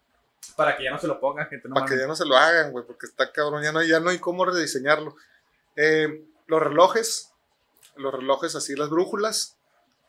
Para 0.55 0.77
que 0.77 0.85
ya 0.85 0.93
no 0.93 0.99
se 0.99 1.09
lo 1.09 1.19
pongan, 1.19 1.49
gente. 1.49 1.69
para 1.69 1.85
que 1.87 1.99
ya 1.99 2.07
no 2.07 2.15
se 2.15 2.25
lo 2.25 2.37
hagan, 2.37 2.71
güey, 2.71 2.87
porque 2.87 3.07
está 3.07 3.33
cabrón, 3.33 3.65
ya 3.65 3.73
no, 3.73 3.83
ya 3.83 3.99
no 3.99 4.11
hay 4.11 4.19
cómo 4.19 4.45
rediseñarlo. 4.45 5.17
Eh, 5.75 6.23
los 6.47 6.63
relojes, 6.63 7.33
los 7.97 8.15
relojes 8.15 8.55
así, 8.55 8.77
las 8.77 8.91
brújulas, 8.91 9.57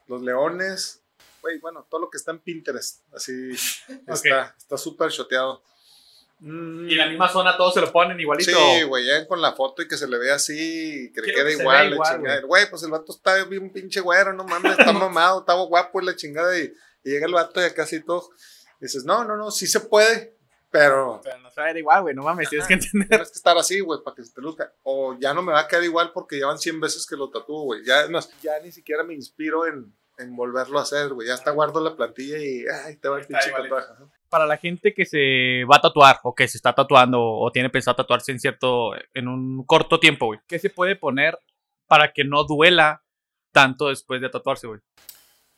los 0.08 0.22
leones, 0.22 1.01
güey, 1.42 1.60
bueno, 1.60 1.86
todo 1.90 2.02
lo 2.02 2.10
que 2.10 2.18
está 2.18 2.32
en 2.32 2.40
Pinterest, 2.40 3.02
así 3.14 3.52
está 4.08 4.56
está 4.58 4.78
súper 4.78 5.12
choteado. 5.12 5.64
Mm, 6.40 6.90
Y 6.90 6.94
en 6.94 6.98
la 6.98 7.08
misma 7.08 7.30
zona 7.30 7.56
todos 7.56 7.74
se 7.76 7.82
lo 7.82 7.92
ponen 7.92 8.20
igualito. 8.20 8.50
Sí, 8.52 8.84
güey, 8.84 9.06
ya 9.06 9.28
con 9.28 9.42
la 9.42 9.54
foto 9.54 9.82
y 9.84 9.88
que 9.88 9.98
se 9.98 10.08
le 10.08 10.18
vea 10.18 10.36
así, 10.36 11.06
y 11.06 11.12
que 11.14 11.22
le 11.22 11.28
Quiero 11.28 11.40
quede 11.44 11.56
que 11.56 11.62
igual, 11.62 11.94
igual, 11.94 12.16
chingada. 12.16 12.42
Güey, 12.42 12.70
pues 12.70 12.82
el 12.84 12.90
vato 12.92 13.12
está 13.12 13.44
bien 13.46 13.72
pinche 13.72 14.00
güero, 14.00 14.34
no 14.34 14.44
mames, 14.44 14.80
está 14.80 14.92
mamado, 14.94 15.42
está 15.42 15.54
guapo 15.54 16.02
y 16.02 16.06
la 16.06 16.16
chingada, 16.16 16.58
y, 16.58 16.74
y 17.04 17.10
llega 17.12 17.28
el 17.28 17.34
vato 17.34 17.62
y 17.62 17.66
acá 17.66 17.84
así 17.84 18.02
todo. 18.04 18.30
Dices, 18.80 19.04
no, 19.06 19.24
no, 19.24 19.38
no, 19.38 19.52
sí 19.52 19.68
se 19.68 19.82
puede, 19.82 20.36
pero 20.72 21.22
Pero 21.24 21.38
no 21.40 21.52
se 21.52 21.60
va 21.62 21.66
a 21.66 21.70
ver 21.70 21.78
igual, 21.78 22.02
güey, 22.02 22.16
no 22.16 22.24
mames, 22.24 22.50
tienes 22.50 22.68
que 22.68 22.74
entender. 22.74 23.08
tienes 23.08 23.30
que 23.30 23.38
estar 23.38 23.56
así, 23.58 23.80
güey, 23.80 24.00
para 24.04 24.16
que 24.16 24.24
se 24.24 24.34
te 24.34 24.42
luzca. 24.42 24.74
O 24.82 25.16
ya 25.20 25.36
no 25.36 25.44
me 25.44 25.52
va 25.52 25.60
a 25.60 25.68
quedar 25.68 25.84
igual 25.84 26.12
porque 26.12 26.40
ya 26.40 26.48
van 26.48 26.58
100 26.58 26.80
veces 26.80 27.06
que 27.06 27.16
lo 27.16 27.30
tatúo, 27.30 27.66
güey. 27.66 27.84
Ya, 27.86 28.08
no, 28.08 28.20
ya 28.42 28.60
ni 28.64 28.72
siquiera 28.72 29.04
me 29.04 29.14
inspiro 29.14 29.68
en, 29.68 29.94
en 30.22 30.36
volverlo 30.36 30.80
a 30.80 30.84
hacer, 30.84 31.10
güey. 31.14 31.28
Ya 31.28 31.34
está 31.34 31.52
guardo 31.52 31.82
la 31.82 31.96
plantilla 31.96 32.38
y, 32.38 32.64
ay, 32.86 32.98
te 32.98 33.10
va 33.10 33.20
el 33.20 33.26
pinche 33.28 33.52
tatuaje. 33.52 33.88
Para 34.30 34.46
la 34.46 34.58
gente 34.58 34.94
que 34.94 35.06
se 35.06 35.64
va 35.70 35.78
a 35.78 35.82
tatuar 35.82 36.20
o 36.24 36.34
que 36.34 36.48
se 36.48 36.58
está 36.58 36.74
tatuando 36.74 37.22
o 37.22 37.52
tiene 37.52 37.70
pensado 37.70 37.96
tatuarse 37.96 38.32
en 38.32 38.40
cierto, 38.40 38.92
en 39.14 39.28
un 39.28 39.66
corto 39.66 40.00
tiempo, 40.00 40.28
güey. 40.28 40.40
¿Qué 40.48 40.58
se 40.60 40.70
puede 40.70 40.96
poner 40.96 41.38
para 41.88 42.14
que 42.14 42.24
no 42.24 42.44
duela 42.46 43.04
tanto 43.52 43.90
después 43.90 44.22
de 44.22 44.30
tatuarse, 44.30 44.68
güey? 44.68 44.80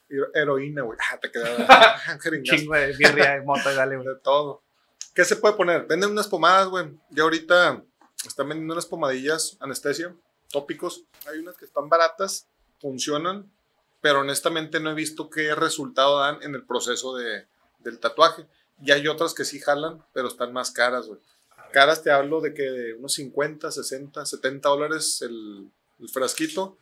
Hero- 0.10 0.30
Heroína, 0.34 0.82
güey. 0.82 0.98
Ah, 1.12 1.18
te 1.20 1.30
quedaba. 1.32 1.98
Chingo 2.44 2.74
de 2.74 2.94
birria, 2.94 3.34
de 3.36 3.42
mota 3.42 3.72
y 3.72 3.76
dale, 3.76 3.96
güey. 3.98 4.08
De 4.08 4.16
todo. 4.16 4.64
¿Qué 5.14 5.24
se 5.26 5.36
puede 5.36 5.54
poner? 5.56 5.86
Venden 5.86 6.10
unas 6.12 6.28
pomadas, 6.28 6.68
güey. 6.68 6.88
Ya 7.12 7.24
ahorita 7.24 7.84
están 8.26 8.50
vendiendo 8.50 8.74
unas 8.74 8.88
pomadillas, 8.88 9.58
anestesia, 9.60 10.16
tópicos. 10.52 11.04
Hay 11.28 11.38
unas 11.40 11.56
que 11.58 11.66
están 11.66 11.88
baratas, 11.90 12.48
funcionan, 12.80 13.52
pero 14.04 14.20
honestamente 14.20 14.82
no 14.82 14.92
he 14.92 14.94
visto 14.94 15.30
qué 15.30 15.56
resultado 15.56 16.20
dan 16.20 16.44
en 16.44 16.54
el 16.56 16.66
proceso 16.66 17.16
de, 17.16 17.46
del 17.80 18.00
tatuaje. 18.00 18.46
Y 18.84 18.92
hay 18.92 19.08
otras 19.08 19.34
que 19.34 19.46
sí 19.46 19.62
jalan, 19.62 20.04
pero 20.12 20.28
están 20.28 20.52
más 20.52 20.72
caras, 20.72 21.08
güey. 21.08 21.22
Caras 21.72 22.04
te 22.04 22.12
hablo 22.12 22.42
de 22.42 22.54
que 22.54 22.64
de 22.64 22.94
unos 22.96 23.14
50, 23.14 23.72
60, 23.72 24.26
70 24.26 24.68
dólares 24.68 25.22
el, 25.22 25.70
el 26.02 26.10
frasquito 26.10 26.78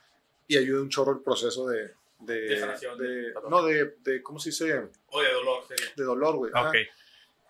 y 0.48 0.58
ayuda 0.58 0.82
un 0.82 0.90
chorro 0.90 1.12
el 1.12 1.20
proceso 1.20 1.68
de... 1.68 1.94
de, 2.22 2.42
De 2.98 3.34
no, 3.48 3.64
de, 3.66 3.98
de, 4.04 4.24
¿cómo 4.24 4.40
se 4.40 4.50
dice? 4.50 4.90
O 5.12 5.22
de 5.22 5.32
dolor, 5.32 5.64
sería. 5.68 5.94
De 5.96 6.04
dolor, 6.04 6.38
güey. 6.38 6.52
Ajá. 6.56 6.70
Ok. 6.70 6.76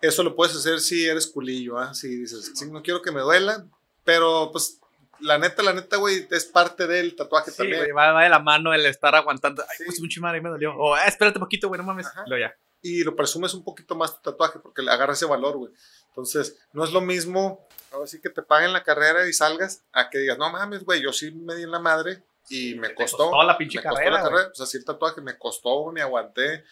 Eso 0.02 0.22
lo 0.22 0.36
puedes 0.36 0.54
hacer 0.54 0.80
si 0.80 1.06
eres 1.06 1.26
culillo, 1.26 1.78
¿ah? 1.78 1.94
Si 1.94 2.08
dices, 2.14 2.52
sí, 2.54 2.70
no 2.70 2.82
quiero 2.82 3.00
que 3.00 3.10
me 3.10 3.22
duela, 3.22 3.66
pero 4.04 4.50
pues 4.52 4.81
la 5.22 5.38
neta, 5.38 5.62
la 5.62 5.72
neta, 5.72 5.96
güey, 5.96 6.26
es 6.30 6.44
parte 6.44 6.86
del 6.86 7.14
tatuaje 7.16 7.50
Sí, 7.50 7.56
también. 7.56 7.80
güey, 7.80 7.92
va, 7.92 8.12
va 8.12 8.24
de 8.24 8.28
la 8.28 8.38
mano 8.38 8.72
el 8.74 8.84
estar 8.86 9.14
aguantando. 9.14 9.62
Ay, 9.62 9.76
Sí. 9.78 9.84
pues 9.86 10.00
mucho 10.00 10.20
madre, 10.20 10.40
me 10.40 10.48
dolió. 10.50 10.74
O, 10.76 10.94
ah, 10.94 11.04
espérate 11.06 11.38
un 11.38 11.44
poquito, 11.44 11.68
güey, 11.68 11.78
no 11.80 11.86
mames. 11.86 12.06
Ajá. 12.06 12.24
Lo 12.26 12.38
ya. 12.38 12.54
Y 12.82 13.04
lo 13.04 13.14
presumes 13.14 13.54
un 13.54 13.62
poquito 13.64 13.94
más 13.94 14.16
tu 14.20 14.30
tatuaje 14.30 14.58
porque 14.58 14.82
le 14.82 14.90
agarra 14.90 15.12
ese 15.12 15.24
valor, 15.26 15.56
güey. 15.56 15.72
Entonces, 16.08 16.58
no 16.72 16.84
es 16.84 16.92
lo 16.92 17.00
mismo, 17.00 17.66
ahora 17.92 18.06
sí 18.06 18.20
que 18.20 18.28
te 18.28 18.42
paguen 18.42 18.72
la 18.72 18.82
carrera 18.82 19.26
y 19.28 19.32
salgas, 19.32 19.82
a 19.92 20.10
que 20.10 20.18
digas, 20.18 20.36
no 20.36 20.50
mames, 20.50 20.84
güey, 20.84 21.00
yo 21.00 21.12
sí 21.12 21.30
me 21.30 21.54
di 21.54 21.62
en 21.62 21.70
la 21.70 21.78
madre 21.78 22.22
y 22.50 22.74
me 22.74 22.92
costó. 22.94 23.30
costó 23.30 23.42
la 23.44 23.56
pinche 23.56 23.78
me 23.78 23.84
costó 23.84 23.96
carrera, 23.96 24.16
la 24.16 24.22
carrera. 24.24 24.48
Pues 24.48 24.60
así 24.60 24.76
el 24.78 24.84
tatuaje 24.84 25.20
me 25.20 25.38
costó, 25.38 25.90
me 25.92 26.02
aguanté. 26.02 26.64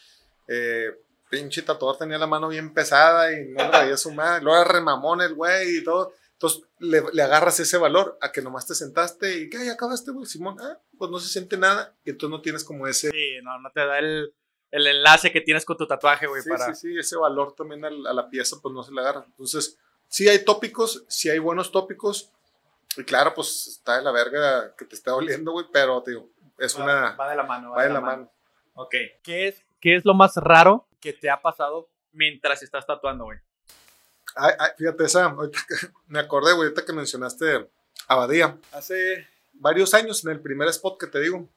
Eh, 0.48 0.90
pinche 1.30 1.62
tatuador 1.62 1.96
tenía 1.96 2.18
la 2.18 2.26
mano 2.26 2.48
bien 2.48 2.74
pesada 2.74 3.32
y 3.32 3.46
no 3.50 3.70
veía 3.70 3.96
su 3.96 4.10
madre. 4.10 4.42
Luego 4.42 4.60
era 4.60 4.72
remamón 4.72 5.20
el 5.20 5.34
güey 5.34 5.76
y 5.78 5.84
todo. 5.84 6.12
Entonces 6.40 6.62
le, 6.78 7.02
le 7.12 7.22
agarras 7.22 7.60
ese 7.60 7.76
valor 7.76 8.16
a 8.22 8.32
que 8.32 8.40
nomás 8.40 8.66
te 8.66 8.74
sentaste 8.74 9.40
y 9.40 9.50
que 9.50 9.62
ya 9.62 9.72
acabaste, 9.72 10.10
güey, 10.10 10.24
Simón. 10.24 10.56
Ah, 10.58 10.78
pues 10.96 11.10
no 11.10 11.18
se 11.18 11.28
siente 11.28 11.58
nada 11.58 11.94
y 12.02 12.10
entonces 12.10 12.30
no 12.30 12.40
tienes 12.40 12.64
como 12.64 12.86
ese. 12.86 13.10
Sí, 13.10 13.38
no, 13.42 13.58
no 13.58 13.70
te 13.70 13.84
da 13.84 13.98
el, 13.98 14.34
el 14.70 14.86
enlace 14.86 15.32
que 15.32 15.42
tienes 15.42 15.66
con 15.66 15.76
tu 15.76 15.86
tatuaje, 15.86 16.26
güey, 16.26 16.40
Sí, 16.40 16.48
para... 16.48 16.74
sí, 16.74 16.92
sí, 16.92 16.98
ese 16.98 17.18
valor 17.18 17.54
también 17.54 17.84
al- 17.84 18.06
a, 18.06 18.14
la 18.14 18.30
pieza, 18.30 18.56
pues 18.62 18.74
no 18.74 18.82
se 18.82 18.90
le 18.90 19.02
agarra. 19.02 19.24
Entonces, 19.26 19.78
sí 20.08 20.30
hay 20.30 20.42
tópicos, 20.42 21.04
sí 21.08 21.28
hay 21.28 21.38
buenos 21.38 21.70
tópicos. 21.72 22.32
Y 22.96 23.04
claro, 23.04 23.34
pues 23.34 23.66
está 23.66 23.98
de 23.98 24.02
la 24.02 24.10
verga 24.10 24.74
que 24.76 24.86
te 24.86 24.94
está 24.94 25.10
doliendo, 25.10 25.52
güey, 25.52 25.66
pero 25.70 26.02
te 26.02 26.12
digo, 26.12 26.30
es 26.58 26.74
Va- 26.78 26.84
una. 26.84 27.16
Va 27.16 27.28
de 27.28 27.36
la 27.36 27.42
mano. 27.42 27.72
Va 27.72 27.82
de 27.84 27.90
la 27.90 28.00
mano. 28.00 28.32
Ok. 28.74 28.94
¿Qué 29.22 29.48
es, 29.48 29.62
¿Qué 29.78 29.94
es 29.94 30.06
lo 30.06 30.14
más 30.14 30.36
raro 30.36 30.88
que 31.00 31.12
te 31.12 31.28
ha 31.28 31.42
pasado 31.42 31.90
mientras 32.12 32.62
estás 32.62 32.86
tatuando, 32.86 33.24
güey? 33.24 33.38
Ay, 34.36 34.52
ay, 34.58 34.70
fíjate, 34.78 35.04
esa, 35.04 35.34
me 36.08 36.18
acordé, 36.20 36.52
güey, 36.52 36.68
ahorita 36.68 36.84
que 36.84 36.92
mencionaste 36.92 37.68
Abadía. 38.08 38.58
Hace 38.72 39.26
varios 39.52 39.92
años, 39.94 40.24
en 40.24 40.30
el 40.30 40.40
primer 40.40 40.68
spot 40.68 40.98
que 40.98 41.06
te 41.06 41.20
digo, 41.20 41.48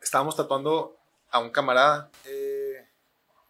estábamos 0.00 0.36
tatuando 0.36 0.96
a 1.30 1.38
un 1.40 1.50
camarada. 1.50 2.10
Eh, 2.26 2.86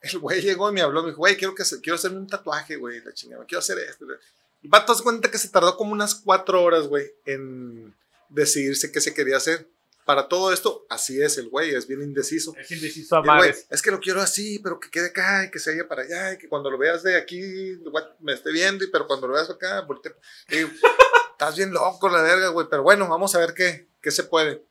el 0.03 0.19
güey 0.19 0.41
llegó 0.41 0.71
y 0.71 0.73
me 0.73 0.81
habló, 0.81 1.03
me 1.03 1.09
dijo, 1.09 1.19
güey, 1.19 1.37
quiero, 1.37 1.55
que 1.55 1.65
se- 1.65 1.81
quiero 1.81 1.97
hacerme 1.97 2.19
un 2.19 2.27
tatuaje, 2.27 2.77
güey, 2.77 3.01
la 3.03 3.13
chingada, 3.13 3.45
quiero 3.45 3.61
hacer 3.61 3.79
esto. 3.79 4.07
El 4.63 4.69
vato 4.69 4.95
se 4.95 5.03
cuenta 5.03 5.31
que 5.31 5.39
se 5.39 5.49
tardó 5.49 5.77
como 5.77 5.93
unas 5.93 6.15
cuatro 6.15 6.63
horas, 6.63 6.87
güey, 6.89 7.11
en 7.27 7.95
decidirse 8.29 8.93
qué 8.93 9.01
se 9.01 9.15
quería 9.15 9.37
hacer. 9.37 9.69
Para 10.11 10.27
todo 10.27 10.53
esto, 10.53 10.87
así 10.89 11.23
es 11.23 11.39
el 11.39 11.51
güey, 11.51 11.73
es 11.73 11.87
bien 11.87 12.03
indeciso. 12.03 12.53
Es 12.57 12.69
indeciso 12.73 13.15
a 13.15 13.23
madres. 13.23 13.69
es 13.71 13.81
que 13.81 13.93
lo 13.93 14.01
quiero 14.01 14.21
así, 14.21 14.59
pero 14.59 14.81
que 14.81 14.91
quede 14.91 15.11
acá 15.11 15.45
y 15.45 15.53
que 15.53 15.61
se 15.61 15.71
vaya 15.71 15.87
para 15.87 16.03
allá 16.03 16.33
y 16.33 16.39
que 16.39 16.49
cuando 16.49 16.69
lo 16.69 16.77
veas 16.77 17.05
de 17.05 17.17
aquí 17.17 17.77
güey, 17.77 18.05
me 18.19 18.33
esté 18.33 18.51
viendo, 18.51 18.83
y 18.83 18.89
pero 18.91 19.07
cuando 19.07 19.29
lo 19.29 19.35
veas 19.35 19.49
acá, 19.49 19.87
digo, 20.49 20.69
estás 21.31 21.57
bien 21.57 21.73
loco, 21.73 22.09
la 22.09 22.23
verga, 22.23 22.49
güey, 22.49 22.67
pero 22.69 22.83
bueno, 22.83 23.07
vamos 23.07 23.37
a 23.37 23.39
ver 23.39 23.55
qué, 23.55 23.87
qué 24.03 24.11
se 24.11 24.25
puede. 24.25 24.65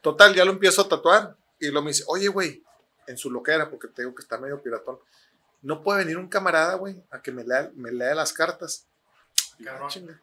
Total, 0.00 0.34
ya 0.34 0.44
lo 0.44 0.50
empiezo 0.50 0.82
a 0.82 0.88
tatuar 0.88 1.36
y 1.60 1.68
lo 1.68 1.80
me 1.80 1.92
dice, 1.92 2.02
oye, 2.08 2.26
güey, 2.26 2.64
en 3.06 3.16
su 3.16 3.30
loquera, 3.30 3.70
porque 3.70 3.86
te 3.86 4.02
digo 4.02 4.16
que 4.16 4.22
está 4.22 4.36
medio 4.36 4.60
piratón, 4.60 4.98
no 5.60 5.80
puede 5.84 6.00
venir 6.00 6.18
un 6.18 6.26
camarada, 6.26 6.74
güey, 6.74 7.00
a 7.12 7.22
que 7.22 7.30
me 7.30 7.44
lea, 7.44 7.70
me 7.76 7.92
lea 7.92 8.16
las 8.16 8.32
cartas. 8.32 8.88
"Ah, 9.64 9.86
chinga". 9.86 10.20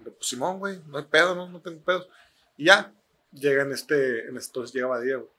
Y 0.00 0.04
yo, 0.06 0.14
pues 0.14 0.26
Simón, 0.26 0.60
güey, 0.60 0.80
no 0.86 0.96
hay 0.96 1.04
pedo, 1.04 1.34
no, 1.34 1.46
no 1.46 1.60
tengo 1.60 1.78
pedos. 1.84 2.08
Y 2.56 2.64
ya, 2.64 2.90
llega 3.32 3.62
en 3.62 3.72
este, 3.72 4.28
en 4.28 4.36
entonces 4.36 4.72
llega 4.72 4.86
Badía, 4.86 5.16
güey. 5.16 5.30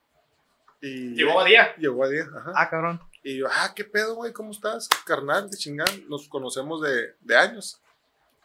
Y 0.82 1.14
Llegó 1.14 1.34
Badía. 1.34 1.74
Llegó 1.76 1.98
Badía, 1.98 2.26
ajá. 2.34 2.52
Ah, 2.54 2.70
cabrón. 2.70 3.00
Y 3.22 3.36
yo, 3.36 3.46
ah, 3.50 3.72
¿qué 3.76 3.84
pedo, 3.84 4.14
güey? 4.14 4.32
¿Cómo 4.32 4.50
estás? 4.50 4.88
Carnal, 5.04 5.50
de 5.50 5.56
chingán. 5.58 6.08
Nos 6.08 6.26
conocemos 6.28 6.80
de, 6.80 7.14
de 7.20 7.36
años. 7.36 7.80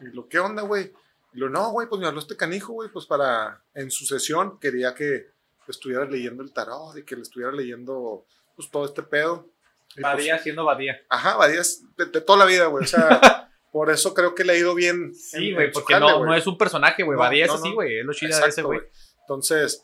Y 0.01 0.05
lo, 0.07 0.27
¿qué 0.27 0.39
onda, 0.39 0.63
güey? 0.63 0.91
Y 1.33 1.39
lo, 1.39 1.49
no, 1.49 1.71
güey, 1.71 1.87
pues 1.87 2.01
me 2.01 2.07
habló 2.07 2.19
este 2.19 2.35
canijo, 2.35 2.73
güey, 2.73 2.89
pues 2.89 3.05
para, 3.05 3.61
en 3.73 3.89
su 3.89 4.05
sesión 4.05 4.59
quería 4.59 4.93
que 4.93 5.27
estuviera 5.67 6.05
leyendo 6.05 6.43
el 6.43 6.51
tarot 6.51 6.97
y 6.97 7.03
que 7.03 7.15
le 7.15 7.21
estuviera 7.21 7.51
leyendo, 7.51 8.25
pues 8.55 8.69
todo 8.69 8.85
este 8.85 9.01
pedo. 9.01 9.47
Y, 9.91 10.01
pues, 10.01 10.03
Badía 10.03 10.37
siendo 10.39 10.65
Badía. 10.65 11.01
ajá, 11.07 11.37
Badía 11.37 11.61
es 11.61 11.83
de, 11.95 12.05
de 12.05 12.21
toda 12.21 12.39
la 12.39 12.45
vida, 12.45 12.65
güey. 12.65 12.83
O 12.83 12.87
sea, 12.87 13.49
por 13.71 13.89
eso 13.89 14.13
creo 14.13 14.35
que 14.35 14.43
le 14.43 14.53
ha 14.53 14.57
ido 14.57 14.75
bien. 14.75 15.13
Sí, 15.15 15.53
güey, 15.53 15.71
porque 15.71 15.93
jale, 15.93 16.05
no, 16.05 16.25
no 16.25 16.35
es 16.35 16.45
un 16.47 16.57
personaje, 16.57 17.03
güey. 17.03 17.15
No, 17.17 17.23
Badía 17.23 17.45
es 17.45 17.51
así, 17.51 17.69
no. 17.69 17.75
güey. 17.75 17.99
Es 17.99 18.05
lo 18.05 18.13
chido 18.13 18.37
de 18.37 18.47
ese, 18.47 18.61
güey. 18.61 18.81
Entonces, 19.25 19.83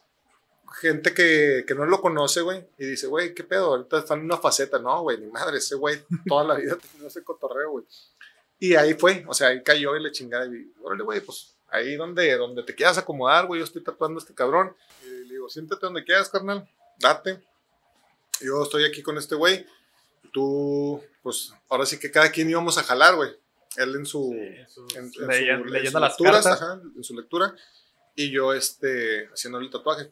gente 0.80 1.14
que, 1.14 1.64
que 1.68 1.76
no 1.76 1.86
lo 1.86 2.00
conoce, 2.02 2.42
güey, 2.42 2.64
y 2.78 2.86
dice, 2.86 3.08
güey, 3.08 3.34
¿qué 3.34 3.44
pedo? 3.44 3.66
Ahorita 3.74 4.00
está 4.00 4.14
en 4.14 4.22
una 4.22 4.38
faceta. 4.38 4.80
No, 4.80 5.02
güey, 5.02 5.18
ni 5.18 5.28
madre, 5.28 5.58
ese 5.58 5.76
güey 5.76 6.02
toda 6.28 6.44
la 6.44 6.56
vida 6.56 6.78
tenido 6.92 7.08
ese 7.08 7.24
cotorreo, 7.24 7.72
güey. 7.72 7.86
Y 8.60 8.76
ahí 8.76 8.94
fue, 8.94 9.26
o 9.28 9.34
sea, 9.34 9.48
ahí 9.50 9.64
cayó 9.64 9.96
y 9.98 10.04
le 10.04 10.12
chingada. 10.12 10.46
Y, 10.46 10.72
órale, 10.84 11.04
güey, 11.04 11.20
pues 11.22 11.56
ahí 11.70 11.96
donde, 11.96 12.36
donde 12.38 12.64
te 12.64 12.76
quieras 12.76 12.98
acomodar, 12.98 13.48
güey, 13.48 13.60
yo 13.60 13.66
estoy 13.66 13.84
tatuando 13.84 14.20
a 14.20 14.22
este 14.22 14.36
cabrón. 14.36 14.76
Y 15.06 15.10
le 15.26 15.34
digo, 15.34 15.50
siéntate 15.50 15.86
donde 15.86 16.04
quieras, 16.04 16.30
carnal, 16.30 16.70
date. 17.00 17.42
Yo 18.40 18.62
estoy 18.64 18.86
aquí 18.86 19.02
con 19.02 19.18
este 19.18 19.36
güey. 19.36 19.66
Tú, 20.32 21.02
pues, 21.24 21.54
ahora 21.70 21.86
sí 21.86 22.00
que 22.00 22.12
cada 22.12 22.32
quien 22.32 22.50
íbamos 22.50 22.78
a 22.78 22.84
jalar, 22.84 23.16
güey. 23.16 23.32
Él 23.78 23.96
en 23.96 24.06
su, 24.06 24.32
en, 24.34 24.54
en 24.96 25.12
su- 25.12 25.22
Leyen- 25.26 25.62
en 25.62 25.72
leyendo 25.72 25.92
sus 25.92 26.02
las 26.02 26.12
lecturas, 26.12 26.44
cartas. 26.46 26.62
ajá, 26.62 26.82
en 26.96 27.04
su 27.04 27.16
lectura, 27.16 27.56
y 28.16 28.32
yo 28.32 28.54
este, 28.54 29.28
haciéndole 29.34 29.66
el 29.66 29.72
tatuaje. 29.72 30.12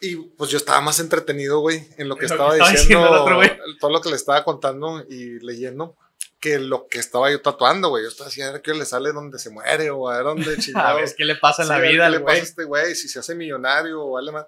Y 0.00 0.16
pues 0.16 0.50
yo 0.50 0.58
estaba 0.58 0.80
más 0.80 0.98
entretenido, 1.00 1.60
güey, 1.60 1.86
en 1.96 2.08
lo 2.08 2.16
que 2.16 2.26
En 2.26 2.30
lo 2.30 2.34
estaba 2.34 2.50
que 2.50 2.56
estaba 2.58 2.70
diciendo, 2.72 2.98
diciendo 3.04 3.22
otro 3.22 3.36
güey. 3.36 3.50
todo 3.78 3.90
lo 3.90 4.00
que 4.00 4.10
le 4.10 4.16
estaba 4.16 4.44
contando 4.44 5.02
y 5.08 5.38
leyendo, 5.40 5.96
que 6.40 6.58
lo 6.58 6.88
que 6.88 6.98
estaba 6.98 7.30
yo 7.30 7.40
tatuando, 7.40 7.88
güey. 7.88 8.02
Yo 8.02 8.10
estaba 8.10 8.28
así, 8.28 8.42
a 8.42 8.52
ver 8.52 8.60
qué 8.60 8.74
le 8.74 8.84
sale 8.84 9.12
donde 9.12 9.38
se 9.38 9.48
muere 9.50 9.90
o 9.90 10.08
a 10.08 10.16
ver 10.16 10.24
dónde 10.24 10.52
A 10.54 10.58
chingados. 10.58 11.00
ver, 11.00 11.14
¿qué 11.16 11.24
le 11.24 11.36
pasa 11.36 11.62
en 11.62 11.68
Sí, 11.68 11.72
la 11.72 11.78
a 11.78 11.80
vida 11.80 12.04
¿Qué 12.06 12.10
le 12.10 12.20
pasa 12.20 12.32
a 12.32 12.34
güey? 12.34 12.42
este 12.42 12.64
güey? 12.64 12.94
Si 12.94 13.08
se 13.08 13.18
hace 13.20 13.34
millonario 13.34 14.02
o 14.04 14.10
vale 14.12 14.30
más. 14.32 14.46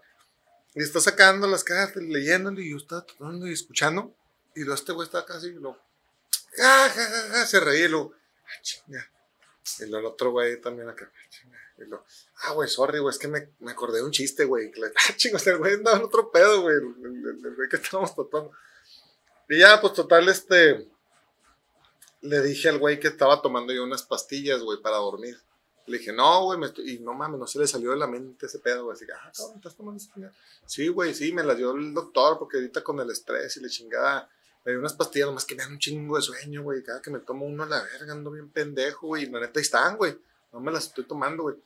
Y 0.75 0.83
está 0.83 1.01
sacando 1.01 1.47
las 1.47 1.65
cartas, 1.65 2.03
leyéndolo, 2.03 2.61
y 2.61 2.71
yo 2.73 2.77
estaba 2.77 3.07
tratando 3.07 3.47
y 3.47 3.53
escuchando. 3.55 4.13
Y 4.55 4.61
luego 4.61 4.75
este 4.75 4.93
güey 4.93 5.07
estaba 5.07 5.25
casi, 5.25 5.47
y 5.49 5.53
lo. 5.55 5.73
Ja, 6.59 6.89
ja, 6.91 6.91
ja, 6.91 7.29
ja, 7.31 7.47
se 7.47 7.61
reía 7.61 7.87
y 7.87 7.89
lo. 7.89 8.13
Ah, 8.45 8.61
chinga. 8.63 9.11
Y 9.81 9.87
luego 9.87 9.99
el 10.09 10.13
otro 10.13 10.31
güey 10.33 10.61
también 10.61 10.89
acá. 10.91 11.11
"Ah, 11.11 11.29
chinga". 11.31 11.59
Y 11.79 11.85
lo. 11.85 12.05
Ah, 12.43 12.53
güey, 12.53 12.69
sorry, 12.69 12.99
güey, 12.99 13.13
es 13.13 13.19
que 13.19 13.29
me, 13.29 13.51
me 13.61 13.73
acordé 13.73 13.99
de 13.99 14.05
un 14.05 14.11
chiste, 14.11 14.45
güey. 14.45 14.71
Ah, 14.97 15.13
chinga, 15.17 15.39
el 15.45 15.59
güey 15.59 15.75
andaba 15.75 15.99
en 15.99 16.05
otro 16.05 16.31
pedo, 16.31 16.63
güey. 16.63 16.77
El 16.77 17.55
güey 17.55 17.69
que 17.69 17.77
estábamos 17.77 18.15
tratando. 18.15 18.53
Y 19.49 19.59
ya, 19.59 19.81
pues 19.81 19.93
total, 19.93 20.29
este. 20.29 20.89
Le 22.23 22.43
dije 22.43 22.69
al 22.69 22.79
güey 22.79 22.99
que 22.99 23.09
estaba 23.09 23.41
tomando 23.41 23.73
yo 23.73 23.85
unas 23.85 24.03
pastillas, 24.03 24.61
güey, 24.63 24.81
para 24.81 24.97
dormir. 24.97 25.39
Le 25.87 25.99
dije, 25.99 26.13
no, 26.13 26.45
güey, 26.45 26.59
me 26.59 26.67
estoy... 26.67 26.95
y 26.95 26.99
no 26.99 27.15
mames, 27.15 27.39
no 27.39 27.47
se 27.47 27.61
le 27.61 27.67
salió 27.69 27.93
de 27.93 27.97
la 27.97 28.09
mente 28.09 28.47
ese 28.47 28.59
pedo, 28.59 28.85
güey. 28.85 28.97
Así 28.97 29.07
que, 29.07 29.13
ah, 29.13 29.31
cabrón, 29.37 29.57
estás 29.57 29.77
tomando 29.77 30.03
esa 30.03 30.13
chingada. 30.13 30.35
Sí, 30.65 30.89
güey, 30.89 31.15
sí, 31.15 31.33
me 31.33 31.45
las 31.45 31.57
dio 31.57 31.71
el 31.73 31.95
doctor, 31.95 32.39
porque 32.39 32.57
ahorita 32.57 32.83
con 32.83 32.99
el 32.99 33.11
estrés 33.11 33.57
y 33.57 33.61
la 33.61 33.69
chingada, 33.69 34.29
me 34.65 34.73
dio 34.73 34.81
unas 34.81 34.95
pastillas, 34.95 35.29
nomás 35.29 35.45
que 35.45 35.55
me 35.55 35.63
dan 35.63 35.73
un 35.73 35.79
chingo 35.79 36.17
de 36.17 36.23
sueño, 36.23 36.65
güey. 36.65 36.83
Cada 36.83 37.01
que 37.01 37.11
me 37.11 37.21
tomo 37.21 37.47
uno 37.47 37.63
a 37.63 37.67
la 37.67 37.83
verga, 37.83 38.13
ando 38.13 38.33
bien 38.33 38.51
pendejo, 38.51 39.07
güey. 39.07 39.25
Y 39.25 39.27
la 39.27 39.39
neta 39.39 39.61
ahí 39.61 39.63
están, 39.63 39.97
güey. 39.97 40.19
No 40.57 40.63
me 40.63 40.73
las 40.73 40.87
estoy 40.87 41.05
tomando, 41.05 41.43
güey. 41.43 41.57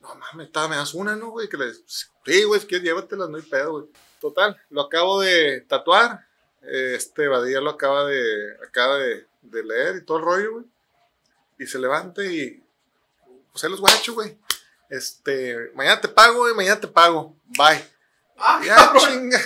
No 0.00 0.14
mames, 0.14 0.48
me 0.70 0.76
das 0.76 0.94
una, 0.94 1.14
¿no, 1.14 1.28
güey? 1.30 1.46
Que 1.46 1.58
le... 1.58 1.74
Sí, 1.84 2.42
güey, 2.44 2.58
si 2.58 2.66
quieres 2.66 2.86
llévatelas, 2.86 3.28
no 3.28 3.36
hay 3.36 3.42
pedo, 3.42 3.72
güey. 3.72 3.84
Total, 4.18 4.58
lo 4.70 4.80
acabo 4.80 5.20
de 5.20 5.60
tatuar. 5.68 6.26
Este 6.62 7.28
Badía 7.28 7.60
lo 7.60 7.68
acaba 7.68 8.06
de, 8.06 8.56
acaba 8.66 8.96
de, 8.96 9.26
de 9.42 9.62
leer 9.62 9.96
y 9.96 10.04
todo 10.06 10.16
el 10.18 10.24
rollo, 10.24 10.52
güey. 10.52 10.64
Y 11.58 11.66
se 11.66 11.78
levanta 11.78 12.24
y. 12.24 12.64
Pues 13.52 13.62
ahí 13.64 13.70
los 13.70 13.80
guachos, 13.80 14.14
güey. 14.14 14.38
Este, 14.88 15.70
mañana 15.74 16.00
te 16.00 16.08
pago, 16.08 16.38
güey, 16.38 16.54
mañana 16.54 16.80
te 16.80 16.88
pago. 16.88 17.36
Bye. 17.44 17.84
Ah, 18.38 18.62
Ya, 18.64 18.74
cabrón. 18.74 19.02
chinga. 19.02 19.40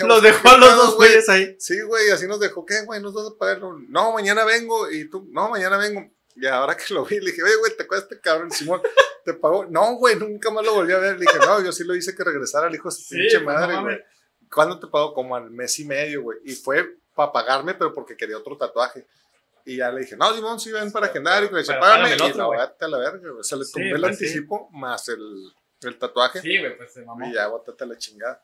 Los 0.08 0.22
dejó 0.22 0.48
a 0.48 0.58
los 0.58 0.76
dos 0.76 0.96
güeyes 0.96 1.28
ahí. 1.28 1.54
Sí, 1.60 1.80
güey, 1.82 2.10
así 2.10 2.26
nos 2.26 2.40
dejó. 2.40 2.66
¿Qué, 2.66 2.80
güey? 2.82 3.00
¿Nos 3.00 3.14
vas 3.14 3.26
a 3.28 3.38
pagar? 3.38 3.60
No, 3.60 4.12
mañana 4.12 4.44
vengo. 4.44 4.90
Y 4.90 5.08
tú, 5.08 5.28
no, 5.30 5.50
mañana 5.50 5.76
vengo. 5.76 6.10
Y 6.40 6.46
ahora 6.46 6.76
que 6.76 6.92
lo 6.94 7.04
vi, 7.04 7.18
le 7.20 7.30
dije, 7.32 7.42
oye, 7.42 7.56
güey, 7.56 7.76
¿te 7.76 7.82
acuerdas 7.82 8.08
de 8.08 8.14
este 8.16 8.22
cabrón, 8.22 8.50
Simón? 8.50 8.80
¿Te 9.24 9.34
pagó? 9.34 9.66
No, 9.66 9.94
güey, 9.96 10.16
nunca 10.16 10.50
más 10.50 10.64
lo 10.64 10.74
volví 10.74 10.92
a 10.92 10.98
ver. 10.98 11.14
Le 11.14 11.20
dije, 11.22 11.38
no, 11.38 11.62
yo 11.64 11.72
sí 11.72 11.84
lo 11.84 11.94
hice 11.96 12.14
que 12.14 12.22
regresara 12.24 12.68
al 12.68 12.74
hijo 12.74 12.88
de 12.88 12.94
su 12.94 13.02
Sí, 13.02 13.16
pinche 13.16 13.38
no 13.40 13.44
madre, 13.46 13.80
güey. 13.80 13.98
¿Cuándo 14.52 14.78
te 14.78 14.86
pagó? 14.86 15.12
Como 15.14 15.34
al 15.36 15.50
mes 15.50 15.78
y 15.80 15.84
medio, 15.84 16.22
güey. 16.22 16.38
Y 16.44 16.54
fue 16.54 16.96
para 17.14 17.32
pagarme, 17.32 17.74
pero 17.74 17.92
porque 17.92 18.16
quería 18.16 18.38
otro 18.38 18.56
tatuaje. 18.56 19.06
Y 19.64 19.76
ya 19.76 19.90
le 19.90 20.00
dije, 20.00 20.16
no, 20.16 20.32
Simón, 20.32 20.58
sí, 20.60 20.70
ven 20.72 20.90
para 20.92 21.06
agendar. 21.06 21.42
Y 21.42 21.48
dice, 21.48 21.72
Pero 21.72 21.80
págame. 21.80 22.14
Y 22.14 22.18
no, 22.36 22.46
güey. 22.46 22.60
vete 22.60 22.84
a 22.84 22.88
la 22.88 22.98
verga, 22.98 23.18
güey. 23.30 23.40
O 23.40 23.42
sea, 23.42 23.58
le 23.58 23.64
Sí, 23.64 23.72
tumbé 23.72 23.90
el 23.90 24.00
pues, 24.00 24.18
sí. 24.18 24.24
anticipo 24.24 24.70
más 24.72 25.08
el, 25.08 25.52
el 25.82 25.98
tatuaje. 25.98 26.40
Sí, 26.40 26.56
güey, 26.58 26.76
pues 26.76 26.92
se 26.94 27.02
mamó. 27.02 27.26
Y 27.28 27.34
ya, 27.34 27.48
bótate 27.48 27.84
a 27.84 27.86
la 27.88 27.98
chingada. 27.98 28.42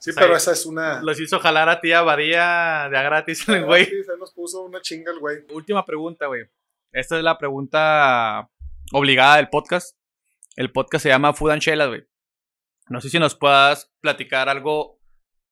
Sí, 0.00 0.10
Sí. 0.12 0.18
pero 0.18 0.34
esa 0.34 0.52
es 0.52 0.66
una. 0.66 1.00
Los 1.02 1.20
hizo 1.20 1.38
jalar 1.38 1.68
a 1.68 1.80
tía 1.80 2.02
Badía 2.02 2.88
de 2.90 2.96
a 2.98 3.02
gratis, 3.02 3.44
güey. 3.66 3.84
Sí, 3.84 4.02
se 4.02 4.16
nos 4.16 4.32
puso 4.32 4.62
una 4.62 4.80
chinga 4.80 5.12
el 5.12 5.18
güey. 5.20 5.44
Última 5.52 5.84
pregunta, 5.86 6.26
güey. 6.26 6.42
Esta 6.94 7.16
es 7.16 7.24
la 7.24 7.38
pregunta 7.38 8.48
obligada 8.92 9.38
del 9.38 9.48
podcast. 9.48 9.98
El 10.54 10.70
podcast 10.70 11.02
se 11.02 11.08
llama 11.08 11.32
Food 11.32 11.50
and 11.50 11.60
Chelas, 11.60 11.88
güey. 11.88 12.04
No 12.88 13.00
sé 13.00 13.10
si 13.10 13.18
nos 13.18 13.34
puedas 13.34 13.92
platicar 14.00 14.48
algo 14.48 15.00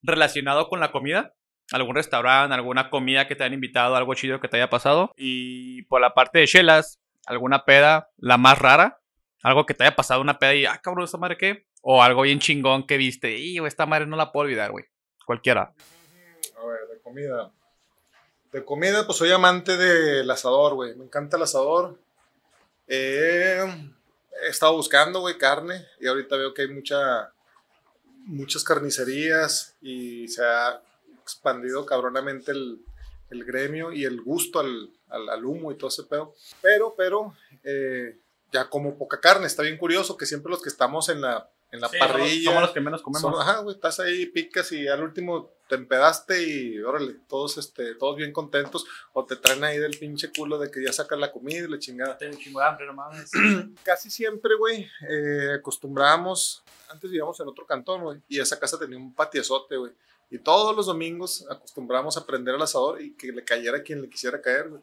relacionado 0.03 0.69
con 0.69 0.79
la 0.79 0.93
comida. 0.93 1.35
Algún 1.73 1.97
restaurante, 1.97 2.55
alguna 2.55 2.91
comida 2.91 3.27
que 3.27 3.35
te 3.35 3.43
hayan 3.43 3.55
invitado, 3.55 3.97
algo 3.97 4.15
chido 4.15 4.39
que 4.39 4.47
te 4.47 4.59
haya 4.59 4.71
pasado. 4.71 5.13
Y 5.17 5.83
por 5.87 6.01
la 6.01 6.15
parte 6.15 6.39
de 6.39 6.47
chelas, 6.47 7.01
alguna 7.27 7.65
peda, 7.65 8.13
la 8.19 8.39
más 8.39 8.61
rara. 8.61 9.01
Algo 9.43 9.67
que 9.67 9.75
te 9.75 9.83
haya 9.83 9.97
pasado 9.97 10.21
una 10.21 10.39
peda 10.39 10.55
y, 10.55 10.65
ah, 10.65 10.79
cabrón, 10.81 11.07
¿esta 11.07 11.19
madre 11.19 11.37
qué? 11.39 11.67
O 11.81 12.05
algo 12.05 12.23
bien 12.23 12.39
chingón 12.39 12.87
que 12.87 12.99
viste. 12.99 13.37
Y, 13.37 13.59
esta 13.67 13.85
madre 13.85 14.07
no 14.07 14.17
la 14.17 14.31
puedo 14.31 14.45
olvidar, 14.45 14.71
güey. 14.71 14.85
Cualquiera. 15.27 15.75
A 16.57 16.67
ver, 16.67 16.87
de 16.89 17.03
comida. 17.03 17.53
De 18.53 18.65
comida, 18.65 19.07
pues 19.07 19.17
soy 19.17 19.33
amante 19.33 19.79
del 19.79 20.31
asador, 20.31 20.75
güey. 20.75 20.95
Me 20.95 21.05
encanta 21.05 21.39
el 21.39 21.43
asador. 21.45 21.99
Eh, 22.87 23.65
he 24.43 24.49
estado 24.49 24.77
buscando, 24.77 25.21
güey, 25.21 25.39
carne. 25.39 25.87
Y 26.01 26.07
ahorita 26.07 26.37
veo 26.37 26.53
que 26.53 26.63
hay 26.63 26.69
mucha, 26.69 27.33
muchas 28.27 28.63
carnicerías. 28.63 29.75
Y 29.81 30.29
se 30.29 30.45
ha 30.45 30.83
expandido 31.23 31.87
cabronamente 31.87 32.53
el, 32.53 32.85
el 33.31 33.45
gremio 33.45 33.91
y 33.91 34.05
el 34.05 34.21
gusto 34.21 34.61
al, 34.61 34.91
al, 35.09 35.31
al 35.31 35.45
humo 35.47 35.73
y 35.73 35.77
todo 35.77 35.89
ese 35.89 36.03
pedo. 36.03 36.35
Pero, 36.61 36.95
pero, 36.95 37.35
eh, 37.65 38.19
ya 38.53 38.69
como 38.69 38.99
poca 38.99 39.19
carne. 39.19 39.47
Está 39.47 39.63
bien 39.63 39.79
curioso 39.79 40.19
que 40.19 40.27
siempre 40.27 40.51
los 40.51 40.61
que 40.61 40.69
estamos 40.69 41.09
en 41.09 41.23
la, 41.23 41.49
en 41.73 41.81
la 41.81 41.89
parrilla. 41.89 42.51
Somos 42.51 42.63
los 42.63 42.71
que 42.71 42.81
menos 42.81 43.03
comemos. 43.03 43.41
Ajá, 43.41 43.61
güey, 43.61 43.75
estás 43.75 43.99
ahí, 43.99 44.27
picas 44.27 44.71
y 44.73 44.87
al 44.87 45.03
último 45.03 45.51
te 45.69 45.75
empedaste 45.75 46.43
y 46.43 46.79
órale, 46.79 47.17
todos, 47.27 47.57
este, 47.57 47.95
todos 47.95 48.15
bien 48.15 48.31
contentos. 48.31 48.85
O 49.15 49.25
te 49.25 49.37
traen 49.37 49.65
ahí 49.65 49.79
del 49.79 49.99
pinche 49.99 50.31
culo 50.31 50.59
de 50.59 50.71
que 50.71 50.85
ya 50.85 50.93
sacas 50.93 51.19
la 51.19 51.33
comida 51.33 51.65
y 51.65 51.69
la 51.69 51.79
chingada. 51.79 52.15
De 52.21 52.27
hambre, 52.63 52.87
no 52.87 52.93
mames. 52.93 53.31
Casi 53.83 54.11
siempre, 54.11 54.55
güey, 54.55 54.87
eh, 55.09 55.55
acostumbrábamos, 55.59 56.63
antes 56.91 57.11
vivíamos 57.11 57.41
en 57.41 57.49
otro 57.49 57.67
cantón, 57.67 58.03
güey, 58.03 58.21
y 58.29 58.39
esa 58.39 58.61
casa 58.61 58.79
tenía 58.79 58.99
un 58.99 59.15
patiezote, 59.15 59.77
güey. 59.77 59.93
Y 60.31 60.39
todos 60.39 60.77
los 60.77 60.87
domingos 60.87 61.47
acostumbrábamos 61.51 62.19
a 62.19 62.27
prender 62.27 62.55
el 62.55 62.63
asador 62.63 63.01
y 63.01 63.13
que 63.15 63.33
le 63.33 63.45
cayera 63.45 63.79
a 63.79 63.83
quien 63.83 64.03
le 64.03 64.11
quisiera 64.11 64.41
caer, 64.43 64.69
güey. 64.69 64.83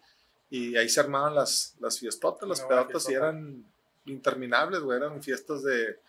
Y 0.50 0.76
ahí 0.76 0.90
se 0.90 1.00
armaban 1.00 1.36
las, 1.36 1.76
las 1.80 2.00
fiestotas, 2.00 2.50
las 2.50 2.66
buena 2.66 2.88
pedotas 2.88 3.10
y 3.10 3.14
eran 3.14 3.64
interminables, 4.06 4.80
güey. 4.80 4.98
Eran 4.98 5.22
fiestas 5.22 5.64
de 5.64 6.00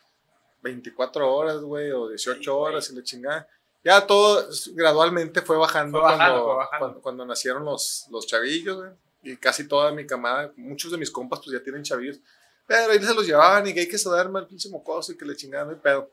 24 0.63 1.35
horas, 1.35 1.61
güey, 1.61 1.91
o 1.91 2.09
18 2.09 2.41
Sí, 2.41 2.49
horas 2.49 2.91
y 2.91 2.97
la 2.97 3.03
chingada. 3.03 3.49
Ya 3.83 4.07
todo 4.07 4.47
gradualmente 4.73 5.41
fue 5.41 5.57
bajando, 5.57 6.01
Fue 6.01 6.11
bajando, 6.11 6.25
cuando, 6.25 6.45
fue 6.45 6.55
bajando. 6.57 6.79
cuando, 6.79 7.01
cuando 7.03 7.27
nacieron 7.27 7.65
los, 7.65 8.07
los 8.11 8.27
chavillos, 8.27 8.77
güey. 8.77 8.91
Y 9.23 9.37
casi 9.37 9.69
toda 9.69 9.93
mi 9.93 10.07
camada, 10.07 10.53
muchos 10.57 10.91
de 10.91 10.99
mis 10.99 11.11
compas, 11.11 11.41
pues 11.41 11.53
ya 11.53 11.63
tienen 11.63 11.83
chavillos. 11.83 12.19
Pero 12.67 12.93
ahí 12.93 13.03
se 13.03 13.15
los 13.15 13.27
llevaban 13.27 13.67
y 13.67 13.75
que 13.75 13.81
hay 13.81 13.89
que 13.89 13.99
sadarme 13.99 14.39
al 14.39 14.47
pinche 14.47 14.69
mocoso 14.69 15.13
y 15.13 15.17
que 15.17 15.25
le 15.25 15.37
chingaban, 15.37 15.69
no 15.69 15.75
hay 15.75 15.81
pedo. 15.81 16.11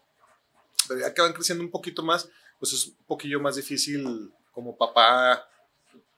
Pero 0.88 1.00
ya 1.02 1.14
que 1.14 1.22
van 1.22 1.34
creciendo 1.34 1.64
un 1.64 1.72
poquito 1.72 2.04
más, 2.04 2.28
pues 2.60 2.74
es 2.74 2.88
un 2.88 2.96
poquillo 3.06 3.40
más 3.40 3.56
difícil 3.56 4.32
como 4.52 4.76
papá, 4.76 5.48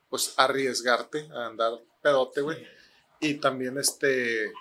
pues 0.10 0.34
arriesgarte 0.38 1.28
a 1.34 1.48
andar 1.48 1.74
pedote, 2.02 2.42
güey. 2.42 2.66
Y 3.20 3.36
también 3.36 3.78
este, 3.78 4.52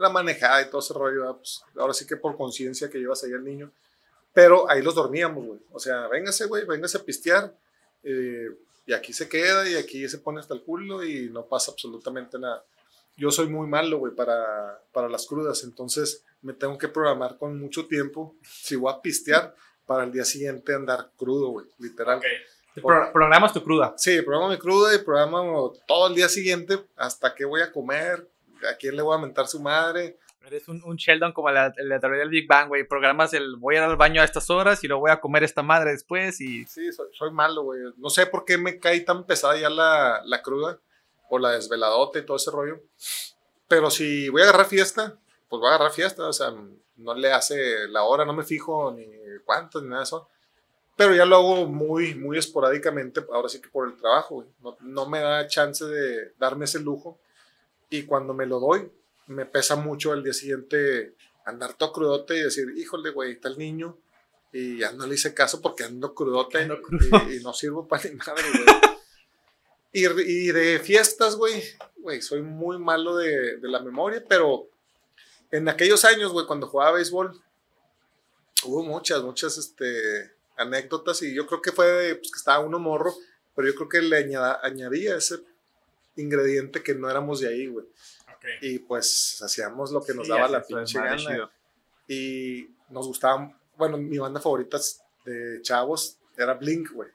la 0.00 0.08
manejada 0.10 0.62
y 0.62 0.66
todo 0.70 0.80
ese 0.80 0.94
rollo, 0.94 1.20
¿verdad? 1.20 1.36
pues 1.36 1.62
ahora 1.76 1.92
sí 1.94 2.06
que 2.06 2.16
por 2.16 2.36
conciencia 2.36 2.88
que 2.90 2.98
llevas 2.98 3.22
ahí 3.24 3.32
al 3.32 3.44
niño. 3.44 3.70
Pero 4.32 4.68
ahí 4.70 4.80
los 4.82 4.94
dormíamos, 4.94 5.44
güey. 5.44 5.60
O 5.72 5.78
sea, 5.80 6.06
véngase, 6.08 6.46
güey, 6.46 6.64
véngase 6.64 6.98
a 6.98 7.02
pistear. 7.04 7.54
eh, 8.02 8.48
y 8.86 8.92
aquí 8.92 9.12
se 9.12 9.28
queda 9.28 9.68
y 9.68 9.76
aquí 9.76 10.08
se 10.08 10.18
pone 10.18 10.40
hasta 10.40 10.54
el 10.54 10.62
culo 10.62 11.04
y 11.04 11.28
no 11.30 11.44
pasa 11.46 11.70
absolutamente 11.70 12.38
nada. 12.38 12.64
yo 13.16 13.30
soy 13.30 13.46
muy 13.48 13.66
malo, 13.68 13.98
güey, 13.98 14.14
para, 14.14 14.82
para 14.92 15.08
las 15.08 15.26
crudas. 15.26 15.62
Entonces 15.64 16.24
me 16.42 16.54
tengo 16.54 16.78
que 16.78 16.88
programar 16.88 17.36
con 17.36 17.60
mucho 17.60 17.86
tiempo. 17.86 18.34
Si 18.42 18.74
voy 18.76 18.92
a 18.92 19.00
pistear, 19.02 19.54
para 19.86 20.04
el 20.04 20.12
día 20.12 20.24
siguiente 20.24 20.72
andar 20.74 21.10
crudo, 21.16 21.48
güey, 21.50 21.66
literal. 21.78 22.18
Ok. 22.18 22.24
Pro- 22.82 23.12
programas 23.12 23.52
tu 23.52 23.62
cruda. 23.62 23.94
Sí, 23.98 24.22
programa 24.22 24.48
mi 24.52 24.58
cruda 24.58 24.94
y 24.94 24.98
programa 24.98 25.42
todo 25.86 26.06
el 26.08 26.14
día 26.14 26.28
siguiente 26.28 26.78
hasta 26.96 27.34
qué 27.34 27.44
voy 27.44 27.60
a 27.60 27.70
comer, 27.72 28.26
a 28.68 28.76
quién 28.76 28.96
le 28.96 29.02
voy 29.02 29.16
a 29.16 29.20
mentar 29.20 29.46
su 29.46 29.60
madre. 29.60 30.18
Eres 30.46 30.68
un, 30.68 30.82
un 30.84 30.96
Sheldon 30.96 31.32
como 31.32 31.50
la, 31.50 31.72
la 31.76 32.00
teoría 32.00 32.20
del 32.20 32.30
Big 32.30 32.48
Bang, 32.48 32.68
güey. 32.68 32.88
Programas 32.88 33.34
el 33.34 33.56
voy 33.56 33.76
a 33.76 33.78
ir 33.78 33.84
al 33.84 33.96
baño 33.96 34.22
a 34.22 34.24
estas 34.24 34.48
horas 34.48 34.82
y 34.82 34.88
luego 34.88 35.02
voy 35.02 35.10
a 35.10 35.20
comer 35.20 35.44
esta 35.44 35.62
madre 35.62 35.92
después 35.92 36.40
y... 36.40 36.64
Sí, 36.64 36.92
soy, 36.92 37.08
soy 37.12 37.30
malo, 37.30 37.62
güey. 37.62 37.80
No 37.98 38.08
sé 38.08 38.26
por 38.26 38.44
qué 38.44 38.56
me 38.56 38.78
cae 38.78 39.00
tan 39.00 39.24
pesada 39.24 39.58
ya 39.58 39.68
la, 39.68 40.22
la 40.24 40.42
cruda 40.42 40.78
o 41.28 41.38
la 41.38 41.50
desveladota 41.52 42.18
y 42.18 42.24
todo 42.24 42.38
ese 42.38 42.50
rollo. 42.50 42.80
Pero 43.68 43.90
si 43.90 44.28
voy 44.30 44.42
a 44.42 44.44
agarrar 44.46 44.66
fiesta, 44.66 45.18
pues 45.48 45.60
voy 45.60 45.68
a 45.68 45.74
agarrar 45.74 45.92
fiesta. 45.92 46.26
O 46.26 46.32
sea, 46.32 46.52
no 46.96 47.14
le 47.14 47.32
hace 47.32 47.86
la 47.88 48.02
hora, 48.04 48.24
no 48.24 48.32
me 48.32 48.42
fijo 48.42 48.92
ni 48.92 49.06
cuánto 49.44 49.80
ni 49.80 49.88
nada 49.88 50.00
de 50.00 50.04
eso. 50.04 50.28
Pero 50.96 51.14
ya 51.14 51.24
lo 51.24 51.36
hago 51.36 51.66
muy, 51.66 52.14
muy 52.14 52.36
esporádicamente, 52.36 53.24
ahora 53.32 53.48
sí 53.48 53.60
que 53.60 53.68
por 53.68 53.88
el 53.88 53.96
trabajo, 53.96 54.36
güey. 54.36 54.48
No, 54.60 54.76
no 54.80 55.08
me 55.08 55.20
da 55.20 55.46
chance 55.46 55.84
de 55.84 56.32
darme 56.38 56.64
ese 56.64 56.80
lujo. 56.80 57.18
Y 57.90 58.04
cuando 58.04 58.32
me 58.34 58.46
lo 58.46 58.60
doy, 58.60 58.90
me 59.26 59.46
pesa 59.46 59.76
mucho 59.76 60.12
el 60.14 60.22
día 60.22 60.32
siguiente 60.32 61.14
andar 61.44 61.74
todo 61.74 61.92
crudote 61.92 62.36
y 62.38 62.42
decir, 62.42 62.66
híjole, 62.76 63.10
güey, 63.10 63.32
está 63.32 63.48
el 63.48 63.58
niño. 63.58 63.98
Y 64.52 64.78
ya 64.78 64.92
no 64.92 65.06
le 65.06 65.14
hice 65.14 65.34
caso 65.34 65.60
porque 65.60 65.84
ando 65.84 66.14
crudote 66.14 66.58
Ando. 66.58 66.78
Y, 67.28 67.36
y 67.36 67.40
no 67.42 67.52
sirvo 67.52 67.86
para 67.86 68.04
ni 68.08 68.14
madre, 68.16 68.42
güey. 68.52 68.64
Y, 69.92 70.06
y 70.06 70.52
de 70.52 70.78
fiestas, 70.78 71.34
güey, 71.36 71.62
güey, 71.98 72.22
soy 72.22 72.42
muy 72.42 72.78
malo 72.78 73.16
de, 73.16 73.56
de 73.56 73.68
la 73.68 73.80
memoria, 73.80 74.24
pero 74.28 74.68
en 75.50 75.68
aquellos 75.68 76.04
años, 76.04 76.32
güey, 76.32 76.46
cuando 76.46 76.68
jugaba 76.68 76.92
béisbol, 76.92 77.40
hubo 78.64 78.84
muchas, 78.84 79.22
muchas, 79.22 79.58
este, 79.58 80.32
anécdotas 80.56 81.22
y 81.22 81.34
yo 81.34 81.44
creo 81.46 81.60
que 81.60 81.72
fue 81.72 82.14
pues, 82.20 82.30
que 82.30 82.36
estaba 82.38 82.60
uno 82.64 82.78
morro, 82.78 83.12
pero 83.56 83.66
yo 83.66 83.74
creo 83.74 83.88
que 83.88 84.00
le 84.02 84.16
añada- 84.18 84.60
añadía 84.62 85.16
ese 85.16 85.38
ingrediente 86.16 86.82
que 86.82 86.94
no 86.94 87.08
éramos 87.10 87.40
de 87.40 87.48
ahí, 87.48 87.66
güey. 87.66 87.86
Y 88.62 88.78
pues 88.80 89.40
hacíamos 89.42 89.90
lo 89.92 90.02
que 90.02 90.14
nos 90.14 90.26
daba 90.28 90.48
la 90.48 90.58
pinche 90.84 90.98
gana. 90.98 91.50
Y 92.08 92.74
nos 92.88 93.06
gustaba, 93.06 93.56
bueno, 93.76 93.96
mi 93.98 94.18
banda 94.18 94.40
favorita 94.40 94.78
de 95.24 95.60
chavos 95.62 96.18
era 96.36 96.54
Blink, 96.54 96.90
güey. 96.92 97.08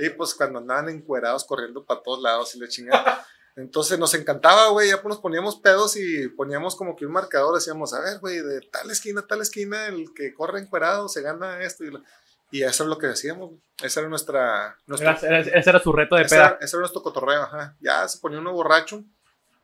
Y 0.00 0.10
pues 0.10 0.34
cuando 0.34 0.58
andaban 0.58 0.88
encuerados 0.88 1.44
corriendo 1.44 1.84
para 1.84 2.02
todos 2.02 2.20
lados 2.22 2.54
y 2.54 2.58
le 2.60 2.68
chingaban. 2.68 3.14
Entonces 3.56 3.98
nos 3.98 4.12
encantaba, 4.14 4.68
güey. 4.68 4.88
Ya 4.90 5.00
pues 5.00 5.14
nos 5.14 5.18
poníamos 5.22 5.56
pedos 5.56 5.96
y 5.96 6.28
poníamos 6.28 6.76
como 6.76 6.94
que 6.94 7.06
un 7.06 7.12
marcador. 7.12 7.54
Decíamos, 7.54 7.94
a 7.94 8.00
ver, 8.00 8.18
güey, 8.18 8.40
de 8.40 8.60
tal 8.60 8.90
esquina 8.90 9.26
tal 9.26 9.40
esquina, 9.40 9.86
el 9.86 10.12
que 10.14 10.34
corre 10.34 10.60
encuerado 10.60 11.08
se 11.08 11.22
gana 11.22 11.62
esto. 11.62 11.82
Y, 11.84 11.90
lo- 11.90 12.02
y 12.50 12.62
eso 12.62 12.82
es 12.84 12.88
lo 12.88 12.98
que 12.98 13.08
decíamos. 13.08 13.50
güey. 13.50 13.60
Esa 13.82 14.00
era 14.00 14.08
nuestra. 14.08 14.76
nuestra 14.86 15.18
Era- 15.22 15.40
era- 15.40 15.58
ese 15.58 15.70
era 15.70 15.80
su 15.80 15.92
reto 15.92 16.16
de 16.16 16.22
ese, 16.22 16.36
era, 16.36 16.48
peda. 16.56 16.58
ese 16.64 16.76
era 16.76 16.80
nuestro 16.80 17.02
cotorreo, 17.02 17.42
ajá. 17.42 17.76
Ya 17.80 18.06
se 18.08 18.18
ponía 18.18 18.38
uno 18.38 18.52
borracho 18.52 19.04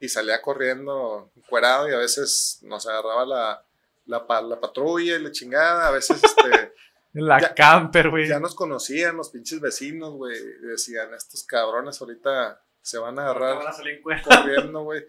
y 0.00 0.08
salía 0.08 0.42
corriendo 0.42 1.30
encuerado 1.36 1.88
y 1.88 1.94
a 1.94 1.98
veces 1.98 2.58
nos 2.62 2.86
agarraba 2.86 3.24
la, 3.24 3.64
la, 4.06 4.26
pa- 4.26 4.42
la 4.42 4.60
patrulla 4.60 5.16
y 5.16 5.22
la 5.22 5.30
chingada. 5.32 5.88
A 5.88 5.90
veces 5.92 6.20
este. 6.22 6.72
La 7.14 7.38
ya- 7.38 7.54
camper, 7.54 8.08
güey. 8.08 8.26
Ya 8.26 8.40
nos 8.40 8.54
conocían 8.54 9.18
los 9.18 9.28
pinches 9.28 9.60
vecinos, 9.60 10.14
güey. 10.14 10.34
Decían, 10.62 11.12
estos 11.12 11.44
cabrones 11.44 12.00
ahorita 12.00 12.58
se 12.80 12.96
van 12.96 13.18
a 13.18 13.24
agarrar 13.24 13.56
Van 13.58 13.66
a 13.66 13.72
salir 13.74 14.00
corriendo, 14.02 14.82
güey. 14.82 15.04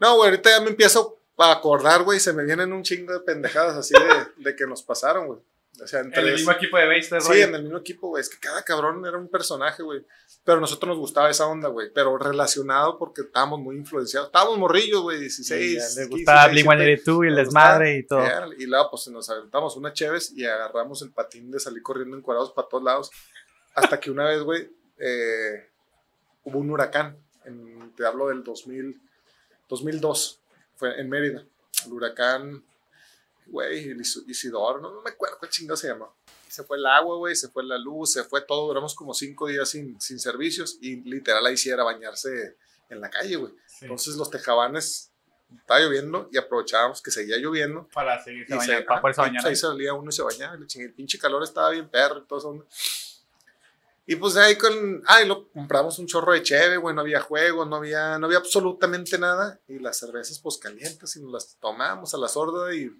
No, 0.00 0.16
güey, 0.16 0.30
ahorita 0.30 0.50
ya 0.50 0.60
me 0.60 0.70
empiezo 0.70 1.20
a 1.36 1.52
acordar, 1.52 2.02
güey. 2.02 2.18
Se 2.18 2.32
me 2.32 2.42
vienen 2.42 2.72
un 2.72 2.82
chingo 2.82 3.12
de 3.12 3.20
pendejadas 3.20 3.76
así 3.76 3.94
de, 3.94 4.42
de 4.50 4.56
que 4.56 4.66
nos 4.66 4.82
pasaron, 4.82 5.28
güey. 5.28 5.38
O 5.80 5.86
sea, 5.86 6.00
entre 6.00 6.20
En 6.22 6.26
el 6.28 6.34
mismo 6.34 6.50
equipo 6.50 6.76
de 6.76 6.86
base, 6.88 7.20
Sí, 7.20 7.40
en 7.40 7.54
el 7.54 7.62
mismo 7.62 7.78
equipo, 7.78 8.08
güey. 8.08 8.20
Es 8.20 8.28
que 8.28 8.38
cada 8.40 8.62
cabrón 8.64 9.04
era 9.06 9.16
un 9.16 9.28
personaje, 9.28 9.82
güey. 9.82 10.04
Pero 10.44 10.58
a 10.58 10.60
nosotros 10.60 10.88
nos 10.88 10.98
gustaba 10.98 11.30
esa 11.30 11.46
onda, 11.46 11.68
güey. 11.68 11.92
Pero 11.94 12.18
relacionado 12.18 12.98
porque 12.98 13.20
estábamos 13.22 13.60
muy 13.60 13.76
influenciados. 13.76 14.28
Estábamos 14.28 14.58
morrillos, 14.58 15.02
güey, 15.02 15.20
16. 15.20 15.60
le 15.60 15.76
15, 15.78 16.06
gustaba 16.06 16.48
16, 16.48 16.52
Blink 16.52 16.66
182 16.78 17.24
y 17.24 17.28
el 17.28 17.36
desmadre 17.36 17.96
y 17.98 18.06
todo. 18.06 18.24
Y 18.58 18.66
luego, 18.66 18.90
pues 18.90 19.06
nos 19.08 19.30
aventamos 19.30 19.76
una 19.76 19.92
chéves 19.92 20.32
y 20.36 20.44
agarramos 20.46 21.00
el 21.02 21.12
patín 21.12 21.50
de 21.50 21.60
salir 21.60 21.82
corriendo 21.82 22.16
encuadrados 22.16 22.50
para 22.52 22.66
todos 22.66 22.82
lados. 22.82 23.10
Hasta 23.74 24.00
que 24.00 24.10
una 24.10 24.24
vez, 24.24 24.42
güey, 24.42 24.68
eh, 24.98 25.68
hubo 26.44 26.58
un 26.58 26.70
huracán. 26.70 27.16
En- 27.44 27.92
te 27.94 28.04
hablo 28.04 28.28
del 28.28 28.42
2000, 28.42 29.00
2002. 29.68 30.40
Fue 30.76 31.00
en 31.00 31.08
Mérida. 31.08 31.44
El 31.86 31.92
huracán, 31.92 32.64
güey, 33.48 33.90
el 33.90 34.00
Isidoro, 34.00 34.80
no, 34.80 34.92
no 34.92 35.02
me 35.02 35.10
acuerdo 35.10 35.38
qué 35.40 35.48
chingado 35.48 35.76
se 35.76 35.88
llama. 35.88 36.06
Y 36.46 36.50
se 36.50 36.62
fue 36.64 36.78
el 36.78 36.86
agua, 36.86 37.16
güey, 37.16 37.34
se 37.36 37.48
fue 37.48 37.64
la 37.64 37.76
luz, 37.78 38.12
se 38.12 38.24
fue 38.24 38.40
todo. 38.42 38.68
Duramos 38.68 38.94
como 38.94 39.12
cinco 39.14 39.48
días 39.48 39.68
sin, 39.68 40.00
sin 40.00 40.18
servicios 40.18 40.78
y 40.80 40.96
literal 41.02 41.44
ahí 41.46 41.56
sí 41.56 41.68
era 41.70 41.84
bañarse 41.84 42.56
en 42.88 43.00
la 43.00 43.10
calle, 43.10 43.36
güey. 43.36 43.52
Sí. 43.66 43.84
Entonces 43.84 44.14
los 44.16 44.30
tejabanes, 44.30 45.10
estaba 45.60 45.80
lloviendo 45.80 46.28
y 46.30 46.36
aprovechábamos 46.36 47.00
que 47.00 47.10
seguía 47.10 47.38
lloviendo. 47.38 47.88
Para 47.94 48.22
seguirse 48.22 48.54
Y 48.54 48.60
se- 48.60 48.66
bañando, 48.68 48.86
para 48.86 49.00
poderse 49.00 49.20
bañar. 49.22 49.46
ahí 49.46 49.56
salía 49.56 49.94
uno 49.94 50.10
y 50.10 50.12
se 50.12 50.22
bañaba. 50.22 50.54
El 50.56 50.92
pinche 50.94 51.18
calor 51.18 51.42
estaba 51.42 51.70
bien 51.70 51.88
perro 51.88 52.18
y 52.18 52.26
todo 52.26 52.38
eso. 52.38 52.66
Y 54.06 54.16
pues 54.16 54.32
de 54.34 54.42
ahí 54.42 54.56
con. 54.56 55.02
Ay, 55.06 55.26
lo 55.26 55.50
compramos 55.50 55.98
un 55.98 56.06
chorro 56.06 56.32
de 56.32 56.42
cheve, 56.42 56.78
güey. 56.78 56.94
No 56.94 57.02
había 57.02 57.20
juego, 57.20 57.66
no 57.66 57.76
había, 57.76 58.18
no 58.18 58.24
había 58.26 58.38
absolutamente 58.38 59.18
nada. 59.18 59.60
Y 59.68 59.78
las 59.80 59.98
cervezas, 59.98 60.38
pues 60.38 60.56
calientes, 60.56 61.14
y 61.16 61.22
nos 61.22 61.30
las 61.32 61.56
tomamos 61.60 62.14
a 62.14 62.18
la 62.18 62.28
sorda 62.28 62.74
y. 62.74 62.90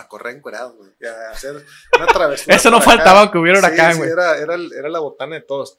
A 0.00 0.08
correr 0.08 0.36
encuerados, 0.36 0.74
güey. 0.76 0.90
A 1.08 1.30
hacer 1.32 1.64
una 1.96 2.06
travesura. 2.06 2.56
Eso 2.56 2.70
no 2.70 2.78
por 2.80 2.88
acá. 2.94 2.96
faltaba 3.04 3.30
que 3.32 3.38
hubiera 3.38 3.60
Sí, 3.60 3.66
huracán, 3.66 3.92
sí, 3.92 3.98
güey. 3.98 4.10
era, 4.10 4.36
era, 4.38 4.54
el- 4.54 4.72
era 4.72 4.88
la 4.88 4.98
botana 5.00 5.34
de 5.36 5.42
todos. 5.42 5.78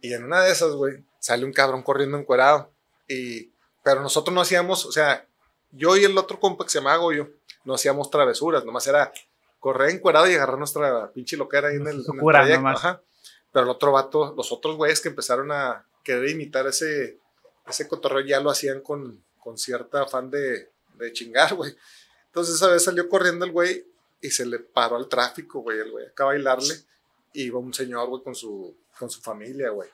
Y 0.00 0.12
en 0.12 0.24
una 0.24 0.42
de 0.42 0.52
esas, 0.52 0.72
güey, 0.72 1.02
sale 1.18 1.44
un 1.44 1.52
cabrón 1.52 1.82
corriendo 1.82 2.16
encuerado. 2.18 2.70
Y, 3.08 3.50
pero 3.82 4.00
nosotros 4.02 4.34
no 4.34 4.40
hacíamos, 4.40 4.84
o 4.86 4.92
sea, 4.92 5.26
yo 5.72 5.96
y 5.96 6.04
el 6.04 6.16
otro 6.18 6.38
compa 6.40 6.64
que 6.64 6.70
se 6.70 6.78
llama 6.78 6.96
Goyo, 6.96 7.30
no 7.64 7.74
hacíamos 7.74 8.10
travesuras, 8.10 8.64
nomás 8.64 8.86
era 8.86 9.12
correr 9.60 9.90
encuerado 9.90 10.28
y 10.30 10.34
agarrar 10.34 10.58
nuestra 10.58 11.10
pinche 11.12 11.36
loquera 11.36 11.68
ahí 11.68 11.76
en 11.76 11.82
el, 11.88 12.04
en 12.06 12.18
el 12.18 12.52
nomás. 12.54 12.76
ajá. 12.78 13.00
Pero 13.52 13.64
el 13.64 13.70
otro 13.70 13.90
vato, 13.92 14.34
los 14.36 14.52
otros 14.52 14.76
güeyes 14.76 15.00
que 15.00 15.08
empezaron 15.08 15.50
a 15.50 15.84
querer 16.04 16.28
imitar 16.30 16.66
ese, 16.66 17.18
ese 17.66 17.88
cotorreo 17.88 18.20
ya 18.20 18.38
lo 18.40 18.50
hacían 18.50 18.80
con, 18.82 19.24
con 19.38 19.56
cierta 19.58 20.02
afán 20.02 20.30
de, 20.30 20.70
de 20.94 21.12
chingar, 21.12 21.54
güey. 21.54 21.74
Entonces 22.36 22.56
esa 22.56 22.68
vez 22.68 22.84
salió 22.84 23.08
corriendo 23.08 23.46
el 23.46 23.50
güey 23.50 23.82
y 24.20 24.30
se 24.30 24.44
le 24.44 24.58
paró 24.58 24.96
al 24.96 25.08
tráfico, 25.08 25.60
güey, 25.60 25.78
el 25.78 25.90
güey, 25.90 26.04
acá 26.04 26.24
a 26.24 26.26
bailarle. 26.26 26.74
Y 27.32 27.44
iba 27.44 27.58
un 27.58 27.72
señor, 27.72 28.10
güey, 28.10 28.22
con 28.22 28.34
su, 28.34 28.76
con 28.98 29.08
su 29.08 29.22
familia, 29.22 29.70
güey. 29.70 29.88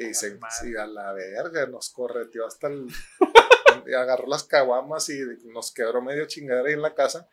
Y 0.00 0.12
se, 0.12 0.36
sí, 0.60 0.74
a 0.76 0.84
la 0.88 1.12
verga, 1.12 1.64
nos 1.66 1.90
correteó 1.90 2.44
hasta 2.44 2.66
el. 2.66 2.88
y 3.86 3.94
agarró 3.94 4.26
las 4.26 4.42
caguamas 4.42 5.08
y 5.10 5.20
nos 5.44 5.70
quebró 5.70 6.02
medio 6.02 6.26
chingadera 6.26 6.66
ahí 6.66 6.74
en 6.74 6.82
la 6.82 6.92
casa. 6.92 7.28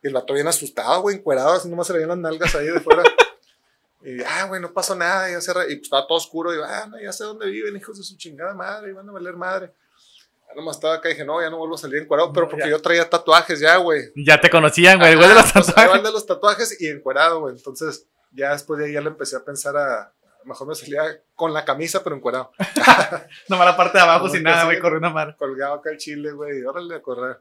Y 0.00 0.06
el 0.06 0.12
vato 0.14 0.34
bien 0.34 0.46
asustado, 0.46 1.02
güey, 1.02 1.16
encuerado, 1.16 1.54
así 1.54 1.68
nomás 1.68 1.88
se 1.88 1.92
le 1.94 1.98
veían 1.98 2.10
las 2.10 2.18
nalgas 2.18 2.54
ahí 2.54 2.66
de 2.68 2.78
fuera. 2.78 3.02
Y, 4.02 4.22
ah, 4.22 4.44
güey, 4.46 4.60
no 4.60 4.72
pasó 4.72 4.94
nada, 4.94 5.28
ya 5.28 5.40
se 5.40 5.52
re- 5.52 5.64
y 5.72 5.74
pues 5.78 5.86
estaba 5.86 6.06
todo 6.06 6.18
oscuro. 6.18 6.54
Y, 6.54 6.58
ah, 6.64 6.86
no, 6.88 7.00
ya 7.00 7.12
sé 7.12 7.24
dónde 7.24 7.46
viven, 7.46 7.76
hijos 7.76 7.98
de 7.98 8.04
su 8.04 8.16
chingada 8.16 8.54
madre, 8.54 8.90
y 8.90 8.92
van 8.92 9.08
a 9.08 9.12
valer 9.12 9.34
madre. 9.34 9.72
Nomás 10.54 10.76
estaba 10.76 10.94
acá 10.94 11.08
y 11.08 11.12
dije, 11.12 11.24
no, 11.24 11.40
ya 11.40 11.50
no 11.50 11.58
vuelvo 11.58 11.74
a 11.74 11.78
salir 11.78 12.00
encuerado, 12.02 12.32
pero 12.32 12.48
porque 12.48 12.64
ya. 12.64 12.70
yo 12.70 12.80
traía 12.80 13.08
tatuajes 13.10 13.60
ya, 13.60 13.76
güey. 13.76 14.10
Ya 14.16 14.40
te 14.40 14.48
conocían, 14.48 14.98
güey. 14.98 15.14
Güey 15.14 15.28
de 15.28 15.34
los 15.34 15.52
pues, 15.52 15.66
tatuajes. 15.66 16.02
de 16.02 16.12
los 16.12 16.26
tatuajes 16.26 16.80
y 16.80 16.88
encuerado, 16.88 17.40
güey. 17.40 17.54
Entonces, 17.56 18.06
ya 18.32 18.52
después 18.52 18.78
de 18.78 18.86
ahí 18.86 18.92
ya 18.92 19.00
le 19.02 19.08
empecé 19.08 19.36
a 19.36 19.44
pensar 19.44 19.76
a. 19.76 20.12
mejor 20.44 20.68
me 20.68 20.74
salía 20.74 21.02
con 21.34 21.52
la 21.52 21.64
camisa, 21.64 22.02
pero 22.02 22.16
encuerado. 22.16 22.52
Nomás 23.48 23.66
la 23.66 23.76
parte 23.76 23.98
de 23.98 24.04
abajo 24.04 24.26
No, 24.28 24.32
sin 24.32 24.42
nada, 24.44 24.64
güey, 24.64 24.80
corriendo 24.80 25.10
mar. 25.10 25.36
colgado 25.36 25.74
acá 25.74 25.90
el 25.90 25.98
chile, 25.98 26.32
güey, 26.32 26.62
órale 26.64 26.94
a 26.94 27.02
correr. 27.02 27.38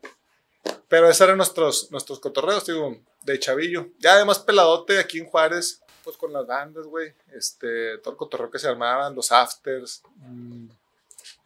Pero 0.89 1.07
esos 1.07 1.21
eran 1.21 1.37
nuestros, 1.37 1.89
nuestros 1.91 2.19
cotorreos, 2.19 2.65
digo, 2.65 2.97
de 3.23 3.39
chavillo. 3.39 3.87
Ya 3.99 4.13
además 4.13 4.39
peladote 4.39 4.99
aquí 4.99 5.19
en 5.19 5.25
Juárez, 5.25 5.81
pues 6.03 6.17
con 6.17 6.33
las 6.33 6.45
bandas, 6.45 6.85
güey, 6.85 7.13
este, 7.33 7.97
todo 7.99 8.11
el 8.11 8.17
cotorreo 8.17 8.51
que 8.51 8.59
se 8.59 8.67
armaban, 8.67 9.15
los 9.15 9.31
afters. 9.31 10.01
mm, 10.17 10.67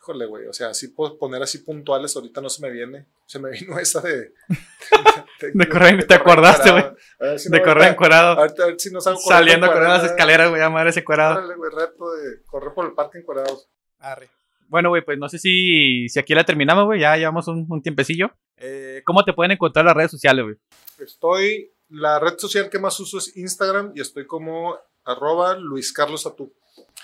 híjole, 0.10 0.26
güey, 0.26 0.48
o 0.48 0.54
sea, 0.54 0.70
así 0.70 0.88
puedo 0.88 1.18
poner 1.18 1.42
así 1.44 1.60
puntuales, 1.60 2.16
ahorita 2.16 2.42
no 2.42 2.50
se 2.50 2.62
me 2.62 2.72
viene. 2.72 3.06
Se 3.26 3.38
me 3.40 3.52
vino 3.60 3.78
esa 3.80 4.02
de... 4.02 4.34
De 5.54 5.70
correr, 5.70 6.06
te 6.06 6.16
acordaste, 6.16 6.70
güey. 6.70 6.84
A 6.84 6.96
ver 7.24 7.40
si 7.40 7.50
De 7.50 7.60
no, 7.60 7.64
correr 7.64 7.94
encuerado. 7.94 8.38
Ahorita 8.38 8.64
a 8.64 8.68
ver 8.68 8.80
si 8.80 8.92
no 8.92 9.00
salgo 9.00 9.22
Saliendo 9.22 9.68
a 9.68 9.70
correr 9.70 9.88
las 9.88 9.98
encuerado. 10.00 10.18
escaleras, 10.18 10.50
güey, 10.50 10.62
a 10.62 10.70
madre 10.70 10.90
ese 10.90 11.04
cuadrado. 11.06 11.38
Órale, 11.38 11.56
güey, 11.56 11.72
reto 11.74 12.12
de 12.12 12.44
correr 12.44 12.74
por 12.74 12.86
el 12.86 12.92
parque 12.92 13.20
encuerados. 13.20 13.70
Bueno, 14.68 14.90
güey, 14.90 15.02
pues 15.02 15.18
no 15.18 15.30
sé 15.30 15.40
si, 15.40 16.10
si 16.10 16.20
aquí 16.20 16.36
la 16.36 16.44
terminamos, 16.44 16.86
güey. 16.86 17.00
Ya 17.00 17.16
llevamos 17.16 17.48
un, 17.48 17.66
un 17.70 17.82
tiempecillo. 17.82 18.32
Eh, 18.58 19.02
¿Cómo 19.06 19.24
te 19.24 19.32
pueden 19.32 19.52
encontrar 19.52 19.86
las 19.86 19.96
redes 19.96 20.12
sociales, 20.12 20.44
güey? 20.44 20.58
Estoy, 20.98 21.72
la 21.88 22.20
red 22.20 22.38
social 22.38 22.70
que 22.70 22.78
más 22.80 23.00
uso 23.00 23.18
es 23.18 23.38
Instagram 23.38 23.94
y 23.96 24.02
estoy 24.02 24.28
como 24.28 24.78
arroba 25.06 25.56
Luis 25.56 25.94
Carlos 25.94 26.26
Atú. 26.26 26.54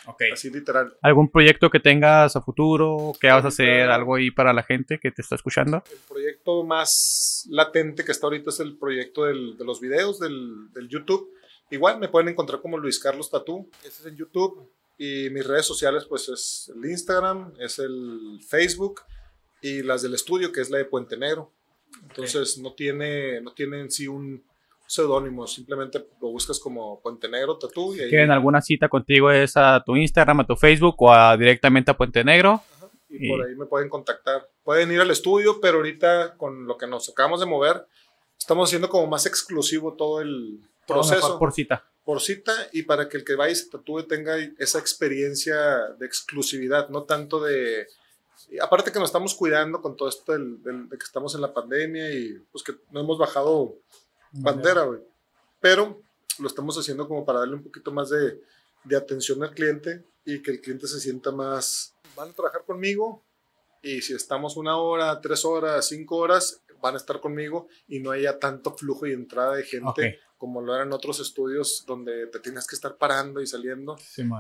Ok. 0.07 0.23
Así 0.33 0.49
literal. 0.49 0.95
¿Algún 1.01 1.29
proyecto 1.29 1.69
que 1.69 1.79
tengas 1.79 2.35
a 2.35 2.41
futuro? 2.41 3.13
¿Qué 3.19 3.27
vas 3.27 3.45
a 3.45 3.49
hacer? 3.49 3.89
¿Algo 3.89 4.15
ahí 4.15 4.31
para 4.31 4.53
la 4.53 4.63
gente 4.63 4.99
que 4.99 5.11
te 5.11 5.21
está 5.21 5.35
escuchando? 5.35 5.83
El 5.91 5.97
proyecto 6.07 6.63
más 6.63 7.45
latente 7.49 8.03
que 8.05 8.11
está 8.11 8.27
ahorita 8.27 8.49
es 8.49 8.59
el 8.59 8.77
proyecto 8.77 9.25
del- 9.25 9.57
de 9.57 9.65
los 9.65 9.79
videos 9.79 10.19
del, 10.19 10.71
del 10.73 10.87
YouTube. 10.89 11.29
Igual 11.71 11.99
me 11.99 12.09
pueden 12.09 12.29
encontrar 12.29 12.61
como 12.61 12.77
Luis 12.77 12.99
Carlos 12.99 13.29
Tatú. 13.31 13.69
Ese 13.83 14.01
es 14.01 14.05
en 14.05 14.15
YouTube. 14.15 14.69
Y 14.97 15.29
mis 15.31 15.45
redes 15.45 15.65
sociales, 15.65 16.05
pues 16.07 16.29
es 16.29 16.71
el 16.73 16.89
Instagram, 16.89 17.53
es 17.59 17.79
el 17.79 18.39
Facebook 18.47 19.01
y 19.61 19.81
las 19.81 20.03
del 20.03 20.13
estudio, 20.13 20.51
que 20.51 20.61
es 20.61 20.69
la 20.69 20.77
de 20.77 20.85
Puente 20.85 21.17
Negro. 21.17 21.51
Entonces 22.09 22.57
no 22.59 22.73
tiene, 22.73 23.41
no 23.41 23.51
tiene 23.53 23.79
en 23.81 23.89
sí 23.91 24.07
un 24.07 24.43
seudónimo, 24.87 25.47
simplemente 25.47 26.05
lo 26.21 26.29
buscas 26.29 26.59
como 26.59 26.99
Puente 27.01 27.27
Negro 27.27 27.57
Tatú 27.57 27.95
y 27.95 28.01
ahí 28.01 28.09
¿Quieren 28.09 28.31
alguna 28.31 28.61
cita 28.61 28.87
contigo? 28.89 29.31
¿Es 29.31 29.57
a 29.57 29.81
tu 29.85 29.95
Instagram, 29.95 30.41
a 30.41 30.47
tu 30.47 30.55
Facebook 30.55 30.95
o 30.99 31.11
a- 31.11 31.35
directamente 31.37 31.91
a 31.91 31.97
Puente 31.97 32.23
Negro? 32.23 32.61
y 33.09 33.29
por 33.29 33.45
ahí 33.47 33.55
me 33.55 33.65
pueden 33.65 33.87
contactar. 33.87 34.49
Pueden 34.63 34.91
ir 34.91 34.99
al 34.99 35.09
estudio, 35.11 35.61
pero 35.61 35.77
ahorita 35.77 36.35
con 36.37 36.67
lo 36.67 36.77
que 36.77 36.85
nos 36.87 37.07
acabamos 37.09 37.39
de 37.39 37.45
mover, 37.45 37.85
estamos 38.37 38.67
haciendo 38.69 38.89
como 38.89 39.07
más 39.07 39.25
exclusivo 39.25 39.93
todo 39.93 40.19
el 40.21 40.59
proceso 40.85 41.39
por 41.39 41.53
cita. 41.53 41.83
por 42.03 42.19
cita 42.21 42.51
y 42.73 42.83
para 42.83 43.07
que 43.07 43.17
el 43.17 43.23
que 43.23 43.35
vaya 43.35 43.53
y 43.53 43.55
se 43.55 43.69
tatúe 43.69 44.03
tenga 44.03 44.35
esa 44.59 44.79
experiencia 44.79 45.55
de 45.97 46.05
exclusividad, 46.05 46.89
no 46.89 47.03
tanto 47.03 47.41
de... 47.41 47.87
aparte 48.61 48.91
que 48.91 48.99
nos 48.99 49.09
estamos 49.09 49.33
cuidando 49.33 49.81
con 49.81 49.95
todo 49.95 50.09
esto 50.09 50.33
del- 50.33 50.61
del- 50.61 50.89
de 50.89 50.97
que 50.97 51.05
estamos 51.05 51.33
en 51.35 51.41
la 51.41 51.53
pandemia 51.53 52.11
y 52.13 52.37
pues 52.51 52.63
que 52.63 52.73
no 52.91 52.99
hemos 52.99 53.17
bajado 53.17 53.75
bandera, 54.31 54.83
güey. 54.83 55.01
Pero 55.59 56.01
lo 56.39 56.47
estamos 56.47 56.77
haciendo 56.77 57.07
como 57.07 57.25
para 57.25 57.39
darle 57.39 57.55
un 57.55 57.63
poquito 57.63 57.91
más 57.91 58.09
de, 58.09 58.41
de 58.83 58.95
atención 58.95 59.43
al 59.43 59.53
cliente 59.53 60.03
y 60.25 60.41
que 60.41 60.51
el 60.51 60.61
cliente 60.61 60.87
se 60.87 60.99
sienta 60.99 61.31
más... 61.31 61.93
Van 62.15 62.29
a 62.29 62.33
trabajar 62.33 62.63
conmigo 62.65 63.23
y 63.81 64.01
si 64.01 64.13
estamos 64.13 64.57
una 64.57 64.77
hora, 64.77 65.19
tres 65.21 65.45
horas, 65.45 65.87
cinco 65.87 66.17
horas, 66.17 66.61
van 66.81 66.95
a 66.95 66.97
estar 66.97 67.19
conmigo 67.19 67.67
y 67.87 67.99
no 67.99 68.11
haya 68.11 68.39
tanto 68.39 68.75
flujo 68.75 69.05
y 69.05 69.13
entrada 69.13 69.55
de 69.55 69.63
gente 69.63 70.19
como 70.37 70.61
lo 70.61 70.75
eran 70.75 70.91
otros 70.93 71.19
estudios 71.19 71.83
donde 71.87 72.27
te 72.27 72.39
tienes 72.39 72.67
que 72.67 72.75
estar 72.75 72.97
parando 72.97 73.41
y 73.41 73.47
saliendo 73.47 73.97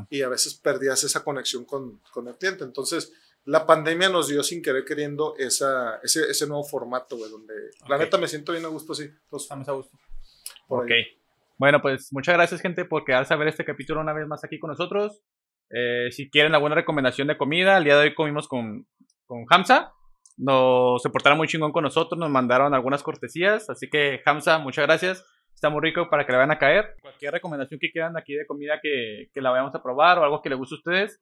y 0.09 0.21
a 0.21 0.29
veces 0.29 0.55
perdías 0.55 1.03
esa 1.03 1.23
conexión 1.23 1.65
con, 1.65 1.99
con 2.11 2.27
el 2.27 2.35
cliente. 2.35 2.63
Entonces, 2.63 3.13
la 3.45 3.65
pandemia 3.65 4.09
nos 4.09 4.27
dio 4.27 4.43
sin 4.43 4.61
querer 4.61 4.85
queriendo 4.85 5.35
esa, 5.37 5.99
ese, 6.03 6.29
ese 6.29 6.47
nuevo 6.47 6.63
formato, 6.63 7.17
güey, 7.17 7.29
donde 7.31 7.53
la 7.87 7.97
neta 7.97 8.17
me 8.17 8.27
siento 8.27 8.51
bien 8.51 8.65
a 8.65 8.69
gusto 8.69 8.93
así. 8.93 9.03
Entonces, 9.03 9.45
Estamos 9.45 9.69
a 9.69 9.73
gusto. 9.73 9.97
por 10.67 10.83
Ok. 10.85 10.91
ahí. 10.91 11.03
Bueno, 11.57 11.81
pues 11.81 12.11
muchas 12.11 12.35
gracias, 12.35 12.59
gente, 12.61 12.83
por 12.85 13.05
quedarse 13.05 13.33
a 13.33 13.37
ver 13.37 13.47
este 13.47 13.63
capítulo 13.63 14.01
una 14.01 14.13
vez 14.13 14.27
más 14.27 14.43
aquí 14.43 14.59
con 14.59 14.69
nosotros. 14.71 15.21
Eh, 15.69 16.09
si 16.11 16.29
quieren 16.29 16.53
alguna 16.53 16.75
recomendación 16.75 17.27
de 17.27 17.37
comida, 17.37 17.77
el 17.77 17.83
día 17.85 17.95
de 17.97 18.01
hoy 18.09 18.13
comimos 18.15 18.47
con, 18.47 18.87
con 19.25 19.45
Hamza. 19.49 19.93
Nos 20.37 21.01
se 21.01 21.09
portaron 21.09 21.37
muy 21.37 21.47
chingón 21.47 21.71
con 21.71 21.83
nosotros, 21.83 22.19
nos 22.19 22.29
mandaron 22.29 22.73
algunas 22.73 23.03
cortesías. 23.03 23.69
Así 23.69 23.89
que, 23.89 24.21
Hamza, 24.25 24.57
muchas 24.59 24.85
gracias. 24.85 25.25
Está 25.53 25.69
muy 25.69 25.81
rico 25.81 26.09
para 26.09 26.25
que 26.25 26.33
le 26.33 26.37
vayan 26.39 26.51
a 26.51 26.59
caer. 26.59 26.95
Cualquier 27.01 27.31
recomendación 27.31 27.79
que 27.79 27.89
quieran 27.89 28.17
aquí 28.17 28.33
de 28.33 28.45
comida 28.45 28.79
que, 28.81 29.29
que 29.33 29.39
la 29.41 29.51
vayamos 29.51 29.73
a 29.73 29.81
probar 29.81 30.19
o 30.19 30.23
algo 30.23 30.41
que 30.41 30.49
les 30.49 30.57
guste 30.57 30.75
a 30.75 30.77
ustedes, 30.79 31.21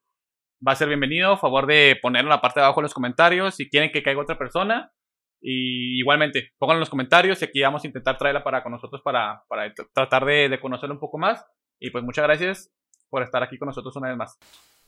va 0.66 0.74
a 0.74 0.76
ser 0.76 0.88
bienvenido. 0.88 1.34
A 1.34 1.38
favor 1.38 1.68
de 1.68 1.98
ponerlo 2.02 2.28
en 2.30 2.36
la 2.36 2.42
parte 2.42 2.60
de 2.60 2.66
abajo 2.66 2.80
en 2.80 2.84
los 2.84 2.94
comentarios. 2.94 3.56
Si 3.56 3.70
quieren 3.70 3.92
que 3.92 4.04
caiga 4.04 4.22
otra 4.22 4.38
persona, 4.38 4.92
y 5.46 6.00
igualmente, 6.00 6.54
pónganlo 6.58 6.78
en 6.78 6.82
los 6.82 6.90
comentarios 6.90 7.42
y 7.42 7.46
aquí 7.46 7.62
vamos 7.62 7.84
a 7.84 7.88
intentar 7.88 8.18
traerla 8.18 8.44
para 8.46 8.64
con 8.64 8.72
nosotros 8.72 9.02
para, 9.02 9.44
para 9.50 9.74
tratar 9.94 10.24
de, 10.24 10.48
de 10.48 10.60
conocerla 10.60 10.94
un 10.94 11.02
poco 11.02 11.18
más. 11.18 11.46
Y 11.80 11.90
pues 11.90 12.04
muchas 12.04 12.24
gracias 12.24 12.72
por 13.10 13.24
estar 13.24 13.44
aquí 13.44 13.58
con 13.58 13.68
nosotros 13.68 13.94
una 13.98 14.08
vez 14.08 14.18
más. 14.18 14.40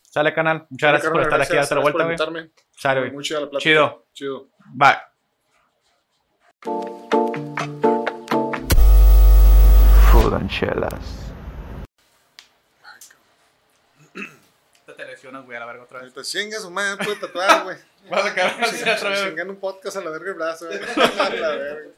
Sale 0.02 0.34
canal, 0.34 0.66
muchas 0.70 0.92
gracias 0.92 1.12
por 1.12 1.22
estar 1.22 1.42
aquí, 1.42 1.54
Gracias, 1.54 1.70
darte 1.70 1.76
la 1.76 1.82
vuelta, 1.82 2.04
güey. 2.06 2.16
gracias 2.16 2.30
por 2.30 2.38
invitarme. 2.38 2.70
Sale, 2.72 3.00
güey. 3.02 3.12
Muy 3.12 3.24
chida 3.24 3.42
la 3.42 3.50
plática. 3.50 3.70
Chido. 3.70 4.06
Chido. 4.14 4.48
Bye. 4.74 4.96
Food 10.10 11.25
lesionas, 15.26 15.46
güey, 15.46 15.58
a 15.58 15.60
la 15.60 15.66
verga 15.66 15.84
otra 15.84 16.00
vez. 16.00 16.14
Ahorita 16.14 16.24
chinga 16.24 16.60
su 16.60 16.70
madre, 16.70 17.04
puede 17.04 17.20
tatuar, 17.20 17.64
güey. 17.64 17.78
Vas 18.10 18.26
a 18.26 18.34
quedar 18.36 18.64
así 18.64 18.82
otra 18.90 19.10
vez. 19.10 19.24
Chingan 19.24 19.50
un 19.50 19.56
podcast 19.56 19.98
a 19.98 20.02
la 20.02 20.12
verga 20.12 20.30
el 20.30 20.36
brazo, 20.36 20.68
güey. 20.68 20.80
A 21.20 21.30
la 21.30 21.50
verga. 21.50 21.92